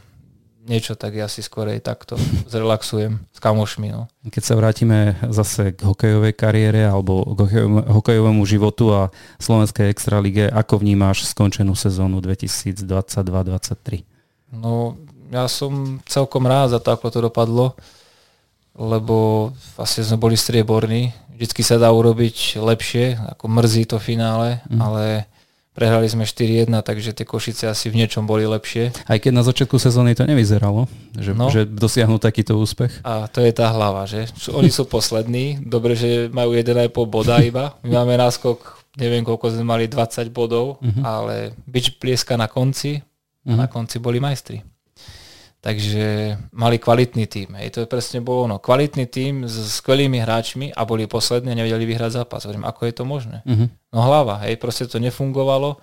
niečo, 0.67 0.99
tak 0.99 1.15
ja 1.15 1.31
si 1.31 1.41
skorej 1.47 1.79
takto 1.81 2.19
zrelaxujem 2.53 3.23
s 3.31 3.39
kamošmi. 3.39 3.89
No. 3.95 4.11
Keď 4.27 4.43
sa 4.43 4.59
vrátime 4.59 5.15
zase 5.31 5.73
k 5.73 5.81
hokejovej 5.87 6.35
kariére 6.35 6.83
alebo 6.91 7.23
k 7.39 7.71
hokejovému 7.87 8.43
životu 8.45 8.91
a 8.93 9.15
Slovenskej 9.39 9.89
extralíge, 9.89 10.51
ako 10.51 10.83
vnímáš 10.83 11.31
skončenú 11.31 11.79
sezónu 11.79 12.19
2022-2023? 12.21 14.03
No, 14.57 14.99
ja 15.31 15.47
som 15.51 16.03
celkom 16.07 16.47
rád 16.47 16.75
za 16.75 16.79
to, 16.83 16.95
ako 16.95 17.07
to 17.11 17.21
dopadlo, 17.23 17.75
lebo 18.77 19.51
vlastne 19.75 20.05
sme 20.05 20.21
boli 20.21 20.37
strieborní. 20.37 21.13
Vždycky 21.37 21.61
sa 21.65 21.77
dá 21.77 21.93
urobiť 21.93 22.61
lepšie, 22.61 23.17
ako 23.37 23.45
mrzí 23.49 23.89
to 23.89 24.01
finále, 24.01 24.65
mm. 24.69 24.81
ale 24.81 25.05
Prehrali 25.77 26.09
sme 26.09 26.25
4-1, 26.25 26.73
takže 26.81 27.13
tie 27.13 27.29
Košice 27.29 27.69
asi 27.69 27.93
v 27.93 28.01
niečom 28.01 28.25
boli 28.25 28.49
lepšie. 28.49 28.97
Aj 29.05 29.21
keď 29.21 29.33
na 29.37 29.45
začiatku 29.45 29.77
sezóny 29.77 30.17
to 30.17 30.25
nevyzeralo, 30.25 30.89
že, 31.13 31.37
no. 31.37 31.53
že 31.53 31.69
dosiahnu 31.69 32.17
takýto 32.17 32.57
úspech. 32.57 33.05
A 33.05 33.29
to 33.29 33.45
je 33.45 33.53
tá 33.53 33.69
hlava, 33.77 34.09
že 34.09 34.25
oni 34.49 34.73
sú 34.73 34.89
poslední, 34.89 35.61
dobre, 35.61 35.93
že 35.93 36.33
majú 36.33 36.57
1,5 36.57 36.89
boda 37.05 37.45
iba. 37.45 37.77
My 37.85 38.01
máme 38.01 38.17
náskok, 38.17 38.89
neviem 38.97 39.21
koľko 39.21 39.53
sme 39.53 39.69
mali, 39.69 39.85
20 39.85 40.33
bodov, 40.33 40.81
uh-huh. 40.81 41.05
ale 41.05 41.53
byč 41.69 42.01
plieska 42.01 42.41
na 42.41 42.49
konci 42.49 42.97
uh-huh. 42.97 43.53
a 43.53 43.53
mhm. 43.53 43.59
na 43.61 43.67
konci 43.69 44.01
boli 44.01 44.17
majstri. 44.17 44.65
Takže 45.67 46.39
mali 46.55 46.79
kvalitný 46.79 47.27
tým. 47.27 47.59
Hej. 47.59 47.75
To 47.75 47.79
je 47.83 47.91
presne 47.91 48.23
bolo 48.23 48.47
ono. 48.47 48.63
Kvalitný 48.63 49.11
tým 49.11 49.51
s 49.51 49.83
skvelými 49.83 50.23
hráčmi 50.23 50.71
a 50.71 50.87
boli 50.87 51.11
poslední 51.11 51.51
a 51.51 51.59
nevedeli 51.59 51.83
vyhrať 51.83 52.23
zápas. 52.23 52.47
Hovorím, 52.47 52.63
ako 52.63 52.87
je 52.87 52.95
to 52.95 53.03
možné? 53.03 53.43
Uh-huh. 53.43 53.67
No 53.91 53.99
hlava, 54.07 54.47
hej, 54.47 54.63
proste 54.63 54.87
to 54.87 55.03
nefungovalo, 55.03 55.83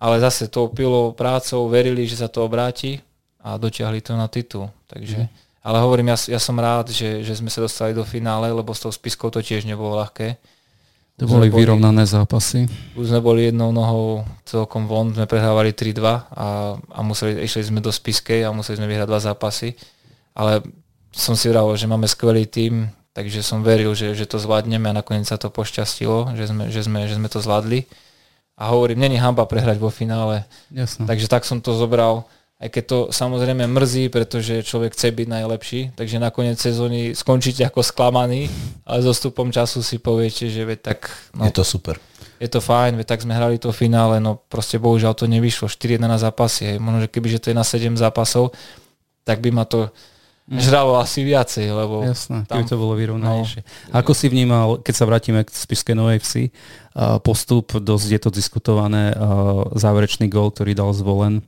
ale 0.00 0.24
zase 0.24 0.48
to 0.48 0.72
pilo 0.72 1.12
prácou, 1.12 1.68
verili, 1.68 2.08
že 2.08 2.16
sa 2.16 2.32
to 2.32 2.48
obráti 2.48 3.04
a 3.44 3.60
dotiahli 3.60 4.00
to 4.00 4.16
na 4.16 4.24
titul. 4.24 4.72
Takže, 4.88 5.28
uh-huh. 5.28 5.68
ale 5.68 5.76
hovorím, 5.84 6.16
ja, 6.16 6.40
ja 6.40 6.40
som 6.40 6.56
rád, 6.56 6.88
že, 6.88 7.20
že 7.20 7.36
sme 7.36 7.52
sa 7.52 7.60
dostali 7.60 7.92
do 7.92 8.08
finále, 8.08 8.48
lebo 8.48 8.72
s 8.72 8.80
tou 8.80 8.88
spiskou 8.88 9.28
to 9.28 9.44
tiež 9.44 9.68
nebolo 9.68 10.00
ľahké. 10.00 10.40
To 11.20 11.28
boli, 11.28 11.52
boli 11.52 11.68
vyrovnané 11.68 12.08
zápasy. 12.08 12.64
Už 12.96 13.12
sme 13.12 13.20
boli 13.20 13.52
jednou 13.52 13.76
nohou 13.76 14.24
celkom 14.48 14.88
von, 14.88 15.12
sme 15.12 15.28
prehrávali 15.28 15.76
3-2 15.76 16.00
a, 16.00 16.16
a 16.80 16.98
museli, 17.04 17.44
išli 17.44 17.68
sme 17.68 17.84
do 17.84 17.92
spiskej 17.92 18.48
a 18.48 18.56
museli 18.56 18.80
sme 18.80 18.88
vyhrať 18.88 19.04
dva 19.04 19.20
zápasy. 19.20 19.76
Ale 20.32 20.64
som 21.12 21.36
si 21.36 21.52
vravil, 21.52 21.76
že 21.76 21.84
máme 21.84 22.08
skvelý 22.08 22.48
tým, 22.48 22.88
takže 23.12 23.44
som 23.44 23.60
veril, 23.60 23.92
že, 23.92 24.16
že 24.16 24.24
to 24.24 24.40
zvládneme 24.40 24.88
a 24.88 24.96
nakoniec 24.96 25.28
sa 25.28 25.36
to 25.36 25.52
pošťastilo, 25.52 26.32
že 26.40 26.48
sme, 26.48 26.72
že 26.72 26.80
sme, 26.88 27.04
že 27.04 27.20
sme 27.20 27.28
to 27.28 27.44
zvládli. 27.44 27.84
A 28.56 28.72
hovorím, 28.72 29.04
není 29.04 29.20
hamba 29.20 29.44
prehrať 29.44 29.76
vo 29.76 29.92
finále. 29.92 30.48
Jasne. 30.72 31.04
Takže 31.04 31.28
tak 31.28 31.44
som 31.44 31.60
to 31.60 31.76
zobral 31.76 32.24
aj 32.60 32.68
keď 32.68 32.84
to 32.84 32.98
samozrejme 33.08 33.64
mrzí, 33.64 34.12
pretože 34.12 34.60
človek 34.68 34.92
chce 34.92 35.16
byť 35.16 35.28
najlepší, 35.32 35.80
takže 35.96 36.20
nakoniec 36.20 36.60
sezóny 36.60 37.16
skončíte 37.16 37.64
ako 37.64 37.80
sklamaný, 37.80 38.52
ale 38.84 39.00
so 39.00 39.16
stupom 39.16 39.48
času 39.48 39.80
si 39.80 39.96
poviete, 39.96 40.52
že 40.52 40.68
veď 40.68 40.78
tak... 40.92 41.08
No, 41.32 41.48
je 41.48 41.56
to 41.56 41.64
super. 41.64 41.96
Je 42.36 42.48
to 42.52 42.60
fajn, 42.60 43.00
veď 43.00 43.06
tak 43.08 43.24
sme 43.24 43.32
hrali 43.32 43.56
to 43.56 43.72
finále, 43.72 44.20
no 44.20 44.36
proste 44.36 44.76
bohužiaľ 44.76 45.16
to 45.16 45.24
nevyšlo, 45.24 45.72
4-1 45.72 46.04
na 46.04 46.20
zápasy, 46.20 46.76
hej. 46.76 46.76
možno, 46.76 47.04
že 47.04 47.08
keby 47.08 47.32
že 47.32 47.40
to 47.40 47.48
je 47.48 47.56
na 47.56 47.64
7 47.64 47.96
zápasov, 47.96 48.52
tak 49.24 49.40
by 49.40 49.56
ma 49.56 49.64
to 49.64 49.88
mm. 50.44 50.60
žralo 50.60 51.00
asi 51.00 51.24
viacej, 51.24 51.64
lebo... 51.64 52.04
Jasné, 52.04 52.44
tam, 52.44 52.60
keby 52.60 52.68
to 52.68 52.76
bolo 52.76 52.92
vyrovnanejšie. 52.92 53.60
No, 53.64 54.04
Ako 54.04 54.12
si 54.12 54.28
vnímal, 54.28 54.84
keď 54.84 54.94
sa 55.00 55.08
vrátime 55.08 55.44
k 55.44 55.52
Spiske 55.52 55.96
Novej 55.96 56.20
Vsi, 56.20 56.52
postup, 57.24 57.72
dosť 57.72 58.08
je 58.08 58.20
to 58.20 58.28
diskutované, 58.28 59.16
záverečný 59.80 60.28
gol, 60.28 60.52
ktorý 60.52 60.76
dal 60.76 60.92
zvolen 60.92 61.40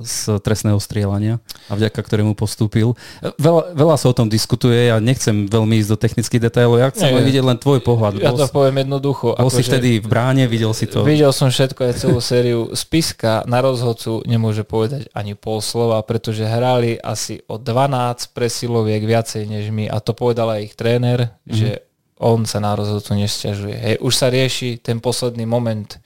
z 0.00 0.40
trestného 0.40 0.80
strieľania 0.80 1.44
a 1.68 1.76
vďaka 1.76 2.00
ktorému 2.00 2.32
postúpil. 2.32 2.96
Veľa, 3.36 3.76
veľa 3.76 3.96
sa 4.00 4.08
o 4.08 4.16
tom 4.16 4.32
diskutuje, 4.32 4.88
ja 4.88 4.96
nechcem 4.96 5.44
veľmi 5.44 5.76
ísť 5.84 5.90
do 5.92 5.98
technických 6.00 6.42
detailov, 6.48 6.80
ja 6.80 6.88
chcem 6.88 7.12
Nie, 7.12 7.20
vidieť 7.20 7.44
len 7.44 7.58
tvoj 7.60 7.84
pohľad. 7.84 8.16
Ja 8.16 8.32
to 8.32 8.48
poviem 8.48 8.88
jednoducho. 8.88 9.36
Bol 9.36 9.52
si 9.52 9.60
že... 9.60 9.76
vtedy 9.76 10.00
v 10.00 10.08
bráne, 10.08 10.48
videl 10.48 10.72
si 10.72 10.88
to? 10.88 11.04
Videl 11.04 11.36
som 11.36 11.52
všetko, 11.52 11.80
aj 11.84 11.94
celú 12.00 12.18
sériu. 12.24 12.72
Spiska 12.72 13.44
na 13.44 13.60
rozhodcu 13.60 14.24
nemôže 14.24 14.64
povedať 14.64 15.12
ani 15.12 15.36
pol 15.36 15.60
slova, 15.60 16.00
pretože 16.00 16.48
hrali 16.48 16.96
asi 16.96 17.44
o 17.44 17.60
12 17.60 18.32
presiloviek 18.32 19.04
viacej 19.04 19.44
než 19.44 19.68
my 19.68 19.92
a 19.92 20.00
to 20.00 20.16
povedal 20.16 20.48
aj 20.48 20.72
ich 20.72 20.74
tréner, 20.80 21.36
mm-hmm. 21.44 21.52
že 21.52 21.70
on 22.16 22.48
sa 22.48 22.64
na 22.64 22.72
rozhodcu 22.72 23.12
nesťažuje. 23.12 23.76
Hej, 23.76 23.96
už 24.00 24.12
sa 24.16 24.32
rieši 24.32 24.80
ten 24.80 25.04
posledný 25.04 25.44
moment, 25.44 26.00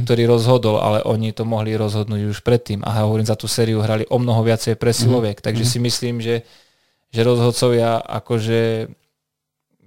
mm. 0.00 0.04
ktorý 0.06 0.22
rozhodol, 0.30 0.80
ale 0.80 1.04
oni 1.04 1.34
to 1.34 1.44
mohli 1.44 1.76
rozhodnúť 1.76 2.30
už 2.30 2.40
predtým. 2.40 2.80
A 2.86 3.04
hovorím, 3.04 3.28
za 3.28 3.36
tú 3.36 3.50
sériu 3.50 3.82
hrali 3.82 4.06
o 4.08 4.16
mnoho 4.16 4.40
viacej 4.46 4.78
presiloviek, 4.80 5.42
mm. 5.42 5.44
takže 5.44 5.64
mm. 5.66 5.70
si 5.70 5.78
myslím, 5.82 6.16
že, 6.22 6.46
že 7.10 7.20
rozhodcovia 7.26 8.00
akože, 8.00 8.88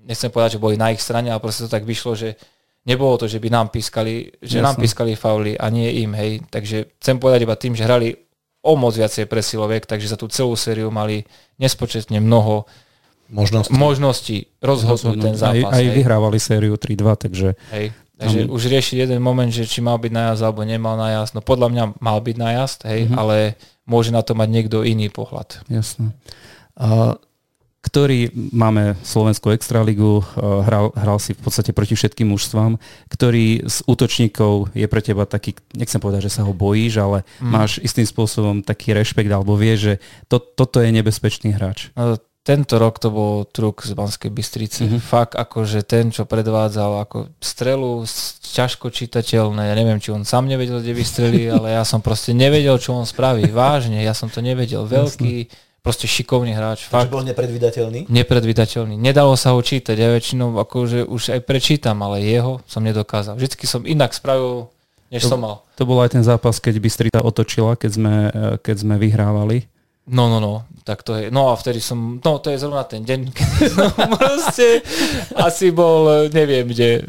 nechcem 0.05 0.29
povedať, 0.29 0.59
že 0.59 0.63
boli 0.63 0.75
na 0.75 0.93
ich 0.93 1.01
strane, 1.01 1.33
ale 1.33 1.41
proste 1.41 1.65
to 1.65 1.71
tak 1.71 1.87
vyšlo, 1.87 2.13
že 2.13 2.37
nebolo 2.85 3.17
to, 3.17 3.25
že 3.25 3.41
by 3.41 3.49
nám 3.49 3.67
pískali, 3.73 4.37
že 4.39 4.61
Jasne. 4.61 4.65
nám 4.69 4.75
pískali 4.77 5.17
fauly 5.17 5.57
a 5.57 5.65
nie 5.73 6.05
im, 6.05 6.13
hej. 6.13 6.45
Takže 6.53 7.01
chcem 7.01 7.17
povedať 7.17 7.49
iba 7.49 7.57
tým, 7.57 7.73
že 7.73 7.87
hrali 7.87 8.13
o 8.65 8.73
moc 8.73 8.93
viacej 8.97 9.29
presiloviek, 9.29 9.85
takže 9.85 10.09
za 10.09 10.17
tú 10.17 10.25
celú 10.29 10.57
sériu 10.57 10.89
mali 10.89 11.25
nespočetne 11.61 12.17
mnoho 12.17 12.65
možností, 13.29 13.73
možností 13.73 14.37
rozhodnúť 14.61 15.17
ten 15.21 15.35
zápas. 15.37 15.73
Aj, 15.73 15.81
aj 15.81 15.85
vyhrávali 15.93 16.37
sériu 16.41 16.77
3-2, 16.77 17.23
takže... 17.29 17.49
Hej. 17.73 17.93
Takže 18.15 18.47
um, 18.47 18.55
už 18.55 18.71
riešiť 18.71 18.97
jeden 19.03 19.19
moment, 19.19 19.51
že 19.51 19.67
či 19.67 19.83
mal 19.83 19.99
byť 19.99 20.11
najazd 20.11 20.41
alebo 20.43 20.63
nemal 20.63 20.95
najazd. 20.95 21.35
No 21.35 21.41
podľa 21.43 21.67
mňa 21.71 21.83
mal 21.99 22.17
byť 22.23 22.35
najazd, 22.39 22.79
hej, 22.87 23.01
uh-huh. 23.07 23.19
ale 23.19 23.35
môže 23.83 24.15
na 24.15 24.23
to 24.23 24.31
mať 24.33 24.49
niekto 24.49 24.87
iný 24.87 25.11
pohľad. 25.11 25.61
Jasné. 25.67 26.15
Uh, 26.79 27.19
ktorý 27.85 28.33
máme 28.33 28.97
Slovenskú 29.05 29.53
extraligu, 29.53 30.25
hral, 30.41 30.89
hral 30.97 31.21
si 31.21 31.37
v 31.37 31.41
podstate 31.45 31.69
proti 31.69 31.93
všetkým 31.93 32.33
mužstvám, 32.33 32.81
ktorý 33.13 33.61
z 33.61 33.77
útočníkov 33.85 34.73
je 34.73 34.89
pre 34.89 35.05
teba 35.05 35.29
taký, 35.29 35.53
nechcem 35.77 36.01
povedať, 36.01 36.25
že 36.25 36.33
sa 36.33 36.41
ho 36.41 36.49
bojíš, 36.49 36.97
ale 36.97 37.21
mm. 37.37 37.45
máš 37.45 37.77
istým 37.85 38.09
spôsobom 38.09 38.65
taký 38.65 38.97
rešpekt, 38.97 39.29
alebo 39.29 39.53
vieš, 39.53 39.79
že 39.79 39.93
to, 40.25 40.41
toto 40.41 40.81
je 40.81 40.89
nebezpečný 40.89 41.53
hráč. 41.53 41.93
No, 41.93 42.17
tento 42.45 42.77
rok 42.77 43.01
to 43.01 43.09
bol 43.09 43.41
truk 43.49 43.81
z 43.81 43.97
Banskej 43.97 44.29
Bystrice. 44.29 44.85
Mm-hmm. 44.85 45.01
Fakt 45.01 45.33
akože 45.33 45.81
ten, 45.81 46.13
čo 46.13 46.29
predvádzal 46.29 47.01
ako 47.01 47.33
strelu, 47.41 48.05
ťažko 48.53 48.93
čitateľné. 48.93 49.73
Ja 49.73 49.75
neviem, 49.75 49.97
či 49.97 50.13
on 50.13 50.21
sám 50.21 50.45
nevedel, 50.45 50.77
kde 50.77 50.93
vystrelí, 50.93 51.49
ale 51.57 51.73
ja 51.73 51.81
som 51.81 52.05
proste 52.05 52.37
nevedel, 52.37 52.77
čo 52.77 52.93
on 52.93 53.09
spraví. 53.09 53.49
Vážne, 53.49 54.05
ja 54.05 54.13
som 54.13 54.29
to 54.29 54.45
nevedel. 54.45 54.85
Veľký, 54.85 55.49
proste 55.81 56.05
šikovný 56.05 56.53
hráč. 56.53 56.85
Fakt. 56.85 57.09
bol 57.09 57.25
nepredvydateľný? 57.25 58.13
Nepredvydateľný. 58.13 58.93
Nedalo 58.93 59.33
sa 59.33 59.57
ho 59.57 59.59
čítať. 59.65 59.97
Ja 59.97 60.13
väčšinou 60.13 60.53
akože 60.53 61.01
už 61.09 61.33
aj 61.33 61.41
prečítam, 61.49 61.97
ale 62.05 62.21
jeho 62.21 62.61
som 62.69 62.85
nedokázal. 62.85 63.41
Vždycky 63.41 63.65
som 63.65 63.81
inak 63.89 64.13
spravil, 64.13 64.69
než 65.09 65.25
to, 65.25 65.33
som 65.33 65.41
mal. 65.41 65.65
To 65.81 65.89
bol 65.89 65.97
aj 65.97 66.13
ten 66.13 66.21
zápas, 66.21 66.61
keď 66.61 66.77
Bystrita 66.77 67.25
otočila, 67.25 67.73
keď 67.73 67.91
sme, 67.91 68.15
eh, 68.29 68.33
keď 68.61 68.75
sme 68.85 68.95
vyhrávali 69.01 69.65
No, 70.05 70.29
no, 70.29 70.37
no, 70.37 70.69
tak 70.85 71.01
to 71.01 71.17
je, 71.17 71.33
no 71.33 71.49
a 71.49 71.57
vtedy 71.57 71.81
som, 71.81 72.21
no 72.21 72.37
to 72.37 72.53
je 72.53 72.61
zrovna 72.61 72.85
ten 72.85 73.01
deň, 73.01 73.19
keď 73.37 73.49
som 73.73 73.89
proste 74.13 74.85
asi 75.33 75.73
bol, 75.73 76.29
neviem 76.29 76.69
kde, 76.69 77.01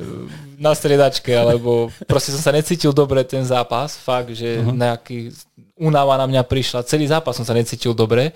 na 0.56 0.72
stredačke, 0.72 1.28
alebo 1.36 1.92
proste 2.08 2.32
som 2.32 2.40
sa 2.40 2.56
necítil 2.56 2.96
dobre 2.96 3.20
ten 3.28 3.44
zápas, 3.44 4.00
fakt, 4.00 4.32
že 4.32 4.64
uh-huh. 4.64 4.72
nejaký 4.72 5.28
únava 5.76 6.16
na 6.16 6.24
mňa 6.24 6.42
prišla, 6.48 6.88
celý 6.88 7.04
zápas 7.04 7.36
som 7.36 7.44
sa 7.44 7.52
necítil 7.52 7.92
dobre 7.92 8.32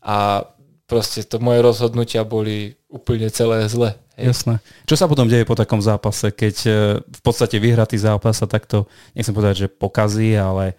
a 0.00 0.48
proste 0.88 1.20
to 1.28 1.36
moje 1.36 1.60
rozhodnutia 1.60 2.24
boli 2.24 2.72
úplne 2.88 3.28
celé 3.28 3.68
zle. 3.68 3.92
Hej. 4.16 4.32
Jasné. 4.32 4.54
Čo 4.88 4.96
sa 4.96 5.08
potom 5.08 5.28
deje 5.28 5.44
po 5.44 5.56
takom 5.56 5.80
zápase, 5.80 6.32
keď 6.32 6.56
e, 6.64 6.70
v 7.00 7.20
podstate 7.24 7.56
vyhratý 7.56 7.96
zápas 7.96 8.40
sa 8.40 8.48
takto, 8.48 8.88
nechcem 9.16 9.32
povedať, 9.32 9.68
že 9.68 9.72
pokazí, 9.72 10.36
ale... 10.36 10.76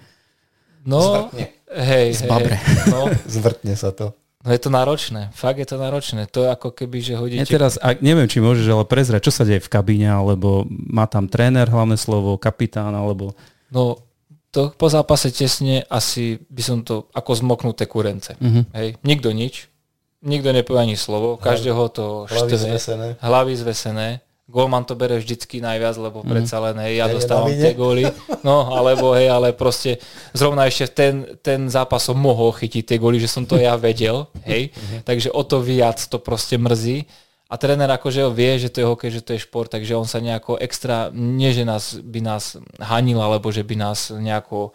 No, 0.86 1.30
Zvrtne 1.30 1.63
Hej, 1.74 2.22
z 2.22 2.22
babre. 2.30 2.56
Hej, 2.56 2.94
no. 2.94 3.10
Zvrtne 3.38 3.74
sa 3.74 3.90
to. 3.90 4.14
No 4.44 4.52
je 4.52 4.60
to 4.60 4.68
náročné, 4.68 5.32
fakt 5.32 5.56
je 5.56 5.64
to 5.64 5.80
náročné. 5.80 6.28
To 6.28 6.44
je 6.44 6.50
ako 6.52 6.76
keby, 6.76 7.00
že 7.00 7.16
hodíte... 7.16 7.48
Ja 7.48 7.48
teraz, 7.48 7.80
ak, 7.80 8.04
neviem, 8.04 8.28
či 8.28 8.44
môžeš 8.44 8.68
ale 8.76 8.84
prezrať, 8.84 9.24
čo 9.24 9.32
sa 9.32 9.48
deje 9.48 9.64
v 9.64 9.72
kabíne, 9.72 10.12
alebo 10.12 10.68
má 10.68 11.08
tam 11.08 11.32
tréner 11.32 11.64
hlavné 11.72 11.96
slovo, 11.96 12.36
kapitán, 12.36 12.92
alebo... 12.92 13.32
No, 13.72 14.04
to 14.52 14.76
po 14.76 14.92
zápase 14.92 15.32
tesne 15.32 15.88
asi 15.88 16.44
by 16.52 16.60
som 16.62 16.78
to 16.84 17.08
ako 17.16 17.40
zmoknuté 17.40 17.88
kurence. 17.88 18.36
Uh-huh. 18.36 18.68
Hej, 18.76 19.00
nikto 19.08 19.32
nič, 19.32 19.72
nikto 20.20 20.52
nepovie 20.52 20.92
ani 20.92 20.98
slovo, 21.00 21.40
každého 21.40 21.84
to 21.96 22.28
hlavy 22.28 22.52
štve, 22.52 22.68
zvesené. 22.68 23.08
hlavy 23.24 23.54
zvesené 23.56 24.08
Golman 24.44 24.84
to 24.84 25.00
bere 25.00 25.24
vždycky 25.24 25.64
najviac, 25.64 25.96
lebo 25.96 26.20
mm. 26.20 26.28
predsa 26.28 26.60
len, 26.60 26.76
hej, 26.84 27.00
ja 27.00 27.08
dostávam 27.08 27.48
tie 27.48 27.72
góly. 27.72 28.04
No, 28.44 28.76
alebo 28.76 29.16
hej, 29.16 29.32
ale 29.32 29.56
proste 29.56 30.04
zrovna 30.36 30.68
ešte 30.68 30.92
ten, 30.92 31.40
ten 31.40 31.72
zápas 31.72 32.04
som 32.04 32.20
mohol 32.20 32.52
chytiť 32.52 32.84
tie 32.84 32.98
góly, 33.00 33.24
že 33.24 33.32
som 33.32 33.48
to 33.48 33.56
ja 33.56 33.80
vedel, 33.80 34.28
hej. 34.44 34.76
Takže 35.08 35.32
o 35.32 35.48
to 35.48 35.64
viac 35.64 35.96
to 35.96 36.20
proste 36.20 36.60
mrzí. 36.60 37.08
A 37.48 37.56
tréner 37.56 37.86
akože 37.86 38.28
vie, 38.34 38.58
že 38.58 38.74
to 38.74 38.82
je 38.82 38.90
hokej, 38.90 39.12
že 39.14 39.22
to 39.22 39.32
je 39.38 39.46
šport, 39.46 39.70
takže 39.70 39.94
on 39.94 40.10
sa 40.10 40.18
nejako 40.18 40.58
extra, 40.58 41.14
nie 41.14 41.54
že 41.54 41.64
nás, 41.64 41.96
by 42.02 42.20
nás 42.20 42.58
hanil, 42.82 43.22
alebo 43.22 43.54
že 43.54 43.62
by 43.62 43.78
nás 43.78 44.10
nejako 44.10 44.74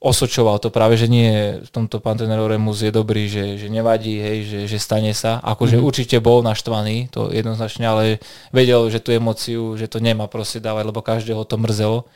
osočoval 0.00 0.56
to 0.64 0.72
práve, 0.72 0.96
že 0.96 1.12
nie 1.12 1.60
v 1.60 1.70
tomto 1.70 2.00
pán 2.00 2.16
tréner 2.16 2.40
je 2.40 2.88
dobrý, 2.88 3.28
že, 3.28 3.60
že 3.60 3.68
nevadí, 3.68 4.16
hej, 4.16 4.38
že, 4.48 4.60
že 4.64 4.78
stane 4.80 5.12
sa. 5.12 5.44
Akože 5.44 5.76
mm-hmm. 5.76 5.88
určite 5.92 6.16
bol 6.24 6.40
naštvaný, 6.40 7.12
to 7.12 7.28
jednoznačne, 7.28 7.84
ale 7.84 8.02
vedel, 8.48 8.88
že 8.88 9.04
tú 9.04 9.12
emociu, 9.12 9.76
že 9.76 9.92
to 9.92 10.00
nemá 10.00 10.24
proste 10.24 10.56
dávať, 10.56 10.88
lebo 10.88 11.04
každého 11.04 11.44
to 11.44 11.60
mrzelo. 11.60 12.08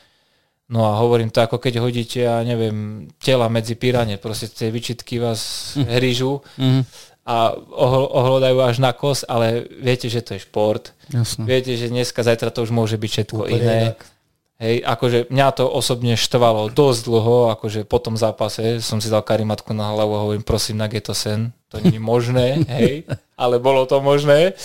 No 0.65 0.89
a 0.89 0.97
hovorím 0.97 1.29
to 1.29 1.45
ako 1.45 1.61
keď 1.61 1.77
hodíte, 1.77 2.25
ja 2.25 2.41
neviem, 2.41 3.05
tela 3.21 3.45
medzi 3.53 3.77
pirane, 3.77 4.17
proste 4.17 4.49
tie 4.49 4.73
vyčitky 4.73 5.21
vás 5.21 5.73
hrížu 5.77 6.41
a 7.21 7.53
ohlo- 7.53 8.09
ohľadajú 8.09 8.57
až 8.65 8.81
na 8.81 8.89
kos, 8.97 9.21
ale 9.29 9.61
viete, 9.77 10.09
že 10.09 10.25
to 10.25 10.33
je 10.33 10.41
šport. 10.41 10.89
Jasné. 11.13 11.45
Viete, 11.45 11.77
že 11.77 11.93
dneska, 11.93 12.25
zajtra 12.25 12.49
to 12.49 12.65
už 12.65 12.73
môže 12.73 12.97
byť 12.97 13.11
všetko 13.13 13.45
Úplne 13.45 13.57
iné. 13.61 13.77
inak. 13.93 14.14
Hej, 14.55 14.87
akože 14.87 15.27
mňa 15.27 15.47
to 15.51 15.67
osobne 15.67 16.15
štvalo 16.15 16.71
dosť 16.71 17.01
dlho, 17.11 17.51
akože 17.59 17.83
po 17.83 17.99
tom 17.99 18.15
zápase 18.15 18.79
som 18.79 19.03
si 19.03 19.11
dal 19.11 19.19
karimatku 19.19 19.75
na 19.75 19.91
hlavu 19.91 20.15
a 20.15 20.23
hovorím, 20.23 20.47
prosím, 20.47 20.79
na 20.79 20.87
to 20.87 21.11
sen, 21.11 21.51
to 21.67 21.83
nie 21.83 21.99
je 21.99 22.03
možné, 22.03 22.63
hej, 22.79 23.03
ale 23.35 23.59
bolo 23.59 23.83
to 23.83 23.99
možné. 23.99 24.55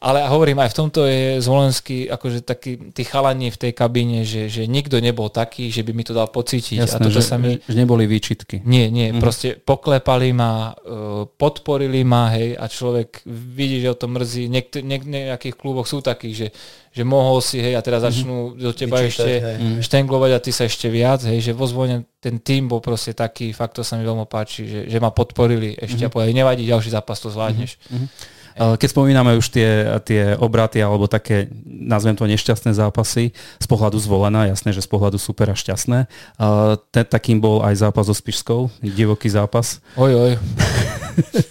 Ale 0.00 0.24
hovorím, 0.32 0.64
aj 0.64 0.72
v 0.72 0.78
tomto 0.80 1.04
je 1.04 1.44
Zvolenský, 1.44 2.08
akože 2.08 2.40
taký, 2.40 2.88
tí 2.96 3.04
chalani 3.04 3.52
v 3.52 3.60
tej 3.60 3.72
kabíne, 3.76 4.24
že, 4.24 4.48
že 4.48 4.64
nikto 4.64 4.96
nebol 4.96 5.28
taký, 5.28 5.68
že 5.68 5.84
by 5.84 5.92
mi 5.92 6.08
to 6.08 6.16
dal 6.16 6.24
pocítiť. 6.24 6.80
Jasné, 6.80 6.96
a 6.96 7.04
toto 7.04 7.20
že, 7.20 7.28
sa 7.28 7.36
mi... 7.36 7.60
že 7.60 7.76
neboli 7.76 8.08
výčitky. 8.08 8.64
Nie, 8.64 8.88
nie, 8.88 9.12
mm-hmm. 9.12 9.20
proste 9.20 9.60
poklepali 9.60 10.32
ma, 10.32 10.72
e, 10.72 11.28
podporili 11.28 12.00
ma, 12.00 12.32
hej, 12.32 12.56
a 12.56 12.64
človek 12.64 13.28
vidí, 13.28 13.84
že 13.84 13.92
o 13.92 13.96
to 14.00 14.08
mrzí. 14.08 14.48
Niekto, 14.48 14.80
niek, 14.80 15.04
nejakých 15.04 15.60
kluboch 15.60 15.84
sú 15.84 16.00
takí, 16.00 16.32
že, 16.32 16.48
že 16.96 17.04
mohol 17.04 17.44
si, 17.44 17.60
hej, 17.60 17.76
a 17.76 17.84
teraz 17.84 18.00
začnú 18.00 18.56
do 18.56 18.72
teba 18.72 19.04
Vyčítať, 19.04 19.12
ešte 19.12 19.30
hej. 19.36 19.84
štenglovať 19.84 20.30
a 20.32 20.40
ty 20.40 20.48
sa 20.48 20.64
ešte 20.64 20.88
viac, 20.88 21.28
hej, 21.28 21.44
že 21.44 21.52
vo 21.52 21.68
zvone 21.68 22.08
ten 22.24 22.40
tým 22.40 22.72
bol 22.72 22.80
proste 22.80 23.12
taký, 23.12 23.52
fakt 23.52 23.76
to 23.76 23.84
sa 23.84 24.00
mi 24.00 24.08
veľmi 24.08 24.24
páči, 24.24 24.64
že, 24.64 24.80
že 24.88 24.96
ma 24.96 25.12
podporili 25.12 25.76
ešte 25.76 26.08
a 26.08 26.12
povedali, 26.12 26.32
nevadí, 26.32 26.64
ďalší 26.64 26.88
zápas 26.88 27.20
to 27.20 27.28
zvládneš. 27.28 27.76
Ale 27.84 28.39
Keď 28.60 28.88
spomíname 28.92 29.40
už 29.40 29.48
tie, 29.48 29.88
tie 30.04 30.36
obraty 30.36 30.84
alebo 30.84 31.08
také, 31.08 31.48
nazvem 31.64 32.12
to 32.12 32.28
nešťastné 32.28 32.76
zápasy, 32.76 33.32
z 33.56 33.66
pohľadu 33.66 33.96
zvolená, 33.96 34.44
jasné, 34.52 34.76
že 34.76 34.84
z 34.84 34.90
pohľadu 34.92 35.16
super 35.16 35.48
a 35.48 35.56
šťastné. 35.56 36.04
Uh, 36.36 36.76
ten, 36.92 37.08
takým 37.08 37.40
bol 37.40 37.64
aj 37.64 37.80
zápas 37.80 38.04
so 38.04 38.12
Spišskou, 38.12 38.68
divoký 38.84 39.32
zápas. 39.32 39.80
Oj, 39.96 40.12
oj. 40.12 40.32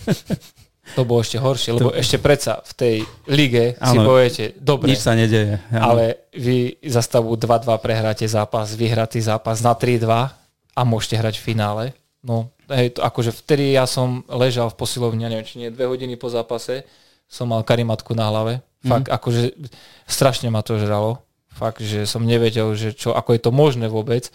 to 0.97 1.01
bolo 1.01 1.26
ešte 1.26 1.41
horšie, 1.41 1.82
lebo 1.82 1.89
ešte 1.97 2.22
predsa 2.22 2.62
v 2.62 2.74
tej 2.78 2.95
lige 3.26 3.74
si 3.74 3.97
Áno. 3.97 4.05
poviete, 4.05 4.53
dobre, 4.62 4.93
Nič 4.93 5.01
sa 5.01 5.18
nedeje. 5.18 5.57
Áno. 5.74 5.97
ale 5.97 6.30
vy 6.38 6.78
za 6.86 7.01
stavu 7.01 7.34
2-2 7.34 7.74
prehráte 7.82 8.30
zápas, 8.30 8.78
vyhratý 8.78 9.18
zápas 9.18 9.66
na 9.66 9.74
3-2 9.74 10.30
a 10.78 10.82
môžete 10.86 11.18
hrať 11.18 11.41
v 11.41 11.43
finále. 11.43 11.84
No, 12.22 12.53
hej, 12.70 12.98
to, 12.98 13.02
akože 13.02 13.34
vtedy 13.34 13.74
ja 13.74 13.90
som 13.90 14.22
ležal 14.30 14.70
v 14.72 14.80
posilovni, 14.80 15.26
neviem, 15.26 15.46
či 15.46 15.60
nie, 15.60 15.74
dve 15.74 15.90
hodiny 15.90 16.16
po 16.16 16.30
zápase, 16.30 16.86
som 17.30 17.50
mal 17.50 17.66
karimatku 17.66 18.14
na 18.18 18.30
hlave. 18.30 18.54
Fakt, 18.80 19.12
akože 19.12 19.60
strašne 20.08 20.48
ma 20.48 20.64
to 20.64 20.80
žralo. 20.80 21.20
Fakt, 21.52 21.84
že 21.84 22.08
som 22.08 22.24
nevedel, 22.24 22.72
že 22.80 22.96
čo, 22.96 23.12
ako 23.12 23.36
je 23.36 23.42
to 23.44 23.52
možné 23.52 23.92
vôbec. 23.92 24.32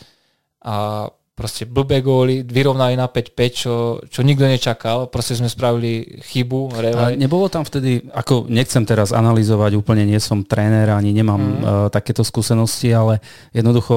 A 0.60 1.08
proste 1.34 1.66
blbé 1.66 1.98
góly, 1.98 2.46
vyrovnali 2.46 2.94
na 2.94 3.10
5-5, 3.10 3.50
čo, 3.50 3.74
čo 4.06 4.20
nikto 4.22 4.46
nečakal. 4.46 5.10
Proste 5.10 5.34
sme 5.34 5.50
spravili 5.50 6.22
chybu. 6.22 6.60
A 6.70 6.78
Revaj. 6.78 7.12
nebolo 7.18 7.50
tam 7.50 7.66
vtedy, 7.66 8.06
ako 8.14 8.46
nechcem 8.46 8.86
teraz 8.86 9.10
analyzovať, 9.10 9.74
úplne 9.74 10.06
nie 10.06 10.20
som 10.22 10.46
tréner, 10.46 10.92
ani 10.92 11.10
nemám 11.10 11.40
mm. 11.40 11.50
uh, 11.50 11.88
takéto 11.90 12.22
skúsenosti, 12.22 12.94
ale 12.94 13.18
jednoducho 13.50 13.94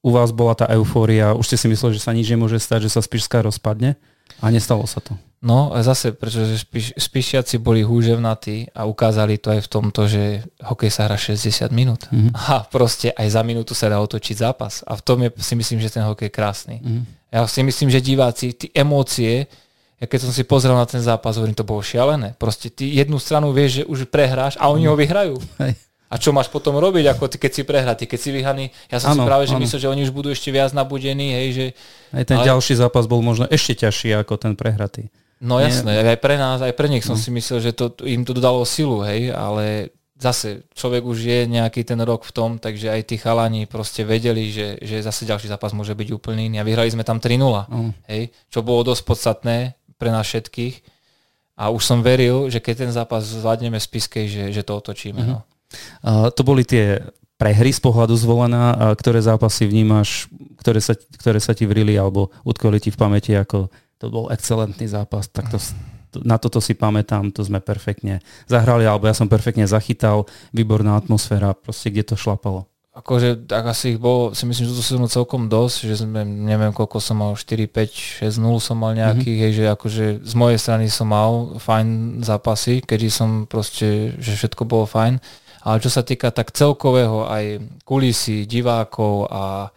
u 0.00 0.10
vás 0.10 0.32
bola 0.32 0.56
tá 0.56 0.66
eufória, 0.72 1.36
už 1.36 1.52
ste 1.52 1.56
si 1.60 1.66
mysleli, 1.68 1.96
že 1.96 2.04
sa 2.04 2.16
nič 2.16 2.28
nemôže 2.32 2.56
stať, 2.56 2.88
že 2.88 2.94
sa 2.96 3.04
Spišská 3.04 3.44
rozpadne 3.44 4.00
a 4.40 4.48
nestalo 4.48 4.88
sa 4.88 5.04
to. 5.04 5.12
No 5.40 5.72
a 5.72 5.80
zase, 5.80 6.12
pretože 6.12 6.60
spíš, 6.60 6.92
Spišiaci 7.00 7.56
boli 7.64 7.80
húževnatí 7.80 8.76
a 8.76 8.84
ukázali 8.84 9.40
to 9.40 9.56
aj 9.56 9.64
v 9.64 9.68
tomto, 9.72 10.04
že 10.04 10.44
hokej 10.60 10.92
sa 10.92 11.08
hrá 11.08 11.16
60 11.16 11.72
minút. 11.72 12.12
Mm-hmm. 12.12 12.36
A 12.36 12.68
proste 12.68 13.08
aj 13.16 13.40
za 13.40 13.40
minútu 13.40 13.72
sa 13.72 13.88
dá 13.88 13.96
otočiť 14.04 14.36
zápas. 14.36 14.84
A 14.84 15.00
v 15.00 15.02
tom 15.02 15.24
je, 15.24 15.32
si 15.40 15.56
myslím, 15.56 15.80
že 15.80 15.96
ten 15.96 16.04
hokej 16.04 16.28
je 16.28 16.36
krásny. 16.36 16.76
Mm-hmm. 16.84 17.04
Ja 17.32 17.48
si 17.48 17.64
myslím, 17.64 17.88
že 17.88 18.04
diváci, 18.04 18.52
tí 18.52 18.68
emócie, 18.76 19.48
ja 19.96 20.04
keď 20.04 20.28
som 20.28 20.32
si 20.32 20.44
pozrel 20.44 20.76
na 20.76 20.84
ten 20.84 21.00
zápas, 21.00 21.40
hovorím, 21.40 21.56
to 21.56 21.64
bolo 21.64 21.80
šialené. 21.80 22.36
Proste 22.36 22.68
ty 22.68 22.92
jednu 22.92 23.16
stranu 23.16 23.48
vieš, 23.56 23.80
že 23.80 23.88
už 23.88 24.12
prehráš 24.12 24.60
a 24.60 24.68
oni 24.68 24.92
ho 24.92 24.96
vyhrajú. 24.96 25.40
Hej. 25.56 25.72
A 26.10 26.18
čo 26.18 26.34
máš 26.34 26.50
potom 26.50 26.74
robiť, 26.74 27.06
ako 27.08 27.24
ty, 27.26 27.38
keď 27.38 27.52
si 27.52 27.62
prehratý, 27.62 28.04
keď 28.04 28.18
si 28.18 28.30
vyhraný? 28.30 28.64
Ja 28.86 28.98
som 28.98 29.14
Áno, 29.14 29.22
si 29.22 29.28
práve 29.30 29.46
že 29.46 29.54
myslel, 29.54 29.78
že 29.78 29.88
oni 29.88 30.02
už 30.02 30.10
budú 30.10 30.28
ešte 30.28 30.50
viac 30.50 30.74
nabudení, 30.74 31.30
hej, 31.32 31.48
že 31.50 31.64
Aj 32.10 32.26
ten 32.26 32.34
Ale- 32.36 32.50
ďalší 32.50 32.74
zápas 32.76 33.06
bol 33.06 33.22
možno 33.22 33.46
ešte 33.46 33.86
ťažší 33.86 34.18
ako 34.18 34.34
ten 34.34 34.52
prehratý. 34.52 35.06
No 35.38 35.56
Nie. 35.56 35.70
jasné, 35.70 36.02
aj 36.04 36.18
pre 36.18 36.34
nás, 36.34 36.58
aj 36.58 36.74
pre 36.74 36.84
nich 36.86 37.00
som 37.00 37.14
si 37.14 37.30
myslel, 37.30 37.62
že 37.62 37.72
to, 37.72 37.94
im 38.04 38.26
to 38.26 38.34
dodalo 38.34 38.66
silu, 38.66 39.00
hej, 39.00 39.30
ale 39.30 39.88
zase 40.20 40.68
človek 40.74 41.00
už 41.00 41.16
je 41.16 41.38
nejaký 41.48 41.80
ten 41.80 41.96
rok 41.96 42.28
v 42.28 42.32
tom, 42.34 42.50
takže 42.60 42.92
aj 42.92 43.02
tí 43.06 43.16
chalani 43.16 43.64
proste 43.64 44.04
vedeli, 44.04 44.52
že, 44.52 44.76
že 44.76 45.00
zase 45.00 45.24
ďalší 45.24 45.48
zápas 45.48 45.72
môže 45.72 45.94
byť 45.94 46.12
úplný 46.12 46.50
iný 46.50 46.60
a 46.60 46.66
vyhrali 46.66 46.90
sme 46.90 47.06
tam 47.06 47.16
3-0, 47.16 47.70
Mm. 47.70 47.90
hej, 48.04 48.22
čo 48.50 48.60
bolo 48.60 48.84
dosť 48.84 49.00
podstatné 49.00 49.56
pre 49.96 50.10
nás 50.10 50.26
všetkých 50.26 50.74
a 51.56 51.68
už 51.68 51.82
som 51.82 52.00
veril, 52.00 52.48
že 52.48 52.58
keď 52.58 52.74
ten 52.84 52.92
zápas 52.92 53.20
zvládneme 53.22 53.76
z 53.76 53.86
Piskej, 53.86 54.26
že, 54.26 54.44
že 54.50 54.60
to 54.60 54.76
otočíme. 54.76 55.24
No. 55.24 55.40
Uh, 56.02 56.28
to 56.34 56.42
boli 56.42 56.66
tie 56.66 56.98
prehry 57.40 57.72
z 57.72 57.80
pohľadu 57.80 58.12
zvolená, 58.20 58.92
ktoré 59.00 59.24
zápasy 59.24 59.64
vnímaš, 59.64 60.28
ktoré 60.60 60.76
sa, 60.76 60.92
ktoré 60.92 61.40
sa 61.40 61.56
ti 61.56 61.64
vrili 61.64 61.96
alebo 61.96 62.28
utkoli 62.44 62.76
ti 62.76 62.92
v 62.92 63.00
pamäti 63.00 63.32
ako 63.32 63.72
to 64.00 64.08
bol 64.08 64.32
excelentný 64.32 64.88
zápas, 64.88 65.28
tak 65.28 65.52
to, 65.52 65.60
na 66.24 66.40
toto 66.40 66.58
si 66.58 66.72
pamätám, 66.72 67.28
to 67.30 67.44
sme 67.44 67.60
perfektne 67.60 68.24
zahrali, 68.48 68.88
alebo 68.88 69.04
ja 69.04 69.14
som 69.14 69.28
perfektne 69.28 69.68
zachytal, 69.68 70.24
výborná 70.56 70.96
atmosféra, 70.96 71.52
proste 71.52 71.92
kde 71.92 72.08
to 72.08 72.16
šlapalo. 72.16 72.64
Akože 72.90 73.46
tak 73.46 73.70
asi 73.70 73.94
ich 73.94 74.00
bolo, 74.02 74.34
si 74.34 74.48
myslím, 74.48 74.66
že 74.66 74.74
to 74.74 74.82
sezónu 74.82 75.06
celkom 75.06 75.46
dosť, 75.46 75.76
že 75.86 75.94
sme, 76.02 76.26
neviem 76.26 76.74
koľko 76.74 76.98
som 76.98 77.22
mal, 77.22 77.38
4, 77.38 77.70
5, 77.70 78.24
6, 78.26 78.40
0 78.42 78.58
som 78.58 78.76
mal 78.80 78.98
nejakých, 78.98 79.36
mm-hmm. 79.36 79.52
hej, 79.52 79.52
že 79.54 79.64
akože 79.70 80.04
z 80.26 80.34
mojej 80.34 80.58
strany 80.58 80.90
som 80.90 81.06
mal 81.06 81.54
fajn 81.60 82.20
zápasy, 82.26 82.82
keďže 82.82 83.10
som 83.14 83.30
proste, 83.46 84.18
že 84.18 84.32
všetko 84.34 84.66
bolo 84.66 84.90
fajn. 84.90 85.22
Ale 85.60 85.76
čo 85.84 85.92
sa 85.92 86.00
týka 86.00 86.32
tak 86.32 86.56
celkového 86.56 87.28
aj 87.28 87.60
kulisy, 87.84 88.48
divákov 88.48 89.28
a, 89.28 89.68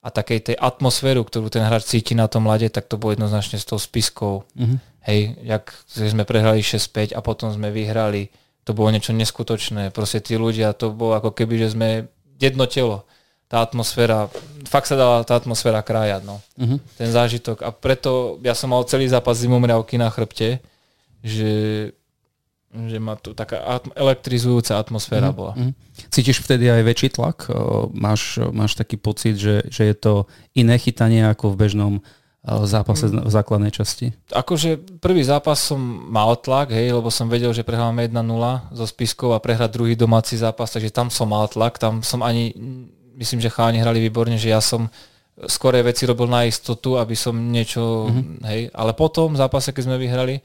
a 0.00 0.08
takej 0.08 0.52
tej 0.52 0.56
atmosféru, 0.56 1.28
ktorú 1.28 1.52
ten 1.52 1.60
hráč 1.60 1.92
cíti 1.92 2.16
na 2.16 2.24
tom 2.24 2.48
lade, 2.48 2.72
tak 2.72 2.88
to 2.88 2.96
bolo 2.96 3.12
jednoznačne 3.12 3.60
s 3.60 3.68
tou 3.68 3.76
spiskou. 3.76 4.48
Mhm. 4.56 4.76
Hej, 5.00 5.20
jak 5.44 5.64
sme 5.88 6.28
prehrali 6.28 6.60
6-5 6.60 7.16
a 7.16 7.24
potom 7.24 7.48
sme 7.48 7.72
vyhrali, 7.72 8.28
to 8.68 8.76
bolo 8.76 8.92
niečo 8.92 9.16
neskutočné. 9.16 9.88
Proste 9.96 10.20
tí 10.20 10.36
ľudia, 10.36 10.76
to 10.76 10.92
bolo 10.92 11.16
ako 11.16 11.32
keby, 11.32 11.56
že 11.56 11.72
sme 11.72 12.12
jedno 12.36 12.68
telo. 12.68 13.08
Tá 13.48 13.64
atmosféra, 13.64 14.30
fakt 14.68 14.86
sa 14.86 14.94
dala 15.00 15.24
tá 15.24 15.34
atmosféra 15.40 15.80
krájať, 15.80 16.22
no. 16.24 16.40
Mhm. 16.60 16.76
Ten 17.00 17.08
zážitok. 17.12 17.64
A 17.64 17.72
preto 17.72 18.40
ja 18.44 18.52
som 18.52 18.72
mal 18.72 18.84
celý 18.84 19.08
zápas 19.08 19.40
zimomriavky 19.40 19.96
na 19.96 20.12
chrbte, 20.12 20.60
že, 21.24 21.52
že 22.70 23.02
ma 23.02 23.18
tu 23.18 23.34
taká 23.34 23.58
atm- 23.58 23.90
elektrizujúca 23.98 24.78
atmosféra 24.78 25.34
bola. 25.34 25.58
Mhm. 25.58 25.72
Cítiš 26.10 26.40
vtedy 26.40 26.70
aj 26.70 26.82
väčší 26.86 27.08
tlak? 27.12 27.50
Máš, 27.92 28.38
máš 28.54 28.78
taký 28.78 28.96
pocit, 28.96 29.36
že, 29.36 29.66
že 29.68 29.90
je 29.90 29.96
to 29.98 30.14
iné 30.54 30.78
chytanie 30.78 31.26
ako 31.26 31.52
v 31.54 31.60
bežnom 31.66 31.94
zápase 32.40 33.12
v 33.12 33.28
základnej 33.28 33.68
časti? 33.68 34.16
Akože 34.32 34.80
prvý 34.96 35.20
zápas 35.20 35.60
som 35.60 35.76
mal 36.08 36.32
tlak, 36.40 36.72
hej, 36.72 36.96
lebo 36.96 37.12
som 37.12 37.28
vedel, 37.28 37.52
že 37.52 37.66
prehráme 37.66 38.08
1-0 38.08 38.16
zo 38.72 38.84
Spiskov 38.88 39.36
a 39.36 39.42
prehrať 39.44 39.76
druhý 39.76 39.92
domáci 39.92 40.40
zápas, 40.40 40.72
takže 40.72 40.88
tam 40.88 41.12
som 41.12 41.28
mal 41.28 41.44
tlak, 41.52 41.76
tam 41.76 42.00
som 42.00 42.24
ani, 42.24 42.56
myslím, 43.20 43.44
že 43.44 43.52
cháni 43.52 43.84
hrali 43.84 44.00
výborne, 44.00 44.40
že 44.40 44.56
ja 44.56 44.64
som 44.64 44.88
skore 45.52 45.84
veci 45.84 46.08
robil 46.08 46.32
na 46.32 46.48
istotu, 46.48 46.96
aby 46.96 47.12
som 47.12 47.36
niečo, 47.36 48.08
mm-hmm. 48.08 48.44
hej, 48.48 48.60
ale 48.72 48.92
potom 48.96 49.36
v 49.36 49.40
zápase, 49.40 49.76
keď 49.76 49.82
sme 49.84 49.96
vyhrali, 50.00 50.40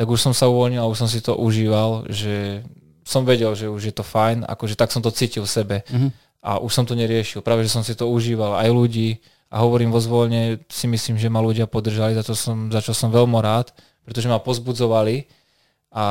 tak 0.00 0.08
už 0.08 0.16
som 0.16 0.32
sa 0.32 0.48
uvoľnil 0.48 0.80
a 0.80 0.88
už 0.88 1.04
som 1.04 1.08
si 1.12 1.20
to 1.20 1.36
užíval, 1.36 2.08
že 2.08 2.64
som 3.04 3.20
vedel, 3.28 3.52
že 3.52 3.68
už 3.68 3.92
je 3.92 3.94
to 3.94 4.00
fajn, 4.00 4.48
akože 4.48 4.72
tak 4.72 4.88
som 4.88 5.04
to 5.04 5.12
cítil 5.12 5.44
v 5.44 5.52
sebe. 5.52 5.76
Mhm. 5.92 6.08
a 6.40 6.56
už 6.56 6.72
som 6.72 6.88
to 6.88 6.96
neriešil, 6.96 7.44
práve 7.44 7.68
že 7.68 7.76
som 7.76 7.84
si 7.84 7.92
to 7.92 8.08
užíval, 8.08 8.56
aj 8.56 8.72
ľudí. 8.72 9.20
A 9.52 9.60
hovorím 9.60 9.92
vo 9.92 10.00
zvoľne, 10.00 10.64
si 10.72 10.88
myslím, 10.88 11.20
že 11.20 11.28
ma 11.28 11.44
ľudia 11.44 11.68
podržali, 11.68 12.16
za, 12.16 12.24
to 12.24 12.32
som, 12.32 12.72
za 12.72 12.80
čo 12.80 12.96
som 12.96 13.12
veľmi 13.12 13.36
rád, 13.44 13.76
pretože 14.08 14.24
ma 14.24 14.40
pozbudzovali. 14.40 15.28
A 15.92 16.04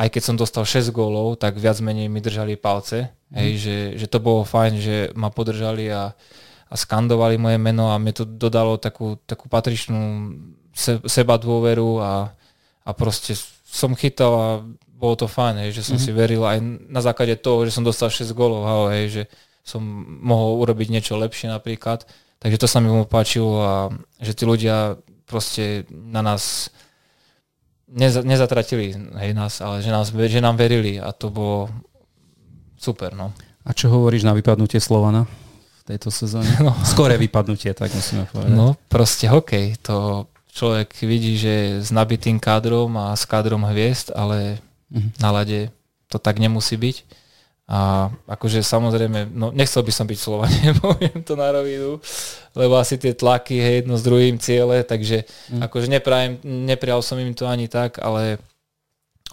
aj 0.00 0.08
keď 0.08 0.22
som 0.24 0.40
dostal 0.40 0.64
6 0.64 0.88
gólov, 0.88 1.36
tak 1.36 1.60
viac 1.60 1.76
menej 1.84 2.08
mi 2.08 2.24
držali 2.24 2.56
palce, 2.56 3.12
mm. 3.28 3.36
hej, 3.36 3.50
že, 3.60 3.76
že 4.00 4.06
to 4.08 4.24
bolo 4.24 4.40
fajn, 4.40 4.72
že 4.80 4.96
ma 5.12 5.28
podržali 5.28 5.92
a, 5.92 6.16
a 6.70 6.74
skandovali 6.80 7.36
moje 7.36 7.60
meno 7.60 7.92
a 7.92 8.00
mi 8.00 8.16
to 8.16 8.24
dodalo 8.24 8.80
takú, 8.80 9.20
takú 9.28 9.52
patričnú 9.52 10.32
se, 10.72 10.96
seba 11.04 11.36
dôveru 11.36 12.00
a, 12.00 12.32
a 12.84 12.90
proste 12.92 13.32
som 13.64 13.96
chytal 13.96 14.32
a 14.36 14.48
bolo 14.94 15.18
to 15.18 15.26
fajn, 15.26 15.66
hej, 15.66 15.70
že 15.76 15.82
som 15.82 15.98
mm-hmm. 15.98 16.14
si 16.14 16.16
veril 16.16 16.42
aj 16.46 16.58
na 16.88 17.00
základe 17.02 17.34
toho, 17.36 17.66
že 17.66 17.74
som 17.74 17.84
dostal 17.84 18.08
6 18.08 18.30
golov, 18.32 18.64
hej, 18.94 19.10
že 19.10 19.22
som 19.64 19.80
mohol 20.22 20.60
urobiť 20.60 20.92
niečo 20.92 21.16
lepšie 21.16 21.50
napríklad. 21.50 22.04
Takže 22.38 22.60
to 22.60 22.68
sa 22.68 22.78
mi 22.78 22.92
veľmi 22.92 23.08
páčilo 23.08 23.52
a 23.64 23.74
že 24.20 24.36
tí 24.36 24.44
ľudia 24.44 25.00
proste 25.24 25.88
na 25.88 26.20
nás 26.20 26.68
neza, 27.88 28.20
nezatratili 28.20 28.92
hej, 29.16 29.32
nás, 29.32 29.64
ale 29.64 29.80
že, 29.80 29.88
nás, 29.88 30.12
že 30.12 30.40
nám 30.44 30.60
verili 30.60 31.00
a 31.00 31.10
to 31.16 31.32
bolo 31.32 31.72
super. 32.76 33.16
No. 33.16 33.32
A 33.64 33.72
čo 33.72 33.88
hovoríš 33.88 34.28
na 34.28 34.36
vypadnutie 34.36 34.76
Slovana 34.76 35.24
v 35.24 35.82
tejto 35.88 36.12
sezóne? 36.12 36.52
No. 36.64 36.76
Skore 36.84 37.16
vypadnutie, 37.16 37.72
tak 37.72 37.88
musíme 37.96 38.28
povedať. 38.28 38.52
No 38.52 38.76
proste 38.92 39.32
hokej, 39.32 39.80
to 39.80 40.28
človek 40.54 40.94
vidí, 41.02 41.34
že 41.34 41.82
s 41.82 41.90
nabitým 41.90 42.38
kádrom 42.38 42.94
a 42.94 43.18
s 43.18 43.26
kádrom 43.26 43.66
hviezd, 43.66 44.14
ale 44.14 44.62
mm-hmm. 44.88 45.18
na 45.18 45.30
lade 45.34 45.74
to 46.06 46.22
tak 46.22 46.38
nemusí 46.38 46.78
byť. 46.78 46.96
A 47.64 48.12
akože 48.28 48.60
samozrejme, 48.60 49.32
no 49.32 49.48
nechcel 49.48 49.80
by 49.80 49.92
som 49.92 50.04
byť 50.04 50.18
Slovane, 50.20 50.76
poviem 50.84 51.24
to 51.24 51.34
na 51.34 51.48
rovinu, 51.50 51.98
lebo 52.54 52.76
asi 52.76 53.00
tie 53.00 53.16
tlaky, 53.16 53.56
hej, 53.56 53.74
jedno 53.82 53.96
s 53.96 54.04
druhým 54.04 54.36
ciele, 54.36 54.84
takže 54.84 55.24
mm. 55.50 55.64
akože 55.64 55.88
neprajem, 55.88 56.32
neprijal 56.44 57.00
som 57.00 57.16
im 57.16 57.32
to 57.32 57.48
ani 57.48 57.66
tak, 57.66 57.98
ale 58.04 58.36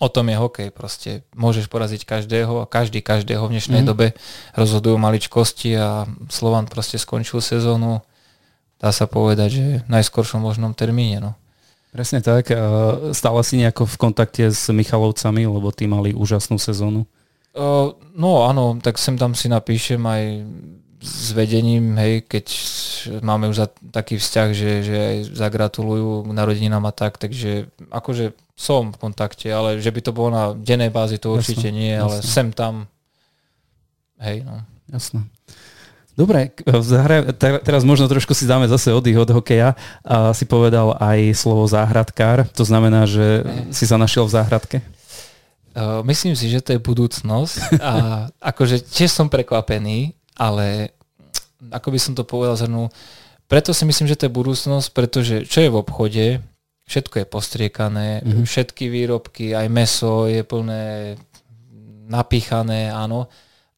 o 0.02 0.08
tom 0.08 0.32
je 0.32 0.40
hokej 0.40 0.70
proste. 0.72 1.12
Môžeš 1.38 1.68
poraziť 1.68 2.08
každého 2.08 2.64
a 2.64 2.70
každý 2.72 3.04
každého 3.04 3.46
v 3.46 3.60
dnešnej 3.60 3.84
mm. 3.84 3.88
dobe 3.88 4.18
rozhodujú 4.56 4.96
maličkosti 4.98 5.78
a 5.78 6.08
Slovan 6.32 6.72
proste 6.72 6.98
skončil 6.98 7.44
sezónu, 7.44 8.00
dá 8.82 8.90
sa 8.90 9.06
povedať, 9.06 9.50
že 9.54 9.66
v 9.86 9.90
najskoršom 9.94 10.42
možnom 10.42 10.74
termíne. 10.74 11.22
No. 11.22 11.32
Presne 11.94 12.26
tak. 12.26 12.50
Stále 13.14 13.40
si 13.46 13.62
nejako 13.62 13.86
v 13.86 13.96
kontakte 14.02 14.50
s 14.50 14.74
Michalovcami, 14.74 15.46
lebo 15.46 15.70
tí 15.70 15.86
mali 15.86 16.18
úžasnú 16.18 16.58
sezónu. 16.58 17.06
Uh, 17.52 17.92
no 18.16 18.48
áno, 18.48 18.80
tak 18.80 18.96
sem 18.96 19.20
tam 19.20 19.36
si 19.36 19.52
napíšem 19.52 20.00
aj 20.00 20.24
s 21.02 21.34
vedením, 21.34 21.98
hej, 21.98 22.24
keď 22.30 22.46
máme 23.26 23.50
už 23.50 23.58
za, 23.58 23.68
taký 23.90 24.22
vzťah, 24.22 24.50
že, 24.54 24.72
že 24.86 24.96
aj 24.96 25.18
zagratulujú 25.34 26.30
narodeninám 26.30 26.86
a 26.88 26.94
tak, 26.94 27.18
takže 27.18 27.74
akože 27.90 28.38
som 28.54 28.94
v 28.94 29.02
kontakte, 29.02 29.50
ale 29.50 29.82
že 29.82 29.90
by 29.90 30.00
to 30.06 30.14
bolo 30.14 30.30
na 30.30 30.44
dennej 30.54 30.94
bázi, 30.94 31.18
to 31.18 31.34
určite 31.34 31.74
jasne, 31.74 31.82
nie, 31.82 31.92
jasne. 31.98 32.06
ale 32.06 32.16
sem 32.22 32.48
tam, 32.54 32.86
hej, 34.22 34.46
no. 34.46 34.62
Jasné. 34.94 35.26
Dobre, 36.12 36.52
teraz 37.64 37.88
možno 37.88 38.12
trošku 38.12 38.36
si 38.36 38.44
dáme 38.44 38.68
zase 38.68 38.92
oddych 38.92 39.16
od 39.16 39.32
hokeja. 39.32 39.80
A 40.04 40.36
si 40.36 40.44
povedal 40.44 40.94
aj 41.00 41.32
slovo 41.40 41.64
záhradkár, 41.72 42.52
to 42.52 42.68
znamená, 42.68 43.08
že 43.08 43.48
si 43.72 43.88
sa 43.88 43.96
našiel 43.96 44.28
v 44.28 44.36
záhradke? 44.36 44.78
Uh, 45.72 46.04
myslím 46.04 46.36
si, 46.36 46.52
že 46.52 46.60
to 46.60 46.76
je 46.76 46.84
budúcnosť 46.84 47.80
a 47.80 47.94
akože 48.52 48.84
tiež 48.92 49.08
som 49.08 49.32
prekvapený, 49.32 50.12
ale 50.36 50.92
ako 51.72 51.96
by 51.96 52.00
som 52.00 52.12
to 52.12 52.28
povedal 52.28 52.60
zhrnul, 52.60 52.92
preto 53.48 53.72
si 53.72 53.88
myslím, 53.88 54.12
že 54.12 54.20
to 54.20 54.28
je 54.28 54.36
budúcnosť, 54.36 54.88
pretože 54.92 55.36
čo 55.48 55.64
je 55.64 55.72
v 55.72 55.80
obchode, 55.80 56.26
všetko 56.92 57.24
je 57.24 57.26
postriekané, 57.28 58.08
mm-hmm. 58.20 58.44
všetky 58.44 58.92
výrobky, 58.92 59.56
aj 59.56 59.68
meso 59.72 60.28
je 60.28 60.44
plné 60.44 61.16
napíchané, 62.12 62.92
áno 62.92 63.32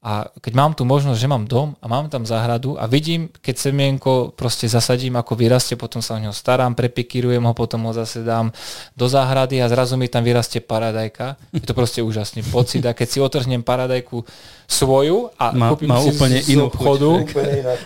a 0.04 0.28
keď 0.44 0.54
mám 0.54 0.76
tu 0.76 0.84
možnosť, 0.84 1.16
že 1.16 1.32
mám 1.32 1.48
dom 1.48 1.80
a 1.80 1.88
mám 1.88 2.12
tam 2.12 2.28
záhradu 2.28 2.76
a 2.76 2.92
vidím, 2.92 3.32
keď 3.40 3.56
semienko 3.56 4.36
proste 4.36 4.68
zasadím, 4.68 5.16
ako 5.16 5.40
vyrastie, 5.40 5.80
potom 5.80 6.04
sa 6.04 6.20
o 6.20 6.20
neho 6.20 6.36
starám, 6.36 6.76
prepikírujem 6.76 7.40
ho, 7.40 7.56
potom 7.56 7.88
ho 7.88 7.96
zase 7.96 8.20
dám 8.20 8.52
do 9.00 9.08
záhrady 9.08 9.64
a 9.64 9.72
zrazu 9.72 9.96
mi 9.96 10.12
tam 10.12 10.28
vyrastie 10.28 10.60
paradajka. 10.60 11.40
Je 11.56 11.64
to 11.64 11.72
proste 11.72 12.04
úžasný 12.04 12.44
pocit. 12.52 12.84
A 12.84 12.92
keď 12.92 13.08
si 13.08 13.24
otrhnem 13.24 13.64
paradajku 13.64 14.28
svoju 14.68 15.32
a 15.40 15.56
má, 15.56 15.72
kúpim 15.72 15.88
má 15.88 16.04
si 16.04 16.12
úplne 16.12 16.44
z, 16.44 16.52
inú 16.52 16.68
obchodu, 16.68 17.24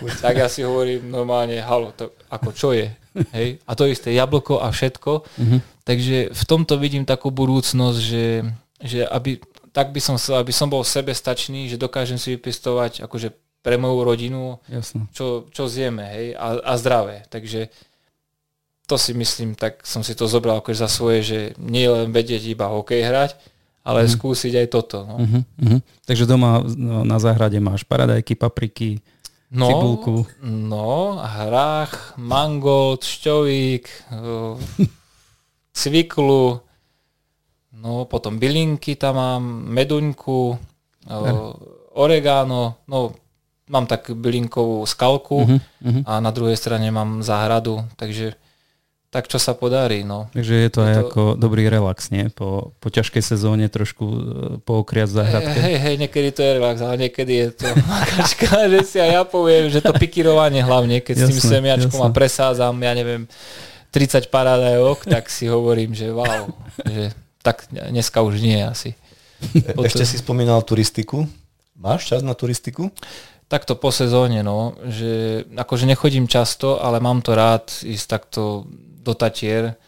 chuť. 0.02 0.18
tak 0.18 0.42
ja 0.42 0.50
si 0.50 0.66
hovorím 0.66 1.06
normálne, 1.06 1.62
halo, 1.62 1.94
to, 1.94 2.10
ako 2.34 2.50
čo 2.50 2.74
je? 2.74 2.90
Hej? 3.30 3.62
A 3.62 3.78
to 3.78 3.86
isté, 3.86 4.10
jablko 4.10 4.58
a 4.58 4.74
všetko. 4.74 5.22
Mm-hmm. 5.22 5.60
Takže 5.86 6.16
v 6.34 6.42
tomto 6.50 6.82
vidím 6.82 7.06
takú 7.06 7.30
budúcnosť, 7.30 7.98
že, 8.02 8.42
že 8.82 9.06
aby 9.06 9.38
tak 9.72 9.92
by 9.92 10.00
som 10.00 10.16
chcel, 10.16 10.40
aby 10.40 10.52
som 10.52 10.68
bol 10.70 10.82
sebestačný, 10.84 11.68
že 11.68 11.80
dokážem 11.80 12.16
si 12.16 12.36
vypestovať 12.36 13.04
akože 13.04 13.34
pre 13.62 13.76
moju 13.76 14.00
rodinu, 14.06 14.62
Čo, 15.12 15.50
čo 15.50 15.66
zjeme, 15.66 16.06
hej, 16.08 16.26
a, 16.38 16.62
a 16.62 16.72
zdravé. 16.78 17.26
Takže 17.28 17.68
to 18.88 18.96
si 18.96 19.12
myslím, 19.12 19.52
tak 19.52 19.84
som 19.84 20.00
si 20.00 20.16
to 20.16 20.24
zobral 20.24 20.64
akože 20.64 20.78
za 20.80 20.88
svoje, 20.88 21.20
že 21.20 21.38
nie 21.60 21.84
len 21.84 22.08
vedieť 22.08 22.48
iba 22.48 22.72
hokej 22.72 23.04
hrať, 23.04 23.30
ale 23.84 24.08
mm. 24.08 24.10
skúsiť 24.16 24.52
aj 24.64 24.66
toto. 24.72 25.04
No. 25.04 25.16
Uh-huh, 25.20 25.42
uh-huh. 25.44 25.80
Takže 26.08 26.24
doma 26.24 26.64
no, 26.64 27.04
na 27.04 27.20
záhrade 27.20 27.60
máš 27.60 27.84
paradajky, 27.84 28.32
papriky, 28.36 29.04
no, 29.52 29.68
cibulku. 29.68 30.16
No, 30.44 31.20
hrách, 31.20 32.16
mangold, 32.16 33.04
šťovík, 33.04 33.84
cviklu, 35.78 36.64
No, 37.78 38.04
potom 38.10 38.42
bylinky 38.42 38.98
tam 38.98 39.14
mám, 39.16 39.42
meduňku, 39.70 40.58
uh, 41.08 41.54
oregano, 41.94 42.82
no 42.90 43.14
mám 43.68 43.84
tak 43.84 44.10
bylinkovú 44.10 44.82
skalku 44.88 45.44
uh-huh, 45.44 45.60
uh-huh. 45.60 46.02
a 46.08 46.24
na 46.24 46.32
druhej 46.32 46.56
strane 46.56 46.88
mám 46.88 47.20
záhradu, 47.20 47.84
takže 48.00 48.34
tak 49.08 49.24
čo 49.24 49.40
sa 49.40 49.56
podarí. 49.56 50.04
No. 50.04 50.28
Takže 50.36 50.54
je 50.68 50.68
to 50.68 50.80
je 50.84 50.88
aj 50.92 50.96
to... 51.00 51.00
ako 51.08 51.22
dobrý 51.40 51.64
relax, 51.72 52.12
nie? 52.12 52.28
Po, 52.28 52.76
po 52.76 52.88
ťažkej 52.92 53.24
sezóne 53.24 53.64
trošku 53.72 54.04
e, 54.04 54.20
pookriať 54.60 55.08
záhradke. 55.08 55.56
Hej, 55.64 55.76
hej, 55.80 55.94
niekedy 55.96 56.28
to 56.28 56.44
je 56.44 56.50
relax, 56.60 56.84
ale 56.84 57.08
niekedy 57.08 57.32
je 57.32 57.48
to 57.56 57.72
makačka, 57.88 58.48
že 58.76 58.80
si 58.84 58.96
aj 59.00 59.10
ja 59.16 59.22
poviem, 59.24 59.72
že 59.72 59.80
to 59.80 59.96
pikirovanie 59.96 60.60
hlavne, 60.60 61.00
keď 61.00 61.24
jasne, 61.24 61.24
s 61.24 61.28
tým 61.32 61.40
semiačkom 61.40 62.00
jasne. 62.04 62.12
a 62.12 62.16
presádzam, 62.16 62.74
ja 62.76 62.92
neviem, 62.92 63.24
30 63.96 64.28
parádajok, 64.28 65.08
tak 65.08 65.32
si 65.32 65.48
hovorím, 65.48 65.96
že 65.96 66.12
wow, 66.12 66.52
že 66.84 67.08
tak 67.42 67.68
dneska 67.70 68.22
už 68.22 68.40
nie 68.40 68.60
asi. 68.62 68.94
E, 69.54 69.74
ešte 69.86 70.02
si 70.02 70.18
spomínal 70.18 70.62
turistiku. 70.66 71.26
Máš 71.78 72.10
čas 72.10 72.20
na 72.26 72.34
turistiku? 72.34 72.90
Takto 73.48 73.78
po 73.78 73.88
sezóne, 73.88 74.44
no, 74.44 74.76
že 74.84 75.44
akože 75.56 75.88
nechodím 75.88 76.28
často, 76.28 76.82
ale 76.82 77.00
mám 77.00 77.24
to 77.24 77.32
rád 77.32 77.70
ísť 77.80 78.06
takto 78.06 78.68
do 79.00 79.16
Tatier 79.16 79.78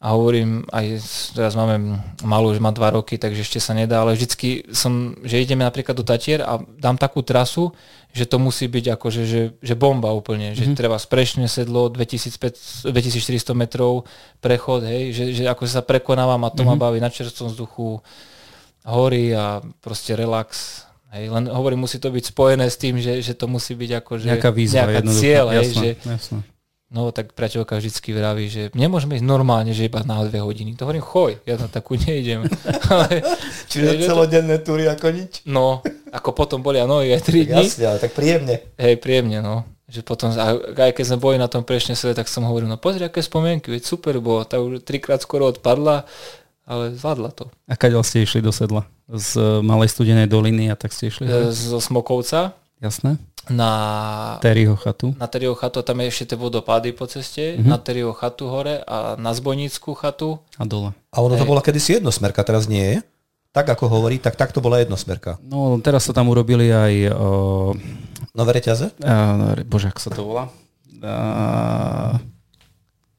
a 0.00 0.16
hovorím, 0.16 0.64
aj 0.72 0.96
teraz 1.36 1.52
máme 1.52 2.00
malú, 2.24 2.56
že 2.56 2.64
má 2.64 2.72
dva 2.72 2.88
roky, 2.88 3.20
takže 3.20 3.44
ešte 3.44 3.60
sa 3.60 3.76
nedá, 3.76 4.00
ale 4.00 4.16
vždycky 4.16 4.64
som, 4.72 5.12
že 5.20 5.44
ideme 5.44 5.60
napríklad 5.60 5.92
do 5.92 6.00
Tatier 6.00 6.40
a 6.40 6.56
dám 6.56 6.96
takú 6.96 7.20
trasu, 7.20 7.68
že 8.08 8.24
to 8.24 8.40
musí 8.40 8.64
byť 8.64 8.96
akože, 8.96 9.22
že, 9.28 9.42
že 9.60 9.74
bomba 9.76 10.08
úplne, 10.16 10.56
že 10.56 10.64
mm-hmm. 10.64 10.80
treba 10.80 10.96
sprešné 10.96 11.52
sedlo, 11.52 11.92
2500, 11.92 12.88
2400 12.88 13.52
metrov 13.52 14.08
prechod, 14.40 14.88
hej, 14.88 15.12
že, 15.12 15.24
že 15.36 15.44
akože 15.44 15.68
sa 15.68 15.84
prekonávam 15.84 16.40
a 16.42 16.50
to 16.50 16.64
mm-hmm. 16.64 16.72
ma 16.72 16.74
mhm. 16.80 16.82
baví 16.82 16.98
na 17.04 17.12
čerstvom 17.12 17.52
vzduchu, 17.52 18.00
hory 18.88 19.36
a 19.36 19.60
proste 19.84 20.16
relax, 20.16 20.80
Hej, 21.10 21.26
len 21.26 21.50
hovorím, 21.50 21.90
musí 21.90 21.98
to 21.98 22.06
byť 22.06 22.30
spojené 22.30 22.70
s 22.70 22.78
tým, 22.78 23.02
že, 23.02 23.18
že 23.18 23.34
to 23.34 23.50
musí 23.50 23.74
byť 23.74 23.90
ako, 23.98 24.12
že 24.22 24.30
nejaká 24.30 24.54
výzva, 24.54 24.86
nejaká 24.86 25.02
cieľ, 25.10 25.50
hej, 25.50 25.58
jasno, 25.58 25.82
že, 25.82 25.90
jasno. 26.06 26.38
No 26.90 27.14
tak 27.14 27.38
priateľka 27.38 27.78
vždycky 27.78 28.10
vraví, 28.10 28.50
že 28.50 28.62
nemôžeme 28.74 29.14
ísť 29.14 29.22
normálne, 29.22 29.70
že 29.70 29.86
iba 29.86 30.02
na 30.02 30.26
dve 30.26 30.42
hodiny. 30.42 30.74
To 30.74 30.90
hovorím, 30.90 31.06
choj, 31.06 31.38
ja 31.46 31.54
na 31.54 31.70
takú 31.70 31.94
nejdem. 31.94 32.50
Čiže 33.70 34.10
celodenné 34.10 34.58
túry 34.58 34.90
ako 34.90 35.14
nič? 35.14 35.46
No, 35.46 35.86
ako 36.10 36.34
potom 36.34 36.66
boli 36.66 36.82
nohy 36.82 37.14
aj 37.14 37.22
3 37.30 37.46
dní. 37.46 37.62
Jasne, 37.70 37.94
ale 37.94 37.98
tak 38.02 38.10
príjemne. 38.10 38.58
Hej, 38.74 38.98
príjemne, 38.98 39.38
no. 39.38 39.62
Že 39.86 40.02
potom, 40.02 40.34
aj 40.34 40.90
keď 40.90 41.04
sme 41.14 41.22
boli 41.22 41.38
na 41.38 41.46
tom 41.46 41.62
prešne 41.62 41.94
sebe, 41.94 42.10
tak 42.10 42.26
som 42.26 42.42
hovoril, 42.42 42.66
no 42.66 42.74
pozri, 42.74 43.06
aké 43.06 43.22
spomienky, 43.22 43.70
veď 43.70 43.86
super 43.86 44.18
bolo, 44.18 44.42
tá 44.42 44.58
už 44.58 44.82
trikrát 44.82 45.22
skoro 45.22 45.46
odpadla, 45.46 46.10
ale 46.66 46.90
zvládla 46.98 47.30
to. 47.30 47.46
A 47.70 47.78
kadeľ 47.78 48.02
ste 48.02 48.26
išli 48.26 48.42
do 48.42 48.50
sedla? 48.50 48.82
Z 49.06 49.62
Malej 49.62 49.94
studenej 49.94 50.26
doliny 50.26 50.70
a 50.70 50.74
tak 50.74 50.90
ste 50.90 51.06
išli? 51.06 51.26
E, 51.26 51.54
zo 51.54 51.78
Smokovca. 51.78 52.58
Jasné 52.82 53.14
na 53.48 53.70
Terryho 54.44 54.76
chatu. 54.76 55.16
Na 55.16 55.24
Terryho 55.24 55.56
chatu, 55.56 55.80
tam 55.80 56.04
je 56.04 56.12
ešte 56.12 56.34
tie 56.34 56.38
vodopády 56.38 56.92
po 56.92 57.08
ceste, 57.08 57.56
mm-hmm. 57.56 57.70
na 57.70 57.80
Terryho 57.80 58.12
chatu 58.12 58.52
hore 58.52 58.84
a 58.84 59.16
na 59.16 59.32
Zbojnickú 59.32 59.96
chatu. 59.96 60.42
A 60.60 60.68
dole. 60.68 60.92
A 61.14 61.24
ono 61.24 61.40
to 61.40 61.48
bola 61.48 61.64
kedysi 61.64 61.96
jednosmerka, 61.98 62.44
teraz 62.44 62.68
nie 62.68 62.84
je? 62.84 62.98
Tak 63.50 63.66
ako 63.66 63.90
hovorí, 63.90 64.22
tak 64.22 64.38
takto 64.38 64.62
bola 64.62 64.78
jednosmerka. 64.78 65.40
No 65.42 65.80
teraz 65.82 66.06
sa 66.06 66.14
tam 66.14 66.30
urobili 66.30 66.70
aj... 66.70 66.94
O... 67.16 67.28
Nové 68.30 68.50
reťaze? 68.62 68.94
A, 69.02 69.58
bože, 69.66 69.90
ako 69.90 70.00
sa 70.04 70.10
to 70.14 70.22
volá? 70.22 70.44
A... 71.02 72.20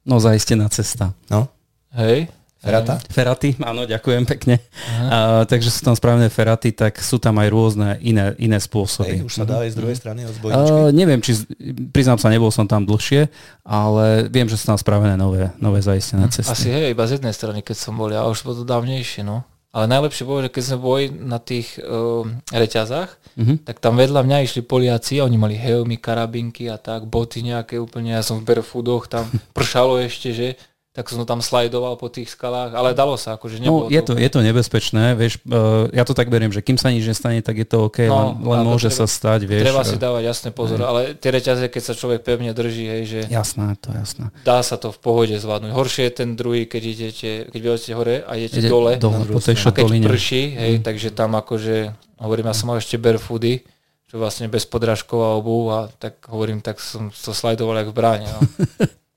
No 0.08 0.24
zaistená 0.24 0.72
cesta. 0.72 1.12
No. 1.28 1.52
Hej. 1.92 2.32
Ferata? 2.62 3.02
Feraty, 3.10 3.58
áno, 3.58 3.84
ďakujem 3.84 4.22
pekne. 4.24 4.62
A, 5.10 5.44
takže 5.44 5.68
sú 5.68 5.82
tam 5.82 5.98
spravené 5.98 6.30
feraty, 6.30 6.70
tak 6.70 6.94
sú 6.96 7.18
tam 7.18 7.42
aj 7.42 7.50
rôzne 7.50 7.98
iné, 8.00 8.38
iné 8.38 8.62
spôsoby. 8.62 9.18
Hej, 9.18 9.26
už 9.26 9.34
sa 9.34 9.46
dá 9.46 9.66
aj 9.66 9.74
z 9.74 9.76
druhej 9.76 9.96
Mhm. 9.98 10.02
strany 10.02 10.20
od 10.24 10.34
zbojničky. 10.38 10.70
Uh, 10.72 10.90
neviem, 10.92 11.20
či, 11.20 11.32
priznám 11.90 12.16
sa, 12.16 12.30
nebol 12.30 12.48
som 12.48 12.64
tam 12.64 12.86
dlhšie, 12.86 13.34
ale 13.62 14.06
viem, 14.28 14.46
že 14.46 14.56
sú 14.56 14.66
tam 14.68 14.78
spravené 14.78 15.18
nové, 15.18 15.50
nové 15.58 15.82
zaistené 15.82 16.30
cesty. 16.30 16.54
Asi 16.54 16.70
hej, 16.70 16.94
iba 16.94 17.04
z 17.04 17.18
jednej 17.18 17.34
strany, 17.34 17.60
keď 17.60 17.76
som 17.76 17.94
bol, 17.94 18.08
ja 18.08 18.22
už 18.24 18.42
bolo 18.42 18.62
to 18.62 18.66
dávnejšie, 18.66 19.22
no. 19.22 19.42
Ale 19.72 19.88
najlepšie 19.88 20.28
bolo, 20.28 20.44
že 20.44 20.52
keď 20.52 20.64
sme 20.64 20.78
boli 20.78 21.04
na 21.10 21.40
tých 21.40 21.80
uh, 21.80 22.22
reťazách, 22.52 23.18
Mhm. 23.32 23.64
tak 23.64 23.80
tam 23.80 23.96
vedľa 23.96 24.22
mňa 24.22 24.44
išli 24.44 24.60
Poliaci 24.62 25.18
a 25.18 25.24
oni 25.24 25.40
mali 25.40 25.56
helmy, 25.56 25.96
karabinky 25.96 26.68
a 26.68 26.76
tak, 26.76 27.08
boty 27.08 27.40
nejaké 27.42 27.80
úplne, 27.80 28.12
ja 28.12 28.20
som 28.20 28.38
v 28.38 28.46
barefoodoch, 28.46 29.08
tam 29.08 29.24
pršalo 29.56 29.98
ešte, 29.98 30.36
že 30.36 30.48
tak 30.92 31.08
som 31.08 31.24
to 31.24 31.26
tam 31.26 31.40
slajdoval 31.40 31.96
po 31.96 32.12
tých 32.12 32.28
skalách, 32.28 32.76
ale 32.76 32.92
dalo 32.92 33.16
sa, 33.16 33.40
akože 33.40 33.64
No, 33.64 33.64
nebolo 33.64 33.84
je 33.88 34.02
to, 34.04 34.14
je 34.20 34.28
to 34.28 34.40
nebezpečné, 34.44 35.16
vieš, 35.16 35.40
uh, 35.48 35.88
ja 35.96 36.04
to 36.04 36.12
tak 36.12 36.28
beriem, 36.28 36.52
že 36.52 36.60
kým 36.60 36.76
sa 36.76 36.92
nič 36.92 37.08
nestane, 37.08 37.40
tak 37.40 37.64
je 37.64 37.64
to 37.64 37.88
OK, 37.88 38.12
No, 38.12 38.36
len, 38.36 38.60
len 38.60 38.60
môže 38.68 38.92
treba- 38.92 39.00
sa 39.00 39.06
stať, 39.08 39.48
vieš. 39.48 39.72
Treba 39.72 39.88
si 39.88 39.96
eh, 39.96 40.04
dávať 40.04 40.24
jasné 40.28 40.50
pozor, 40.52 40.84
ale 40.84 41.16
tie 41.16 41.32
reťaze, 41.32 41.72
keď 41.72 41.82
sa 41.82 41.94
človek 41.96 42.28
pevne 42.28 42.52
drží, 42.52 42.86
hej, 42.92 43.04
že 43.08 43.20
Jasné, 43.32 43.80
to 43.80 43.96
jasné. 43.96 44.36
dá 44.44 44.60
sa 44.60 44.76
to 44.76 44.92
v 44.92 45.00
pohode 45.00 45.32
zvládnuť. 45.32 45.72
Horšie 45.72 46.04
je 46.06 46.14
ten 46.14 46.30
druhý, 46.36 46.68
keď 46.68 46.82
idete, 46.84 47.32
keď 47.48 47.62
idete 47.64 47.92
hore 47.96 48.16
a 48.28 48.32
idete 48.36 48.60
Ide 48.60 48.68
dole, 48.68 48.92
dole 49.00 49.24
po 49.32 49.40
tej 49.40 49.56
a 49.64 49.72
keď 49.72 49.88
prší, 50.04 50.44
hej, 50.60 50.74
takže 50.84 51.16
tam 51.16 51.40
akože, 51.40 51.96
hovorím, 52.20 52.52
ja 52.52 52.56
som 52.56 52.68
mal 52.68 52.84
ešte 52.84 53.00
barefoody, 53.00 53.64
čo 54.12 54.20
vlastne 54.20 54.52
bez 54.52 54.68
podrážkov 54.68 55.24
a 55.24 55.40
obu 55.40 55.72
a 55.72 55.88
tak 55.88 56.20
hovorím, 56.28 56.60
tak 56.60 56.84
som 56.84 57.16
to 57.16 57.32
slajdoval 57.32 57.80
jak 57.80 57.88
v 57.88 57.96
bráne. 57.96 58.28
No. 58.28 58.44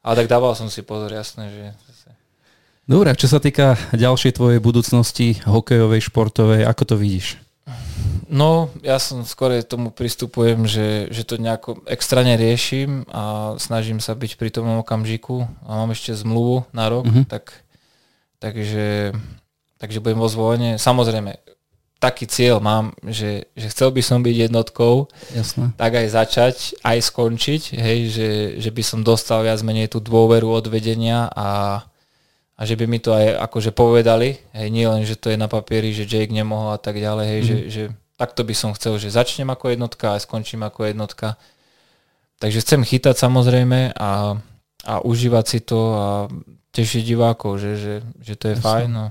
Ale 0.04 0.14
tak 0.20 0.28
dával 0.28 0.52
som 0.52 0.68
si 0.68 0.84
pozor, 0.84 1.08
jasné, 1.10 1.48
že 1.48 1.64
Dobre, 2.84 3.08
a 3.08 3.16
čo 3.16 3.32
sa 3.32 3.40
týka 3.40 3.80
ďalšej 3.96 4.36
tvojej 4.36 4.60
budúcnosti, 4.60 5.40
hokejovej, 5.48 6.04
športovej, 6.04 6.68
ako 6.68 6.82
to 6.84 6.94
vidíš? 7.00 7.40
No, 8.28 8.68
ja 8.84 9.00
som 9.00 9.24
skôr 9.24 9.56
tomu 9.64 9.88
pristupujem, 9.88 10.68
že, 10.68 11.08
že 11.08 11.24
to 11.24 11.40
nejako 11.40 11.80
extra 11.88 12.20
neriešim 12.20 13.08
a 13.08 13.56
snažím 13.56 14.04
sa 14.04 14.12
byť 14.12 14.36
pri 14.36 14.52
tom 14.52 14.68
okamžiku 14.84 15.48
a 15.64 15.80
mám 15.80 15.96
ešte 15.96 16.12
zmluvu 16.12 16.68
na 16.76 16.92
rok, 16.92 17.08
Mhm. 17.08 17.24
tak, 17.24 17.56
takže, 18.36 19.16
takže 19.80 20.04
budem 20.04 20.20
vo 20.20 20.28
zvolenie. 20.28 20.76
Samozrejme, 20.76 21.40
taký 22.04 22.28
cieľ 22.28 22.60
mám, 22.60 22.92
že, 23.00 23.48
že 23.56 23.72
chcel 23.72 23.88
by 23.88 24.02
som 24.04 24.20
byť 24.20 24.36
jednotkou, 24.52 25.08
Jasné. 25.32 25.72
tak 25.80 25.96
aj 25.96 26.06
začať, 26.12 26.56
aj 26.84 26.98
skončiť, 27.00 27.62
hej, 27.80 27.98
že, 28.12 28.30
že 28.60 28.68
by 28.68 28.82
som 28.84 29.00
dostal 29.00 29.40
viac 29.40 29.64
menej 29.64 29.88
tú 29.88 30.04
dôveru 30.04 30.44
od 30.52 30.68
vedenia 30.68 31.32
a, 31.32 31.80
a 32.60 32.60
že 32.68 32.76
by 32.76 32.84
mi 32.84 33.00
to 33.00 33.16
aj 33.16 33.40
akože 33.48 33.72
povedali, 33.72 34.36
hej, 34.52 34.68
nie 34.68 34.84
len, 34.84 35.08
že 35.08 35.16
to 35.16 35.32
je 35.32 35.40
na 35.40 35.48
papieri, 35.48 35.96
že 35.96 36.04
Jake 36.04 36.28
nemohol 36.28 36.76
a 36.76 36.80
tak 36.80 37.00
ďalej, 37.00 37.26
hej, 37.26 37.40
mm. 37.40 37.48
že, 37.48 37.56
že 37.72 37.82
takto 38.20 38.44
by 38.44 38.52
som 38.52 38.76
chcel, 38.76 39.00
že 39.00 39.08
začnem 39.08 39.48
ako 39.48 39.72
jednotka 39.72 40.12
a 40.12 40.20
skončím 40.20 40.60
ako 40.60 40.92
jednotka. 40.92 41.40
Takže 42.36 42.60
chcem 42.60 42.84
chytať 42.84 43.16
samozrejme 43.16 43.96
a, 43.96 44.36
a 44.84 44.94
užívať 45.00 45.44
si 45.48 45.58
to 45.64 45.80
a 45.96 46.06
tešiť 46.74 47.02
divákov, 47.06 47.62
že, 47.62 47.72
že, 47.80 47.94
že 48.20 48.34
to 48.36 48.52
je 48.52 48.56
Jasne. 48.58 48.66
fajn. 48.66 48.90
No. 48.92 49.06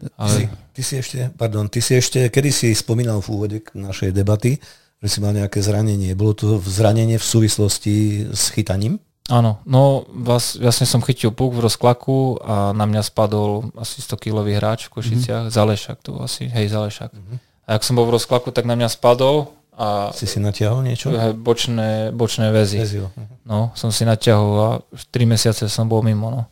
Ty, 0.00 0.08
Ale 0.16 0.32
si, 0.32 0.42
ty 0.72 0.82
si 0.82 0.94
ešte, 0.96 1.18
pardon, 1.36 1.68
ty 1.68 1.84
si 1.84 1.92
ešte, 1.92 2.32
kedy 2.32 2.48
si 2.48 2.68
spomínal 2.72 3.20
v 3.20 3.28
úvode 3.28 3.58
našej 3.76 4.16
debaty, 4.16 4.56
že 5.00 5.08
si 5.08 5.18
mal 5.20 5.36
nejaké 5.36 5.60
zranenie. 5.60 6.16
Bolo 6.16 6.32
to 6.32 6.56
zranenie 6.60 7.20
v 7.20 7.26
súvislosti 7.26 8.26
s 8.32 8.48
chytaním? 8.52 8.96
Áno, 9.30 9.62
no 9.62 10.08
vás, 10.10 10.58
vlastne 10.58 10.90
som 10.90 10.98
chytil 11.04 11.30
puk 11.30 11.54
v 11.54 11.62
rozklaku 11.62 12.42
a 12.42 12.74
na 12.74 12.82
mňa 12.82 13.06
spadol 13.06 13.70
asi 13.78 14.02
100 14.02 14.18
kilový 14.18 14.58
hráč 14.58 14.90
v 14.90 14.98
Košiciach, 14.98 15.46
mm-hmm. 15.46 15.54
Zalešak 15.54 15.98
to 16.02 16.18
bol 16.18 16.26
asi, 16.26 16.50
hej 16.50 16.66
Zalešak. 16.66 17.14
Mm-hmm. 17.14 17.36
A 17.70 17.78
ak 17.78 17.86
som 17.86 17.94
bol 17.94 18.10
v 18.10 18.18
rozklaku, 18.18 18.50
tak 18.50 18.66
na 18.66 18.74
mňa 18.74 18.90
spadol 18.90 19.54
a 19.78 20.10
Si 20.10 20.26
si 20.26 20.42
natiahol 20.42 20.82
niečo? 20.82 21.14
bočné, 21.38 22.10
bočné 22.10 22.50
väzy. 22.50 22.82
Vezil. 22.82 23.06
No, 23.46 23.70
som 23.78 23.94
si 23.94 24.02
natiahol 24.02 24.54
a 24.58 24.70
3 24.92 25.30
mesiace 25.30 25.70
som 25.70 25.86
bol 25.86 26.02
mimo, 26.02 26.28
no. 26.28 26.42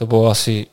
To 0.00 0.08
bolo 0.08 0.32
asi 0.32 0.66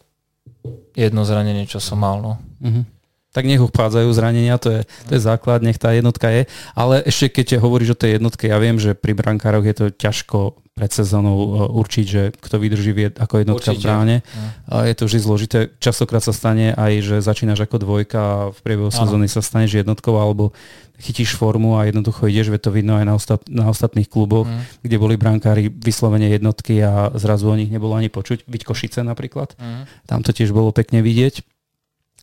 jedno 0.95 1.25
zranenie, 1.25 1.65
čo 1.67 1.79
som 1.79 1.99
mal, 1.99 2.21
no. 2.21 2.38
Mhm. 2.61 3.01
Tak 3.32 3.48
nech 3.48 3.64
obchádzajú 3.64 4.12
zranenia, 4.12 4.60
to 4.60 4.70
je, 4.76 4.82
to 5.08 5.12
je 5.16 5.22
základ, 5.24 5.64
nech 5.64 5.80
tá 5.80 5.95
jednotka 5.95 6.28
je. 6.28 6.52
Ale 6.76 6.99
ešte 7.08 7.32
keď 7.32 7.64
hovoríš 7.64 7.95
o 7.95 7.99
tej 7.99 8.20
jednotke, 8.20 8.52
ja 8.52 8.60
viem, 8.60 8.76
že 8.76 8.91
pri 8.91 9.16
brankároch 9.16 9.64
je 9.64 9.76
to 9.76 9.86
ťažko 9.88 10.60
pred 10.72 10.91
sezónou 10.91 11.36
e, 11.36 11.48
určiť, 11.72 12.06
že 12.08 12.22
kto 12.36 12.56
vydrží 12.60 12.91
ako 13.16 13.36
jednotka 13.40 13.72
v 13.72 13.76
Určite. 13.76 13.88
bráne. 13.88 14.16
Mm. 14.24 14.49
A 14.68 14.76
je 14.88 14.95
to 14.99 15.03
vždy 15.08 15.20
zložité. 15.20 15.58
Častokrát 15.80 16.24
sa 16.24 16.36
stane 16.36 16.76
aj, 16.76 16.91
že 17.03 17.16
začínaš 17.24 17.64
ako 17.64 17.80
dvojka 17.80 18.20
a 18.20 18.40
v 18.52 18.60
priebehu 18.60 18.91
sezóny 18.91 19.28
sa 19.32 19.40
staneš 19.40 19.80
jednotkou 19.80 20.16
alebo 20.16 20.52
chytíš 20.99 21.34
formu 21.34 21.80
a 21.80 21.88
jednoducho 21.88 22.28
ideš, 22.28 22.52
veď 22.52 22.62
to 22.68 22.72
vidno 22.72 22.94
aj 22.99 23.06
na, 23.08 23.14
ostat- 23.16 23.48
na 23.48 23.66
ostatných 23.68 24.08
kluboch, 24.08 24.44
Mm. 24.48 24.60
kde 24.84 24.95
boli 24.99 25.16
brankári 25.16 25.72
vyslovene 25.72 26.28
jednotky 26.28 26.84
a 26.84 27.16
zrazu 27.16 27.48
o 27.48 27.56
nich 27.56 27.72
nebolo 27.72 27.95
ani 27.95 28.12
počuť. 28.12 28.44
Viď 28.44 28.62
Košice 28.68 29.03
napríklad. 29.03 29.56
Mm. 29.56 29.88
Tam 30.03 30.20
to 30.20 30.36
tiež 30.36 30.52
bolo 30.52 30.76
pekne 30.76 30.99
vidieť 30.99 31.48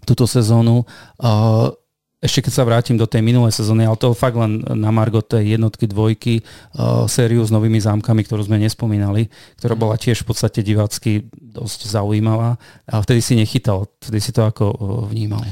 túto 0.09 0.25
sezónu. 0.25 0.89
Ešte 2.19 2.49
keď 2.49 2.53
sa 2.57 2.67
vrátim 2.67 2.99
do 2.99 3.07
tej 3.07 3.23
minulej 3.23 3.55
sezóny, 3.55 3.87
ale 3.87 3.95
to 3.95 4.11
fakt 4.11 4.35
len 4.35 4.65
na 4.75 4.91
Margo 4.91 5.23
tej 5.23 5.55
jednotky, 5.55 5.87
dvojky, 5.87 6.43
sériu 7.07 7.47
s 7.47 7.55
novými 7.55 7.79
zámkami, 7.79 8.27
ktorú 8.27 8.43
sme 8.43 8.59
nespomínali, 8.59 9.31
ktorá 9.61 9.79
bola 9.79 9.95
tiež 9.95 10.27
v 10.27 10.35
podstate 10.35 10.67
divácky 10.67 11.31
dosť 11.31 11.87
zaujímavá. 11.87 12.59
A 12.91 12.99
vtedy 12.99 13.23
si 13.23 13.39
nechytal, 13.39 13.87
vtedy 14.03 14.19
si 14.19 14.35
to 14.35 14.43
ako 14.43 14.65
uh, 14.67 14.79
vnímal. 15.07 15.47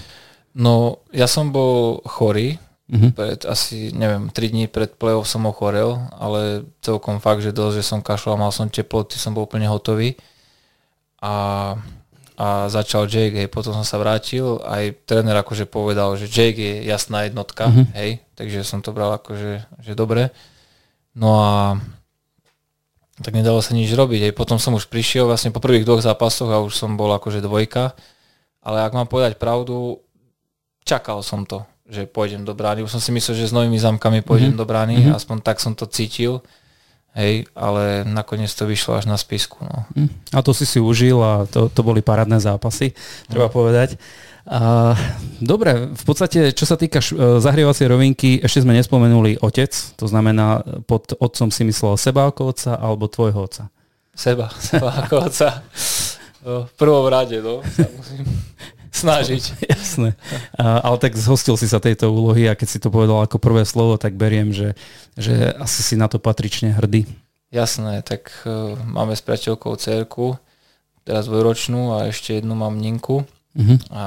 No, 0.58 1.06
ja 1.14 1.30
som 1.30 1.54
bol 1.54 2.02
chorý, 2.02 2.58
Mhm. 2.86 3.18
pred 3.18 3.42
asi, 3.50 3.90
neviem, 3.90 4.30
3 4.30 4.46
dní 4.46 4.70
pred 4.70 4.94
play-off 4.94 5.26
som 5.26 5.42
ochorel, 5.42 5.98
ale 6.14 6.62
celkom 6.78 7.18
fakt, 7.18 7.42
že 7.42 7.50
dosť, 7.50 7.82
že 7.82 7.82
som 7.82 7.98
kašľal, 7.98 8.38
mal 8.38 8.54
som 8.54 8.70
teploty, 8.70 9.18
som 9.18 9.34
bol 9.34 9.42
úplne 9.42 9.66
hotový. 9.66 10.14
A, 11.18 11.74
a 12.36 12.68
začal 12.68 13.08
Jake, 13.08 13.32
hej, 13.34 13.48
potom 13.48 13.72
som 13.72 13.80
sa 13.80 13.96
vrátil, 13.96 14.60
aj 14.60 15.08
tréner 15.08 15.32
akože 15.34 15.64
povedal, 15.64 16.14
že 16.14 16.28
Jake 16.28 16.60
je 16.60 16.76
jasná 16.84 17.24
jednotka, 17.24 17.72
Mhm. 17.72 17.84
hej, 17.96 18.10
takže 18.36 18.60
som 18.60 18.84
to 18.84 18.92
bral 18.92 19.16
akože, 19.16 19.64
že 19.80 19.92
dobre. 19.96 20.28
No 21.16 21.40
a 21.40 21.80
tak 23.16 23.32
nedalo 23.32 23.64
sa 23.64 23.72
nič 23.72 23.88
robiť, 23.88 24.28
hej. 24.28 24.32
potom 24.36 24.60
som 24.60 24.76
už 24.76 24.92
prišiel 24.92 25.24
vlastne 25.24 25.48
po 25.48 25.64
prvých 25.64 25.88
dvoch 25.88 26.04
zápasoch 26.04 26.52
a 26.52 26.60
už 26.60 26.76
som 26.76 27.00
bol 27.00 27.08
akože 27.10 27.40
dvojka, 27.40 27.96
ale 28.60 28.84
ak 28.84 28.92
mám 28.92 29.08
povedať 29.08 29.40
pravdu, 29.40 30.04
čakal 30.84 31.24
som 31.24 31.48
to, 31.48 31.64
že 31.88 32.04
pôjdem 32.04 32.44
do 32.44 32.52
brány. 32.52 32.84
Už 32.84 32.92
som 32.92 33.00
si 33.00 33.08
myslel, 33.16 33.32
že 33.40 33.48
s 33.48 33.56
novými 33.56 33.80
zámkami 33.80 34.20
pôjdem 34.20 34.52
Mhm. 34.52 34.60
do 34.60 34.64
brány, 34.68 34.94
Mhm. 35.00 35.16
aspoň 35.16 35.36
tak 35.40 35.56
som 35.56 35.72
to 35.72 35.88
cítil. 35.88 36.44
Hej, 37.16 37.48
ale 37.56 38.04
nakoniec 38.04 38.52
to 38.52 38.68
vyšlo 38.68 39.00
až 39.00 39.08
na 39.08 39.16
spisku. 39.16 39.64
No. 39.64 39.88
Hm. 39.96 40.12
A 40.36 40.44
to 40.44 40.52
si 40.52 40.68
si 40.68 40.76
užil 40.76 41.16
a 41.24 41.48
to, 41.48 41.72
to 41.72 41.80
boli 41.80 42.04
parádne 42.04 42.36
zápasy, 42.36 42.92
treba 43.32 43.48
povedať. 43.48 43.96
A, 44.46 44.92
dobre, 45.40 45.90
v 45.96 46.04
podstate, 46.06 46.52
čo 46.54 46.68
sa 46.68 46.76
týka 46.78 47.00
š- 47.02 47.16
e, 47.18 47.42
zahrievacej 47.42 47.88
rovinky, 47.90 48.38
ešte 48.38 48.62
sme 48.62 48.78
nespomenuli 48.78 49.42
otec, 49.42 49.72
to 49.98 50.06
znamená, 50.06 50.62
pod 50.86 51.16
otcom 51.18 51.50
si 51.50 51.66
myslel 51.66 51.98
seba 51.98 52.28
ako 52.30 52.54
otca 52.54 52.78
alebo 52.78 53.10
tvojho 53.10 53.42
otca. 53.42 53.72
Seba, 54.14 54.52
seba 54.60 55.02
ako 55.02 55.26
otca. 55.26 55.66
No, 56.46 56.62
v 56.70 56.72
prvom 56.78 57.10
rade, 57.10 57.42
no, 57.42 57.64
snažiť. 58.92 59.42
Jasné. 59.72 60.14
A, 60.54 60.80
ale 60.82 60.96
tak 60.98 61.14
zhostil 61.16 61.54
si 61.56 61.66
sa 61.66 61.78
tejto 61.78 62.10
úlohy 62.10 62.46
a 62.46 62.58
keď 62.58 62.68
si 62.68 62.78
to 62.78 62.90
povedal 62.90 63.22
ako 63.22 63.38
prvé 63.38 63.64
slovo, 63.64 63.96
tak 63.96 64.14
beriem, 64.14 64.50
že, 64.50 64.74
že 65.14 65.54
asi 65.56 65.82
si 65.82 65.94
na 65.94 66.06
to 66.06 66.18
patrične 66.18 66.74
hrdý. 66.74 67.06
Jasné, 67.54 68.02
tak 68.02 68.30
uh, 68.44 68.74
máme 68.84 69.14
s 69.14 69.22
priateľkou 69.22 69.72
cerku, 69.78 70.36
teraz 71.06 71.30
dvojročnú 71.30 71.94
a 71.94 72.10
ešte 72.10 72.36
jednu 72.42 72.58
mám 72.58 72.76
Ninku. 72.76 73.22
Mhm. 73.54 73.88
A 73.94 74.04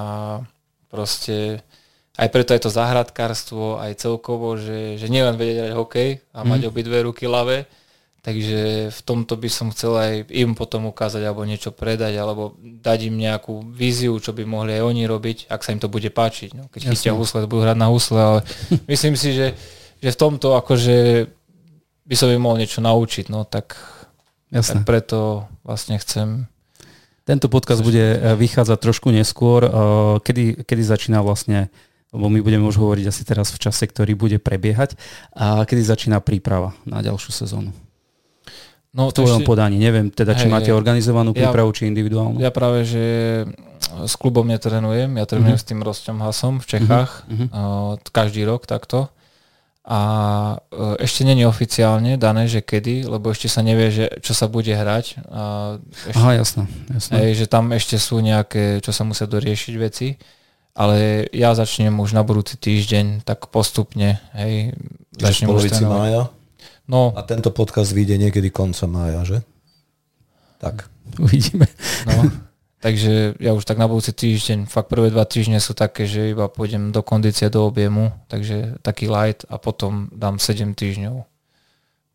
proste 0.92 1.64
aj 2.20 2.28
preto 2.36 2.52
je 2.52 2.60
to 2.60 2.70
zahradkárstvo, 2.70 3.80
aj 3.80 3.96
celkovo, 3.96 4.60
že, 4.60 5.00
že 5.00 5.08
nielen 5.08 5.40
vedieť 5.40 5.72
hrať 5.72 5.74
hokej 5.74 6.10
a 6.36 6.44
mať 6.44 6.62
Mhm. 6.64 6.70
obidve 6.70 6.98
ruky 7.08 7.26
ľavé, 7.32 7.64
takže 8.20 8.92
v 8.92 9.02
tomto 9.08 9.40
by 9.40 9.50
som 9.50 9.72
chcel 9.72 9.96
aj 9.96 10.14
im 10.32 10.54
potom 10.54 10.88
ukázať 10.92 11.24
alebo 11.24 11.48
niečo 11.48 11.72
predať, 11.72 12.20
alebo 12.20 12.56
dať 12.60 13.10
im 13.10 13.16
nejakú 13.16 13.64
víziu, 13.72 14.16
čo 14.20 14.36
by 14.36 14.44
mohli 14.44 14.76
aj 14.76 14.84
oni 14.84 15.04
robiť, 15.08 15.38
ak 15.48 15.64
sa 15.64 15.72
im 15.72 15.80
to 15.80 15.88
bude 15.88 16.08
páčiť. 16.12 16.50
No, 16.56 16.68
keď 16.68 16.90
Jasné. 16.90 16.94
chytia 16.96 17.14
husle, 17.16 17.48
budú 17.48 17.64
hrať 17.64 17.78
na 17.80 17.88
husle, 17.88 18.20
ale 18.20 18.40
myslím 18.92 19.16
si, 19.16 19.32
že, 19.32 19.56
že 20.04 20.10
v 20.12 20.20
tomto 20.20 20.60
akože 20.60 21.28
by 22.10 22.16
som 22.18 22.28
im 22.34 22.42
mohol 22.42 22.60
niečo 22.60 22.84
naučiť, 22.84 23.32
no 23.32 23.48
tak, 23.48 23.80
Jasné. 24.52 24.82
tak 24.82 24.90
preto 24.90 25.48
vlastne 25.64 25.96
chcem 26.02 26.50
Tento 27.30 27.46
podcast 27.46 27.86
bude 27.86 28.18
eh, 28.18 28.34
vychádzať 28.34 28.78
trošku 28.82 29.14
neskôr. 29.14 29.62
Eh, 29.62 29.70
Kedy, 30.26 30.66
kedy 30.66 30.82
začína 30.82 31.22
vlastne, 31.22 31.70
lebo 32.10 32.26
my 32.26 32.42
budeme 32.42 32.66
už 32.66 32.82
hovoriť 32.82 33.06
asi 33.06 33.22
teraz 33.22 33.54
v 33.54 33.62
čase, 33.62 33.86
ktorý 33.86 34.18
bude 34.18 34.42
prebiehať, 34.42 34.98
a 35.38 35.62
kedy 35.62 35.86
začína 35.86 36.26
príprava 36.26 36.74
na 36.90 37.06
ďalšiu 37.06 37.30
sezónu? 37.30 37.70
No, 38.90 39.14
v 39.14 39.22
tvojom 39.22 39.46
ešte... 39.46 39.50
podaní. 39.50 39.78
Neviem 39.78 40.10
teda, 40.10 40.34
či 40.34 40.50
hej, 40.50 40.54
máte 40.54 40.72
organizovanú 40.74 41.30
prípravu, 41.30 41.70
ja, 41.70 41.76
či 41.78 41.82
individuálnu. 41.94 42.42
Ja 42.42 42.50
práve, 42.50 42.90
že 42.90 43.06
s 44.02 44.14
klubom 44.18 44.50
netrenujem. 44.50 45.14
Ja 45.14 45.26
trénujem 45.30 45.58
uh-huh. 45.58 45.66
s 45.66 45.70
tým 45.70 45.86
Rostom 45.86 46.18
Hasom 46.26 46.58
v 46.58 46.66
Čechách. 46.66 47.30
Uh-huh. 47.30 47.46
Uh, 47.54 48.10
každý 48.10 48.50
rok 48.50 48.66
takto. 48.66 49.14
A 49.86 50.00
uh, 50.58 50.98
ešte 51.02 51.22
není 51.22 51.46
oficiálne 51.46 52.18
dané, 52.18 52.50
že 52.50 52.66
kedy, 52.66 53.10
lebo 53.10 53.30
ešte 53.30 53.50
sa 53.50 53.62
nevie, 53.62 53.94
že 53.94 54.06
čo 54.26 54.34
sa 54.34 54.50
bude 54.50 54.74
hrať. 54.74 55.22
A 55.30 55.42
ešte, 56.10 56.18
Aha, 56.18 56.32
jasné. 56.42 56.64
jasné. 56.90 57.14
Hej, 57.14 57.30
že 57.42 57.46
tam 57.46 57.70
ešte 57.70 57.98
sú 58.02 58.22
nejaké, 58.22 58.82
čo 58.82 58.90
sa 58.90 59.06
musia 59.06 59.30
doriešiť 59.30 59.74
veci. 59.78 60.18
Ale 60.74 61.28
ja 61.34 61.54
začnem 61.54 61.94
už 61.94 62.18
na 62.18 62.26
budúci 62.26 62.58
týždeň 62.58 63.22
tak 63.22 63.50
postupne. 63.54 64.18
Hej, 64.34 64.74
začnem 65.18 65.46
v 65.46 65.50
polovici 65.54 65.84
mája? 65.86 66.30
No. 66.90 67.14
A 67.14 67.22
tento 67.22 67.54
podcast 67.54 67.94
vyjde 67.94 68.18
niekedy 68.18 68.50
konca 68.50 68.90
mája, 68.90 69.22
že? 69.22 69.38
Tak. 70.58 70.90
Uvidíme. 71.22 71.70
No. 72.10 72.26
Takže 72.80 73.36
ja 73.44 73.52
už 73.52 73.68
tak 73.68 73.76
na 73.76 73.92
budúci 73.92 74.16
týždeň, 74.16 74.72
fakt 74.72 74.88
prvé 74.88 75.12
dva 75.12 75.28
týždne 75.28 75.60
sú 75.60 75.76
také, 75.76 76.08
že 76.08 76.32
iba 76.32 76.48
pôjdem 76.48 76.96
do 76.96 77.04
kondície, 77.04 77.52
do 77.52 77.68
objemu, 77.68 78.16
takže 78.32 78.80
taký 78.80 79.12
light 79.12 79.44
a 79.52 79.60
potom 79.60 80.08
dám 80.16 80.40
7 80.40 80.80
týždňov 80.80 81.28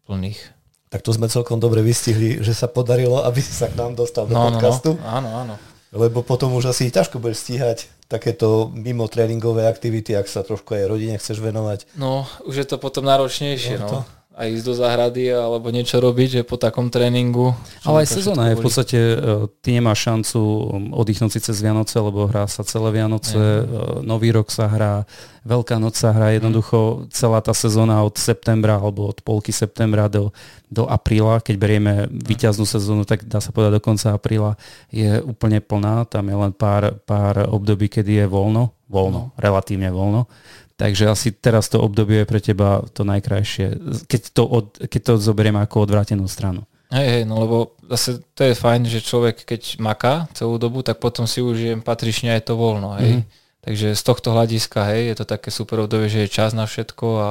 plných. 0.08 0.40
Tak 0.88 1.04
to 1.04 1.12
sme 1.12 1.28
celkom 1.28 1.60
dobre 1.60 1.84
vystihli, 1.84 2.40
že 2.40 2.56
sa 2.56 2.64
podarilo, 2.64 3.20
aby 3.28 3.44
si 3.44 3.52
sa 3.52 3.68
k 3.68 3.76
nám 3.76 3.92
dostal 3.92 4.24
do 4.24 4.32
no, 4.32 4.56
podcastu. 4.56 4.96
No, 4.96 5.04
no. 5.04 5.12
Áno, 5.12 5.30
áno. 5.36 5.54
Lebo 5.92 6.24
potom 6.24 6.56
už 6.56 6.72
asi 6.72 6.88
ťažko 6.88 7.20
budeš 7.20 7.44
stíhať 7.44 7.78
takéto 8.08 8.72
mimo 8.72 9.04
tréningové 9.04 9.68
aktivity, 9.68 10.16
ak 10.16 10.32
sa 10.32 10.40
trošku 10.40 10.72
aj 10.72 10.88
rodine 10.88 11.20
chceš 11.20 11.44
venovať. 11.44 11.92
No, 12.00 12.24
už 12.48 12.64
je 12.64 12.66
to 12.72 12.80
potom 12.80 13.04
náročnejšie. 13.04 13.76
No, 13.76 13.84
no. 13.84 13.90
To 13.92 13.98
aj 14.34 14.48
ísť 14.50 14.66
do 14.66 14.74
záhrady 14.74 15.30
alebo 15.30 15.70
niečo 15.70 16.02
robiť, 16.02 16.28
že 16.28 16.42
po 16.42 16.58
takom 16.58 16.90
tréningu. 16.90 17.54
Ale 17.86 18.02
aj 18.02 18.18
sezóna 18.18 18.50
je 18.50 18.58
v 18.58 18.64
podstate, 18.66 18.98
e, 18.98 19.16
ty 19.62 19.78
nemáš 19.78 20.10
šancu 20.10 20.38
um, 20.42 20.90
oddychnúť 20.90 21.38
si 21.38 21.40
cez 21.40 21.62
Vianoce, 21.62 21.94
lebo 22.02 22.26
hrá 22.26 22.50
sa 22.50 22.66
celé 22.66 22.90
Vianoce, 22.98 23.38
Nie. 23.38 24.02
Nový 24.02 24.34
rok 24.34 24.50
sa 24.50 24.66
hrá, 24.66 25.06
Veľká 25.44 25.76
noc 25.76 25.92
sa 25.92 26.08
hrá, 26.08 26.32
jednoducho 26.32 27.04
celá 27.12 27.44
tá 27.44 27.52
sezóna 27.52 28.00
od 28.00 28.16
septembra 28.16 28.80
alebo 28.80 29.12
od 29.12 29.20
polky 29.20 29.52
septembra 29.52 30.08
do, 30.08 30.32
do 30.72 30.88
apríla, 30.88 31.44
keď 31.44 31.54
berieme 31.60 32.08
výťaznú 32.08 32.64
sezónu, 32.64 33.04
tak 33.04 33.28
dá 33.28 33.44
sa 33.44 33.52
povedať 33.52 33.76
do 33.76 33.84
konca 33.84 34.16
apríla, 34.16 34.56
je 34.88 35.20
úplne 35.20 35.60
plná, 35.60 36.08
tam 36.08 36.32
je 36.32 36.36
len 36.48 36.52
pár, 36.56 36.96
pár 37.04 37.44
období, 37.44 37.92
kedy 37.92 38.24
je 38.24 38.26
voľno, 38.26 38.72
voľno, 38.88 39.20
no. 39.28 39.32
relatívne 39.36 39.92
voľno 39.92 40.24
Takže 40.74 41.06
asi 41.06 41.30
teraz 41.30 41.70
to 41.70 41.78
obdobie 41.78 42.22
je 42.22 42.30
pre 42.30 42.42
teba 42.42 42.82
to 42.90 43.06
najkrajšie, 43.06 43.78
keď 44.10 44.22
to, 44.34 44.42
od, 44.42 44.66
keď 44.90 45.00
to 45.06 45.12
zoberiem 45.22 45.54
ako 45.54 45.86
odvrátenú 45.86 46.26
stranu. 46.26 46.66
Hej, 46.90 47.08
hej, 47.10 47.24
no 47.26 47.42
lebo 47.42 47.56
zase 47.90 48.22
to 48.34 48.42
je 48.42 48.58
fajn, 48.58 48.90
že 48.90 49.02
človek 49.02 49.46
keď 49.46 49.78
maká 49.78 50.26
celú 50.34 50.58
dobu, 50.58 50.82
tak 50.82 50.98
potom 50.98 51.30
si 51.30 51.38
užijem 51.38 51.78
patrične 51.78 52.34
aj 52.34 52.50
to 52.50 52.54
voľno, 52.58 52.98
hej. 52.98 53.22
Mm-hmm. 53.22 53.42
Takže 53.64 53.96
z 53.96 54.02
tohto 54.04 54.36
hľadiska, 54.36 54.92
hej, 54.92 55.02
je 55.08 55.16
to 55.16 55.24
také 55.24 55.48
super 55.48 55.80
obdobie, 55.80 56.12
že 56.12 56.28
je 56.28 56.34
čas 56.36 56.52
na 56.52 56.68
všetko 56.68 57.06
a 57.16 57.30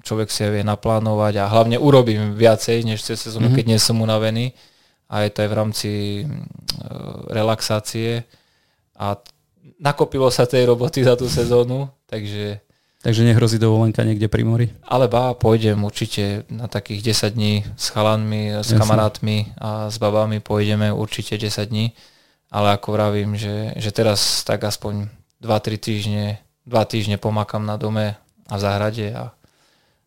človek 0.00 0.32
si 0.32 0.48
vie 0.48 0.64
naplánovať 0.64 1.44
a 1.44 1.50
hlavne 1.50 1.76
urobím 1.76 2.32
viacej, 2.32 2.88
než 2.88 3.04
cez 3.04 3.20
sezónu, 3.20 3.52
mm-hmm. 3.52 3.58
keď 3.60 3.64
nie 3.68 3.78
som 3.82 4.00
unavený. 4.00 4.56
A 5.12 5.28
je 5.28 5.30
to 5.30 5.44
aj 5.44 5.50
v 5.52 5.58
rámci 5.60 5.90
e, 5.92 6.24
relaxácie 7.28 8.24
a 8.96 9.20
nakopilo 9.76 10.32
sa 10.32 10.48
tej 10.48 10.72
roboty 10.72 11.04
za 11.04 11.20
tú 11.20 11.28
sezónu, 11.28 11.92
takže 12.08 12.64
Takže 13.04 13.20
nehrozí 13.20 13.60
dovolenka 13.60 14.00
niekde 14.00 14.32
pri 14.32 14.48
mori? 14.48 14.66
Ale 14.88 15.12
bá, 15.12 15.36
pôjdem 15.36 15.76
určite 15.84 16.48
na 16.48 16.72
takých 16.72 17.12
10 17.12 17.36
dní 17.36 17.60
s 17.76 17.92
chalanmi, 17.92 18.64
s 18.64 18.72
Jasne. 18.72 18.80
kamarátmi 18.80 19.52
a 19.60 19.92
s 19.92 20.00
babami 20.00 20.40
pôjdeme 20.40 20.88
určite 20.88 21.36
10 21.36 21.68
dní. 21.68 21.92
Ale 22.48 22.72
ako 22.72 22.96
vravím, 22.96 23.36
že, 23.36 23.76
že 23.76 23.92
teraz 23.92 24.40
tak 24.48 24.64
aspoň 24.64 25.12
2-3 25.44 25.76
týždne, 25.76 26.40
2 26.64 26.72
týždne 26.88 27.20
pomakam 27.20 27.68
na 27.68 27.76
dome 27.76 28.16
a 28.48 28.54
v 28.56 28.60
záhrade 28.64 29.12
a 29.12 29.36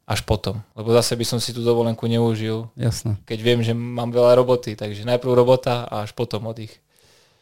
až 0.09 0.25
potom. 0.25 0.57
Lebo 0.73 0.89
zase 0.89 1.13
by 1.13 1.25
som 1.27 1.37
si 1.37 1.53
tú 1.53 1.61
dovolenku 1.61 2.09
neužil, 2.09 2.65
Jasne. 2.73 3.19
keď 3.29 3.39
viem, 3.45 3.59
že 3.61 3.77
mám 3.77 4.09
veľa 4.09 4.41
roboty. 4.41 4.73
Takže 4.73 5.05
najprv 5.05 5.37
robota 5.37 5.85
a 5.85 6.01
až 6.01 6.17
potom 6.17 6.49
oddych. 6.49 6.73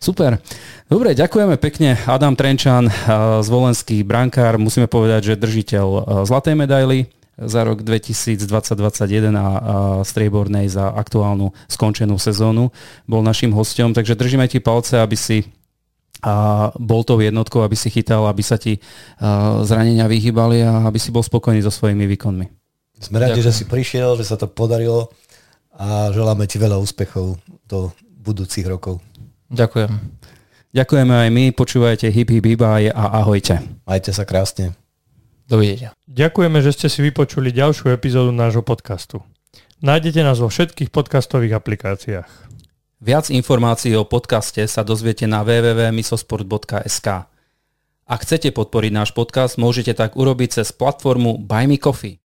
Super. 0.05 0.37
Dobre, 0.85 1.17
ďakujeme 1.17 1.57
pekne. 1.57 1.97
Adam 2.05 2.37
Trenčan, 2.37 2.85
eh, 2.85 2.93
zvolenský 3.41 4.05
brankár, 4.05 4.61
musíme 4.61 4.85
povedať, 4.85 5.33
že 5.33 5.41
držiteľ 5.41 5.87
eh, 5.89 6.01
zlatej 6.29 6.53
medaily 6.53 7.09
za 7.41 7.65
rok 7.65 7.81
2020-2021 7.81 9.33
a 9.33 9.47
striebornej 10.05 10.69
za 10.69 10.93
aktuálnu 10.93 11.51
skončenú 11.67 12.21
sezónu. 12.21 12.69
Bol 13.09 13.25
našim 13.25 13.49
hostom, 13.51 13.97
takže 13.97 14.13
držíme 14.15 14.45
ti 14.45 14.61
palce, 14.61 15.01
aby 15.01 15.17
si 15.17 15.43
a 16.23 16.71
bol 16.79 17.03
tou 17.03 17.19
jednotkou, 17.19 17.59
aby 17.59 17.75
si 17.75 17.91
chytal, 17.91 18.25
aby 18.31 18.39
sa 18.39 18.55
ti 18.55 18.79
zranenia 19.67 20.07
vyhýbali 20.07 20.63
a 20.63 20.87
aby 20.87 20.95
si 20.95 21.11
bol 21.11 21.21
spokojný 21.21 21.59
so 21.59 21.69
svojimi 21.69 22.07
výkonmi. 22.15 22.45
Sme 23.03 23.19
radi, 23.19 23.43
že 23.43 23.51
si 23.51 23.67
prišiel, 23.67 24.15
že 24.15 24.23
sa 24.25 24.39
to 24.39 24.47
podarilo 24.47 25.11
a 25.75 26.09
želáme 26.15 26.47
ti 26.47 26.55
veľa 26.55 26.79
úspechov 26.79 27.35
do 27.67 27.91
budúcich 28.25 28.65
rokov. 28.65 29.03
Ďakujem. 29.49 29.91
Ďakujeme 30.75 31.13
aj 31.15 31.29
my, 31.31 31.43
počúvajte 31.55 32.11
Hip 32.11 32.35
Hip 32.35 32.45
Hibaj 32.51 32.91
a 32.91 33.23
ahojte. 33.23 33.63
Majte 33.87 34.11
sa 34.11 34.27
krásne. 34.27 34.75
Dovidenia. 35.47 35.93
Ďakujeme, 36.09 36.59
že 36.59 36.73
ste 36.73 36.87
si 36.89 36.99
vypočuli 37.05 37.53
ďalšiu 37.53 37.93
epizódu 37.93 38.33
nášho 38.33 38.65
podcastu. 38.65 39.21
Nájdete 39.79 40.25
nás 40.25 40.41
vo 40.41 40.49
všetkých 40.49 40.89
podcastových 40.89 41.61
aplikáciách. 41.61 42.31
Viac 43.05 43.29
informácií 43.29 43.93
o 43.93 44.03
podcaste 44.03 44.65
sa 44.65 44.81
dozviete 44.81 45.29
na 45.29 45.45
www.misosport.sk. 45.45 47.07
Ak 48.05 48.19
chcete 48.25 48.49
podporiť 48.49 48.91
náš 48.91 49.13
podcast, 49.13 49.61
môžete 49.61 49.93
tak 49.93 50.17
urobiť 50.17 50.59
cez 50.59 50.73
platformu 50.73 51.37
Buy 51.37 51.69
Me 51.69 51.77
Coffee. 51.77 52.24